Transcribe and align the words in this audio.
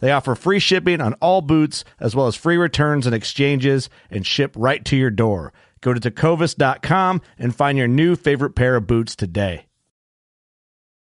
They 0.00 0.12
offer 0.12 0.34
free 0.34 0.58
shipping 0.60 1.00
on 1.00 1.14
all 1.14 1.40
boots, 1.40 1.84
as 1.98 2.14
well 2.14 2.26
as 2.26 2.36
free 2.36 2.56
returns 2.56 3.06
and 3.06 3.14
exchanges, 3.14 3.90
and 4.10 4.26
ship 4.26 4.52
right 4.56 4.84
to 4.86 4.96
your 4.96 5.10
door. 5.10 5.52
Go 5.80 5.92
to 5.92 6.00
tecovas.com 6.00 7.22
and 7.38 7.54
find 7.54 7.78
your 7.78 7.88
new 7.88 8.16
favorite 8.16 8.54
pair 8.54 8.76
of 8.76 8.86
boots 8.86 9.14
today. 9.16 9.66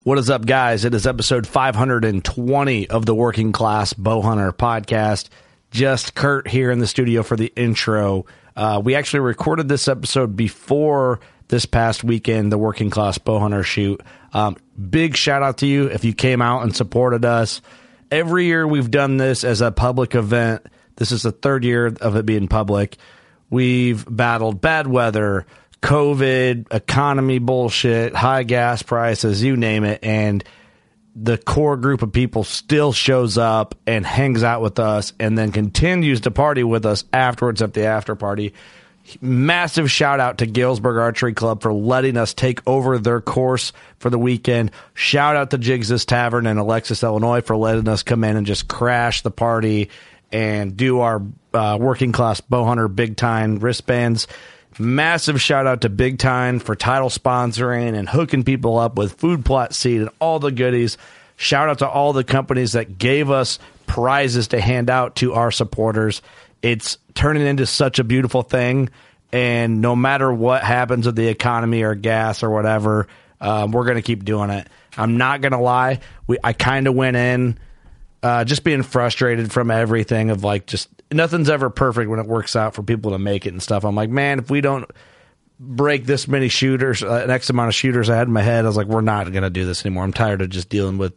What 0.05 0.19
is 0.19 0.31
up, 0.31 0.47
guys? 0.47 0.85
It 0.85 0.95
is 0.95 1.07
episode 1.07 1.47
520 1.47 2.91
of 2.91 3.07
the 3.07 3.15
Working 3.15 3.53
Class 3.53 3.93
Bowhunter 3.93 4.53
podcast. 4.53 5.29
Just 5.71 6.15
Kurt 6.15 6.49
here 6.49 6.73
in 6.73 6.81
the 6.81 6.89
studio 6.89 7.23
for 7.23 7.37
the 7.37 7.53
intro. 7.55 8.27
Uh, 8.57 8.83
we 8.85 8.97
actually 8.97 9.21
recorded 9.21 9.69
this 9.69 9.87
episode 9.87 10.37
before 10.37 11.21
this 11.49 11.67
past 11.67 12.03
weekend, 12.03 12.51
the 12.51 12.59
Working 12.59 12.91
Class 12.91 13.19
Bowhunter 13.19 13.65
shoot. 13.65 14.01
Um, 14.33 14.57
big 14.91 15.17
shout 15.17 15.43
out 15.43 15.59
to 15.59 15.67
you 15.67 15.87
if 15.87 16.05
you 16.05 16.15
came 16.15 16.43
out 16.43 16.63
and 16.63 16.75
supported 16.75 17.25
us 17.25 17.61
every 18.13 18.45
year 18.45 18.69
we've 18.69 18.91
done 18.91 19.17
this 19.17 19.43
as 19.43 19.63
a 19.63 19.73
public 19.73 20.15
event. 20.15 20.67
This 20.97 21.11
is 21.11 21.23
the 21.23 21.33
third 21.33 21.65
year 21.65 21.87
of 21.87 22.15
it 22.15 22.27
being 22.27 22.47
public. 22.47 22.99
We've 23.51 24.05
battled 24.09 24.61
bad 24.61 24.87
weather, 24.87 25.47
COVID, 25.81 26.73
economy 26.73 27.39
bullshit, 27.39 28.15
high 28.15 28.45
gas 28.45 28.83
prices, 28.83 29.43
you 29.43 29.57
name 29.57 29.85
it. 29.85 30.05
And 30.05 30.45
the 31.17 31.39
core 31.39 31.77
group 31.77 32.03
of 32.03 32.13
people 32.13 32.45
still 32.45 32.93
shows 32.93 33.37
up 33.37 33.75
and 33.87 34.07
hangs 34.07 34.45
out 34.45 34.63
with 34.63 34.79
us 34.79 35.13
and 35.19 35.37
then 35.37 35.51
continues 35.51 36.21
to 36.23 36.31
party 36.31 36.65
with 36.65 36.87
us 36.87 37.05
afterwards 37.13 37.63
at 37.63 37.73
the 37.75 37.87
after 37.87 38.15
party 38.15 38.53
massive 39.21 39.91
shout 39.91 40.21
out 40.21 40.39
to 40.39 40.47
Galesburg 40.47 40.97
Archery 40.97 41.35
Club 41.35 41.63
for 41.63 41.73
letting 41.73 42.17
us 42.17 42.35
take 42.35 42.61
over 42.67 42.99
their 42.99 43.21
course 43.21 43.73
for 43.99 44.11
the 44.11 44.19
weekend. 44.19 44.71
Shout 44.95 45.37
out 45.37 45.51
to 45.51 45.59
Jigs' 45.59 46.05
Tavern 46.05 46.47
in 46.47 46.59
Alexis, 46.59 47.03
Illinois 47.03 47.41
for 47.41 47.57
letting 47.57 47.89
us 47.89 48.03
come 48.03 48.25
in 48.25 48.37
and 48.37 48.47
just 48.47 48.69
crash 48.69 49.23
the 49.23 49.31
party 49.31 49.91
and 50.31 50.77
do 50.77 51.01
our 51.01 51.23
uh, 51.53 51.77
working 51.81 52.13
class 52.13 52.41
bow 52.41 52.65
hunter 52.65 52.89
big 52.89 53.17
time 53.17 53.59
wristbands. 53.59 54.27
Massive 54.79 55.41
shout 55.41 55.67
out 55.67 55.83
to 55.83 55.91
Big 55.91 56.19
Time 56.19 56.59
for 56.59 56.75
title 56.75 57.11
sponsoring 57.11 57.95
and 57.95 58.09
hooking 58.09 58.43
people 58.43 58.79
up 58.79 58.97
with 58.97 59.13
food 59.13 59.45
plot 59.45 59.75
seed 59.75 60.01
and 60.01 60.11
all 60.19 60.39
the 60.39 60.51
goodies. 60.51 60.97
Shout 61.37 61.69
out 61.69 61.81
to 61.81 61.89
all 61.89 62.15
the 62.15 62.25
companies 62.25 62.73
that 62.73 62.97
gave 62.97 63.31
us 63.31 63.59
prizes 63.87 64.49
to 64.49 64.61
hand 64.61 64.89
out 64.89 65.17
to 65.17 65.35
our 65.35 65.51
supporters 65.51 66.23
it's 66.63 66.99
turning 67.15 67.47
into 67.47 67.67
such 67.67 67.99
a 67.99 68.05
beautiful 68.05 68.43
thing. 68.43 68.89
And 69.33 69.81
no 69.81 69.97
matter 69.97 70.33
what 70.33 70.63
happens 70.63 71.07
with 71.07 71.17
the 71.17 71.29
economy 71.29 71.83
or 71.83 71.95
gas 71.95 72.43
or 72.43 72.51
whatever, 72.51 73.09
um, 73.41 73.73
we're 73.73 73.85
going 73.85 73.97
to 73.97 74.03
keep 74.03 74.25
doing 74.25 74.51
it. 74.51 74.69
I'm 74.97 75.17
not 75.17 75.41
going 75.41 75.53
to 75.53 75.59
lie. 75.59 76.01
We 76.27 76.39
I 76.43 76.53
kind 76.53 76.87
of 76.87 76.95
went 76.95 77.17
in 77.17 77.59
uh, 78.23 78.45
just 78.45 78.63
being 78.63 78.83
frustrated 78.83 79.51
from 79.51 79.71
everything 79.71 80.31
of 80.31 80.45
like 80.45 80.67
just 80.67 80.89
nothing's 81.11 81.51
ever 81.51 81.71
perfect 81.71 82.09
when 82.09 82.21
it 82.21 82.27
works 82.27 82.55
out 82.55 82.75
for 82.75 82.83
people 82.83 83.13
to 83.13 83.19
make 83.19 83.47
it 83.47 83.53
and 83.53 83.63
stuff. 83.63 83.85
I'm 83.85 83.97
like, 83.97 84.11
man, 84.11 84.39
if 84.39 84.51
we 84.51 84.61
don't 84.61 84.89
break 85.59 86.05
this 86.05 86.29
many 86.29 86.49
shooters, 86.49 87.03
uh, 87.03 87.23
an 87.25 87.31
X 87.31 87.51
amount 87.51 87.69
of 87.69 87.75
shooters 87.75 88.11
I 88.11 88.17
had 88.17 88.27
in 88.27 88.33
my 88.33 88.43
head, 88.43 88.65
I 88.65 88.69
was 88.69 88.77
like, 88.77 88.87
we're 88.87 89.01
not 89.01 89.31
going 89.33 89.43
to 89.43 89.51
do 89.51 89.65
this 89.65 89.85
anymore. 89.85 90.05
I'm 90.05 90.13
tired 90.13 90.43
of 90.43 90.51
just 90.51 90.69
dealing 90.69 90.99
with 90.99 91.15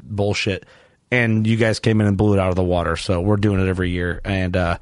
bullshit 0.00 0.64
and 1.10 1.46
you 1.46 1.56
guys 1.56 1.78
came 1.78 2.00
in 2.00 2.06
and 2.06 2.16
blew 2.16 2.34
it 2.34 2.38
out 2.38 2.50
of 2.50 2.56
the 2.56 2.64
water. 2.64 2.96
So 2.96 3.20
we're 3.20 3.36
doing 3.36 3.60
it 3.60 3.68
every 3.68 3.90
year, 3.90 4.20
and 4.24 4.56
uh, 4.56 4.78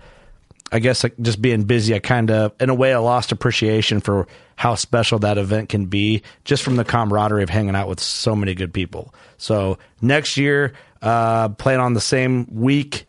I 0.73 0.79
guess 0.81 1.05
like, 1.05 1.17
just 1.21 1.41
being 1.41 1.65
busy, 1.65 1.95
I 1.95 2.01
kind 2.01 2.31
of, 2.31 2.53
in 2.61 2.71
a 2.71 2.75
way, 2.75 2.93
I 2.93 2.99
lost 2.99 3.33
appreciation 3.33 4.01
for 4.01 4.27
how 4.57 4.75
special 4.75 5.19
that 5.21 5.39
event 5.39 5.69
can 5.69 5.87
be, 5.87 6.23
just 6.45 6.63
from 6.63 6.77
the 6.77 6.85
camaraderie 6.85 7.43
of 7.43 7.51
hanging 7.51 7.77
out 7.77 7.89
with 7.89 8.01
so 8.01 8.35
many 8.35 8.55
good 8.55 8.73
people. 8.73 9.15
So 9.39 9.79
next 10.01 10.37
year, 10.37 10.73
uh, 11.03 11.51
plan 11.51 11.81
on 11.81 11.95
the 11.95 12.01
same 12.01 12.47
week. 12.51 13.07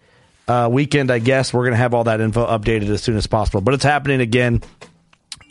Uh, 0.47 0.69
weekend, 0.71 1.11
I 1.11 1.19
guess 1.19 1.53
we're 1.53 1.65
gonna 1.65 1.77
have 1.77 1.93
all 1.93 2.05
that 2.05 2.21
info 2.21 2.45
updated 2.45 2.89
as 2.89 3.01
soon 3.01 3.17
as 3.17 3.27
possible. 3.27 3.61
But 3.61 3.73
it's 3.73 3.83
happening 3.83 4.21
again, 4.21 4.61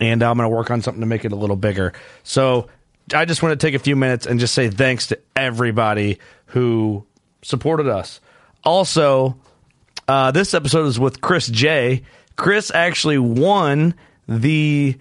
and 0.00 0.22
I'm 0.22 0.36
gonna 0.36 0.48
work 0.48 0.70
on 0.70 0.82
something 0.82 1.00
to 1.00 1.06
make 1.06 1.24
it 1.24 1.32
a 1.32 1.36
little 1.36 1.56
bigger. 1.56 1.92
So 2.22 2.68
I 3.14 3.24
just 3.24 3.42
want 3.42 3.58
to 3.58 3.66
take 3.66 3.74
a 3.74 3.78
few 3.78 3.94
minutes 3.94 4.26
and 4.26 4.40
just 4.40 4.54
say 4.54 4.68
thanks 4.68 5.08
to 5.08 5.18
everybody 5.34 6.18
who 6.46 7.06
supported 7.46 7.88
us. 7.88 8.20
Also, 8.64 9.36
uh, 10.08 10.30
this 10.30 10.54
episode 10.54 10.86
is 10.86 10.98
with 10.98 11.20
Chris 11.20 11.46
J. 11.46 12.02
Chris 12.36 12.70
actually 12.74 13.18
won 13.18 13.94
the 14.28 14.96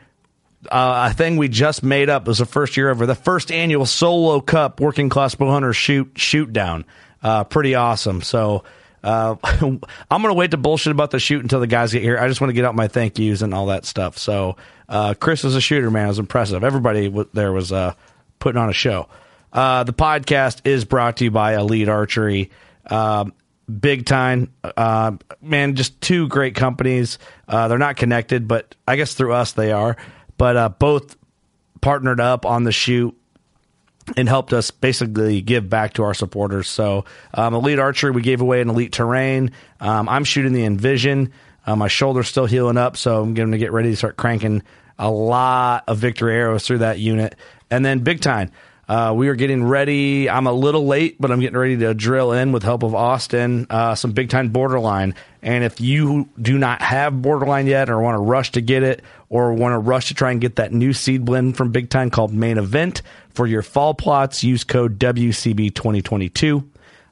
uh, 0.71 1.11
thing 1.13 1.37
we 1.37 1.47
just 1.47 1.83
made 1.83 2.09
up. 2.09 2.23
It 2.23 2.27
was 2.27 2.37
the 2.39 2.45
first 2.45 2.77
year 2.77 2.89
ever, 2.89 3.05
the 3.05 3.15
first 3.15 3.51
annual 3.51 3.85
Solo 3.85 4.39
Cup 4.39 4.79
Working 4.79 5.09
Class 5.09 5.35
Bowhunter 5.35 5.73
shoot 5.73 6.11
shoot 6.15 6.51
down. 6.53 6.85
Uh, 7.21 7.43
pretty 7.43 7.75
awesome. 7.75 8.21
So 8.21 8.63
uh, 9.03 9.35
I'm 9.43 9.81
gonna 10.09 10.33
wait 10.33 10.51
to 10.51 10.57
bullshit 10.57 10.91
about 10.91 11.11
the 11.11 11.19
shoot 11.19 11.41
until 11.41 11.59
the 11.59 11.67
guys 11.67 11.93
get 11.93 12.01
here. 12.03 12.17
I 12.17 12.27
just 12.27 12.41
want 12.41 12.49
to 12.49 12.53
get 12.53 12.65
out 12.65 12.75
my 12.75 12.87
thank 12.87 13.19
yous 13.19 13.41
and 13.41 13.53
all 13.53 13.67
that 13.67 13.85
stuff. 13.85 14.17
So 14.17 14.57
uh, 14.87 15.13
Chris 15.19 15.43
was 15.43 15.55
a 15.55 15.61
shooter, 15.61 15.91
man. 15.91 16.05
It 16.05 16.09
was 16.09 16.19
impressive. 16.19 16.63
Everybody 16.63 17.05
w- 17.05 17.29
there 17.33 17.51
was 17.51 17.71
uh, 17.71 17.93
putting 18.39 18.61
on 18.61 18.69
a 18.69 18.73
show. 18.73 19.07
Uh, 19.55 19.85
the 19.85 19.93
podcast 19.93 20.67
is 20.67 20.83
brought 20.83 21.17
to 21.17 21.23
you 21.23 21.31
by 21.31 21.55
Elite 21.55 21.87
Archery. 21.87 22.51
Um, 22.87 23.33
big 23.79 24.05
time, 24.05 24.51
uh, 24.63 25.13
man. 25.41 25.75
Just 25.75 25.99
two 26.01 26.27
great 26.27 26.55
companies. 26.55 27.17
Uh, 27.47 27.69
they're 27.69 27.77
not 27.77 27.95
connected, 27.95 28.49
but 28.49 28.75
I 28.85 28.97
guess 28.97 29.13
through 29.13 29.31
us 29.31 29.53
they 29.53 29.71
are. 29.71 29.95
But 30.37 30.57
uh, 30.57 30.69
both 30.69 31.15
partnered 31.79 32.19
up 32.19 32.45
on 32.45 32.65
the 32.65 32.73
shoot 32.73 33.17
and 34.17 34.27
helped 34.27 34.51
us 34.51 34.71
basically 34.71 35.39
give 35.41 35.69
back 35.69 35.93
to 35.93 36.03
our 36.03 36.13
supporters. 36.13 36.67
So, 36.67 37.05
um, 37.33 37.53
Elite 37.53 37.79
Archery, 37.79 38.11
we 38.11 38.21
gave 38.21 38.41
away 38.41 38.59
an 38.59 38.69
Elite 38.69 38.91
Terrain. 38.91 39.51
Um, 39.79 40.09
I'm 40.09 40.25
shooting 40.25 40.51
the 40.51 40.65
Envision. 40.65 41.31
Uh, 41.65 41.77
my 41.77 41.87
shoulder's 41.87 42.27
still 42.27 42.45
healing 42.45 42.77
up, 42.77 42.97
so 42.97 43.23
I'm 43.23 43.33
going 43.33 43.51
to 43.51 43.57
get 43.57 43.71
ready 43.71 43.89
to 43.91 43.95
start 43.95 44.17
cranking 44.17 44.63
a 44.99 45.09
lot 45.09 45.85
of 45.87 45.97
victory 45.97 46.35
arrows 46.35 46.67
through 46.67 46.79
that 46.79 46.99
unit. 46.99 47.35
And 47.71 47.85
then 47.85 47.99
Big 47.99 48.19
Time. 48.19 48.51
Uh, 48.87 49.13
we 49.15 49.29
are 49.29 49.35
getting 49.35 49.63
ready. 49.63 50.29
I'm 50.29 50.45
a 50.45 50.53
little 50.53 50.85
late, 50.85 51.19
but 51.19 51.31
I'm 51.31 51.39
getting 51.39 51.57
ready 51.57 51.77
to 51.77 51.93
drill 51.93 52.33
in 52.33 52.51
with 52.51 52.63
help 52.63 52.83
of 52.83 52.93
Austin 52.93 53.65
uh, 53.69 53.95
some 53.95 54.11
big 54.11 54.29
time 54.29 54.49
borderline. 54.49 55.15
And 55.41 55.63
if 55.63 55.81
you 55.81 56.29
do 56.39 56.57
not 56.57 56.81
have 56.81 57.21
borderline 57.21 57.67
yet, 57.67 57.89
or 57.89 57.99
want 58.01 58.15
to 58.15 58.19
rush 58.19 58.51
to 58.53 58.61
get 58.61 58.83
it, 58.83 59.03
or 59.29 59.53
want 59.53 59.73
to 59.73 59.79
rush 59.79 60.07
to 60.07 60.13
try 60.13 60.31
and 60.31 60.41
get 60.41 60.57
that 60.57 60.71
new 60.71 60.93
seed 60.93 61.25
blend 61.25 61.57
from 61.57 61.71
Big 61.71 61.89
Time 61.89 62.09
called 62.09 62.33
Main 62.33 62.57
Event 62.57 63.01
for 63.33 63.45
your 63.47 63.61
fall 63.61 63.93
plots, 63.93 64.43
use 64.43 64.63
code 64.63 64.99
WCB2022. 64.99 66.63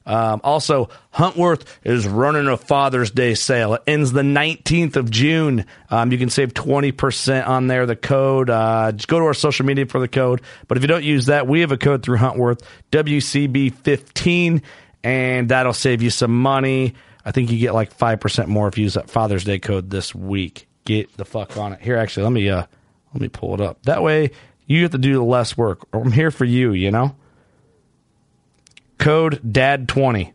Um, 0.06 0.42
also, 0.44 0.90
Huntworth 1.14 1.66
is 1.84 2.08
running 2.08 2.48
a 2.48 2.58
Father's 2.58 3.12
Day 3.12 3.36
sale. 3.36 3.76
It 3.76 3.84
ends 3.88 4.12
the 4.12 4.22
19th 4.22 4.96
of 4.96 5.10
June. 5.10 5.66
Um, 5.90 6.12
you 6.12 6.18
can 6.18 6.30
save 6.30 6.54
20% 6.54 7.48
on 7.48 7.68
there. 7.68 7.86
The 7.86 7.96
code, 7.96 8.50
uh, 8.50 8.92
just 8.92 9.08
go 9.08 9.20
to 9.20 9.26
our 9.26 9.34
social 9.34 9.66
media 9.66 9.86
for 9.86 10.00
the 10.00 10.08
code. 10.08 10.42
But 10.68 10.78
if 10.78 10.84
you 10.84 10.88
don't 10.88 11.04
use 11.04 11.28
that, 11.28 11.48
we 11.48 11.62
have 11.62 11.72
a 11.72 11.78
code 11.78 12.04
through 12.04 12.18
Huntworth, 12.18 12.62
WCB15, 12.92 14.62
and 15.04 15.50
that'll 15.50 15.74
save 15.74 16.02
you 16.02 16.10
some 16.10 16.42
money. 16.42 16.96
I 17.26 17.32
think 17.32 17.50
you 17.50 17.58
get 17.58 17.74
like 17.74 17.98
5% 17.98 18.48
more 18.48 18.68
if 18.68 18.78
you 18.78 18.84
use 18.84 18.96
that 18.96 19.10
Father's 19.10 19.46
Day 19.46 19.60
code 19.60 19.90
this 19.90 20.14
week. 20.14 20.68
Get 20.86 21.16
the 21.16 21.24
fuck 21.24 21.56
on 21.56 21.74
it. 21.74 21.82
Here, 21.82 21.96
actually, 21.96 22.24
let 22.24 22.34
me, 22.34 22.50
uh, 22.50 22.66
let 23.14 23.22
me 23.22 23.30
pull 23.30 23.54
it 23.54 23.62
up. 23.62 23.82
That 23.84 24.04
way 24.04 24.32
you 24.66 24.82
have 24.84 24.92
to 24.92 24.98
do 24.98 25.14
the 25.14 25.24
less 25.24 25.58
work. 25.58 25.88
I'm 25.94 26.12
here 26.12 26.32
for 26.32 26.46
you, 26.46 26.74
you 26.74 26.92
know? 26.92 27.16
Code 29.04 29.42
DAD20 29.46 30.32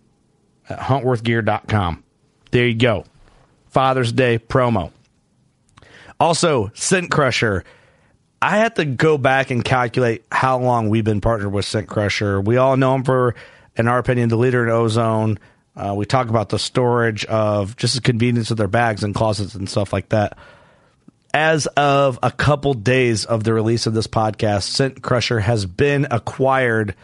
at 0.68 0.78
huntworthgear.com. 0.78 2.04
There 2.50 2.66
you 2.66 2.74
go. 2.74 3.06
Father's 3.68 4.12
Day 4.12 4.38
promo. 4.38 4.92
Also, 6.20 6.70
Scent 6.74 7.10
Crusher. 7.10 7.64
I 8.42 8.58
had 8.58 8.76
to 8.76 8.84
go 8.84 9.16
back 9.16 9.50
and 9.50 9.64
calculate 9.64 10.26
how 10.30 10.58
long 10.58 10.90
we've 10.90 11.02
been 11.02 11.22
partnered 11.22 11.50
with 11.50 11.64
Scent 11.64 11.88
Crusher. 11.88 12.42
We 12.42 12.58
all 12.58 12.76
know 12.76 12.92
them 12.92 13.04
for, 13.04 13.34
in 13.74 13.88
our 13.88 13.98
opinion, 13.98 14.28
the 14.28 14.36
leader 14.36 14.62
in 14.64 14.70
ozone. 14.70 15.38
Uh, 15.74 15.94
we 15.96 16.04
talk 16.04 16.28
about 16.28 16.50
the 16.50 16.58
storage 16.58 17.24
of 17.24 17.74
just 17.74 17.94
the 17.94 18.02
convenience 18.02 18.50
of 18.50 18.58
their 18.58 18.68
bags 18.68 19.02
and 19.02 19.14
closets 19.14 19.54
and 19.54 19.66
stuff 19.66 19.94
like 19.94 20.10
that. 20.10 20.36
As 21.32 21.66
of 21.68 22.18
a 22.22 22.30
couple 22.30 22.74
days 22.74 23.24
of 23.24 23.44
the 23.44 23.54
release 23.54 23.86
of 23.86 23.94
this 23.94 24.06
podcast, 24.06 24.64
Scent 24.64 25.00
Crusher 25.00 25.40
has 25.40 25.64
been 25.64 26.06
acquired 26.10 26.94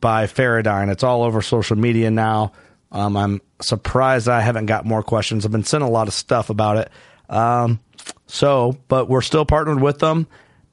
by 0.00 0.26
Feradyne. 0.26 0.90
It's 0.90 1.02
all 1.02 1.22
over 1.22 1.42
social 1.42 1.76
media 1.76 2.10
now. 2.10 2.52
Um, 2.90 3.16
I'm 3.16 3.40
surprised 3.60 4.28
I 4.28 4.40
haven't 4.40 4.66
got 4.66 4.86
more 4.86 5.02
questions. 5.02 5.44
I've 5.44 5.52
been 5.52 5.64
sent 5.64 5.84
a 5.84 5.88
lot 5.88 6.08
of 6.08 6.14
stuff 6.14 6.50
about 6.50 6.78
it. 6.78 6.90
Um, 7.28 7.80
so, 8.26 8.78
but 8.88 9.08
we're 9.08 9.22
still 9.22 9.44
partnered 9.44 9.80
with 9.80 9.98
them, 9.98 10.26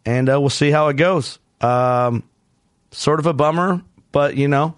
and 0.05 0.29
uh, 0.29 0.39
we'll 0.39 0.49
see 0.49 0.71
how 0.71 0.87
it 0.87 0.95
goes. 0.95 1.39
Um, 1.61 2.23
sort 2.91 3.19
of 3.19 3.25
a 3.25 3.33
bummer, 3.33 3.81
but 4.11 4.37
you 4.37 4.47
know, 4.47 4.75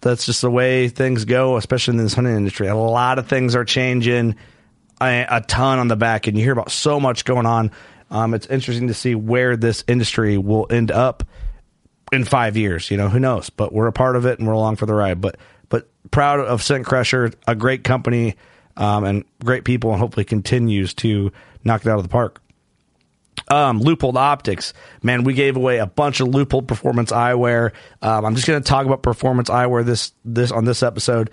that's 0.00 0.26
just 0.26 0.42
the 0.42 0.50
way 0.50 0.88
things 0.88 1.24
go, 1.24 1.56
especially 1.56 1.92
in 1.92 1.98
this 1.98 2.14
hunting 2.14 2.36
industry. 2.36 2.68
A 2.68 2.76
lot 2.76 3.18
of 3.18 3.26
things 3.26 3.56
are 3.56 3.64
changing 3.64 4.36
a, 5.00 5.26
a 5.28 5.40
ton 5.40 5.78
on 5.78 5.88
the 5.88 5.96
back, 5.96 6.26
and 6.26 6.36
you 6.36 6.44
hear 6.44 6.52
about 6.52 6.70
so 6.70 7.00
much 7.00 7.24
going 7.24 7.46
on. 7.46 7.72
Um, 8.10 8.34
it's 8.34 8.46
interesting 8.46 8.88
to 8.88 8.94
see 8.94 9.14
where 9.14 9.56
this 9.56 9.84
industry 9.86 10.38
will 10.38 10.66
end 10.70 10.90
up 10.90 11.24
in 12.12 12.24
five 12.24 12.56
years. 12.56 12.90
You 12.90 12.96
know, 12.96 13.08
who 13.08 13.20
knows? 13.20 13.50
But 13.50 13.72
we're 13.72 13.86
a 13.86 13.92
part 13.92 14.16
of 14.16 14.26
it, 14.26 14.38
and 14.38 14.46
we're 14.46 14.54
along 14.54 14.76
for 14.76 14.86
the 14.86 14.94
ride. 14.94 15.20
But 15.20 15.36
but 15.68 15.88
proud 16.10 16.40
of 16.40 16.62
Scent 16.62 16.86
Crusher, 16.86 17.32
a 17.46 17.54
great 17.54 17.84
company, 17.84 18.36
um, 18.76 19.04
and 19.04 19.24
great 19.44 19.64
people, 19.64 19.90
and 19.90 20.00
hopefully 20.00 20.24
continues 20.24 20.94
to 20.94 21.32
knock 21.64 21.84
it 21.84 21.88
out 21.88 21.98
of 21.98 22.04
the 22.04 22.08
park. 22.08 22.40
Um, 23.48 23.80
Optics, 23.82 24.74
man, 25.02 25.24
we 25.24 25.32
gave 25.32 25.56
away 25.56 25.78
a 25.78 25.86
bunch 25.86 26.20
of 26.20 26.28
Leupold 26.28 26.66
Performance 26.66 27.12
eyewear. 27.12 27.72
Um, 28.02 28.24
I'm 28.24 28.34
just 28.34 28.46
going 28.46 28.62
to 28.62 28.68
talk 28.68 28.84
about 28.84 29.02
Performance 29.02 29.48
eyewear 29.48 29.84
this 29.84 30.12
this 30.24 30.50
on 30.50 30.64
this 30.64 30.82
episode. 30.82 31.30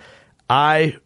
I 0.48 0.96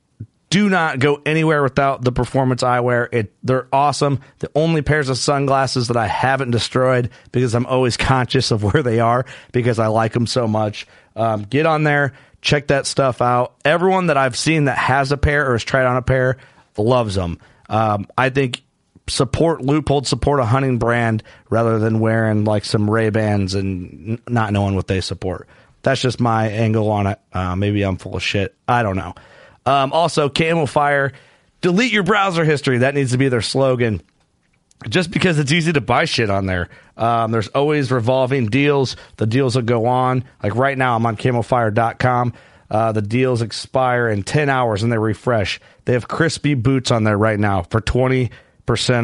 do 0.50 0.68
not 0.68 0.98
go 0.98 1.22
anywhere 1.24 1.62
without 1.62 2.02
the 2.02 2.10
performance 2.10 2.62
eyewear. 2.62 3.08
It 3.12 3.32
they're 3.42 3.68
awesome. 3.72 4.20
The 4.40 4.50
only 4.54 4.82
pairs 4.82 5.08
of 5.08 5.16
sunglasses 5.16 5.88
that 5.88 5.96
I 5.96 6.08
haven't 6.08 6.50
destroyed 6.50 7.10
because 7.32 7.54
I'm 7.54 7.66
always 7.66 7.96
conscious 7.96 8.50
of 8.50 8.62
where 8.62 8.82
they 8.82 8.98
are 9.00 9.24
because 9.52 9.78
I 9.78 9.86
like 9.86 10.12
them 10.12 10.26
so 10.26 10.46
much. 10.48 10.86
Um, 11.14 11.42
get 11.42 11.66
on 11.66 11.84
there, 11.84 12.14
check 12.42 12.66
that 12.68 12.86
stuff 12.86 13.22
out. 13.22 13.54
Everyone 13.64 14.08
that 14.08 14.16
I've 14.16 14.36
seen 14.36 14.64
that 14.64 14.76
has 14.76 15.12
a 15.12 15.16
pair 15.16 15.48
or 15.48 15.52
has 15.52 15.64
tried 15.64 15.86
on 15.86 15.96
a 15.96 16.02
pair 16.02 16.36
loves 16.76 17.14
them. 17.14 17.38
Um, 17.68 18.08
I 18.18 18.30
think 18.30 18.62
support 19.08 19.60
Leupold, 19.60 20.06
support 20.06 20.40
a 20.40 20.44
hunting 20.44 20.78
brand 20.78 21.22
rather 21.48 21.78
than 21.78 22.00
wearing 22.00 22.44
like 22.44 22.64
some 22.64 22.90
Ray 22.90 23.10
Bans 23.10 23.54
and 23.54 24.20
not 24.28 24.52
knowing 24.52 24.74
what 24.74 24.88
they 24.88 25.00
support. 25.00 25.48
That's 25.82 26.00
just 26.00 26.20
my 26.20 26.48
angle 26.48 26.90
on 26.90 27.06
it. 27.06 27.20
Uh, 27.32 27.56
maybe 27.56 27.82
I'm 27.82 27.96
full 27.96 28.16
of 28.16 28.22
shit. 28.22 28.54
I 28.68 28.82
don't 28.82 28.96
know. 28.96 29.14
Um, 29.66 29.92
also, 29.92 30.28
Camofire, 30.28 31.12
delete 31.60 31.92
your 31.92 32.02
browser 32.02 32.44
history. 32.44 32.78
That 32.78 32.94
needs 32.94 33.12
to 33.12 33.18
be 33.18 33.28
their 33.28 33.42
slogan. 33.42 34.02
Just 34.88 35.10
because 35.10 35.38
it's 35.38 35.52
easy 35.52 35.72
to 35.74 35.80
buy 35.80 36.06
shit 36.06 36.30
on 36.30 36.46
there. 36.46 36.68
Um, 36.96 37.32
there's 37.32 37.48
always 37.48 37.92
revolving 37.92 38.46
deals. 38.46 38.96
The 39.16 39.26
deals 39.26 39.54
will 39.54 39.62
go 39.62 39.86
on. 39.86 40.24
Like 40.42 40.54
right 40.54 40.76
now, 40.76 40.96
I'm 40.96 41.04
on 41.04 41.16
camofire.com. 41.16 42.32
Uh, 42.70 42.92
the 42.92 43.02
deals 43.02 43.42
expire 43.42 44.08
in 44.08 44.22
10 44.22 44.48
hours 44.48 44.82
and 44.82 44.92
they 44.92 44.98
refresh. 44.98 45.60
They 45.84 45.92
have 45.92 46.08
Crispi 46.08 46.60
boots 46.60 46.90
on 46.90 47.04
there 47.04 47.18
right 47.18 47.38
now 47.38 47.62
for 47.64 47.80
20% 47.80 48.30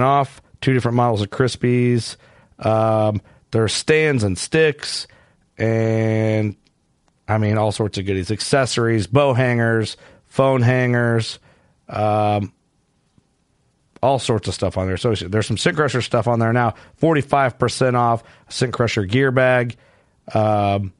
off. 0.00 0.40
Two 0.60 0.72
different 0.72 0.96
models 0.96 1.20
of 1.20 1.30
Crispis. 1.30 2.16
Um, 2.58 3.20
there's 3.50 3.72
stands 3.72 4.22
and 4.22 4.38
sticks 4.38 5.06
and 5.58 6.56
I 7.28 7.38
mean, 7.38 7.58
all 7.58 7.72
sorts 7.72 7.98
of 7.98 8.06
goodies, 8.06 8.30
accessories, 8.30 9.06
bow 9.06 9.34
hangers, 9.34 9.96
phone 10.36 10.60
hangers, 10.60 11.38
um, 11.88 12.52
all 14.02 14.18
sorts 14.18 14.46
of 14.48 14.52
stuff 14.54 14.76
on 14.76 14.86
there. 14.86 14.98
So 14.98 15.14
there's 15.14 15.46
some 15.46 15.56
Scent 15.56 15.76
Crusher 15.76 16.02
stuff 16.02 16.28
on 16.28 16.38
there 16.38 16.52
now. 16.52 16.74
45% 17.00 17.94
off 17.94 18.22
Scent 18.50 18.74
Crusher 18.74 19.06
gear 19.06 19.30
bag. 19.30 19.76
Um, 20.34 20.92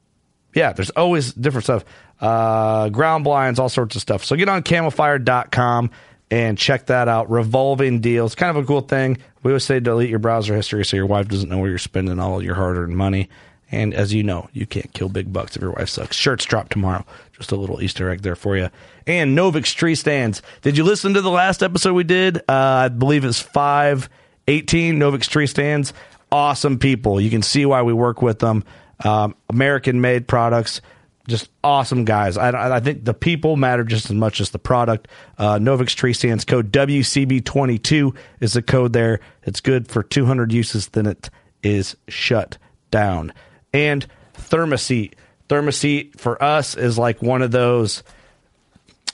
yeah, 0.55 0.73
there's 0.73 0.89
always 0.89 1.33
different 1.33 1.65
stuff. 1.65 1.85
Uh, 2.19 2.89
ground 2.89 3.23
blinds, 3.23 3.59
all 3.59 3.69
sorts 3.69 3.95
of 3.95 4.01
stuff. 4.01 4.25
So 4.25 4.35
get 4.35 4.49
on 4.49 4.63
camofire.com 4.63 5.91
and 6.31 6.57
check 6.57 6.87
that 6.87 7.07
out. 7.07 7.29
Revolving 7.29 7.99
deals, 7.99 8.33
kind 8.33 8.57
of 8.57 8.63
a 8.63 8.65
cool 8.65 8.81
thing. 8.81 9.19
We 9.43 9.51
always 9.51 9.65
say 9.65 9.79
delete 9.79 10.09
your 10.09 10.17
browser 10.17 10.55
history 10.55 10.83
so 10.83 10.97
your 10.97 11.05
wife 11.05 11.27
doesn't 11.27 11.47
know 11.47 11.59
where 11.59 11.69
you're 11.69 11.77
spending 11.77 12.19
all 12.19 12.41
your 12.41 12.55
hard 12.55 12.75
earned 12.75 12.97
money. 12.97 13.29
And 13.71 13.93
as 13.93 14.13
you 14.13 14.23
know, 14.23 14.49
you 14.53 14.65
can't 14.65 14.93
kill 14.93 15.09
big 15.09 15.33
bucks 15.33 15.55
if 15.55 15.61
your 15.61 15.71
wife 15.71 15.89
sucks. 15.89 16.15
Shirts 16.15 16.45
drop 16.45 16.69
tomorrow. 16.69 17.05
Just 17.33 17.51
a 17.51 17.55
little 17.55 17.81
Easter 17.81 18.09
egg 18.09 18.21
there 18.21 18.35
for 18.35 18.55
you. 18.55 18.69
And 19.05 19.37
Novix 19.37 19.73
tree 19.75 19.95
stands. 19.95 20.41
Did 20.61 20.77
you 20.77 20.83
listen 20.83 21.13
to 21.15 21.21
the 21.21 21.29
last 21.29 21.61
episode 21.61 21.93
we 21.93 22.05
did? 22.05 22.37
Uh, 22.37 22.43
I 22.47 22.87
believe 22.89 23.25
it's 23.25 23.41
518 23.41 24.97
Novix 24.97 25.27
tree 25.27 25.47
stands. 25.47 25.93
Awesome 26.31 26.79
people. 26.79 27.19
You 27.19 27.29
can 27.29 27.41
see 27.41 27.65
why 27.65 27.81
we 27.81 27.93
work 27.93 28.21
with 28.21 28.39
them. 28.39 28.63
Um, 29.03 29.35
American 29.49 30.01
made 30.01 30.27
products. 30.27 30.81
Just 31.27 31.49
awesome 31.61 32.05
guys. 32.05 32.37
I, 32.37 32.77
I, 32.77 32.79
think 32.79 33.03
the 33.03 33.13
people 33.13 33.57
matter 33.57 33.83
just 33.83 34.05
as 34.05 34.13
much 34.13 34.39
as 34.39 34.51
the 34.51 34.59
product. 34.59 35.09
Uh, 35.37 35.55
Novix 35.55 35.89
tree 35.89 36.13
stands 36.13 36.45
code 36.45 36.71
WCB22 36.71 38.15
is 38.39 38.53
the 38.53 38.61
code 38.61 38.93
there. 38.93 39.19
It's 39.43 39.59
good 39.59 39.89
for 39.89 40.03
200 40.03 40.53
uses. 40.53 40.87
Then 40.87 41.05
it 41.05 41.29
is 41.61 41.97
shut 42.07 42.57
down 42.91 43.33
and 43.77 44.05
Therm-A-Seat. 44.33 45.15
Therm-A-Seat 45.49 46.19
for 46.19 46.41
us 46.43 46.75
is 46.75 46.97
like 46.97 47.21
one 47.21 47.43
of 47.43 47.51
those, 47.51 48.01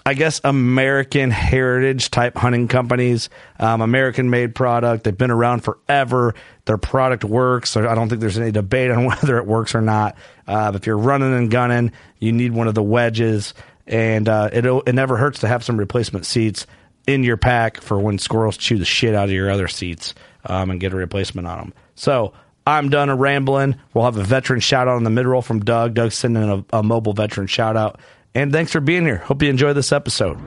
I 0.05 0.13
guess, 0.13 0.39
American 0.43 1.32
heritage 1.32 2.10
type 2.10 2.38
hunting 2.38 2.70
companies. 2.70 3.29
Um, 3.60 3.82
American 3.82 4.29
made 4.29 4.55
product. 4.55 5.03
They've 5.03 5.17
been 5.17 5.32
around 5.32 5.65
forever. 5.65 6.34
Their 6.63 6.77
product 6.77 7.25
works. 7.25 7.75
I 7.75 7.93
don't 7.93 8.08
think 8.08 8.22
there's 8.22 8.38
any 8.38 8.51
debate 8.51 8.89
on 8.89 9.05
whether 9.05 9.38
it 9.38 9.46
works 9.46 9.75
or 9.75 9.82
not. 9.82 10.15
Uh, 10.48 10.72
if 10.74 10.88
you're 10.88 10.98
running 10.98 11.34
and 11.34 11.51
gunning, 11.51 11.91
you 12.20 12.32
need 12.32 12.53
one 12.53 12.70
of 12.70 12.74
the 12.74 12.84
wedges, 12.84 13.53
and 13.86 14.29
uh, 14.29 14.50
it 14.53 14.65
it 14.65 14.96
never 14.96 15.17
hurts 15.17 15.41
to 15.41 15.48
have 15.50 15.63
some 15.63 15.77
replacement 15.77 16.25
seats 16.25 16.65
in 17.05 17.24
your 17.24 17.36
pack 17.36 17.82
for 17.82 18.00
when 18.00 18.17
squirrels 18.17 18.55
chew 18.55 18.77
the 18.77 18.86
shit 18.86 19.13
out 19.13 19.25
of 19.25 19.32
your 19.32 19.51
other 19.51 19.67
seats 19.67 20.15
um, 20.46 20.72
and 20.72 20.79
get 20.79 20.93
a 20.93 20.96
replacement 20.96 21.48
on 21.48 21.58
them. 21.58 21.74
So 21.96 22.34
I'm 22.65 22.89
done 22.89 23.10
a 23.10 23.15
rambling. 23.15 23.75
We'll 23.93 24.05
have 24.05 24.17
a 24.17 24.24
veteran 24.24 24.60
shout 24.60 24.88
out 24.88 24.96
on 24.96 25.03
the 25.03 25.10
mid 25.10 25.25
roll 25.25 25.41
from 25.41 25.60
Doug. 25.60 25.93
Doug's 25.96 26.15
sending 26.15 26.43
a, 26.72 26.77
a 26.77 26.84
mobile 26.84 27.13
veteran 27.13 27.48
shout 27.48 27.75
out. 27.75 28.00
And 28.34 28.51
thanks 28.51 28.72
for 28.72 28.79
being 28.79 29.05
here. 29.05 29.17
Hope 29.17 29.41
you 29.41 29.50
enjoy 29.50 29.74
this 29.74 29.91
episode. 29.91 30.39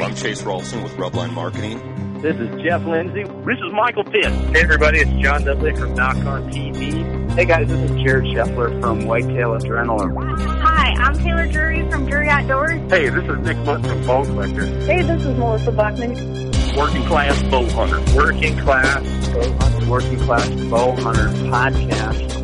I'm 0.00 0.14
Chase 0.14 0.42
Rolson 0.42 0.82
with 0.84 0.92
Rubline 0.92 1.32
Marketing. 1.34 1.78
This 2.22 2.36
is 2.36 2.62
Jeff 2.62 2.84
Lindsay. 2.84 3.24
This 3.24 3.58
is 3.58 3.72
Michael 3.72 4.04
Pitt. 4.04 4.24
Hey 4.24 4.62
everybody, 4.62 5.00
it's 5.00 5.10
John 5.22 5.44
Dudley 5.44 5.74
from 5.74 5.94
Nock 5.94 6.16
On 6.16 6.50
TV. 6.50 7.17
Hey 7.38 7.44
guys, 7.44 7.68
this 7.68 7.88
is 7.88 8.02
Jared 8.02 8.24
Scheffler 8.24 8.80
from 8.80 9.06
Whitetail 9.06 9.50
Adrenaline. 9.50 10.12
Hi, 10.60 10.90
I'm 10.94 11.16
Taylor 11.20 11.46
Drury 11.46 11.88
from 11.88 12.04
Drury 12.04 12.28
Outdoors. 12.28 12.80
Hey, 12.90 13.10
this 13.10 13.22
is 13.22 13.38
Nick 13.46 13.56
Mundt 13.58 13.86
from 13.86 14.04
Bone 14.04 14.24
Collector. 14.24 14.66
Hey, 14.86 15.02
this 15.02 15.24
is 15.24 15.38
Melissa 15.38 15.70
Bachman. 15.70 16.14
Working 16.76 17.04
Class 17.04 17.40
Bow 17.44 17.64
Hunter. 17.68 18.00
Working 18.16 18.58
Class 18.58 19.28
Bow 19.28 19.52
Hunter. 19.52 19.88
Working 19.88 20.18
Class 20.18 20.48
Bow 20.48 20.96
Hunter 20.96 21.28
podcast. 21.46 22.37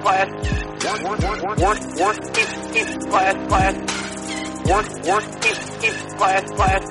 Class. 0.00 0.28
Work, 0.84 1.20
work, 1.20 1.42
work, 1.42 1.58
work, 1.58 1.80
working 1.98 3.00
class, 3.10 3.48
class. 3.48 3.74
Work, 4.66 4.86
working 5.04 6.16
class, 6.16 6.50
class. 6.52 6.84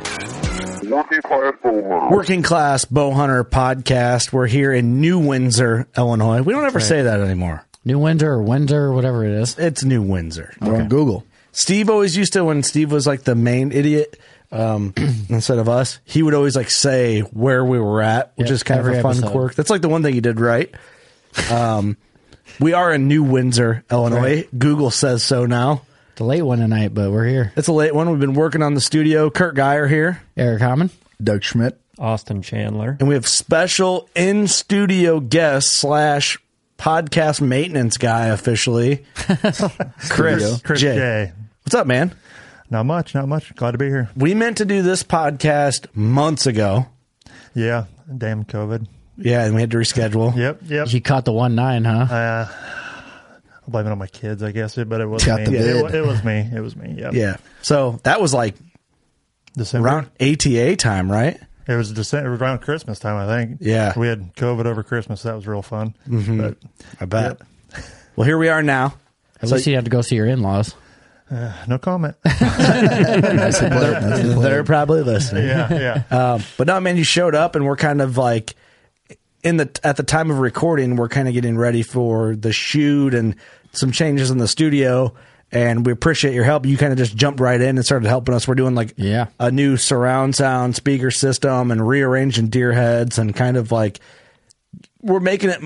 Working 0.84 1.22
Class 1.22 1.54
Bowhunter. 1.64 2.12
Working 2.12 2.44
Class 2.44 2.86
Bowhunter 2.86 3.44
Podcast. 3.44 4.32
We're 4.34 4.48
here 4.48 4.72
in 4.74 5.02
New 5.02 5.20
Windsor, 5.20 5.88
Illinois. 5.98 6.42
We 6.42 6.54
don't 6.54 6.66
ever 6.66 6.80
say 6.80 7.04
that 7.04 7.20
anymore. 7.20 7.66
New 7.86 8.00
Windsor 8.00 8.32
or 8.32 8.44
Windsor, 8.44 8.92
whatever 8.92 9.26
it 9.26 9.32
is. 9.32 9.58
It's 9.58 9.84
New 9.84 10.02
Windsor. 10.02 10.54
We're 10.62 10.76
on 10.82 10.90
Google. 10.90 11.26
Steve 11.52 11.90
always 11.90 12.16
used 12.16 12.34
to 12.34 12.44
when 12.46 12.62
Steve 12.64 12.92
was 12.92 13.08
like 13.08 13.24
the 13.24 13.36
main 13.36 13.72
idiot 13.72 14.20
um, 14.52 14.94
instead 15.30 15.58
of 15.60 15.68
us. 15.70 16.00
He 16.06 16.22
would 16.24 16.34
always 16.34 16.56
like 16.56 16.70
say 16.70 17.22
where 17.22 17.64
we 17.66 17.80
were 17.80 18.02
at, 18.02 18.34
which 18.36 18.48
Yep, 18.50 18.54
is 18.54 18.64
kind 18.64 18.80
of 18.80 18.86
every 18.86 19.00
a 19.00 19.02
fun 19.02 19.18
episode. 19.18 19.32
quirk. 19.32 19.56
That's 19.56 19.70
like 19.70 19.82
the 19.82 19.90
one 19.90 20.04
thing 20.04 20.14
he 20.14 20.22
did 20.22 20.40
right. 20.40 20.74
Um, 21.52 21.98
we 22.60 22.74
are 22.74 22.92
in 22.94 23.08
New 23.08 23.24
Windsor, 23.24 23.84
Illinois. 23.92 24.48
Google 24.58 24.92
says 24.92 25.24
so 25.24 25.46
now. 25.46 25.84
It's 26.12 26.22
a 26.22 26.24
late 26.26 26.42
one 26.42 26.60
tonight, 26.60 26.94
but 26.94 27.12
we're 27.12 27.26
here. 27.28 27.54
It's 27.56 27.68
a 27.68 27.74
late 27.74 27.96
one. 27.96 28.10
We've 28.10 28.20
been 28.20 28.34
working 28.34 28.62
on 28.62 28.74
the 28.74 28.82
studio. 28.82 29.30
Kurt 29.30 29.56
Geyer 29.56 29.88
here, 29.88 30.22
Eric 30.36 30.62
Hammond. 30.62 30.92
Doug 31.24 31.44
Schmidt. 31.44 31.80
Austin 31.98 32.42
Chandler. 32.42 32.96
and 33.00 33.10
we 33.10 33.14
have 33.16 33.28
special 33.28 34.10
in 34.16 34.48
studio 34.48 35.20
guest 35.20 35.72
slash 35.74 36.38
podcast 36.78 37.42
maintenance 37.42 37.98
guy 37.98 38.28
officially, 38.28 39.06
Chris. 40.10 40.62
Chris 40.62 40.80
J. 40.80 40.96
J. 40.96 41.32
What's 41.64 41.76
up, 41.76 41.88
man? 41.88 42.16
Not 42.70 42.86
much, 42.86 43.14
not 43.16 43.28
much. 43.28 43.54
Glad 43.56 43.72
to 43.72 43.78
be 43.78 43.88
here. 43.88 44.10
We 44.16 44.34
meant 44.34 44.58
to 44.58 44.66
do 44.66 44.82
this 44.82 45.04
podcast 45.04 45.88
months 45.94 46.46
ago. 46.46 46.86
Yeah, 47.54 47.86
damn 48.18 48.46
COVID. 48.46 48.88
Yeah, 49.20 49.46
and 49.46 49.54
we 49.56 49.62
had 49.62 49.72
to 49.72 49.78
reschedule. 49.78 50.36
Yep, 50.36 50.62
yep. 50.66 50.94
You 50.94 51.02
caught 51.02 51.26
the 51.26 51.34
one 51.34 51.56
nine, 51.56 51.84
huh? 51.86 52.08
Uh, 52.14 52.48
I'll 53.64 53.70
blame 53.70 53.86
it 53.88 53.92
on 53.92 53.98
my 53.98 54.08
kids, 54.08 54.42
I 54.42 54.52
guess, 54.52 54.76
but 54.76 55.02
it 55.02 55.06
was 55.06 55.24
Got 55.26 55.42
me. 55.42 55.46
the 55.46 55.52
It, 55.58 55.74
bid. 55.74 55.82
wa- 55.84 55.90
it 55.90 56.06
was 56.06 56.24
me. 56.24 56.50
It 56.56 56.62
was 56.62 56.76
me. 56.76 56.96
Yep. 56.98 57.14
Yeah. 57.14 57.38
So 57.62 58.00
that 58.04 58.22
was 58.22 58.34
like 58.34 58.56
December. 59.56 59.88
around 59.88 60.10
ATA 60.20 60.76
time, 60.76 61.12
right? 61.12 61.38
It 61.68 61.76
was 61.76 61.92
December, 61.92 62.30
It 62.30 62.32
was 62.32 62.42
around 62.42 62.60
Christmas 62.60 62.98
time, 62.98 63.18
I 63.18 63.28
think. 63.28 63.58
Yeah. 63.62 63.94
We 63.98 64.08
had 64.08 64.34
COVID 64.36 64.66
over 64.66 64.82
Christmas. 64.82 65.22
That 65.24 65.36
was 65.36 65.46
real 65.46 65.62
fun. 65.62 65.94
But 66.08 66.58
I 67.00 67.06
bet. 67.06 67.40
Well, 68.16 68.26
here 68.26 68.38
we 68.40 68.50
are 68.50 68.64
now. 68.64 68.96
At 69.42 69.50
So- 69.50 69.56
least 69.56 69.68
you 69.68 69.76
had 69.76 69.86
to 69.86 69.92
go 69.92 70.02
see 70.02 70.16
your 70.16 70.26
in 70.26 70.42
laws. 70.42 70.74
no 71.68 71.78
comment. 71.78 72.16
Nicely 72.26 72.48
played. 73.70 74.02
Nicely 74.02 74.34
played. 74.34 74.42
They're 74.52 74.64
probably 74.64 75.04
listening. 75.04 75.46
yeah, 75.48 76.04
yeah. 76.10 76.34
Um, 76.34 76.44
but 76.58 76.66
no, 76.68 76.80
man, 76.80 76.98
you 76.98 77.04
showed 77.04 77.36
up, 77.36 77.56
and 77.56 77.66
we're 77.66 77.76
kind 77.78 78.02
of 78.02 78.18
like 78.18 78.56
in 79.44 79.58
the 79.58 79.70
at 79.84 79.98
the 79.98 80.04
time 80.04 80.32
of 80.32 80.40
recording, 80.40 80.96
we're 80.96 81.10
kind 81.10 81.28
of 81.28 81.34
getting 81.34 81.58
ready 81.58 81.84
for 81.84 82.36
the 82.36 82.52
shoot 82.52 83.14
and 83.14 83.36
some 83.72 83.92
changes 83.92 84.32
in 84.32 84.38
the 84.38 84.48
studio. 84.48 85.14
And 85.52 85.84
we 85.86 85.92
appreciate 85.92 86.36
your 86.36 86.44
help. 86.44 86.66
You 86.68 86.78
kind 86.78 86.92
of 86.92 87.00
just 87.00 87.16
jumped 87.16 87.40
right 87.40 87.60
in 87.60 87.78
and 87.78 87.84
started 87.84 88.08
helping 88.08 88.36
us. 88.36 88.48
We're 88.48 88.56
doing 88.56 88.76
like 88.76 88.94
Yeah. 88.98 89.28
a 89.40 89.50
new 89.50 89.78
surround 89.78 90.36
sound 90.36 90.76
speaker 90.76 91.10
system 91.10 91.72
and 91.72 91.88
rearranging 91.88 92.50
deer 92.50 92.72
heads 92.72 93.18
and 93.18 93.36
kind 93.36 93.58
of 93.58 93.72
like 93.72 94.00
we're 95.02 95.20
making 95.20 95.50
it 95.50 95.60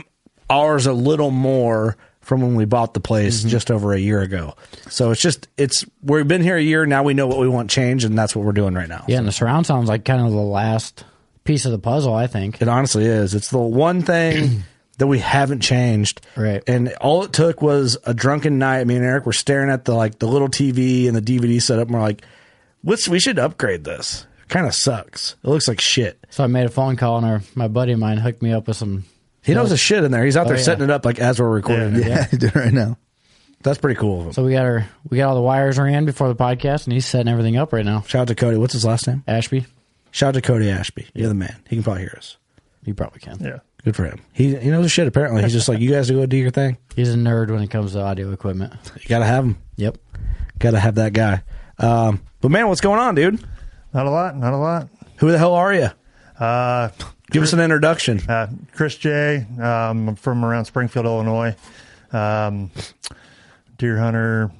ours 0.50 0.86
a 0.86 0.94
little 0.94 1.32
more 1.32 1.98
from 2.22 2.42
when 2.42 2.56
we 2.56 2.64
bought 2.64 2.94
the 2.94 3.02
place 3.02 3.42
mm-hmm. 3.42 3.50
just 3.50 3.70
over 3.70 3.92
a 3.92 4.00
year 4.00 4.22
ago. 4.22 4.56
So 4.90 5.12
it's 5.12 5.22
just 5.22 5.50
it's 5.58 5.86
we've 6.02 6.28
been 6.28 6.42
here 6.42 6.56
a 6.56 6.62
year 6.62 6.86
now. 6.86 7.04
We 7.04 7.14
know 7.14 7.28
what 7.28 7.40
we 7.40 7.50
want 7.50 7.70
changed, 7.70 8.06
and 8.06 8.18
that's 8.18 8.34
what 8.36 8.46
we're 8.46 8.54
doing 8.54 8.74
right 8.74 8.88
now. 8.88 9.04
Yeah, 9.10 9.18
and 9.18 9.28
the 9.28 9.34
surround 9.34 9.66
sounds 9.66 9.90
like 9.90 10.06
kind 10.06 10.22
of 10.26 10.32
the 10.32 10.38
last 10.38 11.04
piece 11.44 11.66
of 11.66 11.72
the 11.72 11.80
puzzle, 11.80 12.14
I 12.14 12.28
think. 12.28 12.62
It 12.62 12.68
honestly 12.68 13.06
is. 13.06 13.34
It's 13.34 13.50
the 13.50 13.58
one 13.58 14.02
thing 14.02 14.64
that 14.98 15.08
we 15.08 15.20
haven't 15.20 15.62
changed. 15.62 16.22
Right. 16.36 16.64
And 16.68 16.94
all 17.02 17.24
it 17.24 17.34
took 17.34 17.62
was 17.62 17.98
a 18.06 18.14
drunken 18.14 18.58
night. 18.60 18.86
Me 18.88 18.96
and 18.96 19.06
Eric 19.06 19.26
were 19.26 19.34
staring 19.34 19.70
at 19.70 19.86
the 19.86 19.94
like 19.94 20.20
the 20.20 20.28
little 20.28 20.50
TV 20.50 21.08
and 21.08 21.16
the 21.16 21.22
DVD 21.22 21.62
setup, 21.62 21.88
and 21.88 21.96
we're 21.96 22.02
like, 22.02 22.24
"Let's 22.84 23.08
we 23.08 23.20
should 23.20 23.40
upgrade 23.40 23.84
this." 23.84 24.26
Kind 24.50 24.68
of 24.68 24.76
sucks. 24.76 25.36
It 25.44 25.48
looks 25.48 25.68
like 25.68 25.80
shit. 25.82 26.24
So 26.30 26.44
I 26.44 26.48
made 26.48 26.66
a 26.66 26.70
phone 26.70 26.96
call, 26.96 27.18
and 27.18 27.26
our, 27.26 27.42
my 27.56 27.68
buddy 27.68 27.94
of 27.94 28.00
mine 28.00 28.18
hooked 28.18 28.42
me 28.42 28.52
up 28.54 28.68
with 28.68 28.78
some. 28.78 29.06
He 29.42 29.54
knows 29.56 29.72
the 29.72 29.78
shit 29.78 30.04
in 30.04 30.12
there. 30.12 30.24
He's 30.24 30.38
out 30.38 30.46
there 30.46 30.56
Oh, 30.56 30.58
yeah. 30.60 30.64
setting 30.64 30.84
it 30.84 30.90
up 30.92 31.06
like 31.06 31.20
as 31.20 31.40
we're 31.40 31.50
recording. 31.50 31.96
it. 31.98 32.06
Yeah, 32.08 32.28
you 32.32 32.38
do 32.38 32.50
right 32.54 32.72
now. 32.74 32.98
That's 33.64 33.78
pretty 33.80 33.98
cool. 34.00 34.32
So 34.34 34.44
we 34.44 34.52
got 34.52 34.66
our 34.66 34.86
we 35.10 35.18
got 35.18 35.30
all 35.30 35.36
the 35.36 35.42
wires 35.42 35.80
ran 35.80 36.06
before 36.06 36.28
the 36.28 36.36
podcast, 36.36 36.84
and 36.86 36.94
he's 36.94 37.06
setting 37.06 37.30
everything 37.32 37.58
up 37.58 37.74
right 37.74 37.86
now. 37.86 38.02
Shout 38.02 38.24
out 38.24 38.28
to 38.28 38.36
Cody. 38.36 38.58
What's 38.58 38.74
his 38.74 38.86
last 38.86 39.08
name? 39.08 39.24
Ashby, 39.28 39.66
Shout 40.14 40.30
out 40.30 40.34
to 40.36 40.42
Cody 40.42 40.70
Ashby. 40.70 41.08
You're 41.14 41.28
the 41.28 41.34
man. 41.34 41.62
He 41.68 41.76
can 41.76 41.84
probably 41.84 42.04
hear 42.04 42.14
us. 42.16 42.38
you 42.86 42.94
probably 42.94 43.20
can. 43.20 43.40
Yeah. 43.42 43.60
Good 43.84 43.96
for 43.98 44.06
him. 44.06 44.22
He 44.32 44.56
he 44.56 44.70
knows 44.70 44.84
the 44.86 44.90
shit. 44.90 45.08
Apparently, 45.08 45.42
he's 45.44 45.52
just 45.52 45.68
like 45.68 45.80
you 45.80 45.90
guys 45.90 46.10
go 46.10 46.26
do 46.26 46.38
your 46.38 46.52
thing. 46.52 46.78
He's 46.96 47.14
a 47.14 47.18
nerd 47.18 47.50
when 47.52 47.62
it 47.64 47.70
comes 47.70 47.94
to 47.94 48.02
audio 48.02 48.32
equipment. 48.32 48.72
You 49.02 49.10
gotta 49.10 49.26
have 49.26 49.44
him. 49.44 49.58
Yep. 49.76 49.98
Gotta 50.60 50.80
have 50.80 50.96
that 50.96 51.12
guy. 51.12 51.42
Um, 51.80 52.22
but 52.40 52.50
man, 52.52 52.70
what's 52.70 52.80
going 52.80 53.00
on, 53.02 53.16
dude? 53.16 53.44
Not 53.94 54.06
a 54.06 54.10
lot, 54.10 54.38
not 54.38 54.54
a 54.54 54.58
lot. 54.58 54.88
Who 55.18 55.32
the 55.32 55.38
hell 55.38 55.56
are 55.56 55.74
you? 55.74 55.90
Uh, 56.40 56.90
Give 57.32 57.42
us 57.44 57.52
an 57.52 57.60
introduction. 57.60 58.20
Uh, 58.30 58.48
Chris 58.74 58.96
J. 58.96 59.46
Um, 59.60 60.10
I'm 60.10 60.16
from 60.16 60.46
around 60.46 60.66
Springfield, 60.66 61.06
Illinois. 61.06 61.56
Um, 62.12 62.70
deer 63.78 63.98
hunter. 63.98 64.52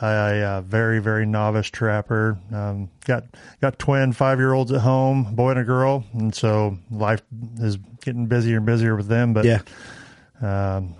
I, 0.00 0.08
I 0.08 0.42
uh, 0.42 0.60
very 0.62 0.98
very 1.00 1.26
novice 1.26 1.68
trapper. 1.68 2.38
Um, 2.52 2.90
got 3.04 3.24
got 3.60 3.78
twin 3.78 4.12
five 4.12 4.38
year 4.38 4.52
olds 4.52 4.72
at 4.72 4.80
home, 4.80 5.34
boy 5.34 5.50
and 5.50 5.60
a 5.60 5.64
girl, 5.64 6.04
and 6.14 6.34
so 6.34 6.78
life 6.90 7.22
is 7.58 7.76
getting 8.02 8.26
busier 8.26 8.56
and 8.58 8.66
busier 8.66 8.96
with 8.96 9.08
them. 9.08 9.34
But 9.34 9.44
Yeah, 9.44 9.60
um, 10.40 10.94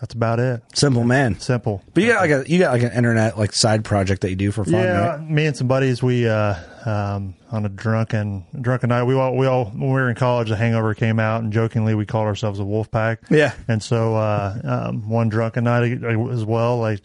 that's 0.00 0.14
about 0.14 0.40
it. 0.40 0.62
simple 0.74 1.04
man. 1.04 1.38
Simple. 1.38 1.82
But 1.94 2.02
you 2.02 2.12
got 2.12 2.20
like 2.20 2.30
a 2.30 2.50
you 2.50 2.58
got 2.58 2.72
like 2.72 2.82
an 2.82 2.92
internet 2.92 3.38
like 3.38 3.52
side 3.52 3.84
project 3.84 4.22
that 4.22 4.30
you 4.30 4.36
do 4.36 4.50
for 4.50 4.64
fun, 4.64 4.74
yeah, 4.74 5.06
right? 5.16 5.20
me 5.20 5.46
and 5.46 5.56
some 5.56 5.68
buddies, 5.68 6.02
we 6.02 6.26
uh, 6.28 6.56
um, 6.84 7.34
on 7.52 7.64
a 7.64 7.68
drunken 7.68 8.44
drunken 8.60 8.88
night. 8.88 9.04
We 9.04 9.14
all 9.14 9.36
we 9.36 9.46
all 9.46 9.66
when 9.66 9.80
we 9.82 9.92
were 9.92 10.08
in 10.10 10.16
college, 10.16 10.48
the 10.48 10.56
Hangover 10.56 10.94
came 10.94 11.20
out, 11.20 11.44
and 11.44 11.52
jokingly 11.52 11.94
we 11.94 12.06
called 12.06 12.26
ourselves 12.26 12.58
a 12.58 12.64
wolf 12.64 12.90
pack. 12.90 13.20
Yeah. 13.30 13.52
and 13.68 13.80
so 13.80 14.16
uh, 14.16 14.60
um, 14.88 15.08
one 15.08 15.28
drunken 15.28 15.62
night 15.64 16.02
as 16.02 16.44
well, 16.44 16.78
like. 16.78 17.00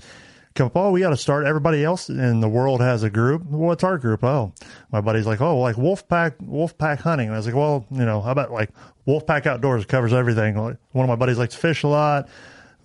Come 0.57 0.65
up, 0.65 0.75
oh, 0.75 0.89
we 0.89 1.01
got 1.01 1.11
to 1.11 1.17
start. 1.17 1.45
Everybody 1.45 1.83
else 1.83 2.09
in 2.09 2.39
the 2.39 2.49
world 2.49 2.81
has 2.81 3.03
a 3.03 3.11
group. 3.11 3.45
What's 3.45 3.83
our 3.83 3.99
group? 3.99 4.23
Oh, 4.23 4.53
my 4.91 5.01
buddy's 5.01 5.27
like, 5.27 5.39
oh, 5.39 5.59
like 5.59 5.77
wolf 5.77 6.07
pack, 6.07 6.33
wolf 6.41 6.75
pack 6.79 6.99
hunting. 6.99 7.27
And 7.27 7.35
I 7.35 7.37
was 7.37 7.45
like, 7.45 7.53
well, 7.53 7.85
you 7.91 8.03
know, 8.03 8.21
how 8.21 8.31
about 8.31 8.51
like 8.51 8.71
wolf 9.05 9.27
pack 9.27 9.45
outdoors 9.45 9.85
covers 9.85 10.13
everything. 10.13 10.55
One 10.55 10.79
of 10.95 11.07
my 11.07 11.15
buddies 11.15 11.37
likes 11.37 11.53
to 11.53 11.59
fish 11.59 11.83
a 11.83 11.87
lot. 11.87 12.27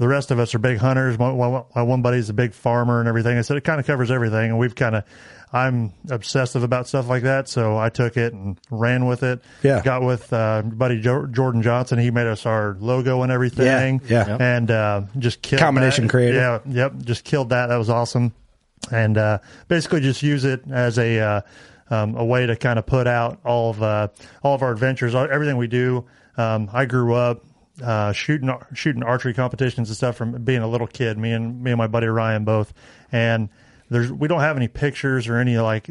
The 0.02 0.08
rest 0.08 0.32
of 0.32 0.40
us 0.40 0.52
are 0.52 0.58
big 0.58 0.78
hunters. 0.78 1.16
My, 1.16 1.32
my, 1.32 1.62
my 1.76 1.82
one 1.82 2.02
buddy's 2.02 2.28
a 2.28 2.32
big 2.32 2.54
farmer 2.54 2.98
and 2.98 3.08
everything. 3.08 3.38
I 3.38 3.42
said 3.42 3.56
it 3.56 3.60
kind 3.60 3.78
of 3.78 3.86
covers 3.86 4.10
everything, 4.10 4.50
and 4.50 4.58
we've 4.58 4.74
kind 4.74 4.96
of. 4.96 5.04
I'm 5.52 5.92
obsessive 6.10 6.64
about 6.64 6.88
stuff 6.88 7.08
like 7.08 7.22
that, 7.22 7.46
so 7.46 7.78
I 7.78 7.88
took 7.88 8.16
it 8.16 8.32
and 8.32 8.58
ran 8.68 9.06
with 9.06 9.22
it. 9.22 9.42
Yeah. 9.62 9.80
got 9.80 10.02
with 10.02 10.32
uh, 10.32 10.62
buddy 10.62 11.00
jo- 11.00 11.26
Jordan 11.26 11.62
Johnson. 11.62 12.00
He 12.00 12.10
made 12.10 12.26
us 12.26 12.46
our 12.46 12.76
logo 12.80 13.22
and 13.22 13.30
everything. 13.30 14.00
Yeah, 14.08 14.26
yeah. 14.26 14.36
and 14.40 14.70
uh, 14.72 15.02
just 15.18 15.40
killed 15.40 15.60
Combination 15.60 16.08
creative. 16.08 16.34
Yeah, 16.34 16.60
yep, 16.66 16.94
just 17.04 17.22
killed 17.22 17.50
that. 17.50 17.68
That 17.68 17.76
was 17.76 17.88
awesome, 17.88 18.32
and 18.90 19.16
uh, 19.16 19.38
basically 19.68 20.00
just 20.00 20.20
use 20.24 20.44
it 20.44 20.62
as 20.68 20.98
a. 20.98 21.20
Uh, 21.20 21.40
um, 21.90 22.16
a 22.16 22.24
way 22.24 22.46
to 22.46 22.56
kind 22.56 22.78
of 22.78 22.86
put 22.86 23.06
out 23.06 23.38
all 23.44 23.68
of 23.68 23.82
uh, 23.82 24.08
all 24.42 24.54
of 24.54 24.62
our 24.62 24.72
adventures, 24.72 25.14
everything 25.14 25.58
we 25.58 25.66
do. 25.66 26.06
Um, 26.38 26.70
I 26.72 26.86
grew 26.86 27.12
up 27.12 27.44
uh, 27.82 28.12
shooting 28.12 28.52
shooting 28.74 29.02
archery 29.02 29.34
competitions 29.34 29.88
and 29.88 29.96
stuff 29.96 30.16
from 30.16 30.42
being 30.44 30.62
a 30.62 30.68
little 30.68 30.86
kid. 30.86 31.18
Me 31.18 31.32
and 31.32 31.62
me 31.62 31.70
and 31.70 31.78
my 31.78 31.86
buddy 31.86 32.06
Ryan 32.06 32.44
both, 32.44 32.72
and 33.10 33.48
there's 33.88 34.12
we 34.12 34.28
don't 34.28 34.40
have 34.40 34.56
any 34.56 34.68
pictures 34.68 35.28
or 35.28 35.36
any 35.36 35.58
like 35.58 35.88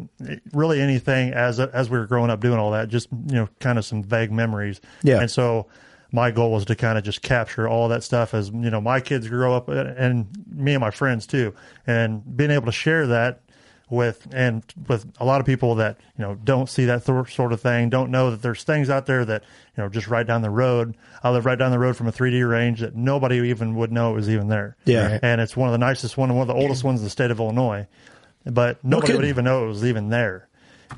really 0.53 0.81
anything 0.81 1.33
as 1.33 1.59
as 1.59 1.89
we 1.89 1.97
were 1.97 2.07
growing 2.07 2.29
up 2.29 2.39
doing 2.39 2.59
all 2.59 2.71
that. 2.71 2.89
Just 2.89 3.07
you 3.11 3.35
know, 3.35 3.49
kind 3.59 3.77
of 3.77 3.85
some 3.85 4.03
vague 4.03 4.31
memories. 4.31 4.81
Yeah. 5.03 5.19
and 5.19 5.31
so 5.31 5.67
my 6.11 6.29
goal 6.29 6.51
was 6.51 6.65
to 6.65 6.75
kind 6.75 6.97
of 6.97 7.03
just 7.03 7.21
capture 7.21 7.67
all 7.67 7.87
that 7.87 8.03
stuff 8.03 8.33
as 8.33 8.49
you 8.49 8.69
know 8.69 8.81
my 8.81 8.99
kids 8.99 9.27
grow 9.27 9.55
up 9.55 9.69
and 9.69 10.27
me 10.47 10.73
and 10.73 10.81
my 10.81 10.91
friends 10.91 11.25
too, 11.25 11.53
and 11.87 12.37
being 12.37 12.51
able 12.51 12.65
to 12.65 12.71
share 12.71 13.07
that 13.07 13.41
with 13.91 14.27
and 14.33 14.63
with 14.87 15.05
a 15.19 15.25
lot 15.25 15.41
of 15.41 15.45
people 15.45 15.75
that 15.75 15.97
you 16.17 16.23
know 16.23 16.35
don't 16.35 16.69
see 16.69 16.85
that 16.85 17.05
th- 17.05 17.35
sort 17.35 17.53
of 17.53 17.61
thing, 17.61 17.89
don't 17.89 18.09
know 18.09 18.31
that 18.31 18.41
there's 18.41 18.63
things 18.63 18.89
out 18.89 19.05
there 19.05 19.23
that 19.25 19.43
you 19.77 19.83
know 19.83 19.89
just 19.89 20.07
right 20.07 20.25
down 20.25 20.41
the 20.41 20.49
road. 20.49 20.95
I 21.21 21.29
live 21.29 21.45
right 21.45 21.59
down 21.59 21.71
the 21.71 21.79
road 21.79 21.95
from 21.97 22.07
a 22.07 22.11
3D 22.11 22.49
range 22.49 22.79
that 22.79 22.95
nobody 22.95 23.49
even 23.49 23.75
would 23.75 23.91
know 23.91 24.11
it 24.11 24.15
was 24.15 24.29
even 24.29 24.47
there. 24.47 24.77
Yeah. 24.85 25.11
Right. 25.11 25.19
and 25.21 25.41
it's 25.41 25.55
one 25.55 25.67
of 25.67 25.73
the 25.73 25.77
nicest 25.77 26.17
one, 26.17 26.33
one 26.33 26.41
of 26.41 26.47
the 26.47 26.59
oldest 26.59 26.83
ones 26.83 27.01
in 27.01 27.03
the 27.03 27.09
state 27.09 27.29
of 27.31 27.39
Illinois, 27.39 27.85
but 28.45 28.83
nobody 28.83 29.13
would 29.13 29.25
even 29.25 29.45
know 29.45 29.65
it 29.65 29.67
was 29.67 29.85
even 29.85 30.09
there. 30.09 30.47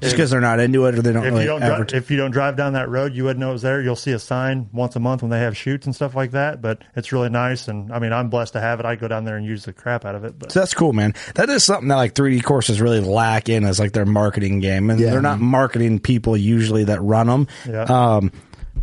Just 0.01 0.15
because 0.15 0.31
they're 0.31 0.41
not 0.41 0.59
into 0.59 0.85
it 0.85 0.95
or 0.95 1.01
they 1.01 1.13
don't 1.13 1.25
If 1.25 1.31
really 1.33 1.43
you 1.43 1.49
don't 1.59 1.87
dri- 1.87 1.97
if 1.97 2.09
you 2.11 2.17
don't 2.17 2.31
drive 2.31 2.55
down 2.55 2.73
that 2.73 2.89
road, 2.89 3.13
you 3.13 3.23
wouldn't 3.23 3.39
know 3.39 3.49
it 3.49 3.53
was 3.53 3.61
there. 3.61 3.81
You'll 3.81 3.95
see 3.95 4.11
a 4.11 4.19
sign 4.19 4.69
once 4.73 4.95
a 4.95 4.99
month 4.99 5.21
when 5.21 5.31
they 5.31 5.39
have 5.39 5.55
shoots 5.55 5.85
and 5.85 5.95
stuff 5.95 6.15
like 6.15 6.31
that. 6.31 6.61
But 6.61 6.83
it's 6.95 7.11
really 7.11 7.29
nice, 7.29 7.67
and 7.67 7.91
I 7.93 7.99
mean, 7.99 8.11
I'm 8.13 8.29
blessed 8.29 8.53
to 8.53 8.59
have 8.61 8.79
it. 8.79 8.85
I 8.85 8.95
go 8.95 9.07
down 9.07 9.25
there 9.25 9.37
and 9.37 9.45
use 9.45 9.65
the 9.65 9.73
crap 9.73 10.05
out 10.05 10.15
of 10.15 10.23
it. 10.23 10.37
But 10.39 10.51
So 10.51 10.59
that's 10.59 10.73
cool, 10.73 10.93
man. 10.93 11.13
That 11.35 11.49
is 11.49 11.63
something 11.63 11.87
that 11.89 11.95
like 11.95 12.13
3D 12.13 12.43
courses 12.43 12.81
really 12.81 13.01
lack 13.01 13.49
in 13.49 13.63
is 13.65 13.79
like 13.79 13.91
their 13.93 14.05
marketing 14.05 14.59
game, 14.59 14.89
and 14.89 14.99
Yeah. 14.99 15.11
they're 15.11 15.21
not 15.21 15.39
marketing 15.39 15.99
people 15.99 16.35
usually 16.35 16.85
that 16.85 17.01
run 17.01 17.27
them. 17.27 17.47
Yeah. 17.69 17.83
Um, 17.83 18.31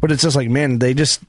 but 0.00 0.12
it's 0.12 0.22
just 0.22 0.36
like, 0.36 0.48
man, 0.48 0.78
they 0.78 0.94
just 0.94 1.20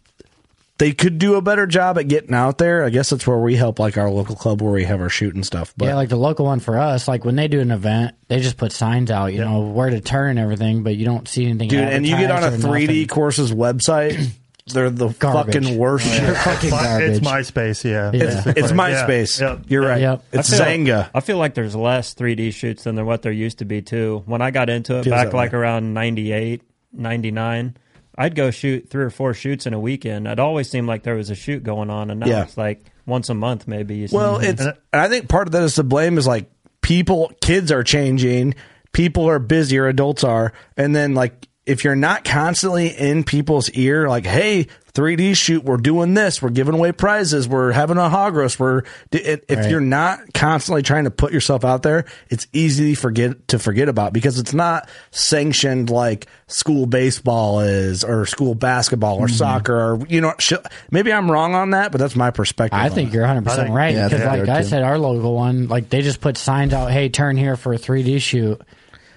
they 0.81 0.93
could 0.93 1.19
do 1.19 1.35
a 1.35 1.43
better 1.43 1.67
job 1.67 1.99
at 1.99 2.07
getting 2.07 2.33
out 2.33 2.57
there. 2.57 2.83
I 2.83 2.89
guess 2.89 3.11
that's 3.11 3.27
where 3.27 3.37
we 3.37 3.55
help, 3.55 3.77
like 3.77 3.99
our 3.99 4.09
local 4.09 4.35
club 4.35 4.63
where 4.63 4.73
we 4.73 4.83
have 4.85 4.99
our 4.99 5.09
shoot 5.09 5.35
and 5.35 5.45
stuff. 5.45 5.75
But 5.77 5.85
yeah, 5.85 5.95
like 5.95 6.09
the 6.09 6.15
local 6.15 6.47
one 6.47 6.59
for 6.59 6.79
us, 6.79 7.07
like 7.07 7.23
when 7.23 7.35
they 7.35 7.47
do 7.47 7.59
an 7.59 7.69
event, 7.69 8.15
they 8.29 8.39
just 8.39 8.57
put 8.57 8.71
signs 8.71 9.11
out, 9.11 9.27
you 9.27 9.45
know, 9.45 9.61
where 9.61 9.91
to 9.91 10.01
turn 10.01 10.31
and 10.31 10.39
everything, 10.39 10.81
but 10.81 10.95
you 10.95 11.05
don't 11.05 11.27
see 11.27 11.45
anything. 11.45 11.69
dude, 11.69 11.81
and 11.81 12.03
you 12.03 12.17
get 12.17 12.31
on 12.31 12.43
a 12.43 12.57
3D 12.57 12.87
nothing. 12.87 13.07
courses 13.09 13.53
website, 13.53 14.31
they're 14.73 14.89
the 14.89 15.09
Garbage. 15.09 15.53
fucking 15.53 15.75
oh, 15.75 15.77
worst. 15.77 16.05
They're 16.07 16.33
fucking 16.43 16.69
it's, 16.73 16.83
garbage. 16.83 17.09
it's 17.11 17.19
MySpace, 17.19 17.83
yeah. 17.83 18.11
It's, 18.11 18.47
it's 18.47 18.71
MySpace. 18.71 19.39
Yeah. 19.39 19.49
Yep. 19.51 19.59
You're 19.67 19.83
right. 19.83 20.01
Yep. 20.01 20.23
It's 20.31 20.51
I 20.51 20.57
feel- 20.57 20.65
Xanga. 20.65 21.09
I 21.13 21.19
feel 21.19 21.37
like 21.37 21.53
there's 21.53 21.75
less 21.75 22.15
3D 22.15 22.55
shoots 22.55 22.85
than 22.85 22.95
there 22.95 23.05
what 23.05 23.21
there 23.21 23.31
used 23.31 23.59
to 23.59 23.65
be 23.65 23.83
too. 23.83 24.23
When 24.25 24.41
I 24.41 24.49
got 24.49 24.71
into 24.71 24.97
it 24.97 25.03
Feels 25.03 25.13
back 25.13 25.31
like 25.31 25.51
way. 25.51 25.59
around 25.59 25.93
98, 25.93 26.63
99, 26.91 27.77
I'd 28.21 28.35
go 28.35 28.51
shoot 28.51 28.89
three 28.89 29.03
or 29.03 29.09
four 29.09 29.33
shoots 29.33 29.65
in 29.65 29.73
a 29.73 29.79
weekend. 29.79 30.27
It 30.27 30.39
always 30.39 30.69
seemed 30.69 30.87
like 30.87 31.03
there 31.03 31.15
was 31.15 31.29
a 31.29 31.35
shoot 31.35 31.63
going 31.63 31.89
on, 31.89 32.11
and 32.11 32.19
now 32.19 32.27
Yeah. 32.27 32.43
it's 32.43 32.57
like 32.57 32.85
once 33.05 33.29
a 33.29 33.33
month 33.33 33.67
maybe. 33.67 33.95
You 33.97 34.07
Well, 34.11 34.33
one. 34.33 34.43
it's 34.45 34.61
and 34.61 34.75
I 34.93 35.07
think 35.07 35.27
part 35.27 35.47
of 35.47 35.51
that 35.53 35.63
is 35.63 35.75
to 35.75 35.83
blame 35.83 36.17
is 36.17 36.27
like 36.27 36.49
people, 36.81 37.31
kids 37.41 37.71
are 37.71 37.83
changing, 37.83 38.55
people 38.91 39.27
are 39.29 39.39
busier, 39.39 39.87
adults 39.87 40.23
are, 40.23 40.53
and 40.77 40.95
then 40.95 41.13
like 41.13 41.47
if 41.65 41.83
you're 41.83 41.95
not 41.95 42.23
constantly 42.23 42.87
in 42.87 43.23
people's 43.23 43.69
ear, 43.71 44.09
like, 44.09 44.25
hey, 44.25 44.67
3D 44.93 45.35
shoot, 45.35 45.63
we're 45.63 45.77
doing 45.77 46.13
this, 46.13 46.41
we're 46.41 46.49
giving 46.49 46.73
away 46.75 46.91
prizes, 46.91 47.47
we're 47.47 47.71
having 47.71 47.97
a 47.97 48.09
hog 48.09 48.35
roast, 48.35 48.59
we're 48.59 48.83
if 49.11 49.41
Right. 49.49 49.69
you're 49.69 49.79
not 49.79 50.33
constantly 50.33 50.81
trying 50.81 51.05
to 51.05 51.11
put 51.11 51.31
yourself 51.31 51.63
out 51.63 51.83
there, 51.83 52.05
it's 52.29 52.47
easy 52.53 52.93
to 52.95 52.99
forget 52.99 53.47
to 53.49 53.59
forget 53.59 53.87
about 53.89 54.13
because 54.13 54.39
it's 54.39 54.53
not 54.53 54.89
sanctioned 55.11 55.89
like 55.89 56.27
school 56.47 56.85
baseball 56.85 57.61
is 57.61 58.03
or 58.03 58.25
school 58.25 58.55
basketball 58.55 59.17
or 59.17 59.27
mm-hmm. 59.27 59.35
soccer 59.35 59.75
or 59.75 60.05
you 60.07 60.19
know 60.19 60.33
shit. 60.39 60.65
maybe 60.91 61.13
I'm 61.13 61.31
wrong 61.31 61.55
on 61.55 61.69
that, 61.71 61.91
but 61.91 61.99
that's 61.99 62.15
my 62.15 62.31
perspective. 62.31 62.77
I 62.77 62.89
on 62.89 62.91
think 62.91 63.09
it. 63.09 63.13
you're 63.13 63.23
100 63.23 63.43
percent 63.43 63.71
right 63.71 63.93
because, 63.93 64.11
think 64.11 64.25
like 64.25 64.49
I 64.49 64.61
too. 64.61 64.67
said, 64.67 64.83
our 64.83 64.97
local 64.97 65.35
one, 65.35 65.67
like 65.67 65.89
they 65.89 66.01
just 66.01 66.21
put 66.21 66.37
signs 66.37 66.73
out, 66.73 66.91
"Hey, 66.91 67.09
turn 67.09 67.37
here 67.37 67.55
for 67.55 67.73
a 67.73 67.77
3D 67.77 68.21
shoot." 68.21 68.61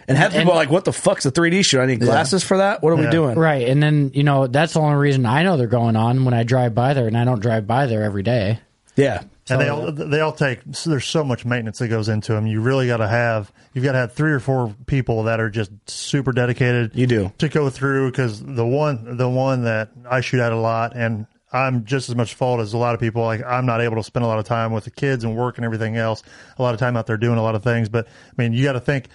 And 0.08 0.18
have 0.18 0.32
And- 0.34 0.42
people 0.42 0.54
like, 0.54 0.70
what 0.70 0.84
the 0.84 0.92
fuck's 0.92 1.24
a 1.26 1.30
3D 1.32 1.64
shoot? 1.64 1.80
I 1.80 1.86
need 1.86 2.00
glasses 2.00 2.44
for 2.44 2.58
that? 2.58 2.82
What 2.82 2.92
are 2.92 2.96
we 2.96 3.08
doing? 3.10 3.38
Right, 3.38 3.68
and 3.68 3.82
then 3.82 4.10
you 4.14 4.22
know 4.22 4.46
that's 4.46 4.74
the 4.74 4.80
only 4.80 4.96
reason 4.96 5.24
I 5.26 5.42
know 5.42 5.56
they're 5.56 5.66
going 5.66 5.96
on 5.96 6.24
when 6.24 6.34
I 6.34 6.42
drive 6.42 6.74
by 6.74 6.94
there, 6.94 7.06
and 7.06 7.16
I 7.16 7.24
don't 7.24 7.40
drive 7.40 7.66
by 7.66 7.86
there 7.86 8.02
every 8.02 8.22
day. 8.22 8.58
Yeah. 8.96 9.22
and 9.50 9.60
they 9.60 9.68
all 9.68 9.90
they 9.92 10.20
all 10.20 10.32
take 10.32 10.60
so 10.72 10.88
there's 10.90 11.04
so 11.04 11.24
much 11.24 11.44
maintenance 11.44 11.78
that 11.78 11.88
goes 11.88 12.08
into 12.08 12.32
them. 12.32 12.46
You 12.46 12.60
really 12.60 12.86
got 12.86 12.98
to 12.98 13.08
have 13.08 13.50
you've 13.72 13.84
got 13.84 13.92
to 13.92 13.98
have 13.98 14.12
three 14.12 14.30
or 14.32 14.38
four 14.40 14.74
people 14.86 15.24
that 15.24 15.40
are 15.40 15.50
just 15.50 15.70
super 15.90 16.32
dedicated. 16.32 16.92
You 16.94 17.06
do. 17.06 17.32
to 17.38 17.48
go 17.48 17.70
through 17.70 18.10
because 18.12 18.40
the 18.42 18.64
one 18.64 19.16
the 19.16 19.28
one 19.28 19.64
that 19.64 19.90
I 20.08 20.20
shoot 20.20 20.40
at 20.40 20.52
a 20.52 20.56
lot 20.58 20.94
and. 20.96 21.26
I'm 21.52 21.84
just 21.84 22.08
as 22.08 22.16
much 22.16 22.34
fault 22.34 22.58
as 22.58 22.72
a 22.72 22.78
lot 22.78 22.94
of 22.94 23.00
people. 23.00 23.22
Like 23.22 23.40
I'm 23.46 23.64
not 23.64 23.80
able 23.80 23.94
to 23.94 24.02
spend 24.02 24.24
a 24.24 24.26
lot 24.26 24.40
of 24.40 24.44
time 24.44 24.72
with 24.72 24.82
the 24.82 24.90
kids 24.90 25.22
and 25.22 25.36
work 25.36 25.56
and 25.56 25.64
everything 25.64 25.96
else. 25.96 26.24
A 26.58 26.62
lot 26.62 26.74
of 26.74 26.80
time 26.80 26.96
out 26.96 27.06
there 27.06 27.16
doing 27.16 27.38
a 27.38 27.42
lot 27.44 27.54
of 27.54 27.62
things. 27.62 27.88
But 27.88 28.08
I 28.08 28.42
mean, 28.42 28.52
you 28.54 28.64
got 28.64 28.72
to 28.72 28.80
think 28.80 29.06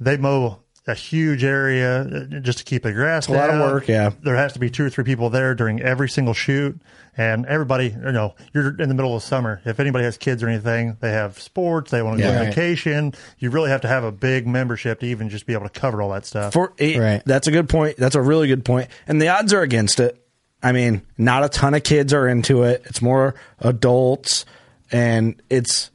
they 0.00 0.16
mow 0.16 0.58
a 0.86 0.94
huge 0.94 1.44
area 1.44 2.00
uh, 2.00 2.40
just 2.40 2.58
to 2.58 2.64
keep 2.64 2.82
the 2.82 2.92
grass. 2.92 3.28
a 3.28 3.32
lot 3.32 3.50
of 3.50 3.60
work, 3.60 3.88
yeah. 3.88 4.10
There 4.22 4.36
has 4.36 4.54
to 4.54 4.58
be 4.58 4.70
two 4.70 4.84
or 4.86 4.90
three 4.90 5.04
people 5.04 5.28
there 5.28 5.54
during 5.54 5.82
every 5.82 6.08
single 6.08 6.32
shoot. 6.34 6.80
And 7.20 7.44
everybody, 7.46 7.88
you 7.88 8.12
know, 8.12 8.36
you're 8.54 8.80
in 8.80 8.88
the 8.88 8.94
middle 8.94 9.14
of 9.16 9.22
summer. 9.24 9.60
If 9.64 9.80
anybody 9.80 10.04
has 10.04 10.16
kids 10.16 10.40
or 10.42 10.48
anything, 10.48 10.96
they 11.00 11.10
have 11.10 11.38
sports, 11.40 11.90
they 11.90 12.00
want 12.00 12.18
to 12.18 12.22
go 12.22 12.28
Yeah. 12.30 12.38
on 12.38 12.46
Right. 12.46 12.54
vacation. 12.54 13.12
You 13.38 13.50
really 13.50 13.70
have 13.70 13.80
to 13.80 13.88
have 13.88 14.04
a 14.04 14.12
big 14.12 14.46
membership 14.46 15.00
to 15.00 15.06
even 15.06 15.28
just 15.28 15.44
be 15.44 15.52
able 15.52 15.68
to 15.68 15.80
cover 15.80 16.00
all 16.00 16.10
that 16.10 16.24
stuff. 16.24 16.52
For 16.52 16.72
Right. 16.80 17.20
That's 17.26 17.48
a 17.48 17.50
good 17.50 17.68
point. 17.68 17.96
That's 17.98 18.14
a 18.14 18.22
really 18.22 18.46
good 18.46 18.64
point. 18.64 18.88
And 19.08 19.20
the 19.20 19.28
odds 19.28 19.52
are 19.52 19.62
against 19.62 19.98
it. 19.98 20.16
I 20.62 20.70
mean, 20.72 21.02
not 21.18 21.44
a 21.44 21.48
ton 21.48 21.74
of 21.74 21.82
kids 21.82 22.14
are 22.14 22.26
into 22.28 22.62
it. 22.62 22.82
It's 22.86 23.02
more 23.02 23.34
adults. 23.60 24.44
And 24.92 25.34
it's, 25.50 25.90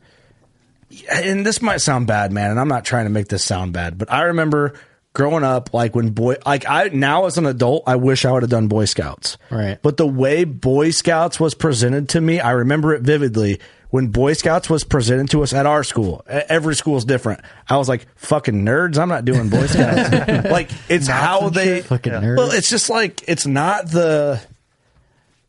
and 1.12 1.45
this 1.45 1.62
might 1.62 1.82
sound 1.82 2.08
bad, 2.08 2.32
man. 2.32 2.51
And 2.51 2.60
I'm 2.60 2.67
not 2.67 2.86
trying 2.86 3.06
to 3.06 3.10
make 3.12 3.27
this 3.27 3.43
sound 3.43 3.73
bad, 3.73 3.97
but 3.97 4.12
I 4.12 4.23
remember 4.23 4.73
growing 5.13 5.43
up, 5.43 5.73
like 5.73 5.95
when 5.95 6.10
boy, 6.10 6.36
like 6.45 6.67
I, 6.67 6.89
now 6.89 7.25
as 7.25 7.38
an 7.38 7.45
adult, 7.45 7.84
I 7.88 7.95
wish 7.97 8.25
I 8.25 8.32
would 8.32 8.43
have 8.43 8.49
done 8.49 8.67
Boy 8.67 8.86
Scouts. 8.86 9.38
Right. 9.51 9.79
But 9.82 9.97
the 9.97 10.08
way 10.08 10.43
Boy 10.43 10.89
Scouts 10.91 11.39
was 11.39 11.53
presented 11.53 12.10
to 12.10 12.21
me, 12.21 12.39
I 12.39 12.51
remember 12.51 12.93
it 12.93 13.01
vividly. 13.03 13.60
When 13.91 14.08
Boy 14.08 14.34
Scouts 14.34 14.71
was 14.71 14.84
presented 14.84 15.29
to 15.29 15.43
us 15.43 15.53
at 15.53 15.67
our 15.67 15.84
school, 15.84 16.23
every 16.27 16.73
school 16.75 16.97
is 16.97 17.06
different. 17.06 17.41
I 17.69 17.77
was 17.77 17.88
like, 17.88 18.08
"Fucking 18.15 18.65
nerds! 18.65 18.97
I'm 18.97 19.08
not 19.08 19.23
doing 19.23 19.49
Boy 19.49 19.67
Scouts." 19.67 20.49
like 20.49 20.71
it's 20.89 21.06
how 21.08 21.49
they. 21.49 21.82
Fucking 21.84 22.12
nerds. 22.13 22.38
Well, 22.38 22.49
it's 22.51 22.71
just 22.71 22.89
like 22.89 23.23
it's 23.27 23.45
not 23.45 23.91
the. 23.91 24.41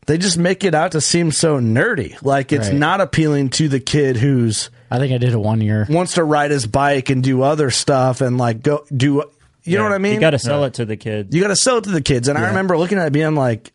They 0.05 0.19
just 0.19 0.37
make 0.37 0.63
it 0.63 0.75
out 0.75 0.91
to 0.91 1.01
seem 1.01 1.31
so 1.31 1.59
nerdy. 1.59 2.21
Like 2.21 2.51
it's 2.51 2.67
Right. 2.69 2.77
not 2.77 3.01
appealing 3.01 3.49
to 3.51 3.67
the 3.67 3.79
kid 3.79 4.15
who's 4.17 4.69
I 4.89 4.99
think 4.99 5.13
I 5.13 5.17
did 5.17 5.33
it 5.33 5.37
one 5.37 5.61
year. 5.61 5.85
wants 5.89 6.13
to 6.13 6.23
ride 6.23 6.51
his 6.51 6.67
bike 6.67 7.09
and 7.09 7.23
do 7.23 7.41
other 7.41 7.71
stuff 7.71 8.21
and 8.21 8.37
like 8.37 8.61
go 8.61 8.85
do. 8.95 9.23
You 9.63 9.77
know 9.77 9.83
what 9.83 9.93
I 9.93 9.97
mean? 9.97 10.13
you 10.13 10.19
got 10.19 10.31
to 10.31 10.39
sell 10.39 10.63
it 10.65 10.75
to 10.75 10.85
the 10.85 10.95
kids. 10.95 11.35
You 11.35 11.41
got 11.41 11.47
to 11.47 11.55
sell 11.55 11.77
it 11.77 11.85
to 11.85 11.91
the 11.91 12.01
kids. 12.01 12.27
And 12.27 12.37
I 12.37 12.49
remember 12.49 12.77
looking 12.77 12.99
at 12.99 13.07
it 13.07 13.13
being 13.13 13.33
like, 13.33 13.73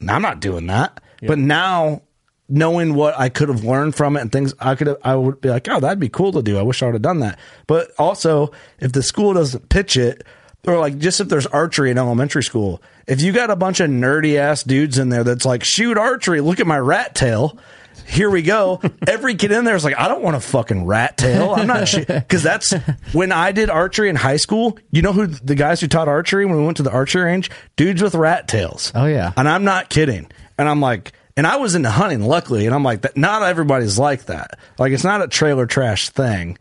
I'm 0.00 0.22
not 0.22 0.40
doing 0.40 0.68
that. 0.68 1.00
But 1.20 1.38
now 1.38 2.02
knowing 2.48 2.94
what 2.94 3.18
I 3.18 3.28
could 3.28 3.48
have 3.48 3.64
learned 3.64 3.94
from 3.94 4.16
it 4.16 4.20
and 4.20 4.32
things 4.32 4.54
I 4.58 4.74
could 4.76 4.86
have, 4.86 4.98
I 5.02 5.14
would 5.14 5.40
be 5.40 5.48
like, 5.48 5.68
oh, 5.68 5.80
that'd 5.80 5.98
be 5.98 6.08
cool 6.08 6.32
to 6.32 6.42
do. 6.42 6.58
I 6.58 6.62
wish 6.62 6.82
I 6.82 6.86
would 6.86 6.94
have 6.94 7.02
done 7.02 7.20
that. 7.20 7.38
But 7.66 7.90
also, 7.98 8.52
if 8.78 8.92
the 8.92 9.02
school 9.02 9.34
doesn't 9.34 9.68
pitch 9.68 9.96
it, 9.96 10.24
or 10.66 10.78
like 10.78 10.98
just 10.98 11.20
if 11.20 11.28
there's 11.28 11.46
archery 11.46 11.90
in 11.90 11.98
elementary 11.98 12.42
school, 12.42 12.82
if 13.06 13.20
you 13.20 13.32
got 13.32 13.50
a 13.50 13.56
bunch 13.56 13.80
of 13.80 13.90
nerdy 13.90 14.36
ass 14.36 14.62
dudes 14.62 14.98
in 14.98 15.08
there 15.08 15.24
that's 15.24 15.44
like, 15.44 15.64
shoot 15.64 15.98
archery, 15.98 16.40
look 16.40 16.60
at 16.60 16.66
my 16.66 16.78
rat 16.78 17.14
tail. 17.14 17.58
Here 18.06 18.30
we 18.30 18.42
go. 18.42 18.80
Every 19.06 19.34
kid 19.34 19.52
in 19.52 19.64
there 19.64 19.76
is 19.76 19.84
like, 19.84 19.98
I 19.98 20.08
don't 20.08 20.22
want 20.22 20.36
a 20.36 20.40
fucking 20.40 20.86
rat 20.86 21.16
tail. 21.16 21.54
I'm 21.54 21.66
not 21.66 21.92
because 22.06 22.42
that's 22.44 22.72
when 23.12 23.32
I 23.32 23.52
did 23.52 23.68
archery 23.68 24.08
in 24.08 24.16
high 24.16 24.36
school. 24.36 24.78
You 24.90 25.02
know 25.02 25.12
who 25.12 25.26
the 25.26 25.54
guys 25.54 25.80
who 25.80 25.88
taught 25.88 26.08
archery 26.08 26.46
when 26.46 26.56
we 26.56 26.64
went 26.64 26.76
to 26.78 26.82
the 26.82 26.92
archery 26.92 27.24
range? 27.24 27.50
Dudes 27.76 28.02
with 28.02 28.14
rat 28.14 28.48
tails. 28.48 28.92
Oh, 28.94 29.06
yeah. 29.06 29.32
and 29.36 29.48
I'm 29.48 29.64
not 29.64 29.88
kidding. 29.90 30.30
And 30.58 30.68
I'm 30.68 30.80
like, 30.80 31.12
and 31.36 31.46
I 31.46 31.56
was 31.56 31.74
into 31.74 31.90
hunting, 31.90 32.22
luckily, 32.22 32.64
and 32.64 32.74
I'm 32.74 32.82
like, 32.82 33.02
that. 33.02 33.16
Not 33.16 33.42
everybody's 33.42 33.98
like 33.98 34.26
that. 34.26 34.58
Like, 34.78 34.92
it's 34.92 35.04
not 35.04 35.20
a 35.20 35.28
trailer 35.28 35.66
trash 35.66 36.08
thing, 36.08 36.56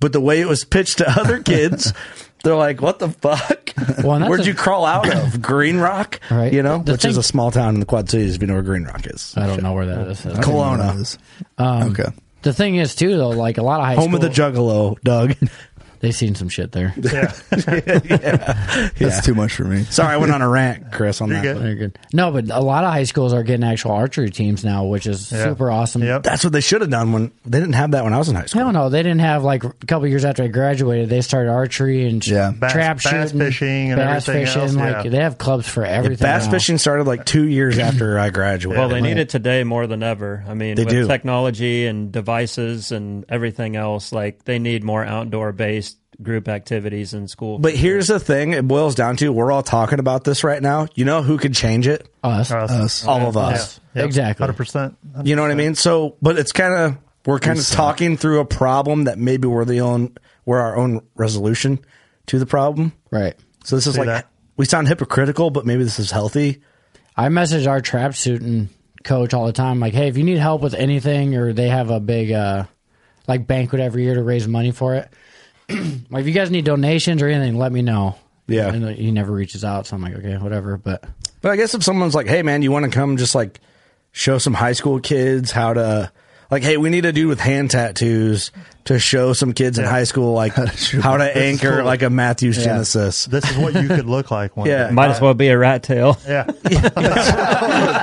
but 0.00 0.12
the 0.12 0.20
way 0.20 0.40
it 0.40 0.48
was 0.48 0.64
pitched 0.64 0.98
to 0.98 1.08
other 1.08 1.40
kids, 1.42 1.92
they're 2.44 2.56
like, 2.56 2.80
"What 2.80 2.98
the 2.98 3.08
fuck? 3.10 3.62
Well, 4.02 4.18
Where'd 4.26 4.40
a- 4.40 4.44
you 4.44 4.54
crawl 4.54 4.86
out 4.86 5.12
of? 5.14 5.42
Green 5.42 5.76
Rock, 5.76 6.20
Right. 6.30 6.50
You 6.52 6.62
know, 6.62 6.78
The 6.82 6.92
which 6.92 7.04
is 7.04 7.16
a 7.18 7.22
small 7.22 7.50
town 7.50 7.74
in 7.74 7.80
the 7.80 7.86
Quad 7.86 8.08
Cities. 8.08 8.36
If 8.36 8.40
you 8.40 8.46
know 8.46 8.54
where 8.54 8.62
Green 8.62 8.84
Rock 8.84 9.06
is, 9.06 9.34
I 9.36 9.46
don't 9.46 9.62
know 9.62 9.74
where 9.74 9.84
that 9.86 10.08
is. 10.08 10.20
Colona, 10.22 11.18
Um, 11.58 11.90
Okay. 11.92 12.06
The 12.42 12.52
thing 12.52 12.76
is, 12.76 12.94
too, 12.94 13.16
though, 13.16 13.30
like 13.30 13.58
a 13.58 13.62
lot 13.62 13.80
of 13.80 13.86
high 13.86 13.94
home 13.96 14.14
of 14.14 14.20
the 14.20 14.28
Juggalo, 14.28 14.96
Doug. 15.02 15.34
They've 16.00 16.14
seen 16.14 16.34
some 16.34 16.48
shit 16.48 16.72
there. 16.72 16.94
Yeah. 17.06 17.32
That's 18.98 19.24
too 19.24 19.34
much 19.34 19.52
for 19.54 19.64
me. 19.64 19.84
Sorry, 19.84 20.12
I 20.12 20.16
went 20.16 20.32
on 20.32 20.42
a 20.42 20.48
rant, 20.48 20.92
Chris, 20.92 21.20
on 21.20 21.28
You're 21.30 21.36
that. 21.38 21.42
good. 21.54 21.58
Very 21.62 21.74
good. 21.76 21.98
No, 22.12 22.30
but 22.32 22.50
a 22.50 22.60
lot 22.60 22.84
of 22.84 22.92
high 22.92 23.04
schools 23.04 23.32
are 23.32 23.42
getting 23.42 23.64
actual 23.64 23.92
archery 23.92 24.30
teams 24.30 24.64
now, 24.64 24.84
which 24.84 25.06
is 25.06 25.30
Yeah. 25.32 25.44
super 25.44 25.70
awesome. 25.70 26.02
Yep. 26.02 26.22
That's 26.22 26.44
what 26.44 26.52
they 26.52 26.60
should 26.60 26.80
have 26.80 26.90
done 26.90 27.12
when 27.12 27.30
they 27.44 27.58
didn't 27.60 27.74
have 27.74 27.92
that 27.92 28.04
when 28.04 28.12
I 28.12 28.18
was 28.18 28.28
in 28.28 28.34
high 28.34 28.46
school. 28.46 28.62
Hell 28.62 28.72
no, 28.72 28.88
they 28.88 29.02
didn't 29.02 29.20
have 29.20 29.44
like 29.44 29.64
a 29.64 29.72
couple 29.86 30.06
years 30.08 30.24
after 30.24 30.42
I 30.42 30.48
graduated. 30.48 31.08
They 31.08 31.20
started 31.20 31.50
archery 31.50 32.08
and 32.08 32.22
sh- 32.22 32.28
Yeah. 32.28 32.52
Bass- 32.56 32.72
trap 32.72 32.96
bass 33.02 33.30
shooting, 33.30 33.38
fishing 33.38 33.92
and 33.92 33.96
bass 33.98 34.28
everything 34.28 34.46
fishing. 34.46 34.62
else, 34.62 34.74
Like 34.74 35.04
yeah. 35.04 35.10
they 35.10 35.18
have 35.22 35.38
clubs 35.38 35.68
for 35.68 35.84
everything. 35.84 36.24
Bass 36.24 36.46
now. 36.46 36.52
fishing 36.52 36.78
started 36.78 37.06
like 37.06 37.24
two 37.24 37.46
years 37.46 37.78
after 37.78 38.18
I 38.18 38.30
graduated. 38.30 38.78
Well, 38.78 38.88
they 38.88 39.00
need 39.00 39.18
it 39.18 39.28
today 39.28 39.64
more 39.64 39.86
than 39.86 40.02
ever. 40.02 40.44
I 40.48 40.54
mean, 40.54 40.74
They 40.76 40.84
with 40.84 40.92
do. 40.92 41.06
technology 41.06 41.86
and 41.86 42.12
devices 42.12 42.92
and 42.92 43.24
everything 43.28 43.76
else, 43.76 44.12
like 44.12 44.44
they 44.44 44.58
need 44.58 44.84
more 44.84 45.04
outdoor 45.04 45.52
based 45.52 45.95
group 46.22 46.48
activities 46.48 47.14
in 47.14 47.28
school. 47.28 47.58
But 47.58 47.74
here's 47.74 48.08
the 48.08 48.20
thing: 48.20 48.52
it 48.52 48.66
boils 48.66 48.94
down 48.94 49.16
to 49.18 49.32
we're 49.32 49.52
all 49.52 49.62
talking 49.62 49.98
about 49.98 50.24
this 50.24 50.44
right 50.44 50.62
now. 50.62 50.86
You 50.94 51.04
know 51.04 51.22
who 51.22 51.38
could 51.38 51.54
change 51.54 51.86
it? 51.86 52.08
Us. 52.22 52.50
Us. 52.50 52.70
Us. 52.70 53.06
All 53.06 53.26
of 53.26 53.36
us. 53.36 53.80
Yeah. 53.94 54.04
Exactly. 54.04 54.42
Hundred 54.42 54.56
percent. 54.56 54.96
You 55.24 55.36
know 55.36 55.42
what 55.42 55.50
I 55.50 55.54
mean? 55.54 55.74
So, 55.74 56.16
but 56.20 56.38
it's 56.38 56.52
kind 56.52 56.74
of 56.74 56.98
we're 57.26 57.38
kind 57.40 57.58
of 57.58 57.66
talking 57.68 58.16
through 58.16 58.40
a 58.40 58.44
problem 58.44 59.04
that 59.04 59.18
maybe 59.18 59.48
we're 59.48 59.64
the 59.64 59.80
own 59.80 60.16
we're 60.44 60.60
our 60.60 60.76
own 60.76 61.02
resolution 61.14 61.80
to 62.26 62.38
the 62.38 62.46
problem. 62.46 62.92
Right. 63.10 63.34
So 63.64 63.76
this 63.76 63.86
is 63.86 63.94
See 63.94 64.00
like 64.00 64.06
that? 64.06 64.28
we 64.56 64.64
sound 64.64 64.88
hypocritical, 64.88 65.50
but 65.50 65.66
maybe 65.66 65.84
this 65.84 65.98
is 65.98 66.10
healthy. 66.10 66.62
I 67.16 67.28
message 67.30 67.66
our 67.66 67.80
trap 67.80 68.14
shooting 68.14 68.68
coach 69.02 69.32
all 69.32 69.46
the 69.46 69.52
time, 69.52 69.80
like, 69.80 69.94
hey, 69.94 70.08
if 70.08 70.16
you 70.18 70.24
need 70.24 70.38
help 70.38 70.60
with 70.60 70.74
anything, 70.74 71.34
or 71.34 71.52
they 71.52 71.68
have 71.68 71.90
a 71.90 71.98
big 72.00 72.30
uh, 72.30 72.64
like 73.26 73.46
banquet 73.46 73.80
every 73.80 74.04
year 74.04 74.14
to 74.14 74.22
raise 74.22 74.46
money 74.46 74.70
for 74.70 74.94
it. 74.94 75.10
like, 76.10 76.20
if 76.20 76.26
you 76.26 76.32
guys 76.32 76.50
need 76.50 76.64
donations 76.64 77.22
or 77.22 77.28
anything, 77.28 77.58
let 77.58 77.72
me 77.72 77.82
know. 77.82 78.16
Yeah. 78.48 78.68
and 78.72 78.84
uh, 78.84 78.88
he 78.88 79.10
never 79.10 79.32
reaches 79.32 79.64
out, 79.64 79.86
so 79.86 79.96
I'm 79.96 80.02
like, 80.02 80.14
okay, 80.14 80.36
whatever. 80.36 80.76
But 80.76 81.04
But 81.40 81.50
I 81.52 81.56
guess 81.56 81.74
if 81.74 81.82
someone's 81.82 82.14
like, 82.14 82.28
"Hey, 82.28 82.42
man, 82.42 82.62
you 82.62 82.70
want 82.70 82.84
to 82.84 82.90
come 82.90 83.16
just 83.16 83.34
like 83.34 83.60
show 84.12 84.38
some 84.38 84.54
high 84.54 84.72
school 84.72 85.00
kids 85.00 85.50
how 85.50 85.72
to 85.74 86.12
like, 86.50 86.62
hey, 86.62 86.76
we 86.76 86.90
need 86.90 87.04
a 87.04 87.12
dude 87.12 87.28
with 87.28 87.40
hand 87.40 87.70
tattoos 87.70 88.52
to 88.84 88.98
show 89.00 89.32
some 89.32 89.52
kids 89.52 89.78
in 89.80 89.84
high 89.84 90.04
school 90.04 90.32
like 90.32 90.52
how 91.02 91.16
to 91.16 91.36
anchor 91.36 91.82
like 91.82 92.02
a 92.02 92.10
Mathews 92.10 92.56
Yeah. 92.58 92.64
Genesis." 92.64 93.26
This 93.26 93.50
is 93.50 93.56
what 93.56 93.74
you 93.74 93.88
could 93.88 94.06
look 94.06 94.30
like 94.30 94.56
one 94.56 94.66
Yeah. 94.70 94.88
day. 94.88 94.92
Might 94.94 95.10
as 95.10 95.20
well 95.20 95.34
be 95.34 95.48
a 95.48 95.58
rat 95.58 95.82
tail. 95.82 96.18
Yeah. 96.28 96.44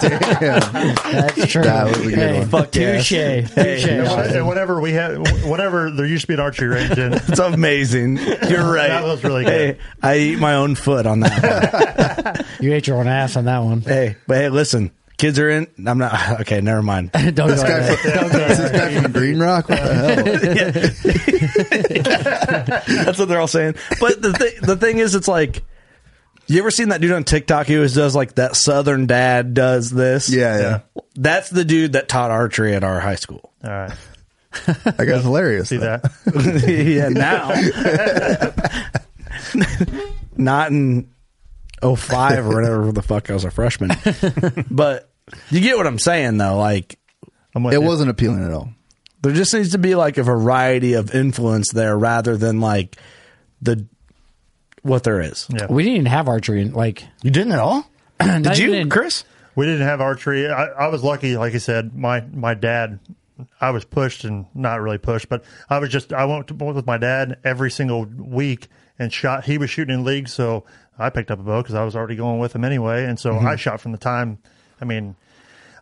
that's 0.04 1.52
true. 1.52 1.64
That 1.64 1.86
was 1.88 1.98
a 2.00 2.04
good 2.04 2.14
hey, 2.18 2.40
one. 2.40 2.50
Fuck 2.50 2.72
touche, 2.72 3.12
yeah. 3.12 3.42
touche. 3.42 3.86
And 3.86 4.48
whenever 4.48 4.80
we 4.82 4.92
had, 4.94 5.18
whenever 5.46 5.92
there 5.92 6.06
used 6.06 6.24
to 6.24 6.28
be 6.28 6.34
an 6.36 6.40
archery 6.40 6.68
range 6.68 6.98
in, 6.98 7.14
It's 7.14 7.40
amazing. 7.40 8.18
You're 8.18 8.72
right. 8.72 8.88
That 8.90 9.04
was 9.04 9.24
really 9.24 9.46
good. 9.46 9.76
Hey, 9.78 9.82
I 10.02 10.18
eat 10.18 10.40
my 10.40 10.56
own 10.56 10.76
foot 10.76 11.06
on 11.06 11.22
that. 11.22 12.24
one. 12.38 12.46
You 12.60 12.74
ate 12.74 12.88
your 12.88 12.98
own 12.98 13.08
ass 13.08 13.36
on 13.38 13.46
that 13.46 13.60
one. 13.60 13.82
hey, 13.82 14.16
but 14.28 14.38
hey, 14.38 14.50
listen, 14.50 14.92
kids 15.24 15.40
are 15.40 15.50
in. 15.50 15.68
I'm 15.88 15.98
not. 15.98 16.14
Okay, 16.42 16.60
never 16.62 16.82
mind. 16.84 17.12
Don't 17.14 17.36
go 17.36 17.48
This 17.48 17.64
guy, 17.64 17.80
there. 17.80 17.96
from, 17.98 18.30
this 18.30 18.72
guy 18.72 19.02
from 19.02 19.12
Green 19.14 19.40
Rock? 19.40 19.70
What 19.70 19.80
the 19.82 20.94
hell? 22.88 22.96
That's 23.06 23.18
what 23.20 23.28
they're 23.30 23.40
all 23.40 23.48
saying. 23.48 23.76
But 24.02 24.22
the 24.22 24.34
th- 24.34 24.60
the 24.62 24.76
thing 24.76 24.98
is, 25.00 25.16
it's 25.16 25.28
like. 25.28 25.64
You 26.48 26.60
ever 26.60 26.72
seen 26.72 26.90
that 26.90 27.00
dude 27.00 27.14
on 27.14 27.24
TikTok 27.24 27.68
who 27.68 27.76
always 27.78 27.96
does 27.96 28.14
like 28.18 28.36
that 28.36 28.58
Southern 28.58 29.06
dad 29.08 29.54
does 29.54 29.90
this? 29.90 30.30
Yeah, 30.30 30.60
yeah. 30.60 30.80
That's 31.16 31.50
the 31.50 31.64
dude 31.64 31.94
that 31.94 32.10
taught 32.10 32.32
archery 32.32 32.76
at 32.76 32.84
our 32.84 33.00
high 33.00 33.16
school. 33.16 33.54
all 33.64 33.70
right, 33.70 33.94
That 34.66 34.98
guy's 35.08 35.24
hilarious. 35.24 35.70
see 35.70 35.78
though. 35.78 36.00
that? 36.04 36.66
yeah, 36.68 37.08
now. 37.08 37.48
Not 40.36 40.72
in 40.72 41.10
05 41.82 42.46
or 42.46 42.50
whatever 42.54 42.92
the 42.92 43.02
fuck 43.02 43.30
I 43.30 43.34
was 43.36 43.46
a 43.46 43.52
freshman. 43.52 43.92
but 44.70 45.10
you 45.50 45.60
get 45.62 45.78
what 45.78 45.88
I'm 45.88 46.00
saying 46.00 46.38
though. 46.38 46.58
Like 46.58 47.00
I'm 47.56 47.64
with 47.64 47.74
It 47.74 47.82
you. 47.82 47.86
wasn't 47.86 48.10
appealing 48.10 48.44
at 48.44 48.52
all. 48.52 48.70
there 49.22 49.34
just 49.34 49.54
needs 49.54 49.72
to 49.72 49.78
be 49.78 49.96
like 49.96 50.18
a 50.18 50.24
variety 50.24 50.94
of 50.94 51.14
influence 51.16 51.72
there 51.72 51.98
rather 51.98 52.36
than 52.38 52.60
like 52.60 52.98
the 53.62 53.86
what 54.82 55.04
there 55.04 55.22
is. 55.22 55.48
Yeah. 55.50 55.68
We 55.70 55.84
didn't 55.84 55.96
even 55.96 56.06
have 56.08 56.28
archery. 56.28 56.62
in- 56.62 56.74
Like, 56.74 57.06
You 57.22 57.32
didn't 57.32 57.54
at 57.54 57.60
all? 57.60 57.90
Did 58.20 58.58
you, 58.58 58.74
even 58.74 58.90
Chris? 58.90 59.24
We 59.56 59.66
didn't 59.66 59.88
have 59.88 60.02
archery. 60.02 60.50
I, 60.50 60.66
I 60.66 60.88
was 60.88 61.04
lucky, 61.04 61.38
like 61.38 61.54
I 61.54 61.60
said. 61.60 61.96
My 61.96 62.22
my 62.22 62.54
dad, 62.54 63.00
I 63.62 63.70
was 63.72 63.86
pushed 63.86 64.24
and 64.24 64.46
not 64.54 64.82
really 64.82 64.98
pushed, 64.98 65.30
but 65.30 65.44
I 65.70 65.80
was 65.80 65.90
just 65.90 66.12
I 66.12 66.26
went 66.26 66.48
to, 66.48 66.54
went 66.54 66.76
with 66.76 66.86
my 66.86 66.98
dad 66.98 67.38
every 67.44 67.72
single 67.72 68.06
week 68.06 68.68
and 69.00 69.12
shot. 69.14 69.46
He 69.46 69.58
was 69.58 69.70
shooting 69.70 69.94
in 69.94 70.04
leagues, 70.04 70.34
so 70.34 70.66
I 70.98 71.10
picked 71.12 71.32
up 71.32 71.40
a 71.40 71.44
bow 71.44 71.62
because 71.62 71.76
I 71.76 71.84
was 71.84 71.96
already 71.96 72.16
going 72.16 72.40
with 72.40 72.54
him 72.56 72.64
anyway, 72.66 73.06
and 73.06 73.20
so 73.20 73.34
mm-hmm. 73.34 73.48
I 73.48 73.56
shot 73.56 73.80
from 73.80 73.92
the 73.94 73.98
time. 73.98 74.40
I 74.84 74.86
mean, 74.86 75.16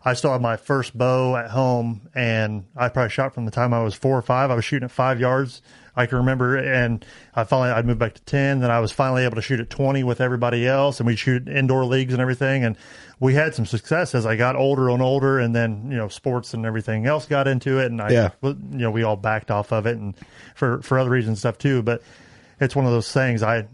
I 0.04 0.14
still 0.14 0.30
have 0.30 0.40
my 0.40 0.56
first 0.56 0.96
bow 0.96 1.36
at 1.36 1.50
home, 1.50 2.08
and 2.14 2.64
I 2.76 2.88
probably 2.88 3.10
shot 3.10 3.34
from 3.34 3.44
the 3.44 3.50
time 3.50 3.74
I 3.74 3.82
was 3.82 3.94
four 3.94 4.16
or 4.16 4.22
five. 4.22 4.50
I 4.50 4.54
was 4.54 4.64
shooting 4.64 4.84
at 4.84 4.92
five 4.92 5.18
yards. 5.18 5.60
I 5.94 6.06
can 6.06 6.18
remember, 6.18 6.56
and 6.56 7.04
I 7.34 7.44
finally 7.44 7.70
I 7.70 7.82
moved 7.82 7.98
back 7.98 8.14
to 8.14 8.22
ten. 8.22 8.60
Then 8.60 8.70
I 8.70 8.78
was 8.80 8.92
finally 8.92 9.24
able 9.24 9.34
to 9.36 9.42
shoot 9.42 9.58
at 9.60 9.70
twenty 9.70 10.04
with 10.04 10.20
everybody 10.20 10.66
else, 10.66 11.00
and 11.00 11.06
we 11.06 11.16
shoot 11.16 11.48
indoor 11.48 11.84
leagues 11.84 12.12
and 12.14 12.22
everything. 12.22 12.64
And 12.64 12.76
we 13.20 13.34
had 13.34 13.54
some 13.54 13.66
success 13.66 14.14
as 14.14 14.24
I 14.24 14.36
got 14.36 14.56
older 14.56 14.88
and 14.88 15.02
older, 15.02 15.38
and 15.38 15.54
then 15.54 15.90
you 15.90 15.96
know 15.96 16.08
sports 16.08 16.54
and 16.54 16.64
everything 16.64 17.06
else 17.06 17.26
got 17.26 17.46
into 17.48 17.78
it, 17.78 17.86
and 17.86 18.00
I 18.00 18.10
Yeah. 18.10 18.30
you 18.42 18.56
know 18.70 18.90
we 18.90 19.02
all 19.02 19.16
backed 19.16 19.50
off 19.50 19.72
of 19.72 19.86
it, 19.86 19.98
and 19.98 20.14
for 20.54 20.80
for 20.82 20.98
other 20.98 21.10
reasons 21.10 21.28
and 21.30 21.38
stuff 21.38 21.58
too. 21.58 21.82
But 21.82 22.02
it's 22.60 22.74
one 22.74 22.86
of 22.86 22.92
those 22.92 23.12
things 23.12 23.42
I 23.42 23.66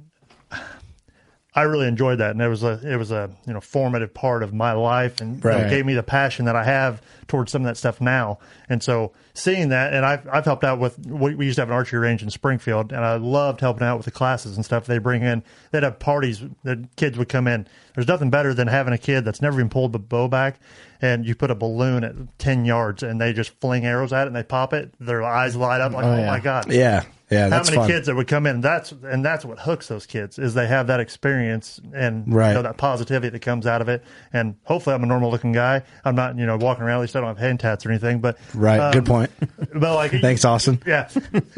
I 1.59 1.63
really 1.63 1.89
enjoyed 1.89 2.19
that, 2.19 2.31
and 2.31 2.41
it 2.41 2.49
was 2.49 2.63
a 2.63 2.81
it 2.85 2.97
was 2.97 3.11
a 3.11 3.29
you 3.45 3.53
know 3.53 3.61
formative 3.61 4.15
part 4.15 4.45
of 4.45 4.55
my 4.55 4.73
life, 4.73 5.21
and 5.21 5.43
you 5.43 5.51
know, 5.65 5.69
gave 5.69 5.85
me 5.85 5.95
the 5.95 6.05
passion 6.05 6.45
that 6.45 6.55
I 6.55 6.63
have 6.63 7.03
towards 7.27 7.51
some 7.51 7.63
of 7.63 7.67
that 7.67 7.77
stuff 7.77 8.01
now. 8.01 8.39
And 8.69 8.81
so 8.81 9.13
seeing 9.35 9.71
that, 9.71 9.93
and 9.93 10.07
I've 10.07 10.29
I've 10.29 10.45
helped 10.45 10.63
out 10.63 10.79
with 10.79 11.05
we, 11.05 11.35
we 11.35 11.47
used 11.47 11.57
to 11.57 11.63
have 11.63 11.69
an 11.69 11.75
archery 11.75 11.99
range 11.99 12.23
in 12.23 12.31
Springfield, 12.31 12.93
and 12.93 13.05
I 13.05 13.17
loved 13.17 13.61
helping 13.61 13.83
out 13.85 13.97
with 13.97 14.05
the 14.05 14.13
classes 14.13 14.55
and 14.55 14.65
stuff 14.65 14.87
they 14.87 14.99
bring 14.99 15.23
in. 15.23 15.43
They'd 15.73 15.83
have 15.83 15.99
parties 15.99 16.45
that 16.63 16.95
kids 16.95 17.19
would 17.19 17.29
come 17.29 17.49
in. 17.49 17.67
There's 17.95 18.07
nothing 18.07 18.31
better 18.31 18.55
than 18.55 18.69
having 18.69 18.95
a 18.95 18.99
kid 18.99 19.25
that's 19.25 19.43
never 19.43 19.59
even 19.59 19.69
pulled 19.69 19.93
the 19.93 19.99
bow 19.99 20.29
back, 20.29 20.61
and 21.03 21.27
you 21.27 21.35
put 21.35 21.51
a 21.51 21.57
balloon 21.57 22.05
at 22.05 22.15
ten 22.39 22.67
yards, 22.67 23.03
and 23.03 23.21
they 23.21 23.33
just 23.33 23.51
fling 23.61 23.85
arrows 23.85 24.13
at 24.13 24.23
it, 24.25 24.27
and 24.29 24.37
they 24.37 24.45
pop 24.45 24.73
it. 24.73 24.95
Their 25.01 25.25
eyes 25.25 25.57
light 25.57 25.81
up 25.81 25.93
like, 25.93 26.05
Oh, 26.05 26.13
oh, 26.13 26.19
yeah. 26.19 26.27
my 26.27 26.39
god, 26.39 26.73
Yeah. 26.73 27.03
Yeah, 27.31 27.51
how 27.51 27.63
many 27.63 27.77
fun. 27.77 27.89
kids 27.89 28.07
that 28.07 28.17
would 28.17 28.27
come 28.27 28.47
in 28.47 28.55
and 28.57 28.65
that's 28.65 28.91
and 28.93 29.23
that's 29.25 29.45
what 29.45 29.59
hooks 29.59 29.87
those 29.89 30.07
kids 30.07 30.39
is 30.39 30.55
they 30.55 30.67
have 30.67 30.87
that 30.87 30.99
experience 30.99 31.79
and 31.95 32.33
Right. 32.33 32.49
you 32.49 32.55
know 32.55 32.63
that 32.63 32.79
positivity 32.79 33.29
that 33.29 33.41
comes 33.41 33.67
out 33.67 33.83
of 33.83 33.89
it 33.91 34.03
and 34.33 34.55
hopefully 34.65 34.95
i'm 34.95 35.03
a 35.03 35.07
normal 35.07 35.31
looking 35.31 35.53
guy 35.53 35.83
i'm 36.07 36.15
not 36.15 36.39
you 36.39 36.47
know 36.47 36.57
walking 36.57 36.85
around 36.85 36.97
at 36.99 37.01
least 37.03 37.17
i 37.17 37.21
don't 37.21 37.29
have 37.29 37.37
hand 37.39 37.61
tats 37.61 37.85
or 37.85 37.91
anything 37.91 38.21
but 38.21 38.39
Right. 38.55 38.81
um, 38.81 38.93
Good 38.93 39.05
point. 39.05 39.31
but 39.75 39.95
like 39.95 40.13
Thanks, 40.13 40.45
Austin. 40.47 40.81
yeah 40.87 41.11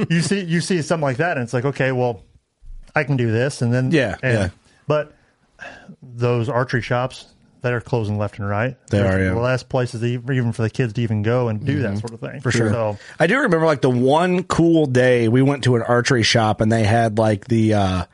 you 0.09 0.21
see 0.23 0.41
you 0.41 0.61
see 0.61 0.83
something 0.83 1.05
like 1.05 1.19
that 1.19 1.37
and 1.37 1.45
it's 1.45 1.53
like 1.55 1.65
okay 1.65 1.93
well 1.93 2.25
i 2.97 3.05
can 3.05 3.17
do 3.17 3.31
this 3.31 3.63
and 3.63 3.73
then 3.73 3.93
Yeah, 3.93 4.17
and, 4.25 4.35
yeah. 4.39 4.49
but 4.89 5.15
those 6.03 6.49
archery 6.49 6.83
shops 6.83 7.27
that 7.63 7.73
are 7.73 7.81
closing 7.81 8.19
left 8.19 8.39
and 8.39 8.49
right 8.49 8.77
They 8.89 8.99
There's 8.99 9.15
are, 9.15 9.23
yeah. 9.23 9.31
the 9.35 9.41
last 9.41 9.69
places 9.69 10.03
even 10.05 10.53
for 10.53 10.63
the 10.63 10.71
kids 10.71 10.93
to 10.95 11.03
even 11.03 11.23
go 11.23 11.49
and 11.49 11.65
do 11.65 11.81
that 11.83 11.99
sort 11.99 12.13
of 12.15 12.21
thing 12.21 12.31
Mm-hmm. 12.31 12.39
For 12.41 12.51
sure. 12.51 12.71
so 12.73 12.99
I 13.19 13.27
do 13.27 13.37
remember 13.37 13.67
like 13.67 13.81
the 13.83 13.91
one 13.91 14.43
cool 14.45 14.87
day 14.87 15.29
we 15.29 15.43
went 15.43 15.65
to 15.65 15.77
an 15.77 15.83
archery 15.83 16.23
shop 16.23 16.61
and 16.61 16.71
they 16.73 16.85
had 16.85 17.19
like 17.19 17.47
the 17.47 17.75
uh 17.75 18.05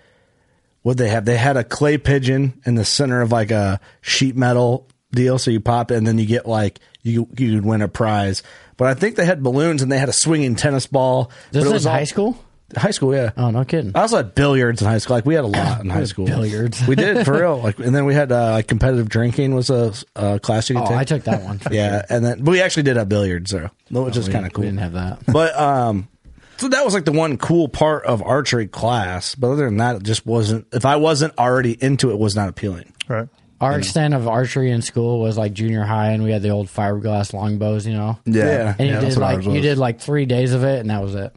what 0.83 0.97
they 0.99 1.09
have? 1.09 1.25
They 1.25 1.37
had 1.37 1.57
a 1.57 1.65
clay 1.65 1.99
pigeon 1.99 2.61
in 2.65 2.77
the 2.77 2.85
center 2.85 3.21
of 3.21 3.33
like 3.33 3.51
a 3.51 3.81
sheet 4.03 4.37
metal 4.37 4.87
deal, 5.11 5.37
so 5.37 5.51
you 5.51 5.59
pop 5.59 5.91
it 5.91 5.97
and 5.97 6.07
then 6.07 6.17
you 6.17 6.27
get 6.27 6.47
like 6.47 6.79
you 7.03 7.27
you 7.37 7.55
could 7.57 7.65
win 7.65 7.83
a 7.83 7.89
prize. 7.89 8.45
But 8.77 8.87
I 8.89 8.95
think 8.95 9.17
they 9.17 9.25
had 9.25 9.43
balloons 9.43 9.83
and 9.83 9.91
they 9.91 9.99
had 9.99 10.09
a 10.09 10.13
swinging 10.13 10.55
tennis 10.55 10.87
ball. 10.87 11.33
this 11.51 11.65
but 11.65 11.67
it 11.67 11.67
is 11.67 11.73
was 11.73 11.87
all- 11.87 11.93
high 11.93 12.05
school? 12.05 12.39
High 12.77 12.91
school, 12.91 13.15
yeah. 13.15 13.31
Oh, 13.37 13.51
no 13.51 13.65
kidding. 13.65 13.93
I 13.95 14.01
also 14.01 14.17
had 14.17 14.35
billiards 14.35 14.83
in 14.83 14.89
high 14.89 14.99
school. 14.99 15.17
Like 15.17 15.25
we 15.27 15.35
had 15.35 15.45
a 15.45 15.49
lot 15.49 15.83
in 15.83 15.91
high 15.91 16.05
school. 16.13 16.27
Billiards. 16.27 16.85
we 16.87 16.97
did 16.97 17.25
for 17.25 17.35
real. 17.39 17.61
Like, 17.63 17.79
and 17.79 17.95
then 17.95 18.05
we 18.07 18.15
had 18.15 18.33
uh, 18.33 18.53
like 18.53 18.67
competitive 18.67 19.09
drinking 19.09 19.55
was 19.55 19.71
a, 19.71 19.93
a 20.17 20.41
class 20.41 20.69
you 20.69 20.75
could 20.77 20.85
Oh, 20.85 20.89
take. 20.89 20.97
I 20.97 21.05
took 21.05 21.23
that 21.25 21.43
one. 21.43 21.59
for 21.59 21.73
yeah, 21.73 22.05
and 22.11 22.25
then 22.25 22.43
but 22.43 22.51
we 22.51 22.61
actually 22.61 22.83
did 22.85 22.97
have 22.97 23.09
billiards 23.09 23.51
there, 23.53 23.71
which 23.91 24.17
is 24.17 24.27
We 24.27 24.33
kind 24.33 24.47
of 24.47 24.53
cool. 24.53 24.63
We 24.63 24.69
didn't 24.69 24.81
have 24.81 24.93
that. 24.95 25.19
But 25.33 25.57
um, 25.59 26.09
so 26.57 26.69
that 26.69 26.85
was 26.85 26.93
like 26.95 27.05
the 27.05 27.13
one 27.13 27.37
cool 27.39 27.69
part 27.69 28.05
of 28.05 28.23
archery 28.23 28.67
class. 28.67 29.35
But 29.37 29.53
other 29.53 29.67
than 29.67 29.77
that, 29.77 29.97
it 29.97 30.03
just 30.03 30.27
wasn't. 30.27 30.67
If 30.73 30.85
I 30.87 30.97
wasn't 30.97 31.39
already 31.39 31.73
into 31.81 32.11
it, 32.11 32.15
it 32.15 32.19
was 32.19 32.35
not 32.35 32.49
appealing. 32.49 32.93
right 33.09 33.29
Our 33.61 33.79
extent 33.79 34.13
of 34.15 34.27
archery 34.27 34.71
in 34.73 34.83
school 34.83 35.21
was 35.21 35.39
like 35.39 35.53
junior 35.53 35.85
high, 35.85 36.11
and 36.13 36.23
we 36.25 36.31
had 36.33 36.43
the 36.43 36.49
old 36.51 36.67
fiberglass 36.69 37.33
longbows, 37.33 37.87
you 37.87 37.93
know. 37.95 38.19
Yeah. 38.27 38.45
Yeah. 38.45 38.75
And 38.79 38.89
you 38.89 38.95
Yeah, 38.95 39.01
that's 39.01 39.15
did 39.15 39.21
what 39.21 39.35
like 39.37 39.45
you 39.45 39.51
was. 39.53 39.63
did 39.63 39.79
like 39.79 40.01
three 40.01 40.27
days 40.27 40.53
of 40.53 40.65
it, 40.65 40.81
and 40.81 40.91
that 40.91 41.03
was 41.03 41.15
it. 41.15 41.35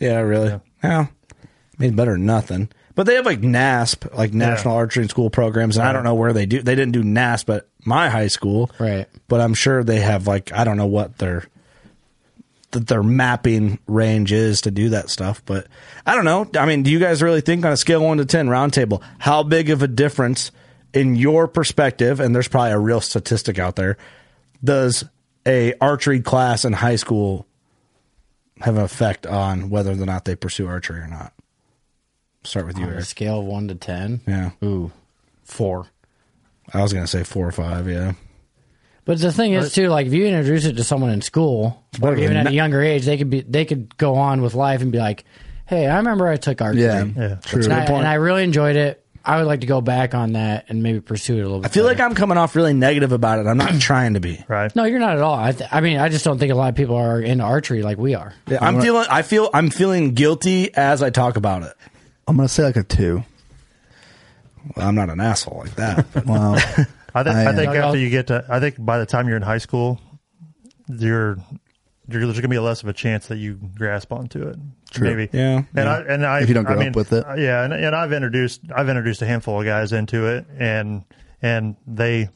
Yeah, 0.00 0.18
really. 0.20 0.60
Yeah, 0.82 1.06
I 1.08 1.82
mean, 1.82 1.96
better 1.96 2.12
than 2.12 2.26
nothing. 2.26 2.68
But 2.94 3.06
they 3.06 3.14
have 3.14 3.26
like 3.26 3.40
NASP, 3.40 4.12
like 4.16 4.32
National 4.34 4.74
Archery 4.74 5.02
and 5.02 5.10
School 5.10 5.30
programs, 5.30 5.76
and 5.76 5.86
I 5.86 5.92
don't 5.92 6.02
know 6.02 6.16
where 6.16 6.32
they 6.32 6.46
do. 6.46 6.62
They 6.62 6.74
didn't 6.74 6.92
do 6.92 7.04
NASP 7.04 7.54
at 7.56 7.66
my 7.84 8.08
high 8.08 8.26
school, 8.26 8.70
Right. 8.78 9.06
But 9.28 9.40
I'm 9.40 9.54
sure 9.54 9.84
they 9.84 10.00
have 10.00 10.26
like 10.26 10.52
I 10.52 10.64
don't 10.64 10.76
know 10.76 10.86
what 10.86 11.18
their 11.18 11.44
that 12.72 12.86
their 12.86 13.02
mapping 13.02 13.78
range 13.86 14.32
is 14.32 14.62
to 14.62 14.70
do 14.70 14.88
that 14.90 15.10
stuff. 15.10 15.42
But 15.46 15.68
I 16.04 16.14
don't 16.14 16.24
know. 16.24 16.50
I 16.58 16.66
mean, 16.66 16.82
do 16.82 16.90
you 16.90 16.98
guys 16.98 17.22
really 17.22 17.40
think 17.40 17.64
on 17.64 17.72
a 17.72 17.76
scale 17.76 18.00
of 18.00 18.06
one 18.06 18.18
to 18.18 18.26
ten, 18.26 18.48
roundtable, 18.48 19.02
how 19.18 19.42
big 19.42 19.70
of 19.70 19.82
a 19.82 19.88
difference 19.88 20.50
in 20.92 21.14
your 21.14 21.46
perspective? 21.48 22.20
And 22.20 22.34
there's 22.34 22.48
probably 22.48 22.72
a 22.72 22.78
real 22.78 23.00
statistic 23.00 23.58
out 23.58 23.76
there. 23.76 23.96
Does 24.62 25.04
a 25.46 25.72
archery 25.80 26.20
class 26.20 26.64
in 26.64 26.72
high 26.72 26.96
school 26.96 27.46
have 28.62 28.76
an 28.76 28.82
effect 28.82 29.26
on 29.26 29.70
whether 29.70 29.92
or 29.92 29.94
not 29.96 30.24
they 30.24 30.34
pursue 30.36 30.66
archery 30.66 31.00
or 31.00 31.06
not? 31.08 31.32
Start 32.44 32.66
with 32.66 32.78
you, 32.78 32.84
On 32.84 32.92
a 32.92 33.04
scale 33.04 33.40
of 33.40 33.44
one 33.46 33.68
to 33.68 33.74
ten. 33.74 34.20
Yeah. 34.26 34.50
Ooh, 34.62 34.92
four. 35.44 35.86
I 36.72 36.82
was 36.82 36.92
gonna 36.92 37.06
say 37.06 37.24
four 37.24 37.46
or 37.46 37.52
five. 37.52 37.88
Yeah. 37.88 38.12
But 39.04 39.18
the 39.20 39.32
thing 39.32 39.54
is 39.54 39.72
too, 39.72 39.88
like 39.88 40.06
if 40.06 40.12
you 40.12 40.26
introduce 40.26 40.66
it 40.66 40.76
to 40.76 40.84
someone 40.84 41.10
in 41.10 41.22
school 41.22 41.82
or 42.02 42.14
even 42.16 42.36
at 42.36 42.46
a 42.46 42.52
younger 42.52 42.82
age, 42.82 43.06
they 43.06 43.16
could 43.16 43.30
be 43.30 43.40
they 43.40 43.64
could 43.64 43.96
go 43.96 44.14
on 44.16 44.42
with 44.42 44.54
life 44.54 44.82
and 44.82 44.92
be 44.92 44.98
like, 44.98 45.24
"Hey, 45.66 45.86
I 45.86 45.96
remember 45.96 46.28
I 46.28 46.36
took 46.36 46.60
archery, 46.60 46.82
Yeah. 46.82 47.04
yeah 47.16 47.34
True. 47.36 47.64
and, 47.64 47.72
I, 47.72 47.84
and 47.84 48.06
I 48.06 48.14
really 48.14 48.44
enjoyed 48.44 48.76
it. 48.76 49.04
I 49.28 49.36
would 49.36 49.46
like 49.46 49.60
to 49.60 49.66
go 49.66 49.80
back 49.82 50.14
on 50.14 50.32
that 50.32 50.64
and 50.68 50.82
maybe 50.82 51.00
pursue 51.00 51.36
it 51.36 51.40
a 51.40 51.42
little 51.42 51.58
bit. 51.60 51.66
I 51.66 51.68
bit. 51.68 51.74
feel 51.74 51.84
like 51.84 52.00
I'm 52.00 52.14
coming 52.14 52.38
off 52.38 52.56
really 52.56 52.72
negative 52.72 53.12
about 53.12 53.38
it. 53.38 53.46
I'm 53.46 53.58
not 53.58 53.78
trying 53.80 54.14
to 54.14 54.20
be. 54.20 54.42
Right. 54.48 54.74
no, 54.74 54.84
you're 54.84 54.98
not 54.98 55.16
at 55.16 55.22
all. 55.22 55.34
I, 55.34 55.52
th- 55.52 55.68
I 55.70 55.82
mean, 55.82 55.98
I 55.98 56.08
just 56.08 56.24
don't 56.24 56.38
think 56.38 56.50
a 56.50 56.54
lot 56.54 56.70
of 56.70 56.74
people 56.76 56.96
are 56.96 57.20
into 57.20 57.44
archery 57.44 57.82
like 57.82 57.98
we 57.98 58.14
are. 58.14 58.32
Yeah, 58.46 58.58
I'm 58.62 58.80
feeling. 58.80 59.06
I 59.10 59.20
feel. 59.22 59.50
I'm 59.52 59.68
feeling 59.70 60.14
guilty 60.14 60.74
as 60.74 61.02
I 61.02 61.10
talk 61.10 61.36
about 61.36 61.62
it. 61.62 61.74
I'm 62.26 62.36
gonna 62.36 62.48
say 62.48 62.64
like 62.64 62.76
a 62.76 62.82
two. 62.82 63.22
Well, 64.76 64.88
I'm 64.88 64.94
not 64.94 65.10
an 65.10 65.20
asshole 65.20 65.58
like 65.64 65.74
that. 65.76 66.06
but- 66.12 66.26
Wow. 66.26 66.54
I 67.14 67.22
think 67.24 67.36
I, 67.36 67.42
I, 67.44 67.46
uh, 67.46 67.56
think 67.56 67.74
after 67.74 67.98
you 67.98 68.10
get 68.10 68.26
to, 68.28 68.44
I 68.48 68.60
think 68.60 68.76
by 68.78 68.98
the 68.98 69.06
time 69.06 69.28
you're 69.28 69.36
in 69.36 69.42
high 69.42 69.58
school, 69.58 69.98
you're, 70.88 71.36
you're 71.36 71.38
there's 72.08 72.24
going 72.24 72.42
to 72.42 72.48
be 72.48 72.58
less 72.58 72.82
of 72.82 72.88
a 72.88 72.92
chance 72.92 73.26
that 73.28 73.36
you 73.36 73.54
grasp 73.76 74.12
onto 74.12 74.42
it. 74.48 74.56
True. 74.90 75.14
Maybe. 75.14 75.28
Yeah, 75.36 75.58
And 75.58 75.66
yeah. 75.76 75.92
I 75.92 76.00
and 76.00 76.26
I 76.26 76.40
If 76.40 76.48
you 76.48 76.54
don't 76.54 76.66
I 76.66 76.74
grow 76.74 76.86
up 76.86 76.96
with 76.96 77.12
it. 77.12 77.24
uh, 77.26 77.34
yeah, 77.34 77.62
and, 77.64 77.72
and 77.72 77.94
I've 77.94 78.12
introduced 78.12 78.62
I've 78.74 78.88
introduced 78.88 79.22
a 79.22 79.26
handful 79.26 79.60
of 79.60 79.66
guys 79.66 79.92
into 79.92 80.26
it, 80.26 80.46
and 80.58 81.04
and 81.42 81.76
they. 81.86 82.30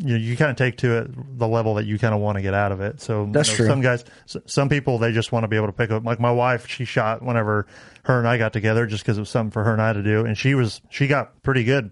You, 0.00 0.14
you 0.14 0.36
kind 0.36 0.52
of 0.52 0.56
take 0.56 0.76
to 0.76 0.98
it 0.98 1.38
the 1.40 1.48
level 1.48 1.74
that 1.74 1.84
you 1.84 1.98
kind 1.98 2.14
of 2.14 2.20
want 2.20 2.36
to 2.36 2.42
get 2.42 2.54
out 2.54 2.70
of 2.70 2.80
it. 2.80 3.00
So 3.00 3.24
you 3.24 3.32
That's 3.32 3.48
know, 3.48 3.56
true. 3.56 3.66
Some 3.66 3.80
guys, 3.80 4.04
some 4.46 4.68
people, 4.68 4.98
they 4.98 5.10
just 5.10 5.32
want 5.32 5.42
to 5.42 5.48
be 5.48 5.56
able 5.56 5.66
to 5.66 5.72
pick 5.72 5.90
up. 5.90 6.04
Like 6.04 6.20
my 6.20 6.30
wife, 6.30 6.68
she 6.68 6.84
shot 6.84 7.20
whenever 7.20 7.66
her 8.04 8.16
and 8.20 8.28
I 8.28 8.38
got 8.38 8.52
together, 8.52 8.86
just 8.86 9.02
because 9.02 9.16
it 9.18 9.22
was 9.22 9.28
something 9.28 9.50
for 9.50 9.64
her 9.64 9.72
and 9.72 9.82
I 9.82 9.92
to 9.92 10.02
do, 10.04 10.24
and 10.24 10.38
she 10.38 10.54
was 10.54 10.80
she 10.88 11.08
got 11.08 11.42
pretty 11.42 11.64
good 11.64 11.90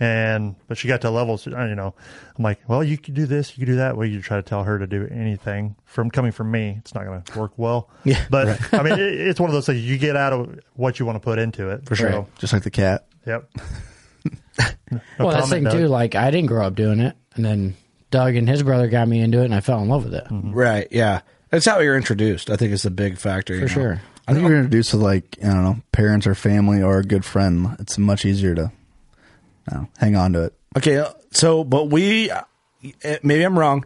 and 0.00 0.56
but 0.66 0.76
she 0.76 0.88
got 0.88 1.00
to 1.00 1.10
levels 1.10 1.46
uh, 1.46 1.64
you 1.64 1.74
know 1.74 1.94
i'm 2.36 2.42
like 2.42 2.60
well 2.68 2.82
you 2.82 2.98
could 2.98 3.14
do 3.14 3.26
this 3.26 3.56
you 3.56 3.64
could 3.64 3.72
do 3.72 3.76
that 3.76 3.96
well 3.96 4.06
you 4.06 4.20
try 4.20 4.36
to 4.36 4.42
tell 4.42 4.64
her 4.64 4.78
to 4.78 4.86
do 4.86 5.06
anything 5.10 5.76
from 5.84 6.10
coming 6.10 6.32
from 6.32 6.50
me 6.50 6.76
it's 6.78 6.94
not 6.94 7.04
going 7.04 7.22
to 7.22 7.38
work 7.38 7.52
well 7.56 7.88
Yeah, 8.04 8.24
but 8.30 8.58
i 8.74 8.82
mean 8.82 8.94
it, 8.94 9.00
it's 9.00 9.38
one 9.38 9.50
of 9.50 9.54
those 9.54 9.66
things 9.66 9.80
you 9.80 9.98
get 9.98 10.16
out 10.16 10.32
of 10.32 10.58
what 10.74 10.98
you 10.98 11.06
want 11.06 11.16
to 11.16 11.20
put 11.20 11.38
into 11.38 11.70
it 11.70 11.86
For 11.86 11.94
sure. 11.96 12.10
So, 12.10 12.28
Just 12.38 12.52
like 12.52 12.62
the 12.62 12.70
cat. 12.70 13.06
yep 13.26 13.50
well, 15.18 15.30
that's 15.30 15.48
the 15.48 15.56
thing 15.56 15.64
comment, 15.64 15.72
too. 15.72 15.88
Like 15.88 16.14
I 16.14 16.30
didn't 16.30 16.46
grow 16.46 16.66
up 16.66 16.74
doing 16.74 17.00
it, 17.00 17.16
and 17.34 17.44
then 17.44 17.76
Doug 18.10 18.36
and 18.36 18.48
his 18.48 18.62
brother 18.62 18.88
got 18.88 19.06
me 19.08 19.20
into 19.20 19.40
it, 19.42 19.44
and 19.46 19.54
I 19.54 19.60
fell 19.60 19.82
in 19.82 19.88
love 19.88 20.04
with 20.04 20.14
it 20.14 20.24
mm-hmm. 20.24 20.52
right. 20.52 20.88
Yeah. 20.90 21.20
That's 21.50 21.66
how 21.66 21.78
you're 21.80 21.96
introduced. 21.96 22.50
I 22.50 22.56
think 22.56 22.72
it's 22.72 22.84
a 22.84 22.90
big 22.90 23.18
factor. 23.18 23.54
you 23.54 23.60
for 23.60 23.66
know? 23.66 23.72
sure. 23.72 24.02
I 24.26 24.32
think 24.32 24.48
you're 24.48 24.56
introduced 24.56 24.90
to 24.90 24.96
like 24.96 25.38
I 25.42 25.48
don't 25.48 25.62
know 25.62 25.76
parents 25.92 26.26
or 26.26 26.34
family 26.34 26.82
or 26.82 26.98
a 26.98 27.04
good 27.04 27.24
friend. 27.24 27.76
It's 27.78 27.98
much 27.98 28.24
easier 28.24 28.54
to, 28.54 28.72
I 29.70 29.86
hang 29.98 30.16
on 30.16 30.32
to 30.34 30.44
it. 30.44 30.54
Okay. 30.76 30.98
uh, 30.98 31.10
So, 31.32 31.64
but 31.64 31.84
we, 31.90 32.30
uh, 32.30 32.42
maybe 33.22 33.42
I'm 33.42 33.58
wrong. 33.58 33.84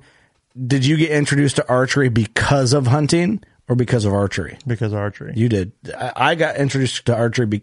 Did 0.67 0.85
you 0.85 0.97
get 0.97 1.11
introduced 1.11 1.57
to 1.57 1.69
archery 1.69 2.09
because 2.09 2.73
of 2.73 2.87
hunting 2.89 3.43
or 3.69 3.77
because 3.77 4.05
of 4.05 4.13
archery? 4.13 4.59
because 4.67 4.93
of 4.93 4.99
archery 4.99 5.33
You 5.37 5.49
did. 5.49 5.73
I 5.97 6.13
I 6.17 6.35
got 6.35 6.57
introduced 6.57 7.07
to 7.07 7.15
archery. 7.15 7.47
Be- 7.47 7.63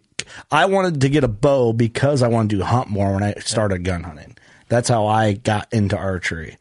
I 0.51 0.65
wanted 0.65 1.01
to 1.01 1.09
get 1.09 1.23
a 1.23 1.27
bow 1.27 1.73
because 1.73 2.21
I 2.23 2.27
wanted 2.29 2.57
to 2.57 2.65
hunt 2.65 2.89
more 2.89 3.13
when 3.13 3.23
I 3.23 3.33
started 3.39 3.83
gun 3.83 4.03
hunting. 4.03 4.37
That's 4.69 4.87
how 4.89 5.07
I 5.07 5.33
got 5.33 5.71
into 5.73 5.97
archery. 5.97 6.57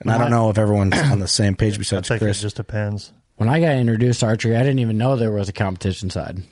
And 0.00 0.10
I 0.10 0.18
don't 0.18 0.30
know 0.30 0.50
if 0.50 0.58
everyone's 0.58 0.98
on 0.98 1.18
the 1.20 1.28
same 1.28 1.54
page 1.56 1.74
i 1.76 1.78
besides 1.78 2.08
think 2.08 2.20
Chris. 2.20 2.38
it 2.38 2.42
just 2.42 2.56
depends 2.56 3.12
When 3.36 3.48
I 3.48 3.60
got 3.60 3.76
introduced 3.76 4.20
to 4.20 4.26
archery, 4.26 4.56
I 4.56 4.60
didn't 4.60 4.78
even 4.80 4.98
know 4.98 5.16
there 5.16 5.30
was 5.32 5.48
a 5.48 5.52
competition 5.52 6.10
side. 6.10 6.42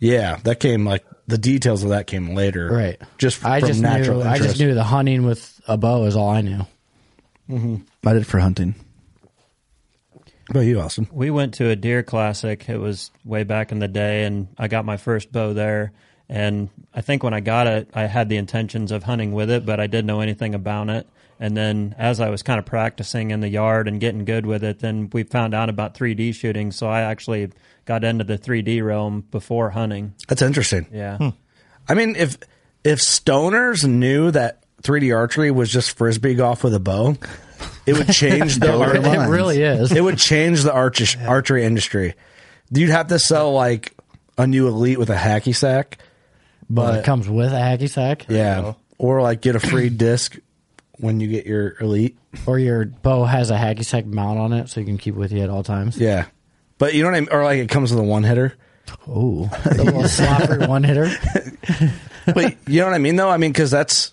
yeah, 0.00 0.36
that 0.44 0.60
came 0.60 0.84
like 0.84 1.04
the 1.26 1.38
details 1.38 1.82
of 1.82 1.90
that 1.90 2.06
came 2.06 2.34
later. 2.34 2.68
Right. 2.68 3.00
Just 3.18 3.44
I 3.44 3.60
just 3.60 3.80
natural 3.80 4.20
knew. 4.20 4.28
I 4.28 4.38
just 4.38 4.58
knew 4.58 4.74
the 4.74 4.84
hunting 4.84 5.24
with 5.24 5.60
a 5.66 5.76
bow 5.76 6.04
is 6.04 6.16
all 6.16 6.30
I 6.30 6.40
knew. 6.40 6.66
Mm-hmm. 7.48 7.76
I 8.06 8.12
did 8.12 8.26
for 8.26 8.38
hunting. 8.38 8.74
What 10.12 10.50
about 10.50 10.60
you, 10.60 10.80
Austin? 10.80 11.08
We 11.10 11.30
went 11.30 11.54
to 11.54 11.70
a 11.70 11.76
deer 11.76 12.04
classic. 12.04 12.68
It 12.68 12.78
was 12.78 13.10
way 13.24 13.42
back 13.42 13.72
in 13.72 13.80
the 13.80 13.88
day, 13.88 14.24
and 14.24 14.46
I 14.56 14.68
got 14.68 14.84
my 14.84 14.96
first 14.96 15.32
bow 15.32 15.52
there. 15.52 15.92
And 16.28 16.70
I 16.94 17.00
think 17.00 17.22
when 17.22 17.34
I 17.34 17.40
got 17.40 17.66
it, 17.66 17.90
I 17.94 18.02
had 18.02 18.28
the 18.28 18.36
intentions 18.36 18.92
of 18.92 19.02
hunting 19.02 19.32
with 19.32 19.50
it, 19.50 19.66
but 19.66 19.80
I 19.80 19.88
didn't 19.88 20.06
know 20.06 20.20
anything 20.20 20.54
about 20.54 20.88
it. 20.88 21.08
And 21.38 21.56
then 21.56 21.94
as 21.98 22.20
I 22.20 22.30
was 22.30 22.42
kind 22.42 22.58
of 22.58 22.64
practicing 22.64 23.30
in 23.30 23.40
the 23.40 23.48
yard 23.48 23.88
and 23.88 24.00
getting 24.00 24.24
good 24.24 24.46
with 24.46 24.64
it, 24.64 24.78
then 24.78 25.10
we 25.12 25.22
found 25.22 25.54
out 25.54 25.68
about 25.68 25.94
3D 25.94 26.34
shooting. 26.34 26.72
So 26.72 26.86
I 26.88 27.02
actually 27.02 27.50
got 27.84 28.04
into 28.04 28.24
the 28.24 28.38
3D 28.38 28.82
realm 28.84 29.22
before 29.30 29.70
hunting. 29.70 30.14
That's 30.28 30.40
interesting. 30.42 30.86
Yeah. 30.92 31.18
Hmm. 31.18 31.28
I 31.88 31.94
mean, 31.94 32.16
if 32.16 32.38
if 32.84 33.00
stoners 33.00 33.86
knew 33.86 34.30
that 34.30 34.64
3D 34.82 35.14
archery 35.14 35.50
was 35.50 35.70
just 35.70 35.96
frisbee 35.98 36.34
golf 36.34 36.64
with 36.64 36.74
a 36.74 36.80
bow, 36.80 37.16
it 37.84 37.92
would 37.98 38.08
change 38.12 38.54
the 38.58 38.68
Blur 38.72 38.96
It 38.96 39.28
really 39.28 39.62
is. 39.62 39.92
it 39.92 40.00
would 40.02 40.18
change 40.18 40.62
the 40.62 40.72
arch- 40.72 41.18
archery 41.18 41.64
industry. 41.64 42.14
You'd 42.70 42.90
have 42.90 43.08
to 43.08 43.18
sell 43.18 43.52
like 43.52 43.92
a 44.38 44.46
new 44.46 44.68
elite 44.68 44.98
with 44.98 45.10
a 45.10 45.14
hacky 45.16 45.54
sack, 45.54 45.98
but 46.70 46.92
but 46.92 46.98
it 47.00 47.04
comes 47.04 47.28
with 47.28 47.52
a 47.52 47.56
hacky 47.56 47.88
sack. 47.90 48.26
yeah, 48.28 48.60
oh. 48.64 48.76
or 48.98 49.22
like 49.22 49.40
get 49.42 49.54
a 49.54 49.60
free 49.60 49.88
disc 49.88 50.36
when 50.98 51.20
you 51.20 51.28
get 51.28 51.46
your 51.46 51.76
elite. 51.80 52.16
Or 52.46 52.58
your 52.58 52.84
bow 52.86 53.24
has 53.24 53.50
a 53.50 53.56
hacky 53.56 53.84
sack 53.84 54.06
mount 54.06 54.38
on 54.38 54.52
it, 54.52 54.68
so 54.68 54.80
you 54.80 54.86
can 54.86 54.98
keep 54.98 55.14
it 55.14 55.18
with 55.18 55.32
you 55.32 55.42
at 55.42 55.50
all 55.50 55.62
times. 55.62 55.96
Yeah, 55.98 56.26
but 56.78 56.94
you 56.94 57.02
know 57.02 57.10
what 57.10 57.16
I 57.16 57.20
mean, 57.20 57.28
or 57.32 57.44
like 57.44 57.58
it 57.58 57.68
comes 57.68 57.90
with 57.90 58.00
a 58.00 58.04
one 58.04 58.24
hitter. 58.24 58.54
Oh, 59.08 59.46
The 59.64 59.84
little 59.84 60.02
slopper 60.04 60.68
one 60.68 60.84
hitter. 60.84 61.10
But 62.26 62.56
you 62.66 62.80
know 62.80 62.86
what 62.86 62.94
I 62.94 62.98
mean, 62.98 63.14
though. 63.14 63.30
I 63.30 63.36
mean, 63.36 63.52
because 63.52 63.70
that's 63.70 64.12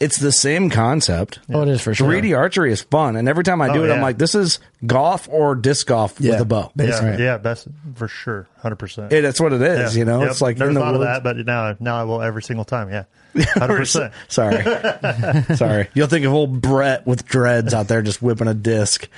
it's 0.00 0.18
the 0.18 0.32
same 0.32 0.70
concept. 0.70 1.38
Oh, 1.52 1.62
it 1.62 1.68
is 1.68 1.80
for 1.80 1.94
sure. 1.94 2.08
3D 2.10 2.36
archery 2.36 2.72
is 2.72 2.82
fun, 2.82 3.16
and 3.16 3.28
every 3.28 3.44
time 3.44 3.60
I 3.60 3.72
do 3.72 3.80
Oh, 3.82 3.84
it, 3.84 3.90
I'm 3.90 3.98
yeah. 3.98 4.02
like, 4.02 4.18
this 4.18 4.34
is 4.34 4.58
golf 4.86 5.28
or 5.30 5.54
disc 5.54 5.86
golf 5.86 6.16
Yeah. 6.18 6.32
with 6.32 6.40
a 6.40 6.44
bow. 6.44 6.72
Basically. 6.76 7.10
yeah 7.10 7.18
yeah 7.18 7.36
that's 7.38 7.66
for 7.94 8.08
sure 8.08 8.46
100% 8.62 9.12
It, 9.12 9.22
that's 9.22 9.40
what 9.40 9.52
it 9.52 9.62
is. 9.62 9.94
Yeah. 9.96 9.98
You 10.00 10.04
know, 10.04 10.20
Yep. 10.22 10.30
it's 10.30 10.40
like 10.42 10.58
never 10.58 10.68
in 10.70 10.74
the 10.74 10.80
thought 10.80 10.94
of 10.94 11.00
that 11.02 11.22
but 11.22 11.36
now 11.38 11.74
now 11.80 11.96
i 12.00 12.04
will 12.04 12.20
every 12.22 12.42
single 12.42 12.64
time 12.64 12.90
yeah 12.90 13.04
100% 13.34 14.12
Sorry, 14.28 15.56
sorry. 15.56 15.88
You'll 15.94 16.06
think 16.06 16.24
of 16.24 16.32
old 16.32 16.60
Brett 16.60 17.06
with 17.06 17.24
dreads 17.26 17.74
out 17.74 17.88
there 17.88 18.02
just 18.02 18.22
whipping 18.22 18.46
a 18.48 18.54
disc 18.54 19.08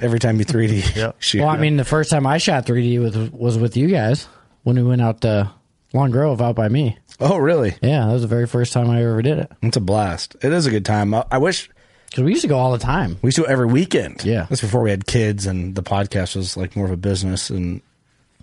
every 0.00 0.18
time 0.18 0.38
you 0.38 0.44
3D 0.44 0.96
Yep. 0.96 1.16
shoot. 1.20 1.40
Well, 1.40 1.48
I 1.50 1.58
mean, 1.58 1.76
the 1.76 1.84
first 1.84 2.10
time 2.10 2.26
I 2.26 2.38
shot 2.38 2.66
3D 2.66 2.98
was 3.00 3.16
was 3.30 3.58
with 3.58 3.76
you 3.76 3.88
guys 3.88 4.26
when 4.64 4.76
we 4.76 4.82
went 4.82 5.02
out 5.02 5.20
to 5.22 5.50
Long 5.92 6.10
Grove 6.10 6.40
out 6.40 6.54
by 6.56 6.68
me. 6.68 6.98
oh, 7.20 7.36
really? 7.38 7.74
Yeah, 7.82 8.06
that 8.06 8.12
was 8.12 8.22
the 8.22 8.28
very 8.28 8.46
first 8.46 8.72
time 8.72 8.88
I 8.90 9.02
ever 9.02 9.22
did 9.22 9.38
it. 9.38 9.52
It's 9.62 9.76
a 9.76 9.80
blast. 9.80 10.36
It 10.42 10.52
is 10.52 10.66
a 10.66 10.70
good 10.70 10.84
time. 10.84 11.12
I, 11.14 11.24
I 11.30 11.38
wish 11.38 11.68
Because 12.10 12.24
we 12.24 12.30
used 12.30 12.42
to 12.42 12.48
go 12.48 12.58
all 12.58 12.72
the 12.72 12.78
time. 12.78 13.18
we 13.22 13.28
used 13.28 13.36
to 13.36 13.46
every 13.46 13.66
weekend. 13.66 14.24
Yeah. 14.24 14.46
that's 14.48 14.60
before 14.60 14.80
we 14.82 14.90
had 14.90 15.06
kids 15.06 15.46
and 15.46 15.74
the 15.74 15.82
podcast 15.82 16.36
was 16.36 16.56
like 16.56 16.74
more 16.76 16.86
of 16.86 16.92
a 16.92 16.96
business. 16.96 17.50
And 17.50 17.82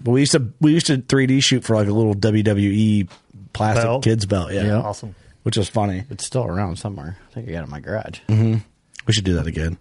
but 0.02 0.12
we 0.12 0.20
used 0.22 0.32
to 0.34 0.52
we 0.62 0.72
used 0.74 0.88
to 0.88 0.98
3D 1.00 1.42
shoot 1.44 1.64
for 1.64 1.76
like 1.76 1.88
a 1.88 1.92
little 1.94 2.14
WWE 2.16 3.10
plastic 3.54 3.84
Belt? 3.84 4.04
kids 4.04 4.26
belt. 4.26 4.52
Yeah, 4.54 4.64
Yeah. 4.66 4.82
awesome 4.82 5.16
which 5.44 5.58
was 5.58 5.70
funny. 5.70 6.04
It's 6.10 6.26
still 6.26 6.44
around 6.46 6.76
somewhere. 6.78 7.18
I 7.30 7.34
think 7.34 7.48
I 7.50 7.54
got 7.54 7.62
it 7.62 7.64
in 7.64 7.70
my 7.70 7.80
garage. 7.80 8.20
We 8.28 9.14
should 9.14 9.24
do 9.24 9.34
that 9.36 9.48
again. 9.48 9.78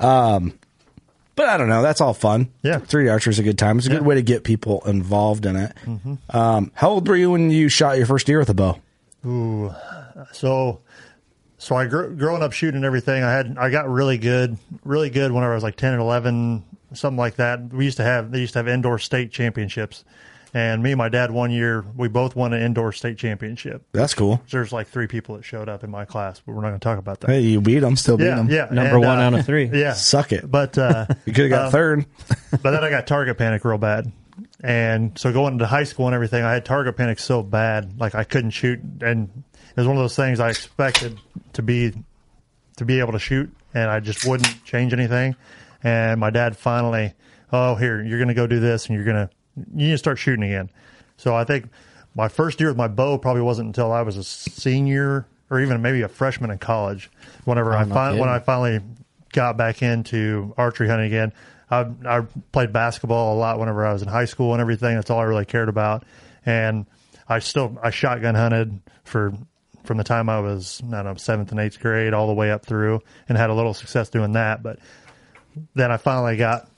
Um, 0.00 0.58
but 1.36 1.48
I 1.48 1.56
don't 1.56 1.68
know. 1.68 1.82
That's 1.82 2.00
all 2.00 2.14
fun. 2.14 2.50
Yeah. 2.62 2.78
3D 2.78 3.10
archery 3.10 3.30
is 3.32 3.38
a 3.38 3.42
good 3.42 3.58
time. 3.58 3.78
It's 3.78 3.86
a 3.86 3.90
good 3.90 4.02
Yeah. 4.02 4.06
way 4.08 4.14
to 4.16 4.22
get 4.22 4.44
people 4.44 4.82
involved 4.86 5.46
in 5.46 5.56
it. 5.56 5.72
Um, 6.30 6.70
how 6.74 6.90
old 6.90 7.08
were 7.08 7.16
you 7.16 7.30
when 7.30 7.50
you 7.50 7.68
shot 7.68 7.96
your 7.96 8.06
first 8.06 8.26
deer 8.26 8.38
with 8.38 8.50
a 8.50 8.54
bow? 8.54 8.78
Ooh, 9.26 9.72
so 10.32 10.80
so 11.58 11.76
I 11.76 11.86
grew, 11.86 12.14
growing 12.16 12.42
up 12.42 12.52
shooting 12.52 12.82
everything. 12.84 13.22
I 13.22 13.32
had 13.32 13.56
I 13.58 13.70
got 13.70 13.88
really 13.88 14.18
good, 14.18 14.56
really 14.84 15.10
good 15.10 15.30
when 15.32 15.44
I 15.44 15.54
was 15.54 15.62
like 15.62 15.76
ten 15.76 15.92
and 15.92 16.02
eleven, 16.02 16.64
something 16.92 17.16
like 17.18 17.36
that. 17.36 17.72
We 17.72 17.84
used 17.84 17.98
to 17.98 18.04
have 18.04 18.30
they 18.32 18.40
used 18.40 18.52
to 18.54 18.58
have 18.58 18.68
indoor 18.68 18.98
state 18.98 19.30
championships, 19.30 20.04
and 20.54 20.82
me 20.82 20.92
and 20.92 20.98
my 20.98 21.08
dad 21.08 21.30
one 21.30 21.50
year 21.50 21.84
we 21.96 22.08
both 22.08 22.36
won 22.36 22.52
an 22.52 22.62
indoor 22.62 22.92
state 22.92 23.16
championship. 23.16 23.84
That's 23.92 24.14
cool. 24.14 24.42
There's 24.50 24.72
like 24.72 24.88
three 24.88 25.06
people 25.06 25.36
that 25.36 25.44
showed 25.44 25.68
up 25.68 25.82
in 25.82 25.90
my 25.90 26.04
class, 26.04 26.40
but 26.40 26.52
we're 26.54 26.60
not 26.62 26.68
going 26.68 26.80
to 26.80 26.84
talk 26.84 26.98
about 26.98 27.20
that. 27.20 27.30
Hey, 27.30 27.40
you 27.40 27.60
beat 27.60 27.80
them. 27.80 27.96
still 27.96 28.16
beat 28.18 28.26
yeah, 28.26 28.36
them. 28.36 28.50
yeah, 28.50 28.68
Number 28.70 28.96
and, 28.96 29.04
one 29.04 29.18
uh, 29.18 29.22
out 29.22 29.34
of 29.34 29.46
three. 29.46 29.70
Yeah, 29.72 29.94
Suck 29.94 30.32
it. 30.32 30.50
but 30.50 30.76
uh, 30.76 31.06
You 31.26 31.32
could 31.32 31.44
have 31.44 31.50
got 31.50 31.66
uh, 31.66 31.70
third. 31.70 32.06
but 32.50 32.70
then 32.70 32.84
I 32.84 32.90
got 32.90 33.06
target 33.06 33.38
panic 33.38 33.64
real 33.64 33.78
bad. 33.78 34.12
And 34.62 35.18
so 35.18 35.32
going 35.32 35.54
into 35.54 35.66
high 35.66 35.84
school 35.84 36.06
and 36.06 36.14
everything, 36.14 36.44
I 36.44 36.52
had 36.52 36.64
target 36.64 36.96
panic 36.96 37.18
so 37.18 37.42
bad, 37.42 37.98
like 37.98 38.14
I 38.14 38.24
couldn't 38.24 38.50
shoot. 38.50 38.80
And 39.00 39.44
it 39.70 39.76
was 39.76 39.86
one 39.86 39.96
of 39.96 40.02
those 40.02 40.16
things 40.16 40.38
I 40.38 40.50
expected 40.50 41.18
to 41.54 41.62
be 41.62 41.92
to 42.76 42.84
be 42.84 43.00
able 43.00 43.12
to 43.12 43.18
shoot, 43.18 43.50
and 43.74 43.90
I 43.90 44.00
just 44.00 44.26
wouldn't 44.26 44.64
change 44.64 44.92
anything. 44.92 45.36
And 45.82 46.20
my 46.20 46.30
dad 46.30 46.56
finally, 46.56 47.14
oh, 47.52 47.74
here 47.74 48.02
you're 48.02 48.18
going 48.18 48.28
to 48.28 48.34
go 48.34 48.46
do 48.46 48.60
this, 48.60 48.86
and 48.86 48.94
you're 48.94 49.04
going 49.04 49.28
to 49.28 49.30
you 49.56 49.86
need 49.86 49.90
to 49.92 49.98
start 49.98 50.18
shooting 50.18 50.44
again. 50.44 50.70
So 51.16 51.34
I 51.34 51.44
think 51.44 51.66
my 52.14 52.28
first 52.28 52.60
year 52.60 52.68
with 52.68 52.76
my 52.76 52.88
bow 52.88 53.18
probably 53.18 53.42
wasn't 53.42 53.66
until 53.68 53.92
I 53.92 54.02
was 54.02 54.16
a 54.16 54.24
senior 54.24 55.26
or 55.50 55.60
even 55.60 55.82
maybe 55.82 56.02
a 56.02 56.08
freshman 56.08 56.50
in 56.50 56.58
college. 56.58 57.10
Whenever 57.44 57.74
I 57.74 57.84
no 57.84 57.94
fin- 57.94 58.18
when. 58.18 58.28
I 58.28 58.38
finally 58.38 58.80
got 59.32 59.56
back 59.56 59.82
into 59.82 60.54
archery 60.56 60.88
hunting 60.88 61.06
again, 61.06 61.32
I, 61.70 61.86
I 62.06 62.26
played 62.52 62.72
basketball 62.72 63.34
a 63.34 63.38
lot 63.38 63.58
whenever 63.58 63.86
I 63.86 63.92
was 63.92 64.02
in 64.02 64.08
high 64.08 64.26
school 64.26 64.52
and 64.52 64.60
everything. 64.60 64.94
That's 64.94 65.10
all 65.10 65.18
I 65.18 65.24
really 65.24 65.46
cared 65.46 65.68
about. 65.68 66.04
And 66.44 66.86
I 67.28 67.38
still 67.38 67.78
I 67.82 67.90
shotgun 67.90 68.34
hunted 68.34 68.80
for 69.04 69.32
from 69.84 69.96
the 69.96 70.04
time 70.04 70.28
I 70.28 70.40
was 70.40 70.82
I 70.86 70.90
don't 70.90 71.04
know 71.04 71.14
seventh 71.14 71.50
and 71.50 71.60
eighth 71.60 71.80
grade 71.80 72.14
all 72.14 72.26
the 72.26 72.34
way 72.34 72.50
up 72.50 72.66
through, 72.66 73.00
and 73.28 73.38
had 73.38 73.50
a 73.50 73.54
little 73.54 73.74
success 73.74 74.08
doing 74.10 74.32
that. 74.32 74.62
But 74.62 74.78
then 75.74 75.90
I 75.90 75.96
finally 75.96 76.36
got 76.36 76.68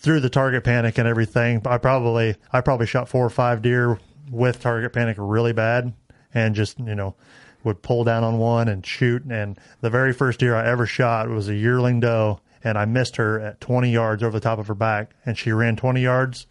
through 0.00 0.20
the 0.20 0.30
target 0.30 0.64
panic 0.64 0.98
and 0.98 1.06
everything. 1.06 1.62
I 1.66 1.78
probably 1.78 2.36
I 2.52 2.60
probably 2.60 2.86
shot 2.86 3.08
four 3.08 3.24
or 3.24 3.30
five 3.30 3.62
deer 3.62 3.98
with 4.30 4.60
target 4.60 4.92
panic 4.92 5.16
really 5.18 5.52
bad, 5.52 5.92
and 6.34 6.54
just 6.54 6.78
you 6.78 6.94
know 6.94 7.14
would 7.62 7.82
pull 7.82 8.04
down 8.04 8.24
on 8.24 8.38
one 8.38 8.68
and 8.68 8.84
shoot. 8.84 9.22
And 9.24 9.58
the 9.80 9.90
very 9.90 10.12
first 10.12 10.40
deer 10.40 10.56
I 10.56 10.66
ever 10.66 10.86
shot 10.86 11.28
was 11.28 11.48
a 11.48 11.54
yearling 11.54 12.00
doe, 12.00 12.40
and 12.64 12.78
I 12.78 12.86
missed 12.86 13.16
her 13.16 13.38
at 13.38 13.60
20 13.60 13.90
yards 13.90 14.22
over 14.22 14.32
the 14.32 14.40
top 14.40 14.58
of 14.58 14.66
her 14.68 14.74
back, 14.74 15.10
and 15.26 15.36
she 15.36 15.52
ran 15.52 15.76
20 15.76 16.00
yards. 16.00 16.46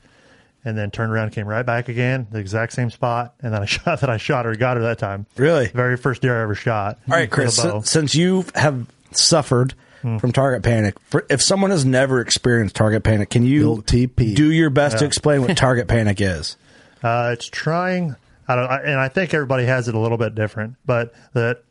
And 0.65 0.77
then 0.77 0.91
turned 0.91 1.13
around, 1.13 1.23
and 1.23 1.33
came 1.33 1.47
right 1.47 1.65
back 1.65 1.87
again, 1.87 2.27
the 2.31 2.39
exact 2.39 2.73
same 2.73 2.89
spot, 2.89 3.33
and 3.41 3.53
then 3.53 3.61
I 3.61 3.65
shot 3.77 4.01
that 4.01 4.09
I 4.09 4.17
shot 4.17 4.43
her, 4.43 4.53
got 4.57 4.75
her 4.75 4.83
that 4.83 4.99
time. 4.99 5.25
Really? 5.37 5.67
Very 5.67 5.95
first 5.95 6.21
deer 6.21 6.37
I 6.37 6.43
ever 6.43 6.53
shot. 6.53 6.99
All 7.09 7.15
right, 7.15 7.31
Chris. 7.31 7.65
since 7.83 8.13
you 8.13 8.43
have 8.55 8.85
suffered 9.13 9.73
Hmm. 10.01 10.17
from 10.17 10.31
target 10.31 10.63
panic, 10.63 10.97
for, 11.01 11.25
if 11.29 11.41
someone 11.41 11.71
has 11.71 11.83
never 11.83 12.21
experienced 12.21 12.75
target 12.75 13.03
panic, 13.03 13.29
can 13.29 13.43
you 13.43 13.83
do 13.83 14.51
your 14.51 14.69
best 14.69 14.99
to 14.99 15.05
explain 15.05 15.41
what 15.41 15.57
target 15.57 15.87
panic 15.89 16.21
is? 16.21 16.55
Uh, 17.03 17.31
it's 17.33 17.47
trying. 17.47 18.15
I 18.47 18.55
don't, 18.55 18.69
I, 18.69 18.77
and 18.81 18.99
I 18.99 19.09
think 19.09 19.33
everybody 19.33 19.65
has 19.65 19.87
it 19.87 19.95
a 19.95 19.99
little 19.99 20.17
bit 20.17 20.35
different, 20.35 20.75
but 20.85 21.13
that 21.33 21.63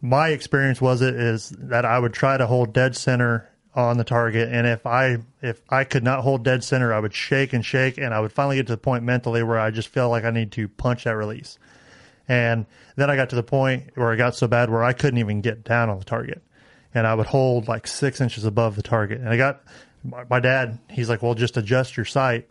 my 0.00 0.28
experience 0.28 0.80
was 0.80 1.02
it 1.02 1.14
is 1.14 1.50
that 1.58 1.84
I 1.84 1.98
would 1.98 2.12
try 2.12 2.36
to 2.36 2.46
hold 2.46 2.72
dead 2.72 2.96
center 2.96 3.48
on 3.74 3.98
the 3.98 4.04
target, 4.04 4.48
and 4.50 4.66
if 4.66 4.86
I 4.86 5.18
if 5.42 5.60
I 5.68 5.84
could 5.84 6.02
not 6.02 6.20
hold 6.20 6.42
dead 6.44 6.64
center, 6.64 6.94
I 6.94 7.00
would 7.00 7.12
shake 7.12 7.52
and 7.52 7.64
shake, 7.64 7.98
and 7.98 8.14
I 8.14 8.20
would 8.20 8.32
finally 8.32 8.56
get 8.56 8.66
to 8.68 8.72
the 8.72 8.78
point 8.78 9.04
mentally 9.04 9.42
where 9.42 9.58
I 9.58 9.70
just 9.70 9.88
feel 9.88 10.08
like 10.08 10.24
I 10.24 10.30
need 10.30 10.52
to 10.52 10.68
punch 10.68 11.04
that 11.04 11.16
release, 11.16 11.58
and 12.26 12.64
then 12.96 13.10
I 13.10 13.16
got 13.16 13.28
to 13.30 13.36
the 13.36 13.42
point 13.42 13.90
where 13.94 14.12
it 14.12 14.16
got 14.16 14.34
so 14.34 14.46
bad 14.48 14.70
where 14.70 14.82
I 14.82 14.94
couldn't 14.94 15.18
even 15.18 15.42
get 15.42 15.64
down 15.64 15.90
on 15.90 15.98
the 15.98 16.04
target, 16.04 16.42
and 16.96 17.06
I 17.06 17.14
would 17.14 17.26
hold 17.26 17.68
like 17.68 17.86
six 17.86 18.20
inches 18.20 18.44
above 18.44 18.74
the 18.76 18.82
target, 18.82 19.20
and 19.20 19.28
I 19.28 19.36
got 19.36 19.62
my, 20.04 20.24
my 20.30 20.40
dad. 20.40 20.78
He's 20.90 21.08
like, 21.08 21.22
"Well, 21.22 21.34
just 21.34 21.56
adjust 21.56 21.96
your 21.96 22.06
sight." 22.06 22.48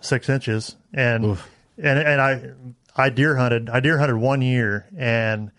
six 0.00 0.28
inches 0.28 0.76
and 0.92 1.24
and 1.78 1.98
and 1.98 2.20
I 2.20 2.50
I 2.94 3.08
deer 3.08 3.34
hunted 3.34 3.70
I 3.70 3.80
deer 3.80 3.98
hunted 3.98 4.16
one 4.16 4.42
year 4.42 4.86
and 4.96 5.50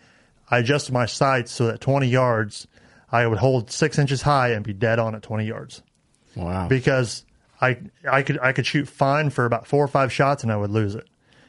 I 0.48 0.58
adjusted 0.58 0.92
my 0.92 1.06
sights 1.06 1.50
so 1.50 1.66
that 1.66 1.80
twenty 1.80 2.06
yards 2.06 2.68
I 3.10 3.26
would 3.26 3.38
hold 3.38 3.70
six 3.72 3.98
inches 3.98 4.22
high 4.22 4.50
and 4.50 4.64
be 4.64 4.72
dead 4.72 5.00
on 5.00 5.16
at 5.16 5.22
twenty 5.22 5.44
yards 5.44 5.82
Wow. 6.36 6.68
because 6.68 7.24
I 7.60 7.78
I 8.08 8.22
could 8.22 8.38
I 8.38 8.52
could 8.52 8.64
shoot 8.64 8.86
fine 8.88 9.30
for 9.30 9.44
about 9.44 9.66
four 9.66 9.84
or 9.84 9.88
five 9.88 10.12
shots 10.12 10.44
and 10.44 10.52
I 10.52 10.56
would 10.56 10.70
lose 10.70 10.94
it 10.94 11.06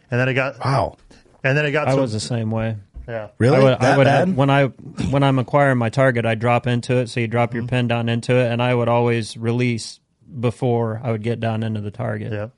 and 0.10 0.20
then 0.20 0.28
it 0.28 0.34
got 0.34 0.58
wow 0.66 0.98
and 1.44 1.56
then 1.56 1.66
it 1.68 1.72
got 1.72 1.90
I 1.90 1.92
so, 1.92 2.02
was 2.02 2.12
the 2.12 2.20
same 2.20 2.50
way. 2.50 2.76
Yeah. 3.10 3.30
Really? 3.40 3.58
I 3.58 3.64
would, 3.64 3.74
I 3.74 3.98
would 3.98 4.04
bad? 4.06 4.28
have, 4.28 4.38
when 4.38 4.50
I 4.52 4.66
when 4.68 5.24
I'm 5.24 5.40
acquiring 5.40 5.78
my 5.80 5.90
target, 5.90 6.26
I 6.26 6.36
drop 6.36 6.68
into 6.68 6.96
it. 6.98 7.10
So 7.10 7.20
you 7.20 7.28
drop 7.28 7.50
Mm-hmm. 7.50 7.58
your 7.60 7.68
pin 7.68 7.88
down 7.88 8.08
into 8.08 8.36
it, 8.36 8.52
and 8.52 8.62
I 8.62 8.74
would 8.76 8.88
always 8.88 9.36
release 9.36 10.00
before 10.40 11.02
I 11.04 11.12
would 11.12 11.24
get 11.24 11.40
down 11.40 11.64
into 11.64 11.82
the 11.82 11.90
target. 11.92 12.32
Yeah. 12.32 12.50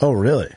Oh, 0.00 0.12
really? 0.12 0.48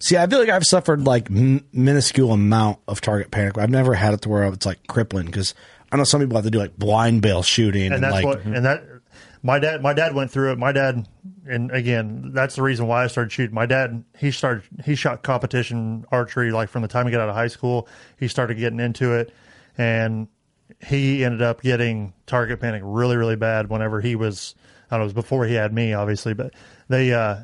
See, 0.00 0.16
I 0.16 0.26
feel 0.26 0.38
like 0.38 0.50
I've 0.50 0.64
suffered 0.64 1.04
like 1.06 1.30
m- 1.30 1.64
minuscule 1.72 2.32
amount 2.32 2.78
of 2.86 3.00
target 3.00 3.30
panic. 3.30 3.58
I've 3.58 3.70
never 3.70 3.94
had 3.94 4.14
it 4.14 4.20
to 4.22 4.28
where 4.28 4.44
it's 4.44 4.66
like 4.66 4.86
crippling 4.86 5.26
because 5.26 5.54
I 5.90 5.96
know 5.96 6.04
some 6.04 6.20
people 6.20 6.36
have 6.36 6.44
to 6.44 6.50
do 6.50 6.58
like 6.58 6.76
blind 6.76 7.22
bale 7.22 7.42
shooting 7.42 7.86
and, 7.86 7.94
and 7.94 8.04
that's 8.04 8.12
like 8.12 8.24
what 8.24 8.44
and 8.44 8.64
that 8.66 8.84
my 9.44 9.58
dad 9.58 9.82
my 9.82 9.92
dad 9.92 10.14
went 10.14 10.30
through 10.30 10.50
it 10.50 10.58
my 10.58 10.72
dad 10.72 11.06
and 11.46 11.70
again 11.70 12.32
that's 12.34 12.56
the 12.56 12.62
reason 12.62 12.86
why 12.88 13.04
i 13.04 13.06
started 13.06 13.30
shooting 13.30 13.54
my 13.54 13.66
dad 13.66 14.02
he 14.18 14.30
started 14.30 14.64
he 14.84 14.96
shot 14.96 15.22
competition 15.22 16.04
archery 16.10 16.50
like 16.50 16.68
from 16.68 16.82
the 16.82 16.88
time 16.88 17.06
he 17.06 17.12
got 17.12 17.20
out 17.20 17.28
of 17.28 17.34
high 17.34 17.46
school 17.46 17.86
he 18.18 18.26
started 18.26 18.58
getting 18.58 18.80
into 18.80 19.12
it 19.12 19.32
and 19.78 20.26
he 20.84 21.24
ended 21.24 21.42
up 21.42 21.60
getting 21.60 22.12
target 22.26 22.58
panic 22.58 22.82
really 22.84 23.16
really 23.16 23.36
bad 23.36 23.68
whenever 23.68 24.00
he 24.00 24.16
was 24.16 24.54
i 24.90 24.96
don't 24.96 25.00
know 25.00 25.04
it 25.04 25.06
was 25.06 25.12
before 25.12 25.44
he 25.44 25.54
had 25.54 25.72
me 25.72 25.92
obviously 25.92 26.32
but 26.32 26.52
they 26.88 27.12
uh 27.12 27.36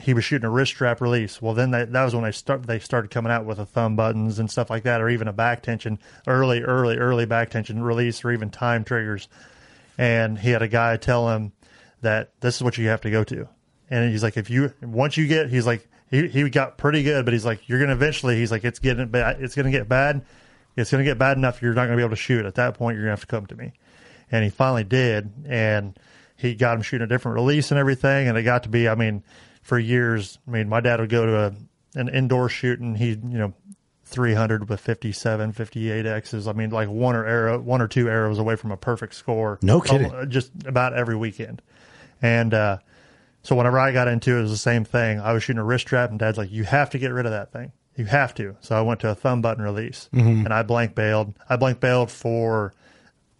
he 0.00 0.14
was 0.14 0.24
shooting 0.24 0.46
a 0.46 0.50
wrist 0.50 0.74
strap 0.74 1.00
release. 1.00 1.42
Well, 1.42 1.54
then 1.54 1.72
they, 1.72 1.84
that 1.84 2.04
was 2.04 2.14
when 2.14 2.22
they 2.22 2.30
start 2.30 2.64
they 2.68 2.78
started 2.78 3.10
coming 3.10 3.32
out 3.32 3.44
with 3.44 3.56
the 3.56 3.66
thumb 3.66 3.96
buttons 3.96 4.38
and 4.38 4.48
stuff 4.48 4.70
like 4.70 4.84
that, 4.84 5.00
or 5.00 5.08
even 5.08 5.26
a 5.26 5.32
back 5.32 5.60
tension, 5.60 5.98
early, 6.28 6.62
early, 6.62 6.96
early 6.96 7.26
back 7.26 7.50
tension 7.50 7.82
release, 7.82 8.24
or 8.24 8.30
even 8.30 8.48
time 8.48 8.84
triggers. 8.84 9.28
And 9.98 10.38
he 10.38 10.50
had 10.50 10.62
a 10.62 10.68
guy 10.68 10.96
tell 10.96 11.28
him 11.28 11.52
that 12.02 12.32
this 12.40 12.56
is 12.56 12.62
what 12.62 12.78
you 12.78 12.88
have 12.88 13.00
to 13.02 13.10
go 13.10 13.24
to. 13.24 13.48
And 13.90 14.10
he's 14.10 14.22
like, 14.22 14.36
if 14.36 14.48
you 14.48 14.72
once 14.80 15.16
you 15.16 15.26
get, 15.26 15.50
he's 15.50 15.66
like, 15.66 15.88
he 16.10 16.28
he 16.28 16.48
got 16.48 16.78
pretty 16.78 17.02
good, 17.02 17.24
but 17.24 17.32
he's 17.32 17.44
like, 17.44 17.68
you're 17.68 17.80
gonna 17.80 17.92
eventually, 17.92 18.36
he's 18.36 18.50
like, 18.50 18.64
it's 18.64 18.78
getting 18.78 19.08
bad, 19.08 19.42
it's 19.42 19.54
gonna 19.54 19.70
get 19.70 19.88
bad, 19.88 20.24
it's 20.76 20.90
gonna 20.90 21.04
get 21.04 21.18
bad 21.18 21.36
enough 21.36 21.60
you're 21.60 21.74
not 21.74 21.84
gonna 21.84 21.96
be 21.96 22.02
able 22.02 22.10
to 22.10 22.16
shoot. 22.16 22.46
At 22.46 22.54
that 22.54 22.74
point, 22.74 22.96
you're 22.96 23.04
gonna 23.04 23.12
have 23.12 23.20
to 23.20 23.26
come 23.26 23.46
to 23.46 23.56
me. 23.56 23.72
And 24.30 24.44
he 24.44 24.50
finally 24.50 24.84
did, 24.84 25.32
and 25.46 25.98
he 26.36 26.54
got 26.54 26.76
him 26.76 26.82
shooting 26.82 27.04
a 27.04 27.08
different 27.08 27.34
release 27.34 27.70
and 27.70 27.80
everything, 27.80 28.28
and 28.28 28.38
it 28.38 28.42
got 28.42 28.62
to 28.62 28.68
be, 28.68 28.88
I 28.88 28.94
mean 28.94 29.24
for 29.68 29.78
years. 29.78 30.38
I 30.48 30.50
mean, 30.50 30.68
my 30.68 30.80
dad 30.80 30.98
would 30.98 31.10
go 31.10 31.26
to 31.26 31.46
a, 31.46 31.52
an 31.94 32.08
indoor 32.08 32.48
shooting. 32.48 32.94
He, 32.94 33.10
you 33.10 33.18
know, 33.38 33.54
300 34.08 34.68
with 34.68 34.80
57, 34.80 35.52
58 35.52 36.06
X's. 36.06 36.48
I 36.48 36.52
mean, 36.52 36.70
like 36.70 36.88
one 36.88 37.14
or 37.14 37.24
arrow, 37.26 37.58
one 37.60 37.80
or 37.82 37.88
two 37.88 38.08
arrows 38.08 38.38
away 38.38 38.56
from 38.56 38.70
a 38.72 38.76
perfect 38.76 39.14
score. 39.14 39.58
No 39.62 39.80
kidding. 39.80 40.06
Almo- 40.10 40.24
Just 40.26 40.50
about 40.66 40.94
every 40.94 41.16
weekend. 41.16 41.62
And, 42.22 42.52
uh, 42.54 42.78
so 43.42 43.54
whenever 43.54 43.78
I 43.78 43.92
got 43.92 44.08
into 44.08 44.34
it, 44.36 44.40
it 44.40 44.42
was 44.42 44.50
the 44.50 44.56
same 44.56 44.84
thing. 44.84 45.20
I 45.20 45.32
was 45.32 45.42
shooting 45.44 45.60
a 45.60 45.64
wrist 45.64 45.86
trap 45.86 46.10
and 46.10 46.18
dad's 46.18 46.36
like, 46.38 46.50
you 46.50 46.64
have 46.64 46.90
to 46.90 46.98
get 46.98 47.12
rid 47.12 47.24
of 47.26 47.32
that 47.32 47.52
thing. 47.52 47.72
You 47.96 48.04
have 48.06 48.34
to. 48.34 48.56
So 48.60 48.76
I 48.76 48.80
went 48.82 49.00
to 49.00 49.10
a 49.10 49.14
thumb 49.14 49.42
button 49.42 49.62
release 49.62 50.08
Mhm. 50.12 50.44
and 50.44 50.52
I 50.52 50.62
blank 50.62 50.94
bailed. 50.94 51.34
I 51.48 51.56
blank 51.56 51.80
bailed 51.80 52.10
for 52.10 52.72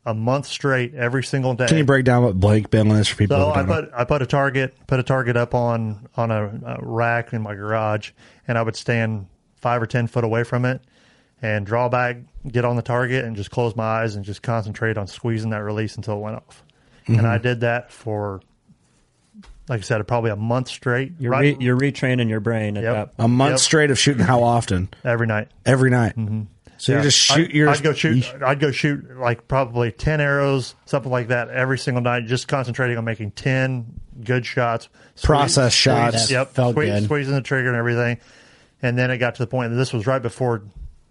a 0.06 0.14
month 0.14 0.46
straight 0.46 0.94
every 0.94 1.22
single 1.24 1.54
day. 1.54 1.66
Can 1.66 1.76
you 1.78 1.84
break 1.84 2.04
down 2.04 2.22
what 2.22 2.38
blank 2.38 2.70
bailing 2.70 2.92
is 2.92 3.08
for 3.08 3.16
people? 3.16 3.36
So 3.36 3.50
I 3.50 3.56
don't 3.56 3.68
know? 3.68 3.74
put 3.82 3.90
I 3.94 4.04
put 4.04 4.22
a 4.22 4.26
target 4.26 4.74
put 4.86 4.98
a 4.98 5.02
target 5.02 5.36
up 5.36 5.54
on 5.54 6.08
on 6.16 6.30
a, 6.30 6.44
a 6.64 6.78
rack 6.80 7.32
in 7.32 7.42
my 7.42 7.54
garage, 7.54 8.10
and 8.46 8.56
I 8.56 8.62
would 8.62 8.74
stand 8.76 9.26
five 9.60 9.82
or 9.82 9.86
ten 9.86 10.06
foot 10.06 10.24
away 10.24 10.44
from 10.44 10.64
it, 10.64 10.80
and 11.42 11.64
draw 11.66 11.88
back, 11.88 12.16
get 12.46 12.64
on 12.64 12.76
the 12.76 12.82
target, 12.82 13.24
and 13.24 13.36
just 13.36 13.50
close 13.50 13.76
my 13.76 13.84
eyes 13.84 14.16
and 14.16 14.24
just 14.24 14.42
concentrate 14.42 14.96
on 14.98 15.06
squeezing 15.06 15.50
that 15.50 15.62
release 15.62 15.96
until 15.96 16.14
it 16.14 16.20
went 16.20 16.36
off. 16.36 16.62
Mhm. 17.06 17.18
And 17.18 17.26
I 17.26 17.38
did 17.38 17.60
that 17.60 17.90
for, 17.92 18.40
like 19.68 19.80
I 19.80 19.82
said, 19.82 20.06
probably 20.06 20.30
a 20.30 20.36
month 20.36 20.68
straight. 20.68 21.12
You're 21.18 21.32
Right- 21.32 21.56
re, 21.58 21.64
you're 21.64 21.76
retraining 21.78 22.28
your 22.28 22.40
brain 22.40 22.76
at 22.76 22.82
Yep. 22.84 22.94
that. 23.16 23.22
a 23.24 23.28
month 23.28 23.52
Yep. 23.52 23.58
straight 23.60 23.90
of 23.90 23.98
shooting. 23.98 24.24
How 24.24 24.42
often? 24.42 24.88
every 25.04 25.26
night. 25.26 25.48
Every 25.64 25.90
night. 25.90 26.16
Mm-hmm. 26.16 26.42
So 26.80 26.94
you 26.96 27.02
just 27.02 27.18
shoot 27.18 27.48
I'd, 27.48 27.54
your. 27.54 27.68
I'd 27.70 27.82
go 27.82 27.92
shoot. 27.92 28.24
I'd 28.44 28.60
go 28.60 28.70
shoot 28.70 29.18
like 29.18 29.48
probably 29.48 29.90
ten 29.90 30.20
arrows, 30.20 30.76
something 30.84 31.10
like 31.10 31.26
that, 31.28 31.48
every 31.50 31.76
single 31.76 32.00
night. 32.02 32.26
Just 32.26 32.46
concentrating 32.46 32.96
on 32.96 33.04
making 33.04 33.32
ten 33.32 33.84
good 34.22 34.46
shots, 34.46 34.88
Process 35.20 35.72
shots. 35.72 36.30
Yep, 36.30 36.52
Felt 36.52 36.74
squeeze- 36.74 36.90
good. 36.90 37.04
squeezing 37.04 37.34
the 37.34 37.40
trigger 37.40 37.68
and 37.68 37.76
everything. 37.76 38.18
And 38.82 38.96
then 38.96 39.10
it 39.10 39.18
got 39.18 39.34
to 39.36 39.42
the 39.42 39.46
point 39.46 39.70
that 39.70 39.76
this 39.76 39.92
was 39.92 40.06
right 40.06 40.22
before, 40.22 40.62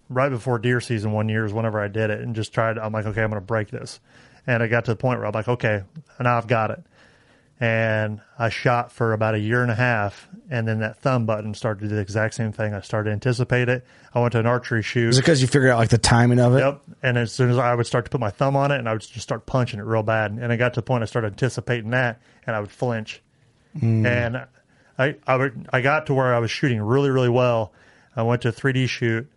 right 0.10 0.30
before 0.30 0.60
deer 0.60 0.80
season 0.80 1.12
one 1.12 1.30
year 1.30 1.46
is 1.46 1.54
whenever 1.54 1.82
I 1.82 1.88
did 1.88 2.10
it 2.10 2.22
and 2.22 2.36
just 2.36 2.54
tried. 2.54 2.78
I'm 2.78 2.94
like, 2.94 3.06
okay, 3.06 3.22
I'm 3.22 3.30
going 3.30 3.42
to 3.42 3.46
break 3.46 3.70
this. 3.70 4.00
And 4.46 4.64
I 4.64 4.68
got 4.68 4.86
to 4.86 4.92
the 4.92 4.96
point 4.96 5.20
where 5.20 5.28
I'm 5.28 5.34
like, 5.34 5.48
okay, 5.50 5.84
now 6.20 6.38
I've 6.38 6.48
got 6.48 6.72
it. 6.72 6.84
And 7.60 8.22
I 8.38 8.50
shot 8.50 8.92
for 8.92 9.14
about 9.14 9.34
a 9.34 9.40
year 9.40 9.64
and 9.64 9.72
a 9.72 9.76
half, 9.76 10.30
and 10.48 10.68
then 10.68 10.80
that 10.82 11.00
thumb 11.00 11.26
button 11.26 11.56
started 11.56 11.82
to 11.82 11.90
do 11.90 11.96
the 11.96 12.02
exact 12.02 12.36
same 12.36 12.52
thing. 12.52 12.76
I 12.76 12.82
started 12.82 13.10
to 13.10 13.14
anticipate 13.14 13.68
it. 13.68 13.84
I 14.14 14.20
went 14.20 14.34
to 14.34 14.40
an 14.40 14.46
archery 14.46 14.84
shoot. 14.84 15.10
Is 15.10 15.18
it 15.18 15.22
because 15.22 15.42
you 15.42 15.48
figure 15.48 15.72
out 15.72 15.80
like 15.80 15.90
the 15.90 15.98
timing 15.98 16.40
of 16.40 16.54
it? 16.56 16.60
Yep. 16.60 16.82
And 17.02 17.18
as 17.18 17.32
soon 17.32 17.50
as 17.50 17.58
I 17.58 17.74
would 17.74 17.88
start 17.88 18.06
to 18.06 18.12
put 18.12 18.22
my 18.22 18.30
thumb 18.30 18.56
on 18.56 18.72
it, 18.72 18.78
and 18.78 18.88
I 18.88 18.94
would 18.94 19.02
just 19.02 19.22
start 19.22 19.48
punching 19.48 19.80
it 19.80 19.84
real 19.84 20.04
bad, 20.04 20.34
and 20.34 20.54
I 20.54 20.56
got 20.56 20.76
to 20.76 20.82
the 20.82 20.86
point 20.86 21.02
I 21.02 21.08
started 21.08 21.32
anticipating 21.32 21.90
that, 21.90 22.22
and 22.46 22.56
I 22.56 22.60
would 22.60 22.70
flinch. 22.70 23.24
Mm. 23.76 24.06
And 24.06 24.46
I 24.98 25.16
I 25.26 25.36
would 25.36 25.68
I 25.72 25.82
got 25.82 26.08
to 26.08 26.14
where 26.14 26.34
I 26.34 26.40
was 26.40 26.52
shooting 26.52 26.82
really 26.82 27.10
really 27.10 27.30
well. 27.30 27.72
I 28.16 28.24
went 28.24 28.42
to 28.44 28.50
a 28.50 28.52
3D 28.52 28.90
shoot, 28.90 29.30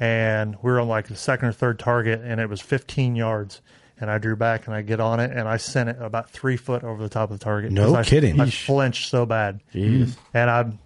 and 0.00 0.56
we 0.62 0.70
were 0.70 0.80
on 0.80 0.88
like 0.88 1.08
the 1.08 1.16
second 1.16 1.48
or 1.48 1.52
third 1.52 1.78
target, 1.78 2.20
and 2.24 2.40
it 2.40 2.48
was 2.48 2.60
15 2.60 3.14
yards. 3.16 3.60
And 3.98 4.10
I 4.10 4.18
drew 4.18 4.36
back 4.36 4.66
and 4.66 4.76
I 4.76 4.82
get 4.82 5.00
on 5.00 5.20
it 5.20 5.30
and 5.30 5.48
I 5.48 5.56
sent 5.56 5.88
it 5.88 5.96
about 5.98 6.28
three 6.28 6.58
foot 6.58 6.84
over 6.84 7.02
the 7.02 7.08
top 7.08 7.30
of 7.30 7.38
the 7.38 7.42
target. 7.42 7.72
No 7.72 7.94
I, 7.94 8.02
kidding. 8.04 8.38
I 8.38 8.50
flinched 8.50 9.08
so 9.08 9.24
bad, 9.24 9.60
Jeez. 9.72 10.18
and 10.34 10.50
I'm 10.50 10.78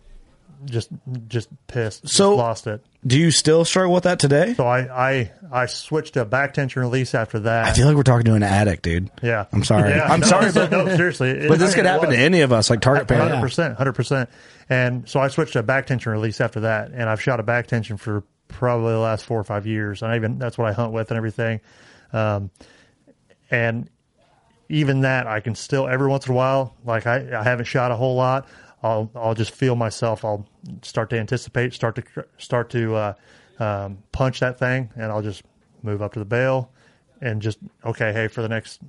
just 0.65 0.91
just 1.29 1.49
pissed. 1.67 2.03
Just 2.03 2.15
So- 2.15 2.37
lost 2.37 2.67
it. 2.67 2.85
Do 3.07 3.19
you 3.19 3.31
still 3.31 3.65
struggle 3.65 3.95
with 3.95 4.05
that 4.05 4.19
today? 4.19 4.53
So 4.55 4.67
I, 4.67 4.81
I 5.11 5.33
I 5.51 5.67
switched 5.67 6.15
to 6.15 6.25
back 6.27 6.53
tension 6.53 6.83
release 6.83 7.15
after 7.15 7.39
that. 7.41 7.65
I 7.67 7.73
feel 7.73 7.87
like 7.87 7.97
we're 7.97 8.03
talking 8.03 8.27
to 8.27 8.35
an 8.35 8.43
addict, 8.43 8.83
dude. 8.83 9.11
Yeah, 9.23 9.47
I'm 9.53 9.65
sorry. 9.65 9.91
Yeah, 9.93 10.05
I'm 10.05 10.21
no, 10.21 10.27
sorry, 10.27 10.53
but 10.53 10.71
no, 10.71 10.87
seriously. 10.97 11.31
it- 11.31 11.49
But 11.49 11.59
this 11.59 11.73
it 11.73 11.77
could 11.77 11.87
happen 11.87 12.09
was. 12.09 12.17
to 12.17 12.23
any 12.23 12.43
of 12.43 12.53
us, 12.53 12.69
like 12.69 12.81
target 12.83 13.09
panic. 13.09 13.29
Hundred 13.31 13.41
percent, 13.43 13.77
hundred 13.79 13.95
percent. 13.95 14.29
And 14.69 15.09
so 15.09 15.19
I 15.19 15.29
switched 15.29 15.55
to 15.55 15.63
back 15.63 15.87
tension 15.87 16.13
release 16.13 16.41
after 16.43 16.61
that, 16.61 16.91
and 16.93 17.09
I've 17.09 17.23
shot 17.23 17.41
a 17.41 17.43
back 17.43 17.67
tension 17.69 17.97
for 17.97 18.23
probably 18.49 18.93
the 18.93 18.99
last 18.99 19.25
four 19.25 19.41
or 19.41 19.45
five 19.45 19.67
years. 19.67 20.03
And 20.03 20.13
I 20.13 20.17
even 20.17 20.39
that's 20.39 20.59
what 20.59 20.69
I 20.69 20.73
hunt 20.75 20.93
with 20.93 21.11
and 21.11 21.17
everything. 21.17 21.61
Um, 22.13 22.51
and 23.51 23.89
even 24.69 25.01
that, 25.01 25.27
I 25.27 25.41
can 25.41 25.55
still 25.55 25.89
every 25.89 26.07
once 26.09 26.27
in 26.27 26.33
a 26.33 26.37
while, 26.37 26.77
like 26.85 27.07
I, 27.07 27.39
I 27.41 27.43
haven't 27.43 27.65
shot 27.65 27.91
a 27.91 27.97
whole 27.97 28.15
lot. 28.15 28.47
I'll 28.83 29.11
I'll 29.15 29.35
just 29.35 29.51
feel 29.53 29.77
myself. 29.77 30.25
I'll 30.25 30.47
start 30.83 31.11
to 31.11 31.19
anticipate, 31.19 31.75
start 31.75 31.97
to 31.97 32.25
start 32.39 32.71
to 32.71 32.95
uh, 32.95 33.15
um, 33.59 33.99
punch 34.13 34.41
that 34.41 34.59
thing, 34.59 34.91
and 34.97 35.05
I'll 35.13 35.23
just 35.23 35.43
move 35.83 36.03
up 36.03 36.13
to 36.15 36.19
the 36.19 36.25
bale, 36.25 36.71
and 37.21 37.43
just 37.43 37.59
okay, 37.85 38.13
hey, 38.13 38.29
for 38.29 38.43
the 38.43 38.49
next 38.49 38.81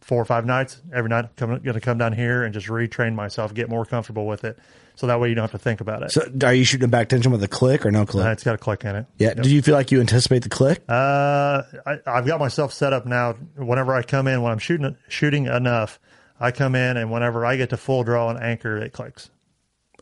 four 0.00 0.22
or 0.22 0.24
five 0.24 0.46
nights, 0.46 0.80
every 0.94 1.10
night 1.10 1.26
I'm 1.40 1.58
going 1.60 1.74
to 1.74 1.80
come 1.80 1.98
down 1.98 2.12
here 2.14 2.42
and 2.42 2.54
just 2.54 2.68
retrain 2.68 3.14
myself, 3.14 3.52
get 3.52 3.68
more 3.68 3.84
comfortable 3.84 4.26
with 4.26 4.42
it, 4.44 4.58
So 4.94 5.06
that 5.08 5.20
way 5.20 5.28
you 5.28 5.34
don't 5.34 5.42
have 5.42 5.50
to 5.50 5.58
think 5.58 5.82
about 5.82 6.02
it. 6.02 6.12
So 6.12 6.22
are 6.44 6.54
you 6.54 6.64
shooting 6.64 6.88
back 6.88 7.08
tension 7.10 7.30
with 7.30 7.42
a 7.42 7.48
click 7.48 7.84
or 7.84 7.90
no 7.90 8.06
click? 8.06 8.24
Uh, 8.24 8.30
it's 8.30 8.42
got 8.42 8.54
a 8.54 8.58
click 8.58 8.84
in 8.84 8.96
it. 8.96 9.06
yeah. 9.18 9.28
Yep. 9.36 9.42
Do 9.42 9.50
you 9.54 9.60
feel 9.60 9.74
like 9.74 9.90
you 9.92 10.00
anticipate 10.00 10.44
the 10.44 10.48
click? 10.48 10.82
Uh, 10.88 11.62
I, 11.84 11.98
I've 12.06 12.26
got 12.26 12.40
myself 12.40 12.72
set 12.72 12.92
up 12.94 13.04
now. 13.04 13.34
Whenever 13.56 13.94
I 13.94 14.02
come 14.02 14.28
in, 14.28 14.40
when 14.40 14.50
I'm 14.50 14.58
shooting 14.58 14.96
shooting 15.08 15.46
enough, 15.46 16.00
I 16.40 16.52
come 16.52 16.74
in, 16.74 16.96
and 16.96 17.10
whenever 17.10 17.44
I 17.44 17.56
get 17.56 17.70
to 17.70 17.76
full 17.76 18.02
draw 18.04 18.30
and 18.30 18.40
anchor, 18.40 18.78
it 18.78 18.92
clicks. 18.94 19.28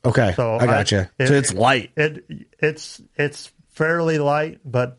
Okay, 0.07 0.33
So 0.37 0.57
I 0.57 0.67
gotcha. 0.67 1.11
it- 1.19 1.29
so 1.29 1.35
it's 1.35 1.53
light. 1.53 1.91
It 1.97 2.25
it's 2.59 3.01
it's 3.17 3.51
fairly 3.71 4.19
light, 4.19 4.61
but 4.65 4.99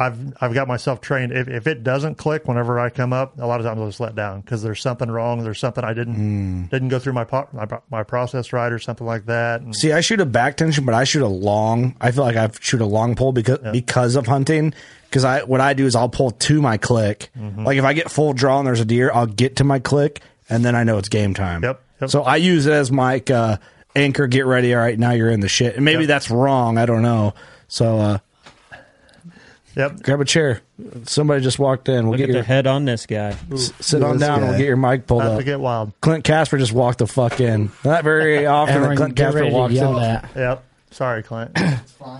I've 0.00 0.16
I've 0.40 0.54
got 0.54 0.68
myself 0.68 1.00
trained. 1.00 1.32
If 1.32 1.48
if 1.48 1.66
it 1.66 1.82
doesn't 1.82 2.16
click 2.18 2.46
whenever 2.46 2.78
I 2.78 2.88
come 2.88 3.12
up, 3.12 3.38
a 3.40 3.46
lot 3.46 3.58
of 3.60 3.66
times 3.66 3.80
I'll 3.80 3.86
just 3.88 3.98
let 4.00 4.14
down 4.14 4.40
because 4.42 4.62
there's 4.62 4.80
something 4.80 5.10
wrong. 5.10 5.42
There's 5.42 5.58
something 5.58 5.82
I 5.84 5.92
didn't 5.92 6.14
Hmm. 6.14 6.62
didn't 6.66 6.88
go 6.88 6.98
through 7.00 7.14
my, 7.14 7.24
po- 7.24 7.48
my 7.52 7.66
my 7.90 8.02
process 8.04 8.52
right 8.52 8.70
or 8.72 8.78
something 8.78 9.06
like 9.06 9.26
that. 9.26 9.60
And 9.60 9.74
See, 9.74 9.92
I 9.92 10.00
shoot 10.00 10.20
a 10.20 10.26
back 10.26 10.56
tension, 10.56 10.84
but 10.84 10.94
I 10.94 11.02
shoot 11.04 11.22
a 11.22 11.26
long. 11.28 11.96
I 12.00 12.12
feel 12.12 12.22
like 12.24 12.36
I 12.36 12.48
shoot 12.60 12.80
a 12.80 12.86
long 12.86 13.16
pull 13.16 13.32
because 13.32 13.58
because 13.72 14.14
of 14.14 14.26
hunting. 14.28 14.72
Because 15.10 15.24
I 15.24 15.42
what 15.42 15.60
I 15.60 15.72
do 15.74 15.84
is 15.86 15.96
I'll 15.96 16.08
pull 16.10 16.30
to 16.30 16.62
my 16.62 16.76
click. 16.76 17.30
Mm-hmm. 17.36 17.64
Like 17.64 17.78
if 17.78 17.84
I 17.84 17.92
get 17.94 18.08
full 18.10 18.32
draw 18.34 18.58
and 18.58 18.66
there's 18.68 18.80
a 18.80 18.84
deer, 18.84 19.10
I'll 19.12 19.26
get 19.26 19.56
to 19.56 19.64
my 19.64 19.80
click, 19.80 20.20
and 20.48 20.64
then 20.64 20.76
I 20.76 20.84
know 20.84 20.98
it's 20.98 21.08
game 21.08 21.34
time. 21.34 21.64
Yep, 21.64 21.82
yep. 22.02 22.10
So 22.10 22.22
I 22.22 22.36
use 22.36 22.66
it 22.66 22.72
as 22.72 22.92
my 22.92 23.20
uh, 23.32 23.56
anchor. 23.98 24.26
Get 24.26 24.46
ready. 24.46 24.74
All 24.74 24.80
right, 24.80 24.98
now 24.98 25.10
you're 25.12 25.30
in 25.30 25.40
the 25.40 25.48
shit. 25.48 25.76
And 25.76 25.84
maybe 25.84 26.02
Yep. 26.02 26.08
that's 26.08 26.30
wrong. 26.30 26.78
I 26.78 26.86
don't 26.86 27.02
know. 27.02 27.34
So 27.68 27.98
uh, 27.98 28.18
Yep. 29.76 30.02
grab 30.02 30.20
a 30.20 30.24
chair. 30.24 30.60
Somebody 31.04 31.40
just 31.42 31.58
walked 31.58 31.88
in. 31.88 32.04
We'll 32.08 32.12
Look 32.12 32.18
get 32.18 32.30
at 32.30 32.34
your 32.34 32.42
the 32.42 32.48
head 32.48 32.66
on 32.66 32.84
this 32.84 33.06
guy. 33.06 33.36
s- 33.52 33.72
sit 33.80 34.02
on 34.02 34.18
down. 34.18 34.40
and 34.40 34.48
We'll 34.48 34.58
get 34.58 34.66
your 34.66 34.76
mic 34.76 35.06
pulled 35.06 35.22
Not 35.22 35.32
up. 35.32 35.38
to 35.38 35.44
get 35.44 35.60
wild. 35.60 35.92
Clint 36.00 36.24
Casper 36.24 36.58
just 36.58 36.72
walked 36.72 36.98
the 36.98 37.06
fuck 37.06 37.40
in. 37.40 37.70
Not 37.84 38.02
very 38.02 38.46
often 38.46 38.82
that 38.82 38.96
Clint 38.96 39.14
Casper 39.16 39.40
ready 39.40 39.54
walks 39.54 39.74
in. 39.74 39.84
at. 39.98 40.28
Yep. 40.34 40.64
Sorry, 40.90 41.22
Clint. 41.22 41.56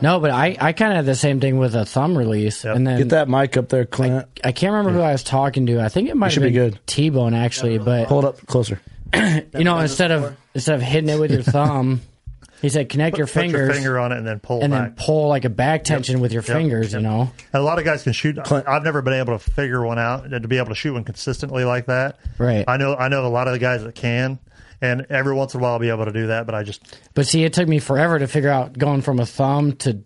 No, 0.03 0.21
but 0.21 0.31
I, 0.31 0.57
I 0.61 0.73
kind 0.75 0.93
of 0.93 0.97
had 0.97 1.07
the 1.07 1.15
same 1.15 1.41
thing 1.41 1.57
with 1.59 1.75
a 1.75 1.85
thumb 1.87 2.17
release, 2.19 2.65
and 2.65 2.87
then 2.87 2.99
Get 2.99 3.09
that 3.11 3.29
mic 3.29 3.57
up 3.57 3.69
there, 3.71 3.85
Clint. 3.87 4.27
I 4.45 4.53
can't 4.53 4.73
remember 4.75 4.93
who 4.97 5.01
I 5.03 5.13
was 5.13 5.23
talking 5.23 5.67
to. 5.67 5.81
I 5.81 5.89
think 5.89 6.09
it 6.11 6.17
might 6.17 6.29
should 6.31 6.43
have 6.43 6.53
be 6.53 6.59
good. 6.59 6.79
T 6.87 7.09
Bone 7.11 7.33
actually, 7.33 7.79
but 7.79 8.07
Hold 8.09 8.25
up 8.27 8.45
closer. 8.47 8.81
you 9.15 9.65
know, 9.65 9.79
instead 9.79 10.11
of 10.11 10.37
instead 10.59 10.75
of 10.77 10.83
hitting 10.83 11.09
it 11.09 11.19
with 11.19 11.31
your 11.31 11.43
thumb, 11.43 12.01
he 12.63 12.69
said 12.69 12.89
connect 12.89 13.17
your 13.17 13.27
Put 13.27 13.35
fingers 13.35 13.67
your 13.69 13.73
finger 13.75 13.99
on 13.99 14.13
it 14.13 14.19
and 14.19 14.27
then 14.27 14.41
pull 14.41 14.61
and 14.63 14.73
back. 14.73 14.97
then 14.97 15.05
pull 15.07 15.29
like 15.29 15.45
a 15.45 15.49
back 15.51 15.85
tension 15.85 16.21
with 16.21 16.33
your 16.33 16.43
Yep. 16.43 16.57
fingers. 16.57 16.93
You 16.93 17.01
know, 17.01 17.31
And 17.53 17.61
a 17.61 17.65
lot 17.65 17.79
of 17.79 17.85
guys 17.85 18.03
can 18.03 18.13
shoot. 18.13 18.39
I've 18.51 18.83
never 18.83 19.01
been 19.03 19.15
able 19.15 19.39
to 19.39 19.51
figure 19.51 19.85
one 19.85 19.99
out 19.99 20.25
and 20.25 20.43
to 20.43 20.49
be 20.49 20.59
able 20.59 20.69
to 20.69 20.75
shoot 20.75 20.93
one 20.95 21.05
consistently 21.05 21.65
like 21.65 21.87
that. 21.87 22.19
Right. 22.39 22.65
I 22.67 22.77
know. 22.77 22.95
I 22.97 23.09
know 23.09 23.25
a 23.25 23.29
lot 23.29 23.47
of 23.47 23.53
the 23.53 23.59
guys 23.61 23.85
that 23.85 23.95
can, 23.95 24.39
and 24.83 25.07
every 25.11 25.35
once 25.35 25.55
in 25.55 25.61
a 25.61 25.63
while 25.63 25.73
I'll 25.75 25.79
be 25.79 25.89
able 25.91 26.05
to 26.07 26.13
do 26.13 26.27
that. 26.29 26.47
But 26.47 26.55
I 26.55 26.63
just 26.65 26.99
but 27.15 27.27
see, 27.27 27.45
it 27.45 27.53
took 27.53 27.69
me 27.69 27.79
forever 27.79 28.19
to 28.19 28.27
figure 28.27 28.51
out 28.51 28.77
going 28.77 29.03
from 29.03 29.21
a 29.21 29.27
thumb 29.27 29.73
to 29.77 30.01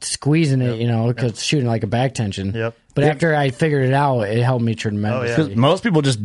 squeezing 0.00 0.62
it. 0.62 0.78
You 0.80 0.86
know, 0.88 1.08
because 1.08 1.42
shooting 1.42 1.66
like 1.66 1.82
a 1.82 1.86
back 1.86 2.14
tension. 2.14 2.52
Yep. 2.54 2.74
But 2.94 3.04
after 3.04 3.34
I 3.34 3.50
figured 3.50 3.84
it 3.86 3.92
out, 3.92 4.22
it 4.22 4.42
helped 4.42 4.64
me 4.64 4.74
tremendously. 4.74 5.34
Oh, 5.34 5.46
because 5.48 5.56
most 5.56 5.82
people 5.82 6.00
just 6.00 6.18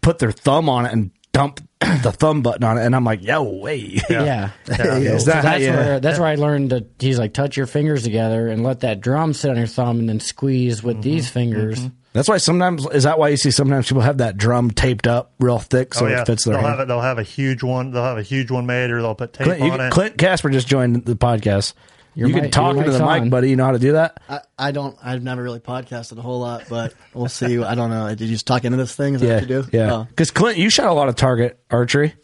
put 0.00 0.18
their 0.18 0.32
thumb 0.32 0.70
on 0.70 0.86
it 0.86 0.92
and 0.92 1.10
dump 1.32 1.60
the 2.02 2.12
thumb 2.12 2.42
button 2.42 2.64
on 2.64 2.78
it, 2.78 2.84
and 2.84 2.94
I'm 2.94 3.04
like, 3.04 3.22
yo, 3.22 3.42
wait. 3.42 4.02
Yeah. 4.10 4.50
Is 4.68 5.24
So 5.24 5.30
that 5.30 5.44
how 5.44 5.50
that's 5.50 5.64
you- 5.64 5.70
where 5.70 6.00
that's 6.00 6.18
where 6.18 6.28
I 6.28 6.36
learned 6.36 6.70
that 6.70 6.86
he's 6.98 7.18
like 7.18 7.34
touch 7.34 7.56
your 7.56 7.66
fingers 7.66 8.04
together 8.04 8.48
and 8.48 8.62
let 8.62 8.80
that 8.80 9.00
drum 9.00 9.32
sit 9.34 9.50
on 9.50 9.56
your 9.56 9.66
thumb 9.66 9.98
and 9.98 10.08
then 10.08 10.20
squeeze 10.20 10.82
with 10.82 10.96
mm-hmm. 10.96 11.02
these 11.02 11.24
mm-hmm. 11.26 11.32
fingers. 11.32 11.88
That's 12.14 12.28
why 12.28 12.36
sometimes 12.36 12.86
is 12.86 13.02
that 13.02 13.18
why 13.18 13.28
you 13.30 13.36
see 13.36 13.50
sometimes 13.50 13.88
people 13.88 14.02
have 14.02 14.18
that 14.18 14.36
drum 14.36 14.70
taped 14.70 15.08
up 15.08 15.32
real 15.40 15.58
thick 15.58 15.94
so 15.94 16.06
oh 16.06 16.08
yeah, 16.08 16.22
it 16.22 16.26
fits 16.26 16.44
their 16.44 16.54
they'll 16.54 16.62
hand. 16.62 16.78
have 16.78 16.80
it. 16.80 16.88
They'll 16.88 17.00
have 17.00 17.18
a 17.18 17.24
huge 17.24 17.64
one. 17.64 17.90
They'll 17.90 18.04
have 18.04 18.18
a 18.18 18.22
huge 18.22 18.52
one 18.52 18.66
made, 18.66 18.90
or 18.90 19.02
they'll 19.02 19.16
put 19.16 19.32
tape 19.32 19.46
Clint, 19.46 19.60
you, 19.60 19.72
on 19.72 19.80
it. 19.80 19.92
Clint 19.92 20.16
Casper 20.16 20.48
just 20.48 20.68
joined 20.68 21.04
the 21.04 21.16
podcast. 21.16 21.74
Your 22.14 22.28
you 22.28 22.34
can 22.34 22.44
mic- 22.44 22.52
talk 22.52 22.74
your 22.74 22.84
into 22.84 22.96
the 22.96 23.04
mic's 23.04 23.22
mic, 23.22 23.30
buddy. 23.30 23.50
You 23.50 23.56
know 23.56 23.64
how 23.64 23.72
to 23.72 23.78
do 23.78 23.92
that? 23.92 24.20
I, 24.28 24.40
I 24.58 24.70
don't. 24.70 24.96
I've 25.02 25.22
never 25.22 25.42
really 25.42 25.60
podcasted 25.60 26.18
a 26.18 26.22
whole 26.22 26.40
lot, 26.40 26.64
but 26.68 26.94
we'll 27.12 27.28
see. 27.28 27.62
I 27.62 27.74
don't 27.74 27.90
know. 27.90 28.08
Did 28.08 28.22
you 28.22 28.28
just 28.28 28.46
talk 28.46 28.64
into 28.64 28.76
this 28.76 28.94
thing? 28.94 29.14
Is 29.14 29.20
that 29.20 29.26
yeah, 29.26 29.34
what 29.34 29.42
you 29.42 29.62
do? 29.62 29.68
yeah. 29.72 29.94
Oh. 29.94 30.04
Because 30.04 30.30
Clint, 30.30 30.58
you 30.58 30.70
shot 30.70 30.86
a 30.86 30.92
lot 30.92 31.08
of 31.08 31.16
target 31.16 31.58
archery. 31.70 32.14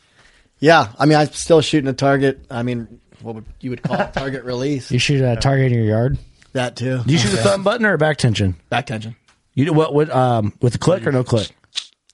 Yeah. 0.60 0.92
I 0.98 1.06
mean, 1.06 1.18
I'm 1.18 1.32
still 1.32 1.60
shooting 1.60 1.88
a 1.88 1.92
target. 1.92 2.44
I 2.50 2.62
mean, 2.62 3.00
what 3.22 3.34
would 3.34 3.46
you 3.60 3.70
would 3.70 3.82
call 3.82 4.00
it 4.00 4.12
target 4.12 4.44
release? 4.44 4.90
You 4.90 4.98
shoot 4.98 5.22
a 5.22 5.36
target 5.36 5.72
in 5.72 5.78
your 5.78 5.86
yard. 5.86 6.18
That 6.52 6.76
too. 6.76 7.02
Do 7.04 7.12
you 7.12 7.18
shoot 7.18 7.32
a 7.34 7.38
thumb 7.38 7.62
button 7.62 7.86
or 7.86 7.94
a 7.94 7.98
back 7.98 8.16
tension? 8.16 8.56
Back 8.68 8.86
tension. 8.86 9.16
You 9.54 9.66
do 9.66 9.72
what? 9.72 9.94
What? 9.94 10.10
Um, 10.10 10.52
with 10.60 10.74
a 10.74 10.78
click 10.78 11.06
or 11.06 11.12
no 11.12 11.24
click? 11.24 11.50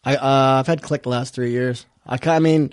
I 0.05 0.17
uh, 0.17 0.61
I've 0.61 0.67
had 0.67 0.83
click 0.83 1.03
the 1.03 1.09
last 1.09 1.35
three 1.35 1.51
years. 1.51 1.87
I 2.07 2.19
I 2.23 2.39
mean, 2.39 2.73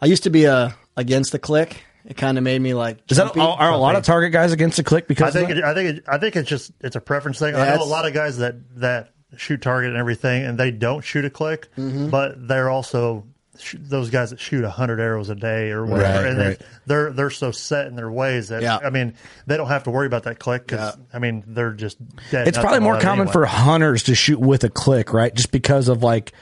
I 0.00 0.06
used 0.06 0.22
to 0.24 0.30
be 0.30 0.46
uh, 0.46 0.70
against 0.96 1.32
the 1.32 1.38
click. 1.38 1.84
It 2.04 2.16
kind 2.16 2.36
of 2.38 2.44
made 2.44 2.60
me 2.60 2.74
like. 2.74 2.98
Is 3.10 3.16
that 3.18 3.26
jumpy. 3.26 3.40
are, 3.40 3.58
are 3.58 3.70
a 3.70 3.76
lot 3.76 3.94
of 3.96 4.02
target 4.04 4.32
guys 4.32 4.52
against 4.52 4.76
the 4.76 4.82
click 4.84 5.06
Because 5.08 5.36
I 5.36 5.38
think. 5.40 5.50
of 5.50 5.58
It, 5.58 5.60
that? 5.60 5.70
I 5.70 5.74
think. 5.74 5.98
It, 5.98 6.04
I 6.08 6.18
think 6.18 6.36
it's 6.36 6.48
just. 6.48 6.72
It's 6.80 6.96
a 6.96 7.00
preference 7.00 7.38
thing. 7.38 7.54
Yeah, 7.54 7.62
I 7.62 7.64
know 7.66 7.70
a 7.72 7.74
it's- 7.76 7.88
lot 7.88 8.06
of 8.06 8.12
guys 8.14 8.38
that 8.38 8.56
that 8.80 9.10
shoot 9.36 9.62
target 9.62 9.90
and 9.90 9.98
everything, 9.98 10.44
and 10.44 10.58
they 10.58 10.70
don't 10.70 11.02
shoot 11.02 11.24
a 11.24 11.30
click, 11.30 11.68
Mm-hmm. 11.76 12.10
but 12.10 12.48
they're 12.48 12.68
also 12.68 13.24
sh- 13.58 13.76
those 13.78 14.10
guys 14.10 14.30
that 14.30 14.40
shoot 14.40 14.64
hundred 14.64 15.00
arrows 15.00 15.30
a 15.30 15.34
day 15.34 15.70
or 15.70 15.86
whatever, 15.86 16.18
Right, 16.24 16.26
and 16.26 16.38
right. 16.38 16.58
they, 16.58 16.64
they're 16.86 17.12
they're 17.12 17.30
so 17.30 17.50
set 17.50 17.86
in 17.86 17.94
their 17.96 18.10
ways 18.10 18.48
that 18.48 18.62
Yeah. 18.62 18.78
I 18.82 18.90
mean 18.90 19.14
they 19.46 19.56
don't 19.56 19.68
have 19.68 19.84
to 19.84 19.90
worry 19.90 20.06
about 20.06 20.24
that 20.24 20.38
click 20.38 20.66
because 20.66 20.98
I 21.14 21.18
mean 21.20 21.44
they're 21.46 21.72
just 21.72 21.98
dead. 22.30 22.46
It's 22.48 22.56
nuts 22.56 22.62
probably 22.64 22.78
on 22.78 22.82
more 22.82 22.94
that 22.94 23.02
common 23.02 23.20
anyway. 23.28 23.32
for 23.32 23.46
hunters 23.46 24.02
to 24.04 24.14
shoot 24.14 24.40
with 24.40 24.64
a 24.64 24.68
click, 24.68 25.12
right? 25.14 25.32
Just 25.34 25.50
because 25.52 25.88
of 25.88 26.02
like 26.02 26.32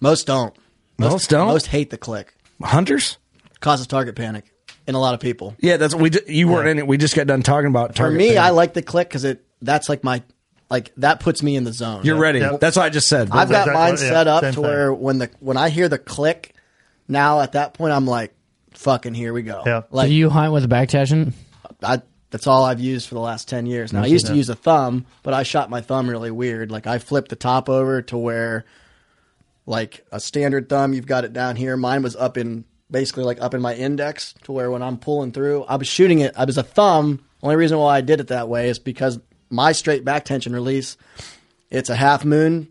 Most 0.00 0.26
don't. 0.26 0.54
Most 0.98 1.30
don't? 1.30 1.48
Most 1.48 1.66
hate 1.68 1.90
the 1.90 1.98
click. 1.98 2.34
hunters. 2.62 3.16
Causes 3.60 3.86
target 3.88 4.14
panic 4.16 4.51
in 4.86 4.94
a 4.94 5.00
lot 5.00 5.14
of 5.14 5.20
people. 5.20 5.54
Yeah, 5.58 5.76
that's 5.76 5.94
we. 5.94 6.10
ju- 6.10 6.20
You 6.26 6.48
weren't 6.48 6.68
in 6.68 6.78
it. 6.78 6.86
We 6.86 6.96
just 6.96 7.14
got 7.14 7.26
done 7.26 7.42
talking 7.42 7.68
about 7.68 7.96
For 7.96 8.10
me, 8.10 8.30
thing. 8.30 8.38
I 8.38 8.50
like 8.50 8.74
the 8.74 8.82
click 8.82 9.08
because 9.08 9.24
it. 9.24 9.44
That's 9.60 9.88
like 9.88 10.02
my. 10.04 10.22
Like 10.70 10.90
that 10.96 11.20
puts 11.20 11.42
me 11.42 11.54
in 11.56 11.64
the 11.64 11.72
zone. 11.72 12.00
You're 12.02 12.16
ready. 12.16 12.38
Yep. 12.38 12.60
That's 12.60 12.76
what 12.78 12.86
I 12.86 12.88
just 12.88 13.06
said. 13.06 13.28
I've 13.30 13.50
got 13.50 13.68
Exactly, 13.68 13.74
mine 13.74 13.90
yeah, 13.90 13.96
set 13.96 14.26
up 14.26 14.40
to 14.42 14.52
thing. 14.52 14.62
where 14.62 14.92
when 14.94 15.18
the 15.18 15.30
when 15.40 15.58
I 15.58 15.68
hear 15.68 15.86
the 15.88 15.98
click, 15.98 16.54
now 17.08 17.40
at 17.42 17.52
that 17.52 17.74
point 17.74 17.92
I'm 17.92 18.06
like, 18.06 18.32
fucking 18.72 19.12
here 19.12 19.34
we 19.34 19.42
go. 19.42 19.62
Yeah. 19.66 19.82
Like 19.90 20.08
Do 20.08 20.14
you 20.14 20.30
hunt 20.30 20.50
with 20.54 20.64
a 20.64 20.68
back 20.68 20.88
tension? 20.88 21.34
I, 21.82 22.00
that's 22.30 22.46
all 22.46 22.64
I've 22.64 22.80
used 22.80 23.06
for 23.06 23.14
the 23.14 23.20
last 23.20 23.48
10 23.48 23.66
years. 23.66 23.92
Now, 23.92 24.02
I 24.02 24.06
used 24.06 24.28
to 24.28 24.34
use 24.34 24.48
a 24.48 24.54
thumb, 24.54 25.04
but 25.22 25.34
I 25.34 25.42
shot 25.42 25.68
my 25.68 25.82
thumb 25.82 26.08
really 26.08 26.30
weird. 26.30 26.70
Like, 26.70 26.86
I 26.86 26.98
flipped 26.98 27.28
the 27.28 27.36
top 27.36 27.68
over 27.68 28.00
to 28.02 28.16
where, 28.16 28.64
like, 29.66 30.06
a 30.10 30.18
standard 30.20 30.68
thumb, 30.70 30.94
you've 30.94 31.06
got 31.06 31.24
it 31.24 31.34
down 31.34 31.56
here. 31.56 31.76
Mine 31.76 32.02
was 32.02 32.16
up 32.16 32.38
in, 32.38 32.64
basically, 32.92 33.24
like, 33.24 33.40
up 33.40 33.54
in 33.54 33.60
my 33.60 33.74
index 33.74 34.34
to 34.44 34.52
where 34.52 34.70
when 34.70 34.82
I'm 34.82 34.98
pulling 34.98 35.32
through, 35.32 35.64
I 35.64 35.76
was 35.76 35.88
shooting 35.88 36.20
it. 36.20 36.32
I 36.36 36.44
was 36.44 36.58
a 36.58 36.62
thumb. 36.62 37.24
Only 37.42 37.56
reason 37.56 37.78
why 37.78 37.96
I 37.96 38.00
did 38.02 38.20
it 38.20 38.28
that 38.28 38.48
way 38.48 38.68
is 38.68 38.78
because 38.78 39.18
my 39.50 39.72
straight 39.72 40.04
back 40.04 40.24
tension 40.24 40.52
release, 40.52 40.96
it's 41.70 41.90
a 41.90 41.96
half 41.96 42.24
moon. 42.24 42.68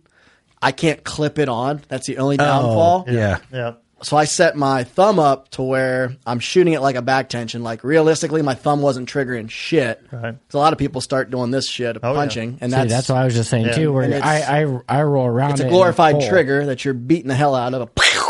I 0.61 0.71
can't 0.71 1.03
clip 1.03 1.39
it 1.39 1.49
on. 1.49 1.81
That's 1.89 2.07
the 2.07 2.19
only 2.19 2.37
downfall. 2.37 3.05
Oh, 3.07 3.11
yeah. 3.11 3.39
yeah. 3.51 3.73
So 4.03 4.17
I 4.17 4.23
set 4.25 4.55
my 4.55 4.83
thumb 4.83 5.19
up 5.19 5.49
to 5.51 5.61
where 5.61 6.15
I'm 6.25 6.39
shooting 6.39 6.73
it 6.73 6.81
like 6.81 6.95
a 6.95 7.03
back 7.03 7.29
tension. 7.29 7.61
Like 7.63 7.83
realistically, 7.83 8.41
my 8.41 8.55
thumb 8.55 8.81
wasn't 8.81 9.07
triggering 9.07 9.47
shit. 9.47 10.01
Right. 10.11 10.31
'Cause 10.33 10.53
a 10.55 10.57
lot 10.57 10.73
of 10.73 10.79
people 10.79 11.01
start 11.01 11.29
doing 11.29 11.51
this 11.51 11.67
shit 11.67 11.97
of 11.97 12.03
Oh, 12.03 12.09
yeah. 12.13 12.15
punching, 12.19 12.57
and 12.61 12.71
See, 12.71 12.77
that's 12.77 12.91
that's 12.91 13.09
what 13.09 13.17
I 13.19 13.25
was 13.25 13.35
just 13.35 13.51
saying 13.51 13.65
Yeah. 13.67 13.73
too. 13.73 13.93
Where 13.93 14.11
I, 14.23 14.63
I 14.63 14.79
I 14.99 15.03
roll 15.03 15.27
around. 15.27 15.51
it's 15.51 15.61
a 15.61 15.69
glorified 15.69 16.15
pull. 16.15 16.27
trigger 16.29 16.65
that 16.67 16.83
you're 16.83 16.95
beating 16.95 17.27
the 17.27 17.35
hell 17.35 17.53
out 17.53 17.75
of 17.75 17.81
a 17.81 17.85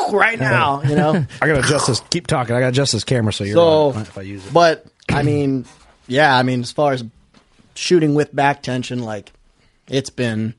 right 0.12 0.40
now. 0.40 0.82
You 0.84 0.96
know. 0.96 1.26
I 1.42 1.48
gotta 1.48 1.60
adjust 1.60 1.88
this. 1.88 2.00
Keep 2.10 2.28
talking. 2.28 2.56
I 2.56 2.60
gotta 2.60 2.70
adjust 2.70 2.94
this 2.94 3.04
camera 3.04 3.34
so 3.34 3.44
you're 3.44 3.56
so, 3.56 3.92
on 3.92 4.02
if 4.02 4.18
I 4.18 4.22
use 4.22 4.46
it. 4.46 4.54
but 4.54 4.86
I 5.10 5.24
mean, 5.24 5.66
yeah, 6.08 6.36
I 6.36 6.44
mean, 6.44 6.62
as 6.62 6.72
far 6.72 6.94
as 6.94 7.04
shooting 7.76 8.16
with 8.16 8.36
back 8.36 8.64
tension, 8.64 9.04
like 9.04 9.32
it's 9.88 10.10
been 10.10 10.56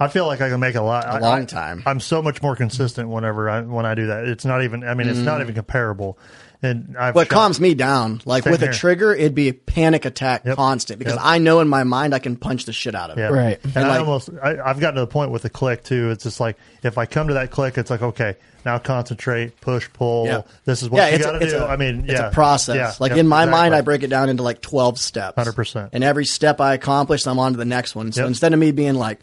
I 0.00 0.08
feel 0.08 0.26
like 0.26 0.40
I 0.40 0.48
can 0.48 0.60
make 0.60 0.76
a 0.76 0.80
lot. 0.80 1.04
A 1.04 1.08
I- 1.08 1.18
long 1.18 1.46
time. 1.46 1.82
I'm 1.84 2.00
so 2.00 2.22
much 2.22 2.40
more 2.40 2.56
consistent 2.56 3.10
whenever 3.10 3.50
I 3.50 3.60
when 3.60 3.84
I 3.84 3.94
do 3.94 4.06
that. 4.06 4.24
It's 4.24 4.46
not 4.46 4.64
even. 4.64 4.82
I 4.82 4.94
mean, 4.94 5.08
it's 5.08 5.18
mm-hmm. 5.18 5.26
not 5.26 5.42
even 5.42 5.54
comparable. 5.54 6.18
And 6.62 6.94
I've 6.98 7.14
what 7.14 7.28
shot- 7.28 7.34
calms 7.34 7.58
me 7.60 7.72
down. 7.74 8.20
Like 8.26 8.44
Same 8.44 8.50
with 8.50 8.60
here. 8.60 8.70
a 8.70 8.74
trigger, 8.74 9.14
it'd 9.14 9.34
be 9.34 9.48
a 9.48 9.54
panic 9.54 10.04
attack 10.04 10.44
Yep. 10.44 10.56
constant 10.56 10.98
because 10.98 11.14
Yep. 11.14 11.22
I 11.24 11.38
know 11.38 11.60
in 11.60 11.68
my 11.68 11.84
mind 11.84 12.14
I 12.14 12.18
can 12.18 12.36
punch 12.36 12.66
the 12.66 12.72
shit 12.74 12.94
out 12.94 13.08
of 13.10 13.16
it. 13.16 13.22
Yeah. 13.22 13.28
Right. 13.28 13.58
And, 13.64 13.76
And, 13.76 13.86
I 13.86 13.88
like- 13.88 14.00
almost, 14.00 14.28
I, 14.42 14.58
I've 14.62 14.78
gotten 14.78 14.96
to 14.96 15.00
the 15.00 15.06
point 15.06 15.30
with 15.30 15.40
the 15.42 15.48
click 15.50 15.82
too. 15.84 16.10
It's 16.10 16.24
just 16.24 16.38
like 16.38 16.56
if 16.82 16.98
I 16.98 17.06
come 17.06 17.28
to 17.28 17.34
that 17.34 17.50
click, 17.50 17.78
it's 17.78 17.88
like 17.90 18.02
okay, 18.02 18.36
now 18.66 18.76
concentrate, 18.78 19.58
push, 19.62 19.88
pull. 19.94 20.26
Yeah. 20.26 20.42
This 20.66 20.82
is 20.82 20.90
what 20.90 20.98
yeah, 20.98 21.16
you 21.16 21.24
got 21.24 21.32
to 21.32 21.38
it's 21.42 21.52
do. 21.54 21.60
a- 21.60 21.66
I 21.66 21.76
mean, 21.76 22.00
it's 22.06 22.20
yeah, 22.20 22.28
a 22.28 22.30
process. 22.30 22.76
Yeah, 22.76 22.92
like 23.00 23.10
yep, 23.10 23.18
in 23.20 23.26
my 23.26 23.44
exactly. 23.44 23.58
mind, 23.60 23.74
I 23.74 23.80
break 23.80 24.02
it 24.02 24.08
down 24.10 24.28
into 24.28 24.42
like 24.42 24.60
twelve 24.60 24.98
steps. 24.98 25.38
100%. 25.38 25.88
And 25.94 26.04
every 26.04 26.26
step 26.26 26.60
I 26.60 26.74
accomplish, 26.74 27.26
I'm 27.26 27.38
on 27.38 27.52
to 27.52 27.58
the 27.58 27.64
next 27.64 27.94
one. 27.94 28.12
So 28.12 28.20
Yep. 28.20 28.28
instead 28.28 28.52
of 28.52 28.58
me 28.58 28.70
being 28.72 28.96
like, 28.96 29.18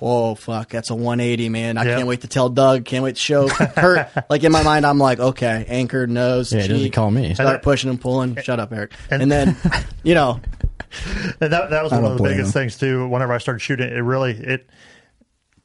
"Oh 0.00 0.34
fuck, 0.34 0.70
that's 0.70 0.90
a 0.90 0.94
180, 0.94 1.48
man. 1.48 1.76
I 1.78 1.84
Yep. 1.84 1.96
can't 1.96 2.08
wait 2.08 2.20
to 2.22 2.28
tell 2.28 2.48
Doug. 2.48 2.84
Can't 2.84 3.04
wait 3.04 3.16
to 3.16 3.20
show 3.20 3.48
Kurt." 3.48 4.08
like 4.30 4.44
in 4.44 4.52
my 4.52 4.62
mind, 4.62 4.84
I'm 4.86 4.98
like, 4.98 5.18
"Okay, 5.20 5.64
anchor, 5.68 6.06
nose, 6.06 6.52
Yeah, 6.52 6.66
does 6.66 6.80
he 6.80 6.90
call 6.90 7.10
me? 7.10 7.34
Start 7.34 7.62
pushing 7.62 7.90
and 7.90 8.00
pulling. 8.00 8.36
Shut 8.42 8.60
up, 8.60 8.72
Eric. 8.72 8.92
and- 9.10 9.22
And, 9.22 9.30
then, 9.32 9.56
you 10.02 10.14
know, 10.14 10.40
And 11.40 11.52
that, 11.52 11.70
that 11.70 11.82
was 11.82 11.92
one 11.92 12.04
of 12.04 12.16
the 12.16 12.22
biggest 12.22 12.48
him. 12.48 12.62
things 12.62 12.78
too. 12.78 13.06
Whenever 13.08 13.32
I 13.32 13.38
started 13.38 13.60
shooting, 13.60 13.88
it 13.88 14.00
really 14.00 14.32
it 14.32 14.68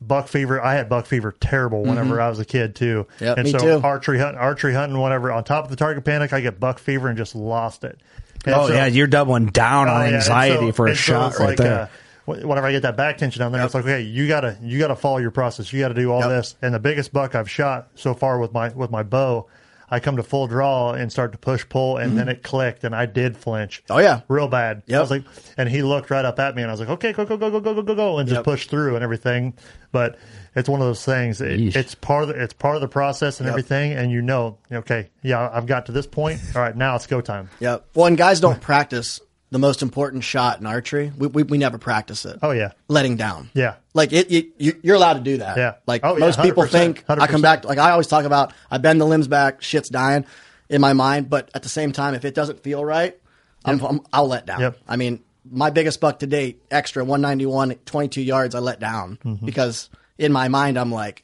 buck 0.02 0.28
fever. 0.28 0.62
I 0.62 0.74
had 0.76 0.90
buck 0.90 1.06
fever 1.06 1.34
terrible 1.40 1.84
whenever 1.84 2.18
Mhm. 2.18 2.22
I 2.22 2.30
was 2.30 2.40
a 2.40 2.46
kid 2.46 2.76
too. 2.76 3.08
Yep, 3.22 3.38
and 3.38 3.46
me 3.46 3.52
so 3.52 3.58
too. 3.60 3.82
archery 3.86 4.20
hunting, 4.20 4.38
archery 4.40 4.74
hunting, 4.74 5.00
whenever 5.02 5.32
on 5.32 5.44
top 5.46 5.64
of 5.64 5.70
the 5.70 5.78
target 5.78 6.04
panic, 6.04 6.34
I 6.34 6.42
get 6.42 6.60
buck 6.60 6.78
fever 6.80 7.08
and 7.08 7.18
just 7.18 7.36
lost 7.36 7.84
it. 7.86 8.02
And 8.46 8.54
oh 8.54 8.68
so- 8.68 8.74
yeah, 8.74 8.88
you're 8.88 9.08
doubling 9.08 9.46
down 9.46 9.88
Oh, 9.88 9.94
on 9.94 10.10
yeah, 10.10 10.16
anxiety 10.18 10.68
so- 10.68 10.72
for 10.74 10.88
a 10.88 10.90
and 10.90 10.98
so 11.00 11.04
shot 11.14 11.40
right 11.40 11.48
like, 11.50 11.58
there. 11.58 11.74
uh, 11.74 11.86
wh- 11.86 11.90
whenever 12.26 12.68
I 12.68 12.72
get 12.72 12.84
that 12.84 12.98
back 12.98 13.18
tension 13.18 13.40
down 13.40 13.52
there, 13.52 13.64
it's 13.64 13.74
like, 13.74 13.84
okay, 13.84 14.02
you 14.02 14.28
gotta 14.28 14.58
you 14.62 14.80
gotta 14.80 14.96
follow 14.96 15.18
your 15.18 15.32
process. 15.32 15.72
You 15.74 15.80
gotta 15.80 15.94
do 15.94 16.12
all 16.12 16.28
this. 16.28 16.56
And 16.62 16.74
the 16.74 16.80
biggest 16.80 17.14
buck 17.14 17.36
I've 17.36 17.50
shot 17.50 17.90
so 17.96 18.14
far 18.14 18.40
with 18.40 18.54
my 18.54 18.70
with 18.70 18.92
my 18.92 19.04
bow, 19.04 19.48
I 19.90 20.00
come 20.00 20.18
to 20.18 20.24
full 20.24 20.48
draw 20.48 20.94
and 20.94 21.12
start 21.12 21.34
to 21.34 21.38
push 21.38 21.68
pull, 21.68 21.98
and 21.98 22.18
then 22.18 22.26
mm-hmm. 22.26 22.32
it 22.32 22.44
clicked, 22.44 22.84
and 22.84 22.96
I 22.96 23.06
did 23.06 23.38
flinch. 23.38 23.84
Oh 23.90 24.00
yeah, 24.00 24.22
real 24.28 24.48
bad. 24.48 24.84
Yeah, 24.88 24.98
I 24.98 25.02
was 25.02 25.12
like, 25.12 25.24
and 25.58 25.68
he 25.70 25.84
looked 25.84 26.10
right 26.10 26.26
up 26.26 26.40
at 26.40 26.56
me, 26.56 26.62
and 26.62 26.72
I 26.72 26.74
was 26.74 26.80
like, 26.80 26.90
okay, 26.90 27.14
go 27.14 27.26
go 27.26 27.38
go 27.38 27.52
go 27.52 27.60
go 27.60 27.74
go 27.76 27.82
go 27.84 27.96
go, 27.96 28.18
and 28.18 28.28
just 28.28 28.40
Yep. 28.40 28.46
push 28.46 28.68
through 28.68 28.96
and 28.96 29.04
everything. 29.04 29.54
But 29.92 30.18
it's 30.56 30.70
one 30.70 30.82
of 30.82 30.88
those 30.88 31.04
things. 31.04 31.42
It, 31.42 31.76
it's 31.76 31.94
part 31.94 32.24
of 32.24 32.30
the, 32.30 32.42
it's 32.42 32.54
part 32.54 32.76
of 32.76 32.82
the 32.82 32.88
process 32.88 33.40
and 33.40 33.46
Yep. 33.46 33.52
everything, 33.52 33.92
and 33.94 34.12
you 34.12 34.22
know, 34.22 34.58
okay, 34.72 35.10
yeah, 35.22 35.50
I've 35.54 35.68
got 35.68 35.88
to 35.88 35.92
this 35.92 36.08
point. 36.08 36.40
All 36.56 36.62
right, 36.62 36.76
now 36.76 36.96
it's 36.96 37.06
go 37.06 37.22
time. 37.22 37.50
Yep. 37.60 37.90
Well, 37.94 38.08
and 38.08 38.18
guys 38.18 38.40
don't 38.40 38.62
practice 38.62 39.20
the 39.54 39.60
most 39.60 39.84
important 39.84 40.24
shot 40.24 40.60
in 40.60 40.66
archery. 40.66 41.12
We, 41.16 41.28
we, 41.28 41.44
we 41.44 41.58
never 41.60 41.78
practice 41.78 42.26
it. 42.26 42.40
Oh 42.42 42.50
yeah, 42.52 42.72
letting 42.88 43.16
down. 43.18 43.52
Yeah. 43.54 43.76
Like 43.94 44.12
it, 44.12 44.32
you, 44.32 44.52
you, 44.58 44.80
you're 44.82 44.96
allowed 44.96 45.14
to 45.14 45.20
do 45.22 45.38
that. 45.38 45.56
Yeah. 45.58 45.76
Like 45.86 46.02
Oh, 46.04 46.14
yeah, 46.18 46.26
most 46.26 46.42
people 46.42 46.64
100%, 46.64 46.70
think, 46.72 47.06
I 47.08 47.28
come 47.28 47.42
back. 47.44 47.64
Like 47.64 47.78
I 47.78 47.92
always 47.92 48.08
talk 48.08 48.26
about, 48.26 48.52
I 48.72 48.80
bend 48.80 49.00
the 49.00 49.06
limbs 49.06 49.28
back, 49.28 49.62
shit's 49.62 49.90
dying 49.90 50.26
in 50.70 50.82
my 50.82 50.94
mind. 50.94 51.30
But 51.30 51.52
at 51.54 51.62
the 51.62 51.70
same 51.70 51.92
time, 51.92 52.16
if 52.16 52.26
it 52.26 52.34
doesn't 52.34 52.64
feel 52.64 52.84
right, 52.84 53.16
I'm, 53.64 53.80
I'm, 53.86 54.02
I'll 54.12 54.28
let 54.28 54.46
down. 54.48 54.60
Yep. 54.62 54.78
I 54.88 54.96
mean, 54.96 55.24
my 55.50 55.70
biggest 55.70 56.02
buck 56.02 56.20
to 56.20 56.28
date, 56.28 56.64
extra 56.72 57.04
191, 57.06 57.76
22 57.86 58.22
yards, 58.24 58.56
I 58.56 58.60
let 58.60 58.80
down 58.80 59.20
Mhm. 59.24 59.46
because 59.46 59.90
in 60.18 60.32
my 60.34 60.48
mind, 60.48 60.80
I'm 60.80 60.92
like, 60.92 61.24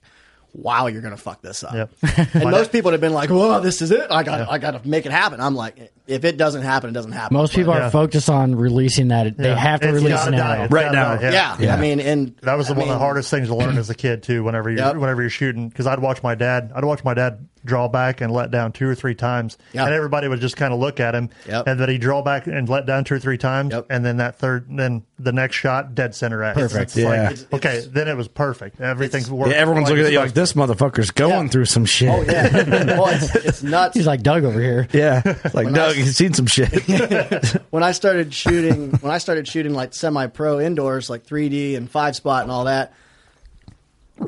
wow, 0.54 0.88
you're 0.88 1.02
gonna 1.02 1.18
fuck 1.18 1.42
this 1.42 1.64
up. 1.64 1.74
Yep. 1.74 1.90
And 2.34 2.44
My 2.46 2.52
most 2.52 2.72
people 2.72 2.92
have 2.92 3.02
been 3.02 3.14
like, 3.14 3.30
"Whoa, 3.30 3.60
this 3.60 3.82
is 3.82 3.92
it! 3.92 4.08
I 4.12 4.24
got, 4.24 4.50
I 4.50 4.58
got 4.58 4.72
to 4.82 4.88
make 4.88 5.06
it 5.06 5.12
happen." 5.12 5.40
I'm 5.42 5.56
like, 5.56 5.92
if 6.08 6.26
it 6.26 6.38
doesn't 6.38 6.62
happen, 6.64 6.90
it 6.90 6.94
doesn't 6.94 7.12
happen. 7.12 7.36
Most 7.36 7.54
people 7.54 7.74
But- 7.74 7.82
are 7.84 7.92
focused 7.92 8.30
on 8.30 8.56
releasing 8.56 9.10
that. 9.10 9.38
They 9.38 9.50
Yeah. 9.50 9.56
have 9.56 9.82
to 9.82 9.88
It's 9.90 9.96
release 9.96 10.14
gotta 10.14 10.28
an 10.30 10.34
It's 10.36 10.74
gotta 10.74 10.92
die. 11.22 11.32
Yeah. 11.32 11.58
Yeah. 11.60 11.76
I 11.76 11.80
mean, 11.80 12.00
and 12.00 12.36
That 12.44 12.56
was 12.58 12.70
I 12.70 12.74
one 12.74 12.84
of 12.84 12.88
the 12.90 12.98
hardest 12.98 13.30
things 13.30 13.48
to 13.50 13.56
learn 13.56 13.78
as 13.78 13.90
a 13.90 13.96
kid 13.96 14.24
too. 14.24 14.44
Whenever 14.44 14.70
you 14.70 14.78
Yep. 14.78 14.96
whenever 14.96 15.22
you're 15.22 15.30
shooting, 15.30 15.70
because 15.70 15.88
I'd 15.88 16.00
watch 16.00 16.24
my 16.24 16.36
dad, 16.36 16.72
I'd 16.76 16.86
watch 16.86 17.04
my 17.04 17.14
dad 17.14 17.48
draw 17.66 17.88
back 17.88 18.22
and 18.22 18.32
let 18.32 18.52
down 18.52 18.72
two 18.72 18.88
or 18.88 18.96
three 18.96 19.16
times, 19.16 19.58
Yep. 19.74 19.86
and 19.86 19.94
everybody 19.94 20.28
would 20.28 20.40
just 20.42 20.56
kind 20.58 20.74
of 20.74 20.80
look 20.80 21.00
at 21.00 21.14
him, 21.16 21.30
Yep. 21.48 21.68
and 21.68 21.80
then 21.80 21.90
he 21.90 21.98
draw 21.98 22.22
back 22.22 22.48
and 22.48 22.68
let 22.70 22.86
down 22.86 23.04
two 23.04 23.16
or 23.16 23.20
three 23.20 23.38
times, 23.38 23.74
and 23.90 24.06
then 24.06 24.18
that 24.18 24.38
third, 24.40 24.66
then 24.70 25.04
the 25.20 25.32
next 25.32 25.56
shot 25.58 25.94
dead 25.96 26.16
center 26.16 26.42
at 26.44 26.56
Perfect. 26.56 26.96
It's 26.96 27.06
like, 27.06 27.38
Yeah. 27.52 27.58
okay, 27.58 27.86
then 27.92 28.08
it 28.08 28.16
was 28.16 28.28
perfect. 28.28 28.80
Everything's 28.80 29.30
worked. 29.30 29.52
Yeah, 29.52 29.58
everyone's 29.58 29.86
like 29.86 29.92
looking 29.92 30.06
at 30.06 30.12
you 30.14 30.20
like 30.20 30.34
this 30.34 30.54
motherfucker's 30.54 31.12
going 31.12 31.50
through 31.50 31.66
some 31.66 31.86
shit. 31.86 32.10
Oh 32.10 32.22
yeah. 32.22 32.54
well, 32.98 33.08
it's, 33.10 33.36
it's 33.36 33.64
nuts. 33.64 33.96
He's 33.98 34.08
like 34.08 34.24
Doug 34.24 34.44
over 34.46 34.62
here. 34.62 34.88
Yeah, 34.94 35.22
like 35.54 35.66
When 35.66 35.74
Doug, 35.74 35.96
I- 35.96 36.00
you've 36.00 36.16
seen 36.16 36.34
some 36.34 36.46
shit. 36.48 36.70
when 37.70 37.84
I 37.84 37.92
started 37.92 38.34
shooting, 38.34 38.92
when 39.02 39.12
I 39.12 39.18
started 39.18 39.48
shooting 39.48 39.74
like 39.74 39.94
semi-pro 39.94 40.60
indoors, 40.60 41.10
like 41.10 41.26
3D 41.26 41.76
and 41.76 41.90
five 41.90 42.16
spot 42.16 42.44
and 42.44 42.52
all 42.52 42.66
that, 42.66 42.94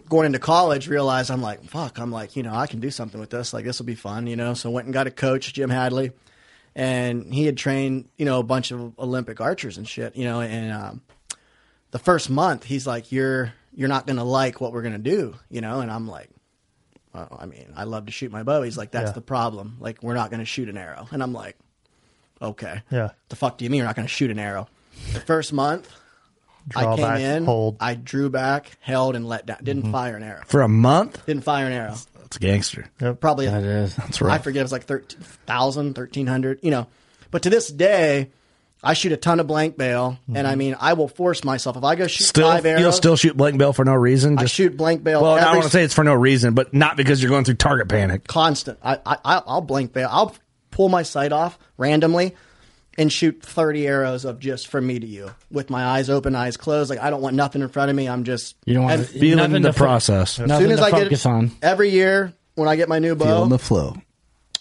going 0.09 0.25
into 0.25 0.39
college, 0.39 0.87
realized 0.87 1.31
I'm 1.31 1.41
like, 1.41 1.63
fuck, 1.65 1.99
I'm 1.99 2.11
like, 2.11 2.35
you 2.35 2.43
know, 2.43 2.53
I 2.53 2.67
can 2.67 2.79
do 2.79 2.91
something 2.91 3.19
with 3.19 3.29
this. 3.29 3.53
Like 3.53 3.65
this 3.65 3.79
will 3.79 3.85
be 3.85 3.95
fun, 3.95 4.27
you 4.27 4.35
know. 4.35 4.53
So 4.53 4.69
went 4.69 4.85
and 4.85 4.93
got 4.93 5.07
a 5.07 5.11
coach, 5.11 5.53
Jim 5.53 5.69
Hadley, 5.69 6.11
and 6.75 7.33
he 7.33 7.45
had 7.45 7.57
trained, 7.57 8.07
you 8.17 8.25
know, 8.25 8.39
a 8.39 8.43
bunch 8.43 8.71
of 8.71 8.97
Olympic 8.99 9.41
archers 9.41 9.77
and 9.77 9.87
shit, 9.87 10.15
you 10.15 10.25
know. 10.25 10.41
And 10.41 10.71
um, 10.71 11.01
the 11.91 11.99
first 11.99 12.29
month, 12.29 12.63
he's 12.63 12.85
like, 12.87 13.11
you're 13.11 13.53
you're 13.73 13.89
not 13.89 14.05
gonna 14.07 14.23
like 14.25 14.59
what 14.59 14.73
we're 14.73 14.81
gonna 14.81 14.97
do, 14.97 15.35
you 15.49 15.61
know. 15.61 15.79
And 15.81 15.91
I'm 15.91 16.07
like. 16.07 16.29
Well, 17.13 17.37
I 17.41 17.45
mean, 17.45 17.73
I 17.75 17.83
love 17.83 18.05
to 18.05 18.11
shoot 18.13 18.31
my 18.31 18.43
bow. 18.43 18.61
He's 18.61 18.77
like, 18.77 18.91
that's 18.91 19.09
Yeah. 19.09 19.15
the 19.15 19.19
problem. 19.21 19.75
Like, 19.81 20.01
we're 20.01 20.13
not 20.13 20.29
going 20.29 20.39
to 20.39 20.45
shoot 20.45 20.69
an 20.69 20.77
arrow. 20.77 21.09
And 21.11 21.21
I'm 21.21 21.33
like, 21.33 21.57
okay. 22.41 22.83
Yeah. 22.89 23.09
The 23.27 23.35
fuck 23.35 23.57
do 23.57 23.65
you 23.65 23.69
mean 23.69 23.79
you're 23.79 23.85
not 23.85 23.97
going 23.97 24.07
to 24.07 24.13
shoot 24.13 24.31
an 24.31 24.39
arrow? 24.39 24.69
The 25.11 25.19
first 25.19 25.51
month, 25.51 25.91
I 26.75 26.95
came 26.95 27.05
back, 27.05 27.19
in, 27.19 27.45
hold. 27.45 27.77
I 27.79 27.95
drew 27.95 28.29
back, 28.29 28.71
held, 28.79 29.15
and 29.15 29.27
let 29.27 29.45
down. 29.45 29.57
Didn't 29.63 29.83
Mm-hmm. 29.83 29.91
fire 29.91 30.15
an 30.17 30.23
arrow. 30.23 30.41
For 30.45 30.61
a 30.61 30.67
month? 30.67 31.25
Didn't 31.25 31.43
fire 31.43 31.65
an 31.65 31.73
arrow. 31.73 31.95
That's 32.19 32.37
a 32.37 32.39
gangster. 32.39 32.89
Probably. 33.19 33.47
That 33.47 33.63
is. 33.63 33.95
That's 33.95 34.21
right. 34.21 34.31
I 34.31 34.35
rough. 34.35 34.43
forget. 34.43 34.59
It 34.61 34.63
was 34.63 34.71
like 34.71 34.83
13,000, 34.85 35.85
1,300, 35.97 36.59
you 36.61 36.71
know. 36.71 36.87
But 37.29 37.43
to 37.43 37.49
this 37.49 37.67
day, 37.69 38.29
I 38.83 38.93
shoot 38.93 39.11
a 39.11 39.17
ton 39.17 39.39
of 39.39 39.47
blank 39.47 39.77
bail. 39.77 40.17
And 40.33 40.47
I 40.47 40.55
mean, 40.55 40.75
I 40.79 40.93
will 40.93 41.07
force 41.07 41.43
myself. 41.43 41.77
If 41.77 41.83
I 41.83 41.95
go 41.95 42.07
shoot 42.07 42.23
Mm-hmm. 42.23 42.29
Still, 42.29 42.49
five 42.51 42.65
arrows, 42.65 42.81
you'll 42.81 42.91
still 42.93 43.15
shoot 43.15 43.35
blank 43.35 43.57
bail 43.57 43.73
for 43.73 43.83
no 43.85 43.93
reason. 43.93 44.37
I 44.37 44.43
Just, 44.43 44.55
shoot 44.55 44.75
blank 44.77 45.03
bail. 45.03 45.21
well, 45.21 45.33
I 45.33 45.41
don't 45.41 45.53
want 45.55 45.63
to 45.65 45.69
say 45.69 45.83
it's 45.83 45.93
for 45.93 46.03
no 46.03 46.13
reason, 46.13 46.53
but 46.53 46.73
not 46.73 46.95
because 46.97 47.21
you're 47.21 47.29
going 47.29 47.43
through 47.43 47.55
target 47.55 47.89
panic. 47.89 48.27
constant. 48.27 48.79
I, 48.83 48.95
I 49.05 49.17
I- 49.25 49.43
I'll 49.45 49.61
blank 49.61 49.93
bail. 49.93 50.07
I'll 50.11 50.35
pull 50.71 50.87
my 50.89 51.03
sight 51.03 51.31
off 51.33 51.59
randomly 51.77 52.33
and 52.97 53.11
shoot 53.11 53.41
thirty 53.41 53.87
arrows 53.87 54.25
of 54.25 54.39
just 54.39 54.67
from 54.67 54.85
me 54.87 54.99
to 54.99 55.07
you 55.07 55.31
with 55.49 55.69
my 55.69 55.83
eyes 55.83 56.09
open, 56.09 56.35
eyes 56.35 56.57
closed. 56.57 56.89
Like 56.89 56.99
I 56.99 57.09
don't 57.09 57.21
want 57.21 57.35
nothing 57.35 57.61
in 57.61 57.69
front 57.69 57.89
of 57.89 57.95
me. 57.95 58.07
I'm 58.09 58.23
just 58.23 58.55
You 58.65 58.73
don't 58.75 58.83
want 58.83 58.99
and 58.99 59.07
Feeling 59.07 59.37
nothing 59.37 59.61
the 59.61 59.71
to 59.71 59.77
process. 59.77 60.39
As 60.39 60.49
soon 60.57 60.71
as 60.71 60.81
I 60.81 60.91
get 60.91 61.03
focus 61.03 61.25
it, 61.25 61.29
on. 61.29 61.51
every 61.61 61.89
year 61.89 62.33
when 62.55 62.67
I 62.67 62.75
get 62.75 62.89
my 62.89 62.99
new 62.99 63.15
bow, 63.15 63.25
Feeling 63.25 63.49
the 63.49 63.59
flow. 63.59 63.95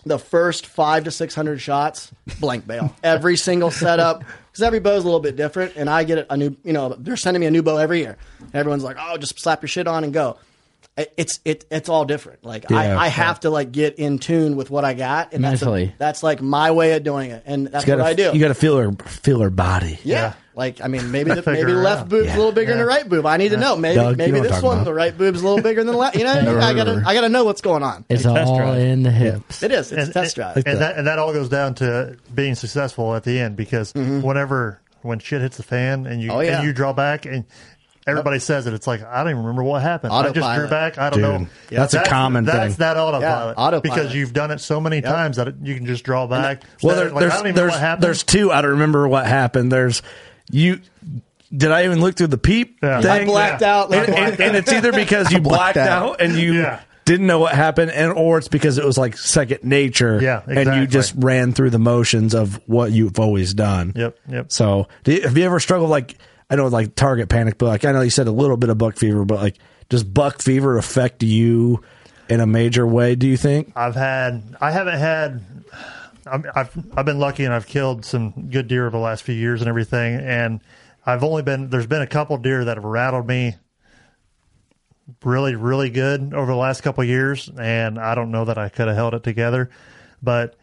the 0.06 0.18
first 0.18 0.66
five 0.66 1.04
to 1.04 1.10
six 1.10 1.34
hundred 1.34 1.60
shots, 1.60 2.10
blank 2.38 2.66
bail. 2.66 2.94
every 3.02 3.36
single 3.36 3.70
setup, 3.72 4.20
because 4.50 4.62
every 4.62 4.78
bow 4.80 4.94
is 4.96 5.02
a 5.02 5.06
little 5.06 5.20
bit 5.20 5.34
different, 5.36 5.74
and 5.76 5.90
I 5.90 6.04
get 6.04 6.26
a 6.30 6.36
new. 6.36 6.56
You 6.64 6.72
know, 6.72 6.94
they're 6.98 7.16
sending 7.16 7.40
me 7.40 7.46
a 7.46 7.50
new 7.50 7.62
bow 7.62 7.78
every 7.78 7.98
year. 7.98 8.16
Everyone's 8.54 8.84
like, 8.84 8.96
"Oh, 9.00 9.16
just 9.16 9.38
slap 9.40 9.60
your 9.62 9.68
shit 9.68 9.86
on 9.88 10.04
and 10.04 10.12
go." 10.12 10.38
It- 11.00 11.12
It's 11.16 11.40
it 11.44 11.64
it's 11.70 11.88
all 11.88 12.04
different. 12.04 12.44
Like 12.44 12.68
Yeah, 12.70 12.76
I, 12.78 12.84
I 12.84 13.04
yeah. 13.04 13.08
have 13.10 13.40
to 13.40 13.50
like 13.50 13.72
get 13.72 13.98
in 13.98 14.18
tune 14.18 14.56
with 14.56 14.70
what 14.70 14.84
I 14.84 14.94
got, 14.94 15.32
and 15.32 15.42
that's 15.44 15.62
a- 15.62 15.92
that's 15.98 16.22
like 16.22 16.40
my 16.42 16.70
way 16.70 16.92
of 16.92 17.02
doing 17.04 17.30
it, 17.30 17.42
and 17.46 17.66
that's 17.68 17.86
You 17.86 17.92
what 17.94 17.98
gotta, 17.98 18.10
I 18.10 18.14
do. 18.14 18.30
You 18.34 18.40
got 18.40 18.48
to 18.48 18.54
feel 18.54 18.76
her, 18.76 18.92
feel 19.06 19.40
her 19.40 19.50
body. 19.50 19.98
yeah. 20.04 20.34
Like 20.54 20.80
I 20.84 20.88
mean, 20.88 21.10
maybe 21.10 21.30
the, 21.34 21.42
maybe 21.50 21.72
left 21.72 22.02
out. 22.02 22.08
boob's 22.10 22.26
Yeah. 22.26 22.36
a 22.36 22.38
little 22.38 22.52
bigger 22.52 22.70
than 22.72 22.78
the 22.80 22.84
right 22.86 23.08
boob. 23.08 23.24
I 23.24 23.36
need 23.38 23.50
to 23.50 23.56
know. 23.56 23.76
Maybe 23.76 23.94
Doug, 23.94 24.16
maybe 24.18 24.32
know 24.32 24.38
what 24.40 24.46
I'm 24.48 24.52
this 24.54 24.62
one, 24.62 24.74
about. 24.78 24.84
the 24.84 24.94
right 24.94 25.16
boob's 25.16 25.40
a 25.40 25.44
little 25.48 25.62
bigger 25.62 25.82
than 25.82 25.92
the 25.92 25.98
left. 25.98 26.16
You 26.16 26.24
know, 26.24 26.32
I 26.60 26.74
gotta 26.74 27.02
I 27.06 27.14
gotta 27.14 27.28
know 27.30 27.44
what's 27.44 27.60
going 27.62 27.82
on. 27.82 28.04
It's 28.10 28.24
Like 28.24 28.34
test 28.34 28.48
all 28.48 28.56
drive. 28.58 28.78
in 28.78 29.02
the 29.04 29.10
hips. 29.10 29.62
It 29.62 29.70
is. 29.72 29.90
It's 29.90 29.92
a 29.92 30.04
and, 30.04 30.12
test 30.12 30.36
drive. 30.36 30.56
and 30.56 30.78
that 30.80 30.98
and 30.98 31.06
that 31.06 31.18
all 31.18 31.32
goes 31.32 31.48
down 31.48 31.76
to 31.76 32.16
being 32.34 32.54
successful 32.56 33.14
at 33.14 33.24
the 33.24 33.38
end 33.38 33.56
because 33.56 33.94
whenever 33.94 34.80
when 35.02 35.18
shit 35.18 35.40
hits 35.40 35.56
the 35.56 35.62
fan 35.62 36.06
and 36.06 36.20
you 36.20 36.28
Mm-hmm. 36.28 36.36
Oh, 36.36 36.40
yeah. 36.40 36.58
and 36.58 36.66
you 36.66 36.74
draw 36.74 36.92
back 36.92 37.24
and 37.24 37.44
everybody 38.10 38.38
says 38.38 38.66
it, 38.66 38.74
it's 38.74 38.86
like 38.86 39.02
I 39.02 39.22
don't 39.22 39.30
even 39.32 39.42
remember 39.44 39.62
what 39.62 39.82
happened. 39.82 40.12
I 40.12 40.30
just 40.30 40.54
drew 40.58 40.68
back. 40.68 40.98
I 40.98 41.10
don't 41.10 41.20
Dude, 41.20 41.40
know. 41.42 41.46
that's 41.70 41.94
a 41.94 42.02
common 42.04 42.44
that's 42.44 42.74
thing. 42.74 42.78
that 42.80 42.96
autopilot. 42.96 43.22
Yeah, 43.56 43.62
autopilot. 43.62 43.82
because 43.82 44.14
you've 44.14 44.32
done 44.32 44.50
it 44.50 44.60
so 44.60 44.80
many 44.80 45.00
times 45.00 45.36
that 45.36 45.48
it, 45.48 45.54
you 45.62 45.74
can 45.74 45.86
just 45.86 46.04
draw 46.04 46.26
back. 46.26 46.62
Well, 46.82 46.94
So 46.96 47.00
there, 47.04 47.10
like, 47.12 47.20
there's 47.20 47.32
I 47.32 47.36
don't 47.36 47.46
even 47.46 47.56
there's 47.56 47.80
know 47.80 47.88
what 47.90 48.00
there's 48.00 48.22
two. 48.22 48.50
I 48.52 48.60
don't 48.60 48.72
remember 48.72 49.08
what 49.08 49.26
happened. 49.26 49.70
There's 49.72 50.02
you. 50.50 50.80
Did 51.56 51.72
I 51.72 51.84
even 51.84 52.00
look 52.00 52.14
through 52.16 52.28
the 52.28 52.38
peep 52.38 52.78
Yeah. 52.82 53.00
thing? 53.00 53.10
I 53.10 53.24
blacked 53.24 53.62
out. 53.62 53.92
and, 53.92 54.14
and, 54.14 54.40
and 54.40 54.56
it's 54.56 54.72
either 54.72 54.92
because 54.92 55.32
you 55.32 55.40
blacked 55.40 55.74
blacked 55.74 55.76
out. 55.78 56.10
out. 56.12 56.20
and 56.20 56.34
you 56.34 56.52
Yeah. 56.54 56.80
didn't 57.04 57.26
know 57.26 57.40
what 57.40 57.52
happened, 57.54 57.90
and 57.90 58.12
or 58.12 58.38
it's 58.38 58.46
because 58.46 58.78
it 58.78 58.84
was 58.84 58.96
like 58.96 59.16
second 59.18 59.64
nature. 59.64 60.20
Yeah, 60.22 60.42
and 60.46 60.80
you 60.80 60.86
just 60.86 61.12
ran 61.16 61.52
through 61.52 61.70
the 61.70 61.80
motions 61.80 62.34
of 62.36 62.60
what 62.66 62.92
you've 62.92 63.18
always 63.18 63.52
done. 63.52 63.92
Yep, 63.96 64.16
yep. 64.28 64.52
So, 64.52 64.86
do 65.02 65.14
you- 65.14 65.22
have 65.22 65.36
you 65.36 65.44
ever 65.44 65.58
struggled 65.58 65.90
like 65.90 66.16
I 66.50 66.56
know 66.56 66.66
like 66.66 66.96
target 66.96 67.28
panic, 67.28 67.56
but 67.58 67.66
like 67.66 67.84
I 67.84 67.92
know 67.92 68.00
you 68.00 68.10
said 68.10 68.26
a 68.26 68.32
little 68.32 68.56
bit 68.56 68.68
of 68.68 68.76
buck 68.76 68.96
fever, 68.96 69.24
but 69.24 69.38
like 69.38 69.56
does 69.88 70.04
buck 70.04 70.42
fever 70.42 70.76
affect 70.76 71.22
you 71.22 71.82
in 72.28 72.40
a 72.40 72.46
major 72.46 72.86
way? 72.86 73.14
Do 73.14 73.26
you 73.26 73.36
think? 73.36 73.72
I've 73.76 73.94
had 73.94 74.56
I 74.60 74.72
haven't 74.72 74.98
had 74.98 75.42
I'm, 76.26 76.44
I've 76.54 76.76
I've 76.96 77.04
been 77.04 77.18
lucky 77.18 77.44
and 77.44 77.54
I've 77.54 77.66
killed 77.66 78.04
some 78.04 78.50
good 78.50 78.68
deer 78.68 78.86
over 78.86 78.96
the 78.96 79.02
last 79.02 79.22
few 79.22 79.34
years 79.34 79.60
and 79.62 79.68
everything 79.68 80.16
and 80.16 80.60
I've 81.06 81.24
only 81.24 81.42
been 81.42 81.70
there's 81.70 81.86
been 81.86 82.02
a 82.02 82.06
couple 82.06 82.36
deer 82.36 82.64
that 82.64 82.76
have 82.76 82.84
rattled 82.84 83.26
me 83.26 83.56
really 85.24 85.56
really 85.56 85.90
good 85.90 86.34
over 86.34 86.52
the 86.52 86.58
last 86.58 86.82
couple 86.82 87.02
years 87.02 87.50
and 87.58 87.98
I 87.98 88.14
don't 88.14 88.30
know 88.30 88.44
that 88.44 88.58
I 88.58 88.68
could 88.68 88.86
have 88.86 88.96
held 88.96 89.14
it 89.14 89.24
together 89.24 89.70
but 90.22 90.56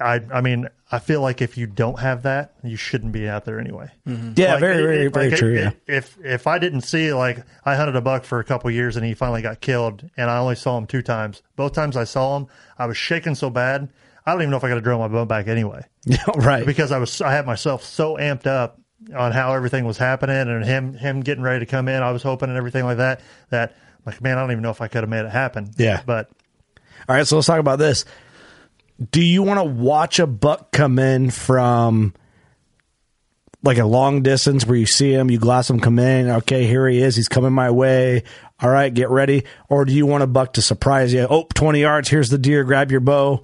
I 0.00 0.20
I 0.32 0.40
mean 0.40 0.68
I 0.90 0.98
feel 0.98 1.20
like 1.22 1.40
if 1.40 1.56
you 1.56 1.66
don't 1.66 1.98
have 2.00 2.22
that 2.24 2.54
you 2.62 2.76
shouldn't 2.76 3.12
be 3.12 3.28
out 3.28 3.44
there 3.44 3.58
anyway. 3.60 3.88
Mm-hmm. 4.06 4.32
Yeah, 4.36 4.52
Like, 4.52 4.60
very, 4.60 4.82
very, 4.82 5.06
it- 5.06 5.14
very 5.14 5.30
like, 5.30 5.38
true. 5.38 5.54
it- 5.54 5.60
yeah. 5.88 5.96
If 5.96 6.18
if 6.24 6.46
I 6.46 6.58
didn't 6.58 6.82
see 6.82 7.12
like 7.12 7.44
I 7.64 7.76
hunted 7.76 7.96
a 7.96 8.00
buck 8.00 8.24
for 8.24 8.38
a 8.40 8.44
couple 8.44 8.70
years 8.70 8.96
and 8.96 9.04
he 9.06 9.14
finally 9.14 9.42
got 9.42 9.60
killed 9.60 10.08
and 10.16 10.30
I 10.30 10.38
only 10.38 10.56
saw 10.56 10.76
him 10.78 10.86
two 10.86 11.02
times. 11.02 11.42
Both 11.56 11.72
times 11.72 11.96
I 11.96 12.04
saw 12.04 12.36
him, 12.36 12.46
I 12.78 12.86
was 12.86 12.96
shaking 12.96 13.34
so 13.34 13.50
bad. 13.50 13.88
I 14.26 14.32
don't 14.32 14.42
even 14.42 14.50
know 14.50 14.56
if 14.56 14.64
I 14.64 14.68
got 14.68 14.74
to 14.76 14.80
drawn 14.80 15.00
my 15.00 15.08
bow 15.08 15.24
back 15.24 15.48
anyway 15.48 15.84
right. 16.36 16.64
because 16.66 16.92
I 16.92 16.98
was 16.98 17.20
I 17.20 17.32
had 17.32 17.46
myself 17.46 17.82
so 17.84 18.16
amped 18.16 18.46
up 18.46 18.78
on 19.16 19.32
how 19.32 19.52
everything 19.54 19.84
was 19.84 19.98
happening 19.98 20.36
and 20.36 20.64
him 20.64 20.94
him 20.94 21.20
getting 21.22 21.42
ready 21.42 21.58
to 21.64 21.66
come 21.66 21.88
in. 21.88 22.02
I 22.02 22.12
was 22.12 22.22
hoping 22.22 22.48
and 22.48 22.56
everything 22.58 22.84
like 22.84 22.98
that. 22.98 23.20
That 23.50 23.74
like 24.06 24.20
man, 24.20 24.38
I 24.38 24.42
don't 24.42 24.52
even 24.52 24.62
know 24.62 24.70
if 24.70 24.80
I 24.80 24.88
could 24.88 25.02
have 25.02 25.10
made 25.10 25.24
it 25.24 25.30
happen. 25.32 25.70
Yeah. 25.76 26.02
but 26.06 26.28
All 27.08 27.16
right, 27.16 27.26
so 27.26 27.34
let's 27.36 27.46
talk 27.48 27.58
about 27.58 27.78
this. 27.80 28.04
Do 29.10 29.22
you 29.22 29.42
want 29.42 29.58
to 29.58 29.64
watch 29.64 30.18
a 30.18 30.26
buck 30.26 30.70
come 30.72 30.98
in 30.98 31.30
from 31.30 32.14
like 33.62 33.78
a 33.78 33.84
long 33.84 34.22
distance 34.22 34.66
where 34.66 34.76
you 34.76 34.86
see 34.86 35.12
him, 35.12 35.30
you 35.30 35.38
glass 35.38 35.70
him 35.70 35.80
come 35.80 35.98
in, 35.98 36.28
okay, 36.28 36.66
here 36.66 36.88
he 36.88 37.00
is, 37.00 37.14
he's 37.16 37.28
coming 37.28 37.52
my 37.52 37.70
way. 37.70 38.24
All 38.60 38.68
right, 38.70 38.92
get 38.92 39.08
ready. 39.10 39.44
Or 39.68 39.84
do 39.84 39.92
you 39.92 40.04
want 40.06 40.22
a 40.22 40.26
buck 40.26 40.54
to 40.54 40.62
surprise 40.62 41.12
you? 41.12 41.26
Oh, 41.28 41.46
20 41.54 41.80
yards, 41.80 42.08
here's 42.08 42.28
the 42.30 42.38
deer, 42.38 42.64
grab 42.64 42.90
your 42.90 43.00
bow, 43.00 43.42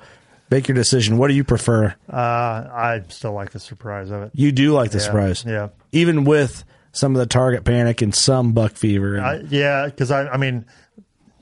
make 0.51 0.67
your 0.69 0.75
decision. 0.75 1.19
What 1.19 1.29
do 1.29 1.35
you 1.35 1.45
prefer? 1.45 1.95
Uh, 2.13 2.17
I 2.17 3.03
still 3.09 3.33
like 3.33 3.51
the 3.53 3.61
surprise 3.61 4.11
of 4.11 4.23
it. 4.23 4.33
You 4.35 4.51
do 4.53 4.73
like 4.73 4.91
the 4.91 4.99
Yeah, 4.99 5.05
surprise. 5.05 5.45
yeah. 5.47 5.69
Even 5.93 6.25
with 6.25 6.65
some 6.93 7.15
of 7.15 7.21
the 7.21 7.27
target 7.27 7.65
panic 7.65 8.03
and 8.03 8.13
some 8.15 8.53
buck 8.53 8.73
fever. 8.77 9.17
and- 9.17 9.25
I, 9.25 9.41
yeah, 9.49 9.87
because 9.87 10.11
I, 10.11 10.27
I 10.29 10.37
mean, 10.37 10.67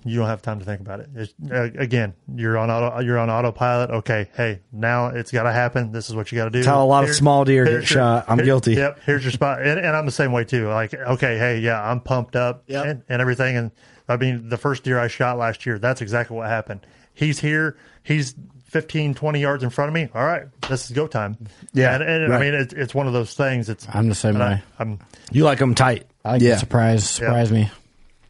you 0.06 0.16
don't 0.18 0.28
have 0.28 0.40
time 0.42 0.58
to 0.60 0.64
think 0.64 0.80
about 0.80 1.00
it. 1.00 1.08
It's, 1.14 1.34
uh, 1.50 1.64
again, 1.78 2.14
you're 2.34 2.56
on 2.56 2.70
auto, 2.70 3.00
you're 3.00 3.18
on 3.18 3.28
autopilot. 3.28 3.90
Okay, 3.90 4.28
hey, 4.36 4.60
now 4.72 5.08
it's 5.08 5.30
got 5.32 5.42
to 5.42 5.52
happen. 5.52 5.92
This 5.92 6.08
is 6.08 6.14
what 6.16 6.30
you 6.32 6.36
got 6.36 6.44
to 6.44 6.50
do. 6.50 6.62
Tell 6.62 6.82
a 6.82 6.86
lot 6.86 7.04
of 7.04 7.14
small 7.14 7.44
deer 7.44 7.64
get 7.64 7.84
shot. 7.84 8.24
I'm 8.28 8.38
here- 8.38 8.46
guilty. 8.46 8.74
Yep, 8.74 9.00
here's 9.04 9.24
your 9.24 9.32
spot, 9.32 9.60
and, 9.62 9.78
and 9.78 9.88
I'm 9.96 10.06
the 10.06 10.12
same 10.12 10.32
way 10.32 10.44
too. 10.44 10.68
Like, 10.68 10.94
okay, 10.94 11.38
hey, 11.38 11.58
yeah, 11.60 11.82
I'm 11.82 12.00
pumped 12.00 12.36
up 12.36 12.64
and, 12.68 13.02
and 13.08 13.20
everything. 13.20 13.56
And 13.56 13.70
I 14.08 14.16
mean, 14.16 14.48
the 14.48 14.56
first 14.56 14.84
deer 14.84 14.98
I 14.98 15.08
shot 15.08 15.38
last 15.38 15.66
year, 15.66 15.78
that's 15.78 16.00
exactly 16.00 16.36
what 16.36 16.48
happened. 16.48 16.86
He's 17.12 17.40
here. 17.40 17.76
He's 18.02 18.34
15, 18.66 19.14
20 19.14 19.40
yards 19.40 19.62
in 19.64 19.70
front 19.70 19.88
of 19.88 19.94
me. 19.94 20.08
All 20.14 20.24
right, 20.24 20.44
this 20.68 20.84
is 20.90 20.90
go 20.94 21.06
time. 21.06 21.36
Yeah, 21.72 21.94
and, 21.94 22.02
and 22.04 22.30
right. 22.30 22.40
I 22.42 22.44
mean, 22.44 22.54
it's, 22.54 22.72
it's 22.72 22.94
one 22.94 23.06
of 23.06 23.12
those 23.12 23.34
things. 23.34 23.68
It's 23.68 23.86
I'm 23.92 24.08
the 24.08 24.14
same 24.14 24.34
and 24.34 24.42
I- 24.44 24.54
way. 24.54 24.62
I'm 24.78 24.98
you 25.32 25.44
like 25.44 25.58
them 25.58 25.74
tight. 25.74 26.06
I 26.24 26.32
like 26.32 26.40
the 26.40 26.56
surprise. 26.56 27.08
Surprise 27.08 27.50
me. 27.50 27.70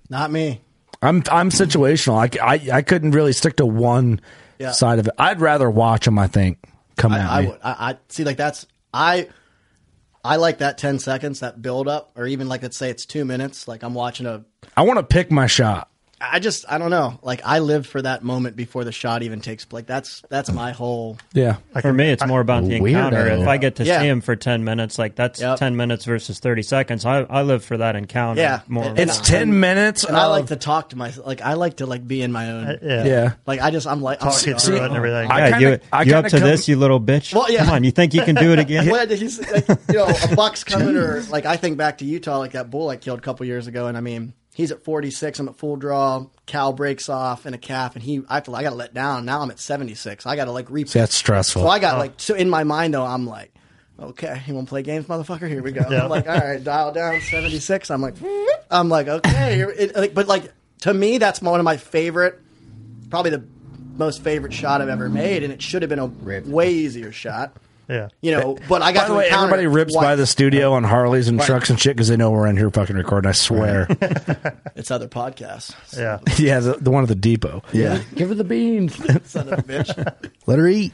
Not 0.09 0.31
me. 0.31 0.61
I'm 1.07 1.23
I'm 1.31 1.51
situational. 1.51 2.17
I, 2.41 2.55
I, 2.55 2.79
I 2.79 2.83
couldn't 2.83 3.13
really 3.13 3.33
stick 3.33 3.57
to 3.57 3.67
one 3.67 4.21
Yeah. 4.59 4.73
side 4.73 4.99
of 4.99 5.07
it. 5.07 5.15
I'd 5.19 5.41
rather 5.41 5.71
watch 5.71 6.05
them. 6.05 6.19
I 6.19 6.27
think 6.27 6.59
come 6.97 7.13
at 7.13 7.31
I, 7.31 7.39
I 7.39 7.43
me. 7.43 7.49
would. 7.49 7.61
I, 7.63 7.71
I 7.91 7.99
see. 8.09 8.25
Like 8.25 8.37
that's 8.37 8.67
I. 8.93 9.29
I 10.25 10.37
like 10.37 10.59
that 10.59 10.77
ten 10.77 10.99
seconds, 10.99 11.39
that 11.41 11.63
build 11.63 11.87
up, 11.87 12.11
or 12.17 12.27
even 12.27 12.49
like 12.49 12.63
let's 12.63 12.77
say 12.77 12.91
it's 12.91 13.07
two 13.07 13.25
minutes. 13.25 13.69
Like 13.69 13.85
I'm 13.85 13.95
watching 13.95 14.27
a. 14.27 14.45
I 14.77 14.83
want 14.83 14.99
to 14.99 15.05
pick 15.05 15.31
my 15.31 15.47
shot. 15.47 15.89
I 16.19 16.39
just 16.39 16.65
I 16.69 16.79
don't 16.79 16.91
know. 16.91 17.19
Like 17.23 17.43
I 17.45 17.59
live 17.59 17.87
for 17.87 18.01
that 18.01 18.23
moment 18.25 18.57
before 18.57 18.85
the 18.85 18.93
shot 18.93 19.23
even 19.23 19.41
takes. 19.41 19.67
Like 19.71 19.85
that's 19.87 20.23
that's 20.31 20.51
my 20.51 20.73
whole. 20.73 21.19
Yeah. 21.35 21.57
For 21.83 21.93
me, 21.93 22.09
it's 22.11 22.27
more 22.27 22.41
about 22.41 22.65
the 22.65 22.77
encounter. 22.77 23.19
Weirdo. 23.19 23.43
If 23.43 23.49
I 23.49 23.59
get 23.59 23.77
to 23.77 23.85
Yeah. 23.85 24.01
see 24.01 24.09
him 24.09 24.23
for 24.23 24.35
ten 24.35 24.65
minutes, 24.65 24.99
like 24.99 25.15
that's 25.15 25.41
ten 25.59 25.77
minutes 25.77 26.07
versus 26.07 26.39
thirty 26.39 26.63
seconds. 26.63 27.05
I, 27.05 27.21
I 27.25 27.43
live 27.43 27.65
for 27.65 27.77
that 27.77 27.97
encounter. 27.97 28.41
Yeah, 28.41 28.61
more. 28.67 28.85
And- 28.85 28.99
It's 28.99 29.19
and- 29.19 29.27
10 29.27 29.61
minutes 29.61 30.05
And 30.05 30.17
I 30.17 30.27
like 30.27 30.47
to 30.47 30.57
talk 30.57 30.89
to 30.91 30.97
myself. 30.97 31.27
Like 31.27 31.43
I 31.43 31.53
like 31.53 31.77
to 31.77 31.87
like 31.87 32.07
be 32.09 32.23
in 32.23 32.33
my 32.33 32.51
own. 32.51 32.67
Uh, 32.67 32.77
yeah. 32.83 33.05
Yeah. 33.05 33.33
Like 33.47 33.61
I 33.61 33.71
just 33.71 33.87
I'm 33.87 34.01
like 34.01 34.23
I'm 34.23 34.31
Talking 34.33 34.59
sorry. 34.59 34.79
through 34.79 34.85
it 34.85 34.89
and 34.89 34.97
everything. 34.97 35.31
I 35.31 35.49
Yeah, 35.49 35.59
you, 35.59 35.69
you 36.07 36.15
up 36.17 36.27
to 36.29 36.41
this, 36.41 36.67
you 36.67 36.77
little 36.77 37.01
bitch? 37.01 37.35
Well, 37.35 37.51
yeah. 37.53 37.65
Come 37.67 37.75
on, 37.75 37.85
you 37.85 37.91
think 37.91 38.15
you 38.15 38.23
can 38.23 38.37
do 38.37 38.53
it 38.53 38.59
again? 38.59 38.87
Well, 38.91 39.07
he's 39.07 39.39
like, 39.51 39.69
you 39.89 39.97
know, 39.97 40.07
a 40.07 40.35
buck's 40.35 40.65
coming, 40.65 40.97
or 40.97 41.21
like 41.25 41.45
I 41.45 41.57
think 41.59 41.77
back 41.77 41.99
to 41.99 42.05
Utah, 42.07 42.39
like 42.39 42.53
that 42.53 42.71
bull 42.71 42.89
I 42.89 42.97
killed 42.97 43.19
a 43.19 43.23
couple 43.23 43.45
years 43.45 43.67
ago, 43.67 43.87
and 43.89 43.97
I 43.99 44.01
mean, 44.01 44.33
he's 44.57 44.73
at 44.73 44.83
46, 44.83 45.39
I'm 45.39 45.49
at 45.49 45.57
full 45.57 45.77
draw, 45.77 46.25
Cal 46.47 46.73
breaks 46.73 47.11
off, 47.11 47.45
and 47.45 47.55
a 47.55 47.59
calf, 47.59 47.95
and 47.95 48.03
he, 48.03 48.23
I 48.29 48.37
have 48.37 48.45
to, 48.45 48.55
I 48.55 48.63
got 48.63 48.71
to 48.71 48.77
let 48.77 48.95
down. 48.95 49.27
Now 49.27 49.43
I'm 49.43 49.51
at 49.51 49.59
76, 49.61 50.25
I 50.25 50.35
got 50.35 50.47
to 50.47 50.51
like 50.51 50.71
reap. 50.71 50.89
That's 50.89 51.15
stressful. 51.15 51.63
So 51.63 51.69
I 51.69 51.79
got 51.79 51.97
Oh. 51.97 51.99
like, 51.99 52.15
so 52.17 52.35
in 52.35 52.49
my 52.49 52.65
mind 52.65 52.95
though, 52.95 53.05
I'm 53.05 53.27
like, 53.27 53.53
okay, 54.01 54.43
you 54.47 54.55
want 54.55 54.67
to 54.67 54.71
play 54.71 54.83
games, 54.83 55.05
motherfucker? 55.07 55.47
Here 55.49 55.63
we 55.63 55.73
go. 55.73 55.85
Yeah. 55.91 56.05
I'm 56.05 56.11
like, 56.11 56.27
all 56.27 56.35
right, 56.39 56.63
dial 56.65 56.93
down 56.93 57.21
76. 57.21 57.91
I'm 57.91 58.01
like, 58.01 58.15
I'm 58.71 58.89
like, 58.89 59.09
okay, 59.09 59.55
here- 59.57 59.71
it, 59.77 59.95
like, 59.95 60.15
but 60.15 60.27
like 60.27 60.53
to 60.83 60.95
me, 60.95 61.19
that's 61.19 61.43
one 61.43 61.61
of 61.61 61.65
my 61.65 61.77
favorite, 61.77 62.41
probably 63.11 63.31
the 63.33 63.45
most 63.97 64.23
favorite 64.23 64.53
shot 64.53 64.81
I've 64.83 64.89
ever 64.89 65.09
made, 65.09 65.43
and 65.43 65.53
it 65.53 65.61
should 65.63 65.83
have 65.83 65.89
been 65.89 65.99
a 65.99 66.07
way 66.07 66.71
easier 66.73 67.13
shot. 67.13 67.57
Yeah. 67.89 68.09
You 68.21 68.33
know, 68.33 68.59
but 68.69 68.83
I 68.83 68.93
got 68.93 69.03
By 69.03 69.09
the 69.09 69.15
to 69.15 69.19
way, 69.19 69.29
everybody 69.31 69.63
it 69.65 69.69
rips 69.69 69.95
by 69.95 70.17
the 70.17 70.27
studio 70.27 70.73
on 70.73 70.83
Harleys 70.85 71.29
and 71.29 71.39
Right. 71.39 71.47
trucks 71.47 71.71
and 71.71 71.79
shit 71.81 71.95
because 71.97 72.09
they 72.09 72.17
know 72.17 72.31
we're 72.33 72.47
in 72.49 72.57
here 72.57 72.71
fucking 72.71 72.97
recording. 72.97 73.29
I 73.29 73.33
swear. 73.33 73.87
It's 74.77 74.91
other 74.91 75.09
podcasts. 75.09 75.75
Yeah. 75.97 76.19
yeah, 76.37 76.61
the, 76.61 76.75
the 76.75 76.91
one 76.91 77.03
at 77.03 77.09
the 77.09 77.15
depot. 77.15 77.63
Yeah. 77.73 78.03
Give 78.15 78.29
her 78.29 78.35
the 78.35 78.45
beans. 78.45 78.95
Son 79.31 79.49
of 79.51 79.59
a 79.59 79.63
bitch. 79.63 80.31
Let 80.47 80.59
her 80.59 80.69
eat. 80.69 80.93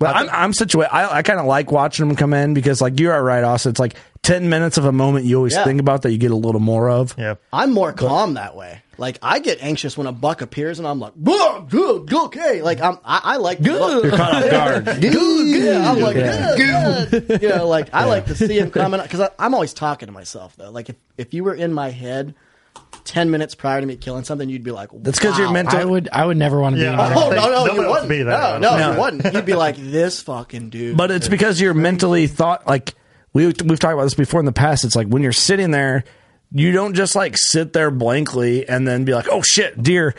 But 0.00 0.16
I'm, 0.16 0.28
I'm 0.30 0.52
situated. 0.52 0.92
I, 0.92 1.18
I 1.18 1.22
kind 1.22 1.38
of 1.38 1.46
like 1.46 1.70
watching 1.70 2.08
them 2.08 2.16
come 2.16 2.34
in 2.34 2.52
because, 2.54 2.80
like, 2.82 2.98
you 2.98 3.12
are 3.12 3.22
right, 3.22 3.44
Austin. 3.44 3.70
It's 3.70 3.78
like 3.78 3.94
10 4.22 4.48
minutes 4.48 4.76
of 4.78 4.84
a 4.84 4.92
moment 4.92 5.26
you 5.26 5.36
always 5.36 5.54
Yeah. 5.54 5.62
think 5.62 5.78
about 5.80 6.02
that 6.02 6.10
you 6.10 6.18
get 6.18 6.32
a 6.32 6.36
little 6.36 6.60
more 6.60 6.90
of. 6.90 7.14
Yeah. 7.16 7.36
I'm 7.52 7.72
more 7.72 7.92
calm 7.92 8.34
that 8.34 8.56
way. 8.56 8.82
Like 8.98 9.18
I 9.22 9.38
get 9.38 9.62
anxious 9.62 9.96
when 9.98 10.06
a 10.06 10.12
buck 10.12 10.40
appears, 10.42 10.78
and 10.78 10.86
I'm 10.88 11.00
like, 11.00 11.12
"Whoa, 11.14 11.62
good, 11.62 12.06
good, 12.08 12.24
okay." 12.26 12.62
Like 12.62 12.80
I'm, 12.80 12.98
I, 13.04 13.20
I 13.24 13.36
like 13.36 13.62
good. 13.62 14.04
You're 14.04 14.16
caught 14.16 14.34
off 14.34 14.50
guard. 14.50 14.84
good, 15.00 15.00
good. 15.02 15.76
I'm 15.76 16.00
like, 16.00 16.16
Yeah. 16.16 16.54
good, 16.56 17.28
good. 17.28 17.42
You 17.42 17.48
know, 17.50 17.68
like 17.68 17.92
I 17.92 18.04
like 18.06 18.26
to 18.26 18.34
see 18.34 18.58
him 18.58 18.70
coming 18.70 19.00
because 19.02 19.28
I'm 19.38 19.54
always 19.54 19.72
talking 19.74 20.06
to 20.06 20.12
myself 20.12 20.56
though. 20.56 20.70
Like 20.70 20.88
if 20.90 20.96
if 21.16 21.34
you 21.34 21.44
were 21.44 21.54
in 21.54 21.72
my 21.72 21.90
head. 21.90 22.34
Ten 23.04 23.30
minutes 23.30 23.54
prior 23.54 23.80
to 23.80 23.86
me 23.86 23.96
killing 23.96 24.24
something, 24.24 24.48
you'd 24.48 24.62
be 24.64 24.70
like, 24.70 24.88
that's 24.94 25.18
because 25.18 25.36
you're 25.36 25.48
wow. 25.48 25.52
mental- 25.52 25.78
I 25.78 25.84
would. 25.84 26.08
I 26.10 26.24
would 26.24 26.36
never 26.36 26.58
want 26.60 26.74
to 26.74 26.78
be. 26.80 26.84
Yeah. 26.84 27.06
in 27.06 27.12
Oh 27.16 27.28
there. 27.30 27.38
no, 27.40 27.64
no, 27.66 27.72
you 27.74 27.88
wouldn't. 27.88 28.08
be 28.08 28.22
there. 28.22 28.38
No, 28.38 28.58
no, 28.58 28.78
No. 28.78 28.92
you 28.94 29.00
wouldn't. 29.00 29.34
You'd 29.34 29.44
be 29.44 29.54
like, 29.54 29.76
this 29.76 30.22
fucking 30.22 30.70
dude. 30.70 30.96
But 30.96 31.10
it's 31.10 31.28
because 31.28 31.60
you're 31.60 31.74
mentally 31.74 32.26
thought 32.28 32.66
like 32.66 32.94
we 33.32 33.46
we've 33.46 33.78
talked 33.78 33.92
about 33.94 34.04
this 34.04 34.14
before 34.14 34.40
in 34.40 34.46
the 34.46 34.52
past. 34.52 34.84
It's 34.84 34.96
like 34.96 35.06
when 35.08 35.22
you're 35.22 35.32
sitting 35.32 35.70
there, 35.70 36.04
you 36.52 36.72
don't 36.72 36.94
just 36.94 37.14
like 37.16 37.36
sit 37.36 37.72
there 37.72 37.90
blankly 37.90 38.68
and 38.68 38.86
then 38.86 39.04
be 39.04 39.14
like, 39.14 39.26
"Oh 39.30 39.42
shit, 39.42 39.82
deer." 39.82 40.14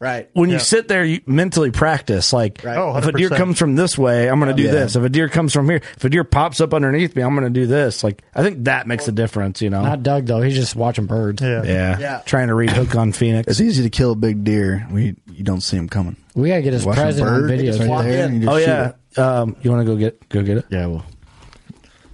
right. 0.00 0.28
When 0.34 0.50
you 0.50 0.58
sit 0.58 0.86
there, 0.86 1.02
you 1.02 1.22
mentally 1.24 1.70
practice. 1.70 2.30
Like, 2.30 2.60
Right. 2.62 2.76
Oh, 2.76 2.94
if 2.98 3.06
a 3.06 3.12
deer 3.12 3.30
comes 3.30 3.58
from 3.58 3.74
this 3.74 3.96
way, 3.96 4.28
I'm 4.28 4.38
going 4.38 4.54
to 4.54 4.62
do 4.62 4.66
Yeah. 4.68 4.72
this. 4.72 4.96
If 4.96 5.02
a 5.02 5.08
deer 5.08 5.30
comes 5.30 5.54
from 5.54 5.66
here, 5.66 5.80
if 5.96 6.04
a 6.04 6.10
deer 6.10 6.24
pops 6.24 6.60
up 6.60 6.74
underneath 6.74 7.16
me, 7.16 7.22
I'm 7.22 7.34
going 7.34 7.50
to 7.50 7.58
do 7.60 7.66
this. 7.66 8.04
Like, 8.04 8.20
I 8.34 8.42
think 8.42 8.64
that 8.64 8.86
makes 8.86 9.08
a 9.08 9.12
difference. 9.12 9.62
You 9.62 9.70
know? 9.70 9.82
Not 9.82 10.02
Doug 10.02 10.26
though. 10.26 10.42
He's 10.42 10.56
just 10.56 10.76
watching 10.76 11.06
birds. 11.06 11.40
Yeah. 11.40 11.62
yeah. 11.64 11.98
Yeah. 11.98 12.18
Trying 12.26 12.48
to 12.48 12.54
read 12.54 12.68
Hook 12.70 12.94
on 12.96 13.12
Phoenix. 13.12 13.48
It's 13.48 13.62
easy 13.62 13.82
to 13.84 13.88
kill 13.88 14.12
a 14.12 14.16
big 14.16 14.44
deer. 14.44 14.86
We 14.90 15.16
you 15.32 15.42
don't 15.44 15.62
see 15.62 15.78
him 15.78 15.88
coming. 15.88 16.16
We 16.34 16.48
gotta 16.50 16.60
get 16.62 16.74
his 16.74 16.84
Watch 16.84 16.98
a 16.98 17.02
present 17.02 17.26
on 17.28 17.46
video. 17.48 17.70
it's 17.70 17.78
too. 17.78 17.90
right 17.90 18.02
there, 18.02 18.26
and 18.26 18.34
you 18.34 18.40
just 18.42 18.52
Oh 18.52 18.56
yeah. 18.58 18.92
Um, 19.16 19.56
you 19.62 19.70
want 19.70 19.86
to 19.86 19.90
go 19.90 19.96
get 19.96 20.28
go 20.28 20.42
get 20.42 20.58
it? 20.58 20.66
Yeah. 20.68 20.86
Well. 20.86 21.06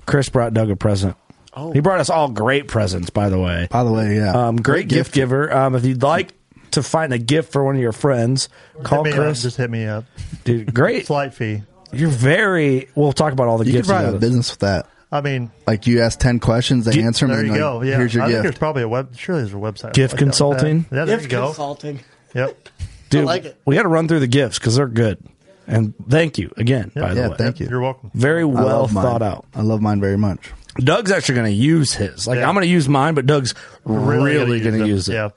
Chris 0.06 0.28
brought 0.28 0.54
Doug 0.54 0.70
a 0.70 0.76
present. 0.76 1.16
Oh. 1.54 1.72
He 1.72 1.80
brought 1.80 2.00
us 2.00 2.10
all 2.10 2.28
great 2.30 2.68
presents, 2.68 3.10
by 3.10 3.28
the 3.28 3.38
way. 3.38 3.66
By 3.70 3.82
the 3.84 3.92
way, 3.92 4.16
yeah. 4.16 4.32
Um, 4.48 4.56
great, 4.56 4.88
gift, 4.88 5.12
giver. 5.12 5.52
Um, 5.52 5.74
if 5.74 5.84
you'd 5.84 6.02
like 6.02 6.32
to 6.72 6.82
find 6.82 7.12
a 7.12 7.18
gift 7.18 7.52
for 7.52 7.64
one 7.64 7.74
of 7.74 7.80
your 7.82 7.92
friends, 7.92 8.48
call 8.84 9.02
hit 9.04 9.10
me 9.14 9.18
Up. 9.18 9.24
Chris. 9.24 9.42
Just 9.42 9.56
hit 9.56 9.68
me 9.70 9.84
up. 9.86 10.04
Dude, 10.44 10.72
great. 10.72 11.06
Slight 11.06 11.34
fee. 11.34 11.62
You're 11.92 12.08
very. 12.10 12.88
We'll 12.94 13.12
talk 13.12 13.32
about 13.32 13.48
all 13.48 13.58
the 13.58 13.66
You 13.66 13.72
gifts. 13.72 13.88
probably 13.88 14.02
you 14.06 14.12
have 14.12 14.14
a 14.14 14.18
business 14.20 14.50
with 14.52 14.60
that. 14.60 14.86
I 15.12 15.20
mean, 15.22 15.50
Like 15.66 15.88
you 15.88 16.02
ask 16.02 16.20
ten 16.20 16.38
questions, 16.38 16.84
they 16.84 16.92
Get- 16.92 17.04
answer 17.04 17.26
them. 17.26 17.30
there 17.34 17.38
and 17.40 17.46
you 17.48 17.52
like, 17.54 17.60
go. 17.60 17.82
Yeah. 17.82 17.96
Here's 17.96 18.14
your 18.14 18.22
I 18.22 18.30
think 18.30 18.42
there's 18.44 18.58
probably 18.58 18.82
a 18.84 18.88
web. 18.88 19.16
Surely 19.16 19.40
there's 19.42 19.52
a 19.52 19.56
website. 19.56 19.92
Gift 19.92 20.12
like 20.12 20.20
that. 20.20 20.24
consulting? 20.24 20.86
Yeah, 20.92 21.04
there 21.04 21.16
Gift 21.16 21.22
you 21.24 21.28
go. 21.30 21.46
consulting. 21.46 21.98
Yep. 22.34 22.68
Dude, 23.08 23.24
like 23.24 23.44
it. 23.46 23.60
we 23.66 23.74
got 23.74 23.82
to 23.82 23.88
run 23.88 24.06
through 24.06 24.20
the 24.20 24.28
gifts 24.28 24.60
because 24.60 24.76
they're 24.76 24.86
good. 24.86 25.18
And 25.66 25.94
thank 26.08 26.38
you 26.38 26.52
again. 26.56 26.92
By 26.94 27.12
the 27.14 27.20
Yeah, 27.22 27.28
way, 27.30 27.36
thank 27.38 27.58
you. 27.58 27.66
You're 27.68 27.80
welcome. 27.80 28.12
Very 28.14 28.44
well 28.44 28.64
love 28.82 28.92
mine. 28.92 29.04
thought 29.04 29.22
out. 29.22 29.46
I 29.52 29.62
love 29.62 29.80
mine 29.82 30.00
very 30.00 30.16
much. 30.16 30.52
Doug's 30.76 31.10
actually 31.10 31.34
going 31.36 31.46
to 31.50 31.56
use 31.56 31.92
his. 31.94 32.26
Like 32.26 32.38
Yeah. 32.38 32.48
I'm 32.48 32.54
going 32.54 32.66
to 32.66 32.70
use 32.72 32.88
mine, 32.88 33.14
but 33.14 33.26
Doug's 33.26 33.54
really, 33.84 34.34
gonna 34.60 34.60
going 34.60 34.72
to 34.74 34.78
them. 34.78 34.86
use 34.88 35.08
it. 35.08 35.14
Yeah. 35.14 35.30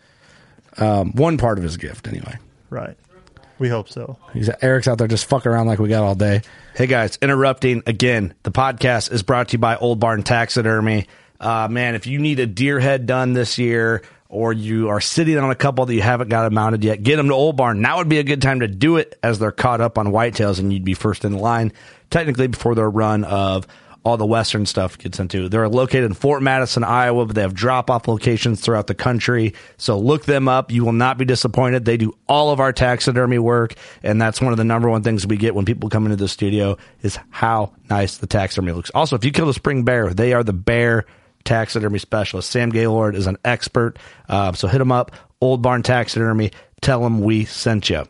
Um, 0.77 1.11
one 1.13 1.37
part 1.37 1.57
of 1.57 1.63
his 1.63 1.77
gift, 1.77 2.07
anyway. 2.07 2.37
Right. 2.69 2.97
We 3.59 3.69
hope 3.69 3.89
so. 3.89 4.17
He's 4.33 4.49
Eric's 4.61 4.87
out 4.87 4.97
there 4.97 5.07
just 5.07 5.25
fucking 5.25 5.51
around 5.51 5.67
like 5.67 5.79
we 5.79 5.87
got 5.87 6.03
all 6.03 6.15
day. 6.15 6.41
Hey 6.75 6.87
guys, 6.87 7.17
interrupting 7.21 7.83
again. 7.85 8.33
The 8.43 8.51
podcast 8.51 9.11
is 9.11 9.21
brought 9.21 9.49
to 9.49 9.53
you 9.53 9.59
by 9.59 9.75
Old 9.77 9.99
Barn 9.99 10.23
Taxidermy. 10.23 11.07
Uh, 11.39 11.67
man, 11.69 11.93
if 11.95 12.07
you 12.07 12.17
need 12.19 12.39
a 12.39 12.47
deer 12.47 12.79
head 12.79 13.05
done 13.05 13.33
this 13.33 13.59
year, 13.59 14.01
or 14.27 14.51
you 14.51 14.89
are 14.89 14.99
sitting 14.99 15.37
on 15.37 15.51
a 15.51 15.55
couple 15.55 15.85
that 15.85 15.93
you 15.93 16.01
haven't 16.01 16.29
got 16.29 16.43
them 16.43 16.55
mounted 16.55 16.83
yet, 16.83 17.03
get 17.03 17.17
them 17.17 17.27
to 17.27 17.33
Old 17.33 17.55
Barn. 17.55 17.79
Now 17.81 17.97
would 17.99 18.09
be 18.09 18.17
a 18.17 18.23
good 18.23 18.41
time 18.41 18.61
to 18.61 18.67
do 18.67 18.97
it 18.97 19.17
as 19.21 19.37
they're 19.37 19.51
caught 19.51 19.79
up 19.81 19.99
on 19.99 20.07
whitetails, 20.07 20.57
and 20.59 20.73
you'd 20.73 20.83
be 20.83 20.95
first 20.95 21.23
in 21.23 21.37
line, 21.37 21.71
technically 22.09 22.47
before 22.47 22.73
their 22.73 22.89
run 22.89 23.23
of 23.23 23.67
all 24.03 24.17
the 24.17 24.25
Western 24.25 24.65
stuff 24.65 24.97
gets 24.97 25.19
into. 25.19 25.47
They're 25.47 25.69
located 25.69 26.05
in 26.05 26.13
Fort 26.13 26.43
Madison, 26.43 26.83
Iowa, 26.83 27.25
but 27.25 27.35
they 27.35 27.41
have 27.41 27.53
drop 27.53 27.89
off 27.89 28.07
locations 28.07 28.59
throughout 28.59 28.87
the 28.87 28.95
country. 28.95 29.53
So 29.77 29.97
look 29.97 30.25
them 30.25 30.47
up. 30.47 30.71
You 30.71 30.83
will 30.83 30.91
not 30.91 31.17
be 31.17 31.25
disappointed. 31.25 31.85
They 31.85 31.97
do 31.97 32.13
all 32.27 32.51
of 32.51 32.59
our 32.59 32.73
taxidermy 32.73 33.39
work. 33.39 33.75
And 34.03 34.21
that's 34.21 34.41
one 34.41 34.51
of 34.51 34.57
the 34.57 34.65
number 34.65 34.89
one 34.89 35.03
things 35.03 35.25
we 35.25 35.37
get 35.37 35.55
when 35.55 35.65
people 35.65 35.89
come 35.89 36.05
into 36.05 36.17
the 36.17 36.27
studio 36.27 36.77
is 37.01 37.17
how 37.29 37.73
nice 37.89 38.17
the 38.17 38.27
taxidermy 38.27 38.73
looks. 38.73 38.91
Also, 38.91 39.15
if 39.15 39.23
you 39.23 39.31
kill 39.31 39.47
a 39.47 39.53
spring 39.53 39.83
bear, 39.83 40.13
they 40.13 40.33
are 40.33 40.43
the 40.43 40.53
bear 40.53 41.05
taxidermy 41.45 41.99
specialist. 41.99 42.49
Sam 42.49 42.69
Gaylord 42.69 43.15
is 43.15 43.27
an 43.27 43.37
expert. 43.45 43.97
Uh, 44.27 44.51
so 44.53 44.67
hit 44.67 44.79
them 44.79 44.91
up. 44.91 45.11
Old 45.39 45.61
Barn 45.61 45.83
Taxidermy. 45.83 46.51
Tell 46.81 47.01
them 47.01 47.21
we 47.21 47.45
sent 47.45 47.89
you. 47.89 48.05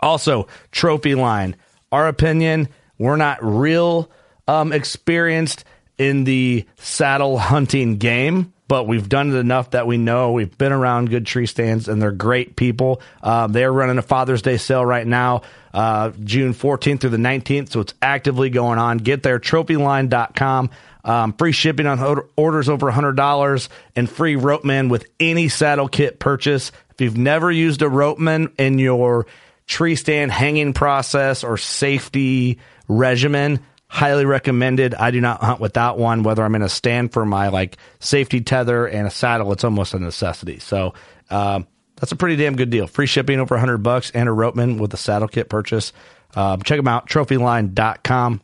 Also, 0.00 0.46
Trophyline. 0.72 1.54
Our 1.90 2.08
opinion, 2.08 2.68
we're 2.98 3.16
not 3.16 3.38
real 3.42 4.10
um, 4.48 4.72
experienced 4.72 5.64
in 5.98 6.24
the 6.24 6.66
saddle 6.76 7.38
hunting 7.38 7.98
game, 7.98 8.52
but 8.66 8.86
we've 8.86 9.08
done 9.08 9.30
it 9.34 9.38
enough 9.38 9.70
that 9.70 9.86
we 9.86 9.98
know 9.98 10.32
we've 10.32 10.56
been 10.58 10.72
around 10.72 11.10
good 11.10 11.26
tree 11.26 11.46
stands 11.46 11.88
and 11.88 12.00
they're 12.00 12.12
great 12.12 12.56
people. 12.56 13.00
Um, 13.22 13.52
they're 13.52 13.72
running 13.72 13.98
a 13.98 14.02
Father's 14.02 14.42
Day 14.42 14.56
sale 14.56 14.84
right 14.84 15.06
now, 15.06 15.42
uh, 15.72 16.10
June 16.22 16.54
14th 16.54 17.00
through 17.00 17.10
the 17.10 17.16
19th, 17.16 17.70
so 17.70 17.80
it's 17.80 17.94
actively 18.00 18.50
going 18.50 18.78
on. 18.78 18.98
Get 18.98 19.22
there, 19.22 19.38
trophyline.com. 19.38 20.70
um, 21.04 21.32
free 21.34 21.52
shipping 21.52 21.86
on 21.86 22.22
orders 22.36 22.68
over 22.68 22.90
$100, 22.90 23.68
and 23.96 24.10
free 24.10 24.34
Ropeman 24.34 24.90
with 24.90 25.06
any 25.18 25.48
saddle 25.48 25.88
kit 25.88 26.18
purchase. 26.18 26.70
If 26.90 27.00
you've 27.00 27.16
never 27.16 27.50
used 27.50 27.82
a 27.82 27.86
Ropeman 27.86 28.52
in 28.58 28.78
your 28.78 29.26
tree 29.66 29.96
stand 29.96 30.32
hanging 30.32 30.72
process 30.74 31.44
or 31.44 31.56
safety 31.56 32.58
regimen, 32.88 33.60
highly 33.88 34.24
recommended. 34.24 34.94
I 34.94 35.10
do 35.10 35.20
not 35.20 35.42
hunt 35.42 35.60
without 35.60 35.98
one, 35.98 36.22
whether 36.22 36.42
I'm 36.42 36.54
in 36.54 36.62
a 36.62 36.68
stand 36.68 37.12
for 37.12 37.24
my 37.24 37.48
like 37.48 37.76
safety 38.00 38.40
tether 38.40 38.86
and 38.86 39.06
a 39.06 39.10
saddle, 39.10 39.52
it's 39.52 39.64
almost 39.64 39.94
a 39.94 39.98
necessity. 39.98 40.58
So, 40.58 40.94
um, 41.30 41.66
that's 41.96 42.12
a 42.12 42.16
pretty 42.16 42.36
damn 42.36 42.54
good 42.54 42.70
deal. 42.70 42.86
Free 42.86 43.06
shipping 43.06 43.40
over 43.40 43.54
100 43.54 43.78
bucks 43.78 44.10
and 44.12 44.28
a 44.28 44.32
Ropeman 44.32 44.78
with 44.78 44.94
a 44.94 44.96
saddle 44.96 45.26
kit 45.26 45.48
purchase. 45.48 45.92
Um, 46.36 46.62
check 46.62 46.76
them 46.78 46.86
out, 46.86 47.08
trophyline.com. 47.08 48.40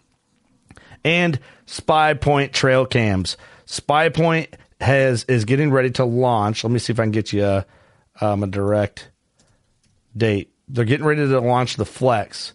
And 1.05 1.39
Spy 1.67 2.15
Point 2.15 2.53
trail 2.53 2.87
cams. 2.87 3.37
Spy 3.67 4.09
Point 4.09 4.57
has 4.81 5.25
is 5.25 5.45
getting 5.45 5.71
ready 5.71 5.91
to 5.93 6.05
launch. 6.05 6.65
Let 6.65 6.71
me 6.71 6.79
see 6.79 6.93
if 6.93 6.99
I 6.99 7.05
can 7.05 7.13
get 7.13 7.33
you 7.33 7.45
a, 7.45 7.67
um, 8.21 8.43
a 8.43 8.47
direct 8.47 9.11
date. 10.17 10.53
They're 10.69 10.85
getting 10.85 11.07
ready 11.07 11.27
to 11.27 11.41
launch 11.41 11.77
the 11.77 11.85
Flex. 11.85 12.55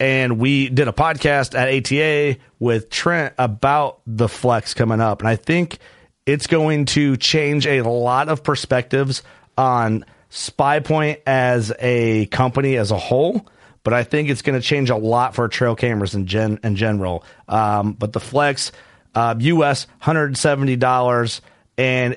And 0.00 0.38
we 0.38 0.70
did 0.70 0.88
a 0.88 0.92
podcast 0.92 1.54
at 1.54 1.68
ATA 1.68 2.40
with 2.58 2.88
Trent 2.88 3.34
about 3.38 4.00
the 4.06 4.28
Flex 4.28 4.72
coming 4.72 5.00
up. 5.00 5.20
And 5.20 5.28
I 5.28 5.36
think 5.36 5.78
it's 6.24 6.46
going 6.46 6.86
to 6.86 7.18
change 7.18 7.66
a 7.66 7.82
lot 7.82 8.30
of 8.30 8.42
perspectives 8.42 9.22
on 9.58 10.06
Spy 10.30 10.80
Point 10.80 11.20
as 11.26 11.72
a 11.78 12.26
company 12.26 12.76
as 12.76 12.90
a 12.90 12.98
whole, 12.98 13.46
but 13.82 13.92
I 13.92 14.04
think 14.04 14.30
it's 14.30 14.42
going 14.42 14.58
to 14.58 14.66
change 14.66 14.88
a 14.88 14.96
lot 14.96 15.34
for 15.34 15.46
trail 15.48 15.76
cameras 15.76 16.14
in 16.14 16.26
gen 16.26 16.60
in 16.62 16.76
general. 16.76 17.24
Um, 17.48 17.92
but 17.92 18.12
the 18.12 18.20
Flex, 18.20 18.72
uh, 19.14 19.34
US 19.38 19.86
hundred 19.98 20.36
seventy 20.38 20.76
dollars, 20.76 21.42
and 21.76 22.16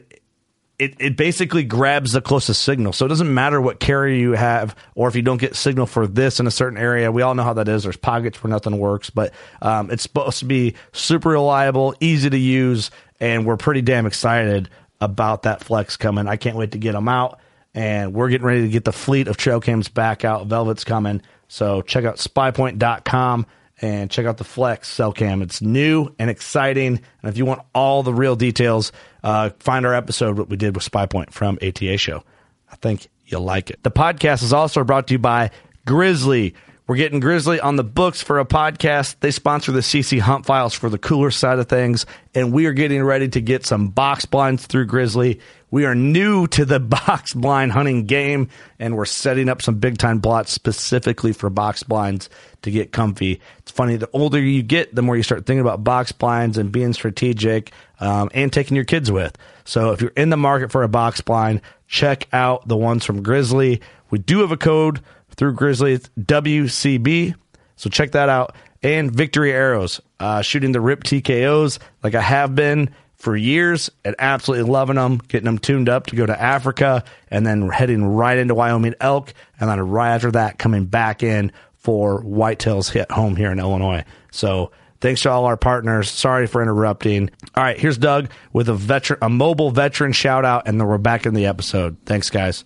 it, 0.84 0.95
it 0.99 1.15
basically 1.15 1.63
grabs 1.63 2.11
the 2.11 2.21
closest 2.21 2.61
signal. 2.63 2.91
So 2.91 3.05
it 3.05 3.09
doesn't 3.09 3.34
matter 3.34 3.61
what 3.61 3.79
carrier 3.79 4.15
you 4.15 4.31
have, 4.34 4.75
or 4.95 5.07
if 5.07 5.15
you 5.15 5.21
don't 5.21 5.38
get 5.38 5.55
signal 5.55 5.86
for 5.86 6.07
this 6.07 6.41
in 6.41 6.47
a 6.47 6.51
certain 6.51 6.77
area. 6.77 7.09
We 7.09 7.21
all 7.21 7.36
know 7.36 7.43
how 7.43 7.53
that 7.53 7.69
is. 7.69 7.84
There's 7.84 7.95
pockets 7.95 8.43
where 8.43 8.49
nothing 8.49 8.77
works, 8.77 9.09
but 9.09 9.34
um, 9.61 9.89
it's 9.91 10.03
supposed 10.03 10.39
to 10.39 10.45
be 10.45 10.75
super 10.91 11.29
reliable, 11.29 11.95
easy 12.01 12.29
to 12.29 12.38
use, 12.38 12.91
and 13.21 13.45
we're 13.45 13.55
pretty 13.55 13.81
damn 13.81 14.05
excited 14.05 14.69
about 14.99 15.43
that 15.43 15.63
flex 15.63 15.95
coming. 15.95 16.27
I 16.27 16.36
can't 16.36 16.57
wait 16.57 16.71
to 16.71 16.77
get 16.77 16.91
them 16.91 17.07
out. 17.07 17.39
And 17.73 18.13
we're 18.13 18.29
getting 18.29 18.45
ready 18.45 18.61
to 18.63 18.67
get 18.67 18.84
the 18.84 18.91
fleet 18.91 19.27
of 19.27 19.38
trail 19.38 19.59
cams 19.59 19.88
back 19.88 20.23
out. 20.23 20.45
Velvet's 20.45 20.84
coming. 20.84 21.21
So 21.47 21.81
check 21.81 22.05
out 22.05 22.17
spypoint.com 22.17 23.47
and 23.82 24.09
check 24.09 24.26
out 24.26 24.38
the 24.38 24.43
Flex 24.43 24.88
cell 24.88 25.11
cam. 25.11 25.41
It's 25.41 25.61
new 25.61 26.13
and 26.19 26.30
exciting. 26.30 27.01
And 27.21 27.30
if 27.30 27.38
you 27.38 27.45
want 27.45 27.61
all 27.74 28.03
the 28.03 28.13
real 28.13 28.36
details, 28.36 28.91
uh, 29.24 29.49
find 29.59 29.86
our 29.86 29.93
episode, 29.93 30.38
what 30.38 30.49
we 30.49 30.57
did 30.57 30.76
with 30.76 30.89
Spypoint 30.89 31.32
from 31.32 31.57
ATA 31.61 31.97
Show. 31.97 32.24
I 32.71 32.76
think 32.78 33.07
you'll 33.26 33.41
like 33.41 33.69
it. 33.69 33.82
The 33.84 33.91
podcast 33.91 34.43
is 34.43 34.53
also 34.53 34.84
brought 34.84 35.07
to 35.07 35.13
you 35.13 35.19
by 35.19 35.51
Grizzly. 35.86 36.55
We're 36.86 36.97
getting 36.97 37.21
Grizzly 37.21 37.61
on 37.61 37.78
the 37.78 37.84
books 37.84 38.21
for 38.21 38.39
a 38.39 38.45
podcast. 38.45 39.15
They 39.21 39.32
sponsor 39.32 39.71
the 39.71 39.80
CC 39.80 40.19
Hunt 40.19 40.45
Files 40.45 40.74
for 40.74 40.89
the 40.89 40.97
cooler 40.97 41.32
side 41.32 41.57
of 41.57 41.69
things, 41.69 42.05
and 42.36 42.51
we 42.51 42.65
are 42.65 42.74
getting 42.74 43.01
ready 43.03 43.30
to 43.30 43.39
get 43.39 43.65
some 43.65 43.88
box 43.88 44.26
blinds 44.26 44.65
through 44.65 44.88
Grizzly. 44.88 45.39
We 45.71 45.86
are 45.86 45.95
new 45.95 46.45
to 46.47 46.65
the 46.65 46.80
box 46.82 47.34
blind 47.34 47.71
hunting 47.71 48.05
game, 48.05 48.49
and 48.80 48.97
we're 48.97 49.05
setting 49.05 49.47
up 49.47 49.61
some 49.61 49.76
big 49.80 49.97
time 49.97 50.19
blots 50.19 50.51
specifically 50.51 51.32
for 51.32 51.49
box 51.49 51.84
blinds 51.84 52.30
to 52.63 52.71
get 52.71 52.91
comfy. 52.91 53.39
Funny, 53.74 53.95
the 53.95 54.09
older 54.13 54.39
you 54.39 54.61
get, 54.61 54.93
the 54.93 55.01
more 55.01 55.17
you 55.17 55.24
start 55.24 55.47
thinking 55.47 55.61
about 55.61 55.84
box 55.84 56.11
blinds 56.11 56.59
and 56.59 56.71
being 56.71 56.93
strategic 56.93 57.71
um, 57.99 58.30
and 58.32 58.53
taking 58.53 58.76
your 58.76 58.86
kids 58.86 59.11
with. 59.11 59.36
So 59.65 59.93
if 59.93 59.99
you're 59.99 60.11
in 60.11 60.30
the 60.30 60.38
market 60.38 60.71
for 60.71 60.84
a 60.84 60.88
box 60.88 61.21
blind, 61.21 61.61
check 61.88 62.28
out 62.32 62.67
the 62.67 62.78
ones 62.78 63.03
from 63.03 63.24
Grizzly. 63.24 63.82
We 64.11 64.19
do 64.19 64.41
have 64.41 64.51
a 64.51 64.57
code 64.57 65.01
through 65.36 65.53
Grizzly, 65.53 65.93
it's 65.93 66.07
WCB. 66.19 67.34
So 67.76 67.89
check 67.89 68.11
that 68.11 68.30
out. 68.30 68.55
And 68.84 69.09
Victory 69.09 69.51
Arrows, 69.51 69.99
uh, 70.19 70.43
shooting 70.43 70.71
the 70.71 70.80
RIP 70.80 71.03
TKOs 71.03 71.80
like 72.03 72.13
I 72.13 72.21
have 72.21 72.53
been 72.53 72.91
for 73.15 73.36
years 73.36 73.89
and 74.05 74.15
absolutely 74.19 74.69
loving 74.69 74.97
them, 74.97 75.17
getting 75.30 75.45
them 75.45 75.57
tuned 75.57 75.89
up 75.89 76.05
to 76.07 76.15
go 76.15 76.28
to 76.28 76.39
Africa 76.39 77.03
and 77.32 77.43
then 77.43 77.69
heading 77.69 78.05
right 78.05 78.38
into 78.38 78.53
Wyoming 78.53 78.93
elk. 78.99 79.34
And 79.59 79.67
then 79.67 79.80
right 79.80 80.13
after 80.13 80.30
that, 80.30 80.59
coming 80.59 80.86
back 80.86 81.24
in 81.24 81.51
for 81.84 82.23
whitetails 82.23 82.89
hit 82.89 83.11
home 83.11 83.36
here 83.36 83.51
in 83.51 83.59
Illinois. 83.59 84.05
So 84.31 84.71
thanks 85.01 85.21
to 85.23 85.29
all 85.29 85.45
our 85.45 85.57
partners. 85.57 86.09
Sorry 86.09 86.47
for 86.47 86.61
interrupting. 86.61 87.29
All 87.55 87.63
right, 87.63 87.77
here's 87.77 87.97
Doug 87.97 88.29
with 88.53 88.69
a 88.69 88.73
veteran, 88.73 89.19
a 89.21 89.29
mobile 89.29 89.69
veteran 89.69 90.13
shout 90.13 90.45
out, 90.45 90.65
and 90.65 90.79
then 90.79 90.88
we're 90.88 90.97
back 90.97 91.25
in 91.25 91.34
the 91.34 91.45
episode. 91.45 91.97
Thanks, 92.05 92.29
guys. 92.29 92.63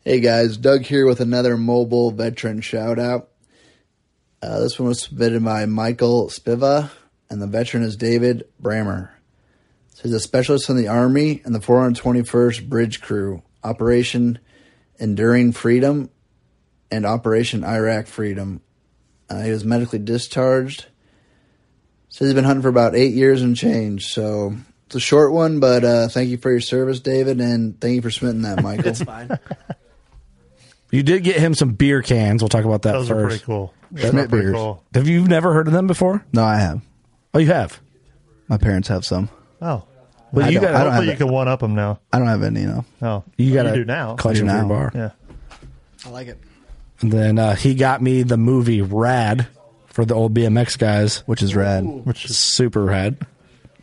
Hey 0.00 0.20
guys, 0.20 0.56
Doug 0.56 0.82
here 0.82 1.06
with 1.06 1.20
another 1.20 1.56
mobile 1.56 2.10
veteran 2.10 2.60
shout 2.60 2.98
out. 2.98 3.28
Uh, 4.42 4.60
this 4.60 4.78
one 4.78 4.88
was 4.88 5.02
submitted 5.02 5.44
by 5.44 5.64
Michael 5.66 6.28
Spiva, 6.28 6.90
and 7.30 7.40
the 7.40 7.46
veteran 7.46 7.82
is 7.82 7.96
David 7.96 8.44
Brammer. 8.60 9.10
So 9.94 10.02
he's 10.02 10.12
a 10.12 10.20
specialist 10.20 10.68
in 10.68 10.76
the 10.76 10.88
Army 10.88 11.40
and 11.44 11.54
the 11.54 11.60
421st 11.60 12.68
Bridge 12.68 13.00
Crew, 13.00 13.42
Operation 13.64 14.38
Enduring 14.98 15.52
Freedom 15.52 16.10
and 16.90 17.04
Operation 17.06 17.64
Iraq 17.64 18.06
Freedom. 18.06 18.60
Uh, 19.28 19.42
he 19.42 19.50
was 19.50 19.64
medically 19.64 19.98
discharged. 19.98 20.86
Says 22.08 22.28
he's 22.28 22.34
been 22.34 22.44
hunting 22.44 22.62
for 22.62 22.68
about 22.68 22.94
eight 22.94 23.12
years 23.14 23.42
and 23.42 23.56
change. 23.56 24.06
So 24.06 24.54
it's 24.86 24.94
a 24.96 25.00
short 25.00 25.32
one, 25.32 25.58
but 25.60 25.84
uh, 25.84 26.08
thank 26.08 26.30
you 26.30 26.36
for 26.38 26.50
your 26.50 26.60
service, 26.60 27.00
David, 27.00 27.40
and 27.40 27.80
thank 27.80 27.96
you 27.96 28.02
for 28.02 28.10
submitting 28.10 28.42
that, 28.42 28.62
Michael. 28.62 28.88
It's 28.88 29.02
fine. 29.02 29.30
You 30.92 31.02
did 31.02 31.24
get 31.24 31.36
him 31.36 31.52
some 31.52 31.72
beer 31.72 32.00
cans. 32.00 32.40
We'll 32.42 32.48
talk 32.48 32.64
about 32.64 32.82
that 32.82 32.92
Those 32.92 33.10
are 33.10 33.14
first. 33.14 33.28
pretty 33.28 33.44
cool. 33.44 33.74
Schmidt 33.96 34.14
are 34.14 34.28
pretty 34.28 34.44
beers. 34.46 34.54
cool. 34.54 34.84
Have 34.94 35.08
you 35.08 35.26
never 35.26 35.52
heard 35.52 35.66
of 35.66 35.72
them 35.72 35.88
before? 35.88 36.24
No, 36.32 36.44
I 36.44 36.58
have. 36.58 36.80
Oh, 37.34 37.40
you 37.40 37.48
have. 37.48 37.80
My 38.48 38.56
parents 38.56 38.86
have 38.86 39.04
some. 39.04 39.28
Oh. 39.60 39.82
Well, 40.32 40.46
I 40.46 40.48
you 40.50 40.54
don't- 40.60 40.62
got 40.62 40.74
I 40.76 40.84
don't 40.84 40.92
Hopefully 40.92 41.06
have 41.08 41.18
you 41.20 41.26
can 41.26 41.34
one 41.34 41.48
up 41.48 41.58
them 41.60 41.74
now. 41.74 41.98
I 42.12 42.18
don't 42.20 42.28
have 42.28 42.44
any, 42.44 42.64
no. 42.66 42.84
Oh, 43.02 43.24
You 43.36 43.52
got 43.52 43.64
to 43.64 43.74
do 43.74 43.84
now. 43.84 44.14
Clutch 44.14 44.36
I 44.36 44.40
in 44.40 44.46
your 44.46 44.54
now. 44.54 44.68
bar. 44.68 44.92
Yeah. 44.94 45.10
I 46.04 46.10
like 46.10 46.28
it. 46.28 46.38
And 47.00 47.12
then 47.12 47.38
uh, 47.38 47.54
he 47.54 47.74
got 47.74 48.00
me 48.00 48.22
the 48.22 48.36
movie 48.36 48.82
Rad 48.82 49.46
for 49.86 50.04
the 50.04 50.14
old 50.14 50.34
BMX 50.34 50.78
guys, 50.78 51.18
which 51.26 51.42
is 51.42 51.54
rad. 51.54 51.84
Which 51.84 52.24
is 52.26 52.36
super 52.38 52.82
rad. 52.84 53.18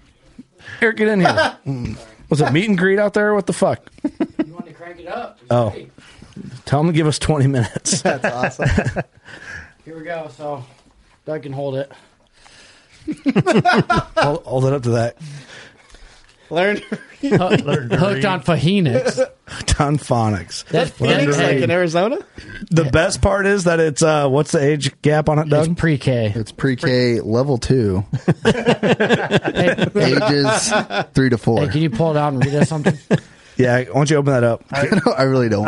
Eric, 0.82 0.98
get 0.98 1.08
in 1.08 1.22
here. 1.22 1.58
Was 2.30 2.42
it 2.42 2.52
meet 2.52 2.68
and 2.68 2.78
greet 2.78 3.00
out 3.00 3.14
there? 3.14 3.34
What 3.34 3.46
the 3.46 3.54
fuck? 3.54 3.92
You 4.04 4.54
want 4.54 4.66
to 4.66 4.74
crank 4.74 5.00
it 5.00 5.08
up? 5.08 5.40
Oh, 5.52 5.76
tell 6.66 6.80
him 6.82 6.88
to 6.88 6.94
give 6.94 7.06
us 7.06 7.20
twenty 7.20 7.48
minutes. 7.48 8.02
That's 8.04 8.26
awesome. 8.26 9.04
Here 9.86 9.98
we 9.98 10.04
go. 10.04 10.30
So, 10.36 10.64
Doug 11.26 11.44
can 11.44 11.54
hold 11.54 11.76
it. 11.76 11.92
hold, 14.18 14.44
hold 14.44 14.66
it 14.66 14.74
up 14.74 14.84
to 14.84 14.90
that. 14.92 15.18
Learn. 16.50 16.78
Hooked 17.22 18.26
on 18.26 18.42
Phoenix. 18.42 19.20
Ton 19.66 19.98
phonics. 19.98 20.66
That 20.66 20.90
Phoenix, 20.90 21.38
like 21.38 21.58
in 21.58 21.72
Arizona? 21.72 22.18
The 22.70 22.84
best 22.86 23.22
part 23.22 23.46
is 23.46 23.64
that 23.64 23.80
it's 23.80 24.02
uh, 24.04 24.28
what's 24.30 24.52
the 24.52 24.62
age 24.64 25.00
gap 25.02 25.30
on 25.30 25.40
it, 25.40 25.50
Doug? 25.50 25.72
It's 25.72 25.80
pre-K. 25.80 26.34
It's 26.36 26.52
pre-K 26.52 27.22
level 27.22 27.58
two, 27.58 28.04
ages 29.96 30.74
three 31.14 31.30
to 31.30 31.38
four. 31.38 31.62
Hey, 31.62 31.68
can 31.72 31.82
you 31.82 31.90
pull 31.90 32.12
it 32.12 32.18
out 32.18 32.34
and 32.34 32.44
read 32.46 32.56
us 32.56 32.70
something? 32.70 32.98
Yeah, 33.58 33.78
why 33.78 33.84
don't 33.86 34.10
you 34.10 34.18
open 34.18 34.34
that 34.34 34.44
up? 34.44 34.64
No, 34.72 35.14
I 35.14 35.24
really 35.24 35.50
don't. 35.50 35.68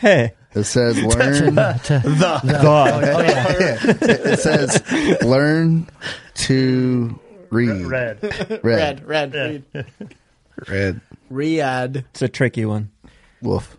hey. 0.00 0.32
It 0.54 0.64
says 0.64 1.00
learn 1.02 1.54
To- 1.54 2.00
The 2.04 2.40
Oh, 2.64 3.00
yeah. 3.00 3.50
it, 3.50 4.02
it 4.02 4.38
says 4.40 4.82
learn 5.22 5.86
to 6.34 7.18
read. 7.56 7.86
Red. 7.86 8.60
Red. 8.62 8.64
Red, 8.64 9.04
red, 9.06 9.34
read. 9.34 9.86
Red. 10.68 11.00
Riad. 11.30 11.96
It's 12.10 12.22
a 12.22 12.28
tricky 12.28 12.64
one. 12.64 12.90
Woof. 13.42 13.76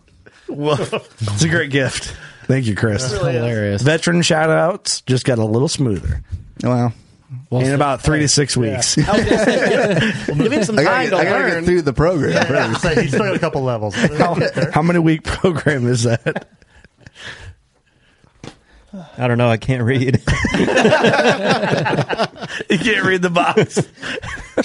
Woof. 0.48 0.92
it's 1.22 1.42
a 1.42 1.48
great 1.48 1.70
gift. 1.70 2.14
Thank 2.44 2.66
you, 2.66 2.74
Chris. 2.74 3.12
It 3.12 3.16
really 3.16 3.30
is. 3.32 3.36
Hilarious. 3.36 3.82
Veteran 3.82 4.22
shout 4.22 4.48
outs 4.50 5.02
just 5.02 5.24
got 5.26 5.38
a 5.38 5.44
little 5.44 5.68
smoother 5.68 6.22
Well, 6.62 6.94
Well, 7.50 7.60
in 7.62 7.74
about 7.74 8.00
three 8.02 8.20
to 8.20 8.28
six 8.28 8.56
weeks. 8.56 8.96
I 8.96 9.12
was 9.12 9.24
give 10.38 10.52
him 10.52 10.64
some 10.64 10.78
I 10.78 10.84
time 10.84 11.10
gotta, 11.10 11.16
I 11.16 11.24
gotta 11.24 11.38
learn. 11.44 11.50
get 11.60 11.64
through 11.66 11.82
the 11.82 11.92
program 11.92 12.46
first. 12.46 12.80
So 12.82 12.88
he's 13.00 13.10
still 13.10 13.24
got 13.26 13.36
a 13.36 13.38
couple 13.38 13.62
levels. 13.62 13.94
how, 13.94 14.38
how 14.72 14.80
many 14.82 14.98
week 15.00 15.24
program 15.24 15.86
is 15.86 16.04
that? 16.04 16.48
I 19.18 19.28
don't 19.28 19.38
know. 19.38 19.48
I 19.50 19.56
can't 19.58 19.82
read. 19.82 20.22
You 22.70 22.78
can't 22.78 23.04
read 23.06 23.22
the 23.22 23.30
box. 23.30 23.78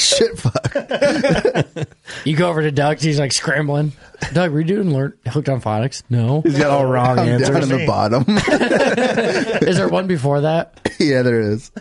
Shit, 0.01 0.38
fuck. 0.38 1.88
You 2.26 2.36
go 2.36 2.49
over 2.49 2.61
to 2.61 2.71
Doug. 2.71 2.99
He's 2.99 3.19
like 3.19 3.32
scrambling. 3.32 3.93
Doug, 4.34 4.51
redo 4.51 4.80
and 4.82 4.91
learn 4.93 5.13
hooked 5.28 5.47
on 5.47 5.61
phonics. 5.61 6.03
No. 6.09 6.41
He's 6.41 6.57
got 6.57 6.69
all 6.71 6.86
wrong 6.86 7.19
I'm 7.19 7.26
down 7.39 7.55
answers. 7.55 7.69
in 7.69 7.78
the 7.80 7.86
bottom. 7.86 8.26
Is 9.67 9.78
there 9.78 9.88
one 9.89 10.07
before 10.07 10.41
that? 10.41 10.91
yeah, 10.99 11.21
there 11.21 11.39
is. 11.39 11.71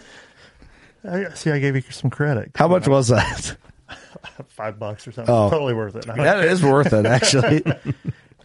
I, 1.09 1.31
see, 1.35 1.51
I 1.51 1.59
gave 1.59 1.75
you 1.77 1.83
some 1.91 2.11
credit. 2.11 2.53
How 2.55 2.69
much 2.69 2.87
was 2.87 3.09
that? 3.09 3.57
Five 4.49 4.79
bucks 4.79 5.09
or 5.09 5.13
something. 5.13 5.35
Oh. 5.35 5.51
Totally 5.51 5.75
worth 5.75 5.97
it. 5.97 6.07
That 6.07 6.45
is 6.45 6.63
worth 6.63 6.93
it, 6.93 7.07
actually. 7.07 7.65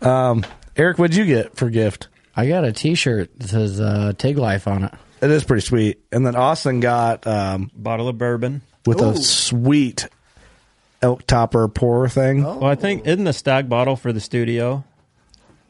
um, 0.02 0.44
Eric, 0.76 0.98
what'd 0.98 1.16
you 1.16 1.26
get 1.26 1.56
for 1.56 1.70
gift? 1.70 2.08
I 2.38 2.48
got 2.48 2.64
a 2.64 2.72
T-shirt 2.72 3.38
that 3.40 3.48
says 3.50 3.82
uh, 3.82 4.14
"Tig 4.16 4.38
Life" 4.38 4.68
on 4.68 4.84
it. 4.84 4.94
It 5.22 5.32
is 5.32 5.44
pretty 5.44 5.66
sweet. 5.66 6.00
And 6.12 6.26
then 6.26 6.36
Austin 6.36 6.80
got 6.80 7.26
um, 7.26 7.72
bottle 7.76 8.08
of 8.08 8.20
bourbon 8.20 8.62
with 8.86 9.02
Ooh. 9.02 9.10
a 9.10 9.18
sweet 9.18 10.08
elk 11.02 11.26
topper 11.26 11.68
pour 11.68 12.08
thing. 12.08 12.44
Well, 12.44 12.66
I 12.66 12.76
think 12.76 13.08
isn't 13.08 13.24
the 13.24 13.34
stag 13.34 13.68
bottle 13.68 13.96
for 13.96 14.14
the 14.14 14.20
studio? 14.20 14.84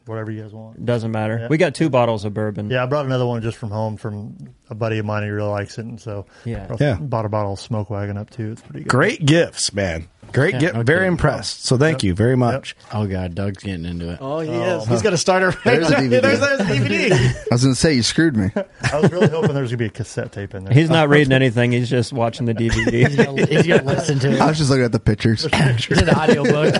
Whatever 0.08 0.30
you 0.30 0.42
guys 0.42 0.52
want. 0.52 0.84
Doesn't 0.84 1.10
matter. 1.10 1.38
Yeah. 1.38 1.48
We 1.48 1.58
got 1.58 1.74
two 1.74 1.90
bottles 1.90 2.24
of 2.24 2.34
bourbon. 2.34 2.70
Yeah, 2.70 2.82
I 2.82 2.86
brought 2.86 3.06
another 3.06 3.26
one 3.26 3.42
just 3.42 3.58
from 3.58 3.70
home 3.70 3.96
from 3.96 4.36
a 4.70 4.74
buddy 4.74 4.98
of 4.98 5.06
mine 5.06 5.22
who 5.22 5.32
really 5.32 5.48
likes 5.50 5.78
it, 5.78 5.84
and 5.84 6.00
so 6.00 6.26
Yeah. 6.44 6.66
I 6.70 6.76
Yeah. 6.78 6.96
bought 7.00 7.24
a 7.24 7.28
bottle 7.28 7.52
of 7.52 7.60
Smoke 7.60 7.90
Wagon 7.90 8.16
up 8.16 8.30
too. 8.30 8.52
It's 8.52 8.62
pretty 8.62 8.80
good. 8.80 8.88
Great 8.88 9.26
gifts, 9.26 9.72
man. 9.72 10.08
Great 10.32 10.54
Yeah, 10.54 10.60
gift. 10.60 10.74
no 10.74 10.82
Very 10.82 11.06
impressed. 11.06 11.64
So 11.64 11.78
thank 11.78 12.02
you 12.02 12.14
very 12.14 12.36
much. 12.36 12.76
Oh 12.92 13.06
god, 13.06 13.34
Doug's 13.34 13.62
getting 13.62 13.86
into 13.86 14.10
it. 14.12 14.18
Oh, 14.20 14.40
he 14.40 14.50
oh. 14.50 14.80
is. 14.80 14.86
He's 14.88 15.00
got 15.02 15.12
a 15.12 15.16
starter 15.16 15.48
right 15.48 15.64
There's 15.64 15.88
a 15.88 15.90
there. 15.90 16.00
DVD. 16.00 16.22
There's, 16.22 16.40
there's 16.40 16.60
a 16.60 16.64
DVD. 16.64 17.12
I 17.12 17.54
was 17.54 17.62
going 17.62 17.74
to 17.74 17.80
say, 17.80 17.94
you 17.94 18.02
screwed 18.02 18.36
me. 18.36 18.50
I 18.92 19.00
was 19.00 19.10
really 19.10 19.28
hoping 19.28 19.52
there 19.54 19.62
was 19.62 19.70
gonna 19.70 19.78
be 19.78 19.86
a 19.86 19.90
cassette 19.90 20.32
tape 20.32 20.54
in 20.54 20.64
there. 20.64 20.74
He's 20.74 20.90
not 20.90 21.08
reading 21.08 21.32
anything. 21.32 21.72
He's 21.72 21.88
just 21.88 22.12
watching 22.12 22.46
the 22.46 22.54
DVD. 22.54 22.92
He's 23.08 23.16
gonna, 23.16 23.46
he's 23.46 23.66
gonna 23.66 24.34
it. 24.34 24.40
I 24.40 24.46
was 24.46 24.58
just 24.58 24.70
looking 24.70 24.84
at 24.84 24.92
the 24.92 25.00
pictures. 25.00 25.46
It's 25.50 26.02
an 26.02 26.10
audiobook. 26.10 26.74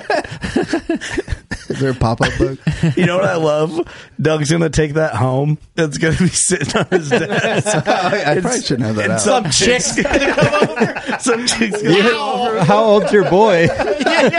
Is 1.69 1.81
there 1.81 1.91
a 1.91 1.95
pop 1.95 2.21
up 2.21 2.33
book? 2.39 2.59
You 2.97 3.07
know 3.07 3.17
what 3.17 3.25
I 3.25 3.37
love? 3.37 3.81
Doug's 4.21 4.51
gonna 4.51 4.71
take 4.71 4.95
that 4.95 5.15
home. 5.15 5.59
It's 5.77 5.99
gonna 5.99 6.17
be 6.17 6.29
sitting 6.29 6.77
on 6.81 6.87
his 6.87 7.11
desk. 7.11 7.89
I, 7.89 8.37
I 8.37 8.41
probably 8.41 8.61
shouldn't 8.61 8.87
have 8.87 8.97
that 8.97 9.05
and 9.05 9.13
out. 9.15 9.21
some 9.21 9.51
chick's 9.51 10.01
gonna 10.01 10.33
come 10.35 10.71
over. 10.71 11.19
Some 11.19 11.47
chick's 11.47 11.83
gonna 11.83 12.01
come 12.01 12.15
over. 12.41 12.65
How 12.65 12.85
old's 12.85 13.13
your 13.13 13.29
boy? 13.29 13.67
hey, 14.09 14.31